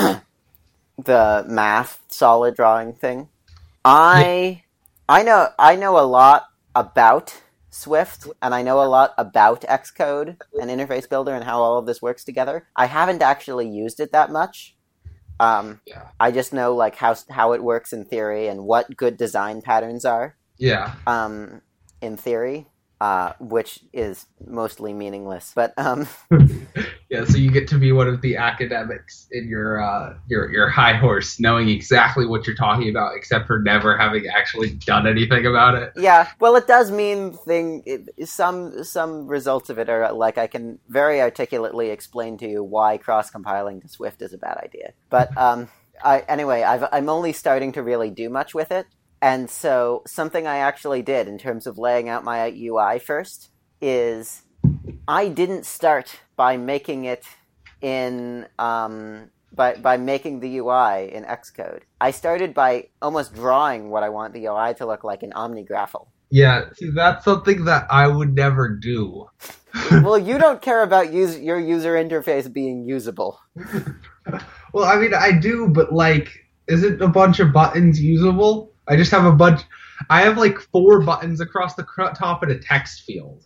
the 0.98 1.45
math 1.48 2.02
solid 2.08 2.56
drawing 2.56 2.94
thing, 2.94 3.30
I 3.84 4.64
I 5.10 5.24
know 5.24 5.50
I 5.58 5.76
know 5.76 6.00
a 6.00 6.06
lot 6.06 6.45
about 6.76 7.41
Swift, 7.74 8.28
and 8.41 8.54
I 8.54 8.62
know 8.62 8.82
a 8.84 8.86
lot 8.86 9.14
about 9.18 9.62
Xcode 9.62 10.38
and 10.62 10.70
Interface 10.70 11.10
Builder 11.10 11.34
and 11.34 11.44
how 11.44 11.62
all 11.62 11.80
of 11.80 11.86
this 11.86 12.02
works 12.02 12.24
together. 12.24 12.68
I 12.76 12.86
haven't 12.86 13.22
actually 13.22 13.68
used 13.68 14.00
it 14.00 14.12
that 14.12 14.32
much. 14.32 14.76
Um, 15.40 15.82
Yeah. 15.86 16.10
I 16.20 16.32
just 16.32 16.54
know 16.54 16.76
like 16.76 16.95
how 16.95 17.16
how 17.30 17.54
it 17.54 17.64
works 17.64 17.91
in 17.91 18.06
theory 18.06 18.48
and 18.48 18.66
what 18.66 18.95
good 18.95 19.18
design 19.18 19.62
patterns 19.62 20.06
are 20.06 20.38
yeah, 20.58 20.94
um, 21.08 21.62
in 22.02 22.16
theory, 22.16 22.68
uh, 23.04 23.34
which 23.42 23.82
is 23.92 24.28
mostly 24.48 24.94
meaningless. 24.94 25.52
But 25.54 25.74
um, 25.78 26.08
yeah. 27.10 27.26
So 27.26 27.36
you 27.36 27.52
get 27.52 27.68
to 27.68 27.78
be 27.78 27.92
one 27.92 28.08
of 28.08 28.22
the 28.22 28.38
academics 28.38 29.28
in 29.34 29.50
your 29.50 29.84
uh, 29.84 30.14
your 30.30 30.50
your 30.50 30.70
high 30.70 30.94
horse, 30.94 31.38
knowing 31.38 31.68
exactly 31.68 32.26
what 32.26 32.48
you're 32.48 32.56
talking 32.56 32.90
about, 32.90 33.18
except 33.18 33.46
for 33.46 33.60
never 33.60 33.98
having 33.98 34.26
actually 34.28 34.70
done 34.70 35.06
anything 35.06 35.46
about 35.46 35.76
it. 35.76 35.92
yeah, 35.98 36.30
well, 36.40 36.56
it 36.56 36.66
does 36.66 36.92
mean 36.92 37.34
thing. 37.34 37.84
It, 37.86 38.30
some 38.30 38.86
some 38.86 39.28
results 39.28 39.70
of 39.70 39.80
it 39.80 39.90
are 39.90 40.14
like 40.14 40.38
I 40.38 40.48
can 40.48 40.80
very 40.88 41.20
articulately 41.20 41.90
explain 41.90 42.38
to 42.38 42.48
you 42.48 42.64
why 42.64 42.98
cross 42.98 43.30
compiling 43.30 43.82
to 43.82 43.90
Swift 43.90 44.22
is 44.22 44.32
a 44.32 44.38
bad 44.38 44.60
idea. 44.64 44.94
But 45.10 45.38
um, 45.38 45.68
I, 46.02 46.20
anyway, 46.22 46.64
I've, 46.64 46.86
I'm 46.90 47.10
only 47.10 47.34
starting 47.34 47.74
to 47.74 47.84
really 47.84 48.12
do 48.12 48.30
much 48.30 48.54
with 48.54 48.72
it. 48.72 48.88
And 49.24 49.50
so, 49.50 50.04
something 50.06 50.48
I 50.48 50.58
actually 50.58 51.02
did 51.02 51.30
in 51.30 51.38
terms 51.38 51.66
of 51.66 51.78
laying 51.78 52.10
out 52.10 52.26
my 52.26 52.48
UI 52.50 53.00
first 53.00 53.52
is 53.80 54.41
I 55.08 55.30
didn't 55.30 55.66
start 55.66 56.20
by 56.36 56.58
making 56.58 57.06
it 57.06 57.24
in 57.80 58.45
um, 58.60 59.30
by 59.54 59.76
by 59.76 59.95
making 59.95 60.41
the 60.41 60.58
UI 60.58 61.14
in 61.14 61.24
Xcode. 61.24 61.84
I 62.02 62.12
started 62.12 62.54
by 62.54 62.90
almost 63.02 63.34
drawing 63.34 63.91
what 63.91 64.04
I 64.04 64.10
want 64.10 64.34
the 64.34 64.45
UI 64.45 64.74
to 64.74 64.86
look 64.86 65.06
like 65.06 65.24
in 65.24 65.32
OmniGraffle. 65.32 66.06
Yeah, 66.30 66.66
see, 66.74 66.90
that's 66.90 67.24
something 67.24 67.64
that 67.64 67.88
I 67.90 68.10
would 68.10 68.36
never 68.36 68.68
do. 68.68 69.28
well, 69.91 70.20
you 70.20 70.38
don't 70.38 70.62
care 70.62 70.84
about 70.84 71.14
use, 71.14 71.40
your 71.40 71.60
user 71.60 71.94
interface 71.94 72.52
being 72.52 72.84
usable. 72.84 73.40
Well, 74.74 74.86
I 74.86 74.95
mean, 74.95 75.14
I 75.14 75.32
do, 75.34 75.68
but 75.68 75.94
like, 75.94 76.32
isn't 76.68 77.00
a 77.00 77.08
bunch 77.08 77.40
of 77.40 77.54
buttons 77.54 78.02
usable? 78.02 78.73
I 78.88 78.95
just 78.95 79.11
have 79.11 79.26
a 79.26 79.31
bunch. 79.31 79.61
I 80.10 80.22
have 80.22 80.38
like 80.38 80.60
four 80.60 81.01
buttons 81.01 81.39
across 81.41 81.76
the 81.76 81.85
top 82.15 82.43
of 82.43 82.49
a 82.49 82.60
text 82.60 83.03
field. 83.03 83.45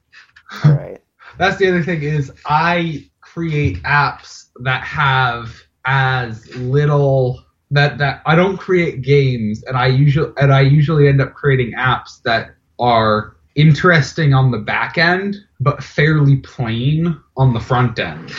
All 0.64 0.72
right. 0.74 1.02
That's 1.38 1.58
the 1.58 1.68
other 1.68 1.84
thing 1.84 2.02
is 2.04 2.32
I 2.46 3.10
create 3.22 3.82
apps 3.84 4.46
that 4.64 4.84
have 4.84 5.56
as 5.86 6.54
little 6.56 7.44
that 7.72 7.98
that 7.98 8.22
I 8.26 8.36
don't 8.36 8.58
create 8.58 9.02
games, 9.02 9.64
and 9.66 9.78
I 9.78 9.88
usually 9.88 10.32
and 10.38 10.54
I 10.54 10.62
usually 10.62 11.08
end 11.08 11.22
up 11.22 11.34
creating 11.34 11.74
apps 11.78 12.22
that 12.24 12.52
are 12.80 13.36
interesting 13.56 14.34
on 14.34 14.52
the 14.52 14.60
back 14.60 14.98
end, 14.98 15.36
but 15.60 15.84
fairly 15.84 16.38
plain 16.38 17.20
on 17.36 17.54
the 17.54 17.60
front 17.60 18.00
end. 18.00 18.32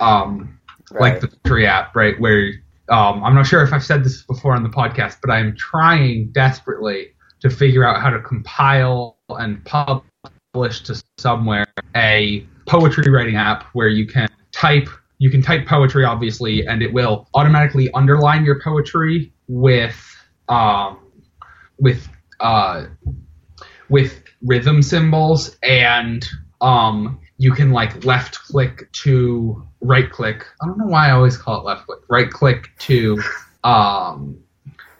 Um, 0.00 0.58
Right. 0.90 1.14
like 1.14 1.20
the 1.20 1.28
tree 1.48 1.66
app, 1.66 1.96
right? 1.96 2.18
Where 2.20 2.52
um, 2.88 3.24
I'm 3.24 3.34
not 3.34 3.46
sure 3.46 3.62
if 3.62 3.72
I've 3.72 3.84
said 3.84 4.04
this 4.04 4.22
before 4.22 4.54
on 4.54 4.62
the 4.62 4.68
podcast, 4.68 5.16
but 5.22 5.30
I'm 5.30 5.56
trying 5.56 6.30
desperately 6.32 7.08
to 7.40 7.50
figure 7.50 7.84
out 7.86 8.00
how 8.00 8.10
to 8.10 8.20
compile 8.20 9.18
and 9.30 9.64
publish 9.64 10.82
to 10.82 11.02
somewhere 11.18 11.66
a 11.96 12.46
poetry 12.66 13.10
writing 13.10 13.36
app 13.36 13.64
where 13.74 13.88
you 13.88 14.06
can 14.06 14.28
type 14.52 14.88
you 15.18 15.30
can 15.30 15.42
type 15.42 15.66
poetry 15.66 16.04
obviously 16.04 16.66
and 16.66 16.82
it 16.82 16.92
will 16.92 17.28
automatically 17.34 17.90
underline 17.92 18.44
your 18.44 18.60
poetry 18.60 19.32
with 19.48 19.96
um, 20.48 20.98
with 21.78 22.08
uh, 22.40 22.86
with 23.88 24.22
rhythm 24.42 24.82
symbols 24.82 25.56
and 25.62 26.26
um, 26.60 27.20
you 27.36 27.52
can 27.52 27.70
like 27.72 28.04
left 28.04 28.38
click 28.40 28.90
to 28.92 29.66
right 29.80 30.10
click. 30.10 30.46
I 30.62 30.66
don't 30.66 30.78
know 30.78 30.86
why 30.86 31.08
I 31.08 31.12
always 31.12 31.36
call 31.36 31.60
it 31.60 31.64
left 31.64 31.86
click. 31.86 32.00
Right 32.08 32.30
click 32.30 32.70
to 32.80 33.20
um, 33.64 34.38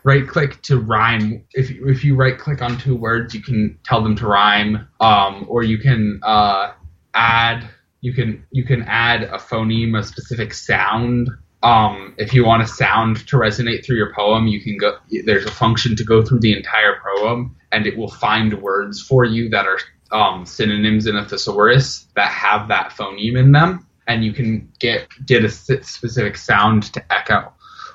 right 0.03 0.27
click 0.27 0.61
to 0.63 0.79
rhyme. 0.81 1.45
If 1.53 1.71
if 1.71 2.05
you 2.05 2.17
right 2.17 2.39
click 2.39 2.63
on 2.63 2.79
two 2.79 2.97
words, 2.97 3.35
you 3.35 3.43
can 3.43 3.79
tell 3.85 4.03
them 4.03 4.17
to 4.17 4.27
rhyme. 4.27 4.89
Um, 5.01 5.47
or 5.49 5.63
you 5.63 5.79
can 5.79 6.21
uh, 6.23 6.73
add 7.15 7.69
you 8.05 8.13
can 8.13 8.45
you 8.51 8.65
can 8.65 8.83
add 8.83 9.23
a 9.23 9.39
phoneme, 9.39 9.99
a 9.99 10.03
specific 10.03 10.53
sound. 10.53 11.31
Um, 11.63 12.15
if 12.19 12.35
you 12.35 12.45
want 12.45 12.63
a 12.63 12.67
sound 12.67 13.27
to 13.29 13.37
resonate 13.37 13.87
through 13.87 13.97
your 13.97 14.13
poem, 14.13 14.47
you 14.47 14.61
can 14.61 14.77
go. 14.77 14.99
There's 15.25 15.47
a 15.47 15.51
function 15.51 15.97
to 15.97 16.05
go 16.05 16.23
through 16.23 16.41
the 16.41 16.55
entire 16.55 17.01
poem, 17.17 17.57
and 17.73 17.87
it 17.87 17.97
will 17.97 18.11
find 18.11 18.61
words 18.61 19.01
for 19.01 19.25
you 19.25 19.49
that 19.49 19.67
are 19.67 19.79
um, 20.11 20.47
synonyms 20.47 21.07
in 21.07 21.17
a 21.17 21.25
thesaurus 21.25 22.07
that 22.15 22.29
have 22.29 22.69
that 22.69 22.91
phoneme 22.91 23.39
in 23.39 23.53
them, 23.53 23.87
and 24.07 24.25
you 24.25 24.33
can 24.33 24.71
get 24.79 25.09
get 25.27 25.45
a 25.45 25.49
specific 25.49 26.37
sound 26.37 26.85
to 26.95 27.13
echo. 27.13 27.53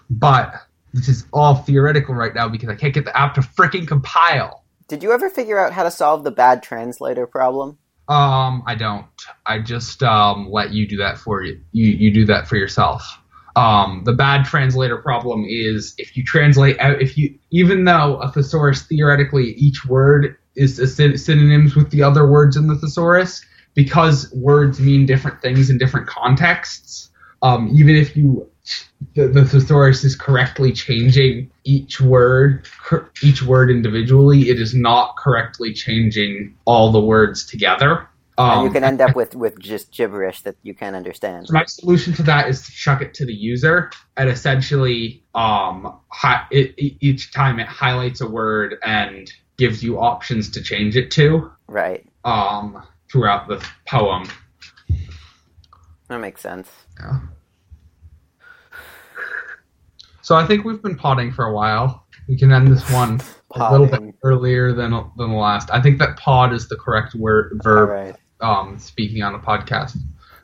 But 0.10 0.54
this 0.94 1.08
is 1.08 1.26
all 1.32 1.56
theoretical 1.56 2.16
right 2.16 2.34
now 2.34 2.50
because 2.50 2.70
I 2.70 2.76
can't 2.76 2.94
get 2.94 3.06
the 3.06 3.16
app 3.16 3.36
to 3.36 3.42
freaking 3.42 3.88
compile. 3.88 4.64
Did 4.88 5.04
you 5.04 5.12
ever 5.12 5.30
figure 5.30 5.60
out 5.60 5.72
how 5.72 5.84
to 5.84 5.92
solve 5.92 6.24
the 6.24 6.32
bad 6.32 6.64
translator 6.64 7.28
problem? 7.28 7.78
Um, 8.08 8.64
I 8.66 8.74
don't. 8.74 9.06
I 9.46 9.60
just 9.60 10.02
um 10.02 10.50
let 10.50 10.74
you 10.74 10.88
do 10.88 10.98
that 10.98 11.20
for 11.20 11.44
you. 11.44 11.62
You 11.72 11.92
you 11.92 12.12
do 12.12 12.26
that 12.26 12.48
for 12.48 12.56
yourself. 12.56 13.04
Um, 13.56 14.04
the 14.06 14.14
bad 14.14 14.46
translator 14.46 14.98
problem 14.98 15.46
is 15.48 15.94
if 15.98 16.18
you 16.18 16.24
translate 16.24 16.80
out, 16.80 17.02
if 17.02 17.18
you 17.18 17.38
even 17.52 17.84
though 17.84 18.16
a 18.18 18.32
thesaurus 18.32 18.84
theoretically 18.84 19.52
each 19.54 19.86
word 19.86 20.38
is 20.60 20.96
synonyms 21.26 21.76
with 21.76 21.90
the 21.92 22.04
other 22.04 22.28
words 22.28 22.58
in 22.58 22.68
the 22.68 22.76
thesaurus, 22.76 23.44
because 23.76 24.32
words 24.34 24.80
mean 24.80 25.06
different 25.06 25.42
things 25.42 25.70
in 25.70 25.78
different 25.78 26.08
contexts. 26.08 27.10
Um, 27.42 27.70
even 27.74 27.96
if 27.96 28.16
you 28.18 28.50
the, 29.16 29.28
the 29.30 29.46
thesaurus 29.46 30.04
is 30.04 30.16
correctly 30.16 30.72
changing 30.74 31.50
each 31.64 32.00
word 32.02 32.68
cor- 32.86 33.10
each 33.24 33.42
word 33.42 33.72
individually, 33.72 34.50
it 34.50 34.60
is 34.60 34.74
not 34.76 35.16
correctly 35.18 35.74
changing 35.74 36.56
all 36.66 36.92
the 36.92 37.00
words 37.00 37.46
together. 37.46 38.08
and 38.38 38.62
you 38.62 38.68
Um, 38.68 38.74
can 38.74 38.84
end 38.84 39.02
up 39.02 39.16
with, 39.16 39.34
with 39.36 39.58
just 39.60 39.92
gibberish 39.92 40.42
that 40.44 40.56
you 40.64 40.74
can't 40.74 40.96
understand. 40.96 41.48
so 41.48 41.54
my 41.54 41.66
solution 41.66 42.14
to 42.14 42.24
that 42.24 42.48
is 42.50 42.62
to 42.66 42.72
chuck 42.72 43.02
it 43.02 43.14
to 43.16 43.26
the 43.26 43.34
user 43.34 43.90
and 44.18 44.30
essentially 44.30 45.24
um 45.36 45.78
hi- 46.10 46.46
it- 46.52 46.74
each 47.10 47.32
time 47.34 47.60
it 47.64 47.68
highlights 47.68 48.20
a 48.22 48.30
word 48.40 48.76
and 48.84 49.32
gives 49.60 49.84
you 49.84 50.00
options 50.00 50.50
to 50.50 50.62
change 50.64 50.96
it 50.98 51.12
to 51.12 51.52
Right. 51.68 52.04
um 52.26 52.82
throughout 53.12 53.48
the 53.48 53.64
poem. 53.88 54.28
That 56.08 56.20
makes 56.20 56.42
sense. 56.42 56.68
Yeah. 57.00 57.20
So 60.22 60.36
I 60.36 60.46
think 60.46 60.64
we've 60.66 60.82
been 60.82 60.96
podding 60.96 61.32
for 61.32 61.46
a 61.46 61.54
while. 61.54 62.06
We 62.28 62.38
can 62.38 62.52
end 62.52 62.68
this 62.68 62.90
one 62.92 63.20
a 63.56 63.72
little 63.72 63.88
bit 63.88 64.16
earlier 64.24 64.74
than 64.74 64.92
than 65.18 65.30
the 65.32 65.36
last. 65.36 65.70
I 65.72 65.82
think 65.82 65.98
that 66.00 66.18
pod 66.18 66.54
is 66.54 66.68
the 66.68 66.76
correct 66.76 67.16
word 67.16 67.60
verb. 67.64 67.90
right. 67.90 68.16
Um, 68.42 68.80
speaking 68.80 69.22
on 69.22 69.36
a 69.36 69.40
podcast. 69.40 69.98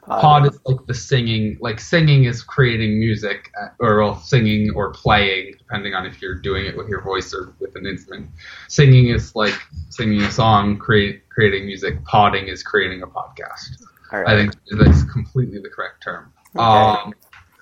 Pod 0.08 0.46
is 0.46 0.60
like 0.66 0.86
the 0.86 0.94
singing 0.94 1.58
like 1.62 1.80
singing 1.80 2.26
is 2.26 2.44
creating 2.44 3.00
music 3.00 3.52
uh, 3.60 3.70
or 3.80 4.02
well, 4.04 4.20
singing 4.20 4.72
or 4.76 4.92
playing 4.94 5.56
depending 5.58 5.94
on 5.96 6.06
if 6.06 6.22
you're 6.22 6.36
doing 6.36 6.66
it 6.66 6.78
with 6.78 6.88
your 6.88 7.02
voice 7.02 7.34
or 7.34 7.56
with 7.60 7.76
an 7.76 7.88
instrument 7.88 8.30
singing 8.68 9.10
is 9.10 9.36
like 9.36 9.56
singing 9.90 10.22
a 10.22 10.32
song 10.32 10.78
create, 10.78 11.28
creating 11.30 11.66
music 11.66 12.04
podding 12.06 12.48
is 12.48 12.62
creating 12.62 13.02
a 13.02 13.08
podcast 13.08 13.82
right. 14.12 14.28
i 14.28 14.36
think 14.36 14.54
that's 14.80 15.04
completely 15.12 15.60
the 15.60 15.70
correct 15.70 16.04
term 16.04 16.32
Okay. 16.56 16.64
um 16.64 17.14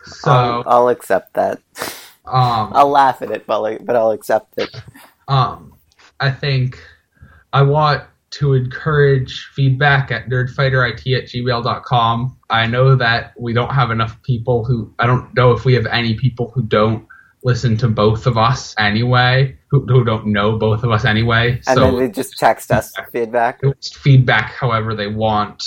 so 0.05 0.31
I'll, 0.31 0.63
I'll 0.67 0.89
accept 0.89 1.33
that. 1.35 1.61
um 2.25 2.71
I'll 2.73 2.89
laugh 2.89 3.21
at 3.21 3.31
it, 3.31 3.47
but, 3.47 3.61
like, 3.61 3.85
but 3.85 3.95
I'll 3.95 4.11
accept 4.11 4.57
it. 4.57 4.69
um 5.29 5.73
i 6.19 6.29
think 6.29 6.77
i 7.53 7.61
want 7.61 8.03
to 8.33 8.53
encourage 8.53 9.49
feedback 9.53 10.11
at 10.11 10.27
nerdfighterit 10.27 11.17
at 11.17 11.25
gmail.com 11.25 12.37
i 12.49 12.65
know 12.65 12.95
that 12.95 13.33
we 13.39 13.53
don't 13.53 13.73
have 13.73 13.91
enough 13.91 14.21
people 14.23 14.65
who 14.65 14.91
i 14.99 15.05
don't 15.05 15.33
know 15.35 15.51
if 15.51 15.65
we 15.65 15.73
have 15.73 15.85
any 15.87 16.15
people 16.15 16.51
who 16.51 16.63
don't 16.63 17.05
listen 17.43 17.77
to 17.77 17.87
both 17.87 18.25
of 18.25 18.37
us 18.37 18.73
anyway 18.79 19.55
who, 19.69 19.85
who 19.85 20.03
don't 20.03 20.25
know 20.25 20.57
both 20.57 20.83
of 20.83 20.91
us 20.91 21.05
anyway 21.05 21.51
And 21.67 21.77
so 21.77 21.79
then 21.81 21.97
they 21.97 22.09
just 22.09 22.37
text 22.37 22.71
us 22.71 22.93
feedback. 23.11 23.61
feedback 23.81 24.51
however 24.51 24.95
they 24.95 25.07
want. 25.07 25.61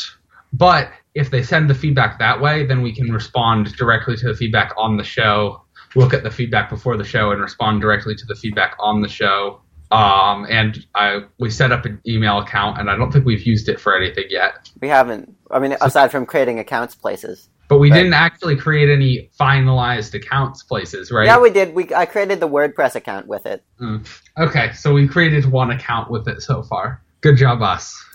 But 0.53 0.91
if 1.15 1.31
they 1.31 1.43
send 1.43 1.69
the 1.69 1.75
feedback 1.75 2.19
that 2.19 2.41
way 2.41 2.67
then 2.67 2.83
we 2.83 2.95
can 2.95 3.13
respond 3.13 3.77
directly 3.77 4.17
to 4.17 4.29
the 4.29 4.35
feedback 4.35 4.73
on 4.77 4.97
the 4.97 5.05
show. 5.05 5.63
Look 5.95 6.13
at 6.15 6.23
the 6.23 6.31
feedback 6.31 6.69
before 6.69 6.97
the 6.97 7.05
show 7.05 7.31
and 7.31 7.41
respond 7.41 7.81
directly 7.81 8.15
to 8.17 8.27
the 8.27 8.35
feedback 8.35 8.75
on 8.79 9.03
the 9.03 9.09
show 9.09 9.61
um, 9.93 10.47
and 10.51 10.79
I 10.95 11.21
we 11.39 11.51
set 11.51 11.73
up 11.73 11.85
an 11.85 12.01
email 12.07 12.39
account 12.39 12.79
and 12.81 12.91
I 12.91 12.97
don't 12.97 13.13
think 13.13 13.25
we've 13.25 13.47
used 13.47 13.69
it 13.69 13.81
for 13.81 13.97
anything 13.97 14.25
yet 14.31 14.71
We 14.81 14.89
haven't. 14.89 15.35
I 15.51 15.59
mean, 15.61 15.77
aside 15.81 16.11
from 16.11 16.27
creating 16.27 16.59
accounts 16.59 16.95
places. 16.95 17.49
but 17.69 17.79
we 17.79 17.91
Right. 17.91 17.99
didn't 17.99 18.15
actually 18.15 18.57
create 18.57 18.89
any 18.91 19.31
finalized 19.39 20.15
accounts 20.15 20.63
places 20.63 21.11
right 21.11 21.27
Yeah, 21.27 21.39
we 21.41 21.51
did. 21.51 21.75
We 21.75 21.93
I 21.95 22.07
created 22.07 22.41
the 22.41 22.49
WordPress 22.49 22.95
account 22.97 23.27
with 23.27 23.47
it. 23.47 23.63
okay 24.39 24.73
so 24.73 24.93
we 24.95 25.07
created 25.09 25.45
one 25.47 25.71
account 25.71 26.11
with 26.11 26.27
it 26.29 26.43
so 26.43 26.63
far 26.63 27.03
good 27.21 27.37
job 27.37 27.63
us 27.63 27.95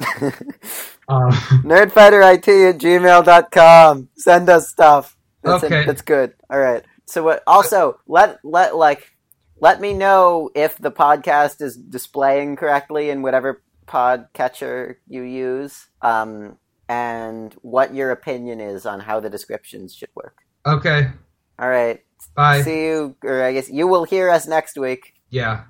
uh, 1.10 1.32
Nerdfighterit 1.64 2.70
at 2.70 2.78
gmail.com. 2.80 4.10
Send 4.16 4.50
us 4.50 4.70
stuff. 4.70 5.18
That's 5.44 5.64
Okay. 5.64 5.82
It. 5.82 5.88
That's 5.88 6.02
good. 6.02 6.34
All 6.50 6.60
right. 6.60 6.84
So 7.08 7.24
what, 7.24 7.44
also 7.48 8.00
let 8.08 8.40
let 8.44 8.76
like 8.76 9.12
let 9.62 9.80
me 9.80 9.94
know 9.94 10.50
if 10.56 10.78
the 10.78 10.92
podcast 10.92 11.62
is 11.62 11.78
displaying 11.78 12.58
correctly 12.58 13.10
in 13.10 13.22
whatever 13.22 13.62
podcatcher 13.88 14.96
you 15.08 15.22
use, 15.22 15.88
um, 16.02 16.58
and 16.90 17.54
what 17.62 17.94
your 17.96 18.12
opinion 18.12 18.60
is 18.60 18.86
on 18.86 19.00
how 19.00 19.20
the 19.22 19.30
descriptions 19.30 19.96
should 19.96 20.10
work. 20.16 20.38
okay 20.66 21.10
All 21.60 21.70
right. 21.70 22.02
bye 22.36 22.62
See 22.64 22.86
you, 22.86 23.16
or 23.24 23.44
I 23.44 23.54
guess 23.54 23.70
you 23.70 23.88
will 23.88 24.04
hear 24.04 24.30
us 24.30 24.48
next 24.48 24.78
week. 24.78 25.14
yeah 25.30 25.64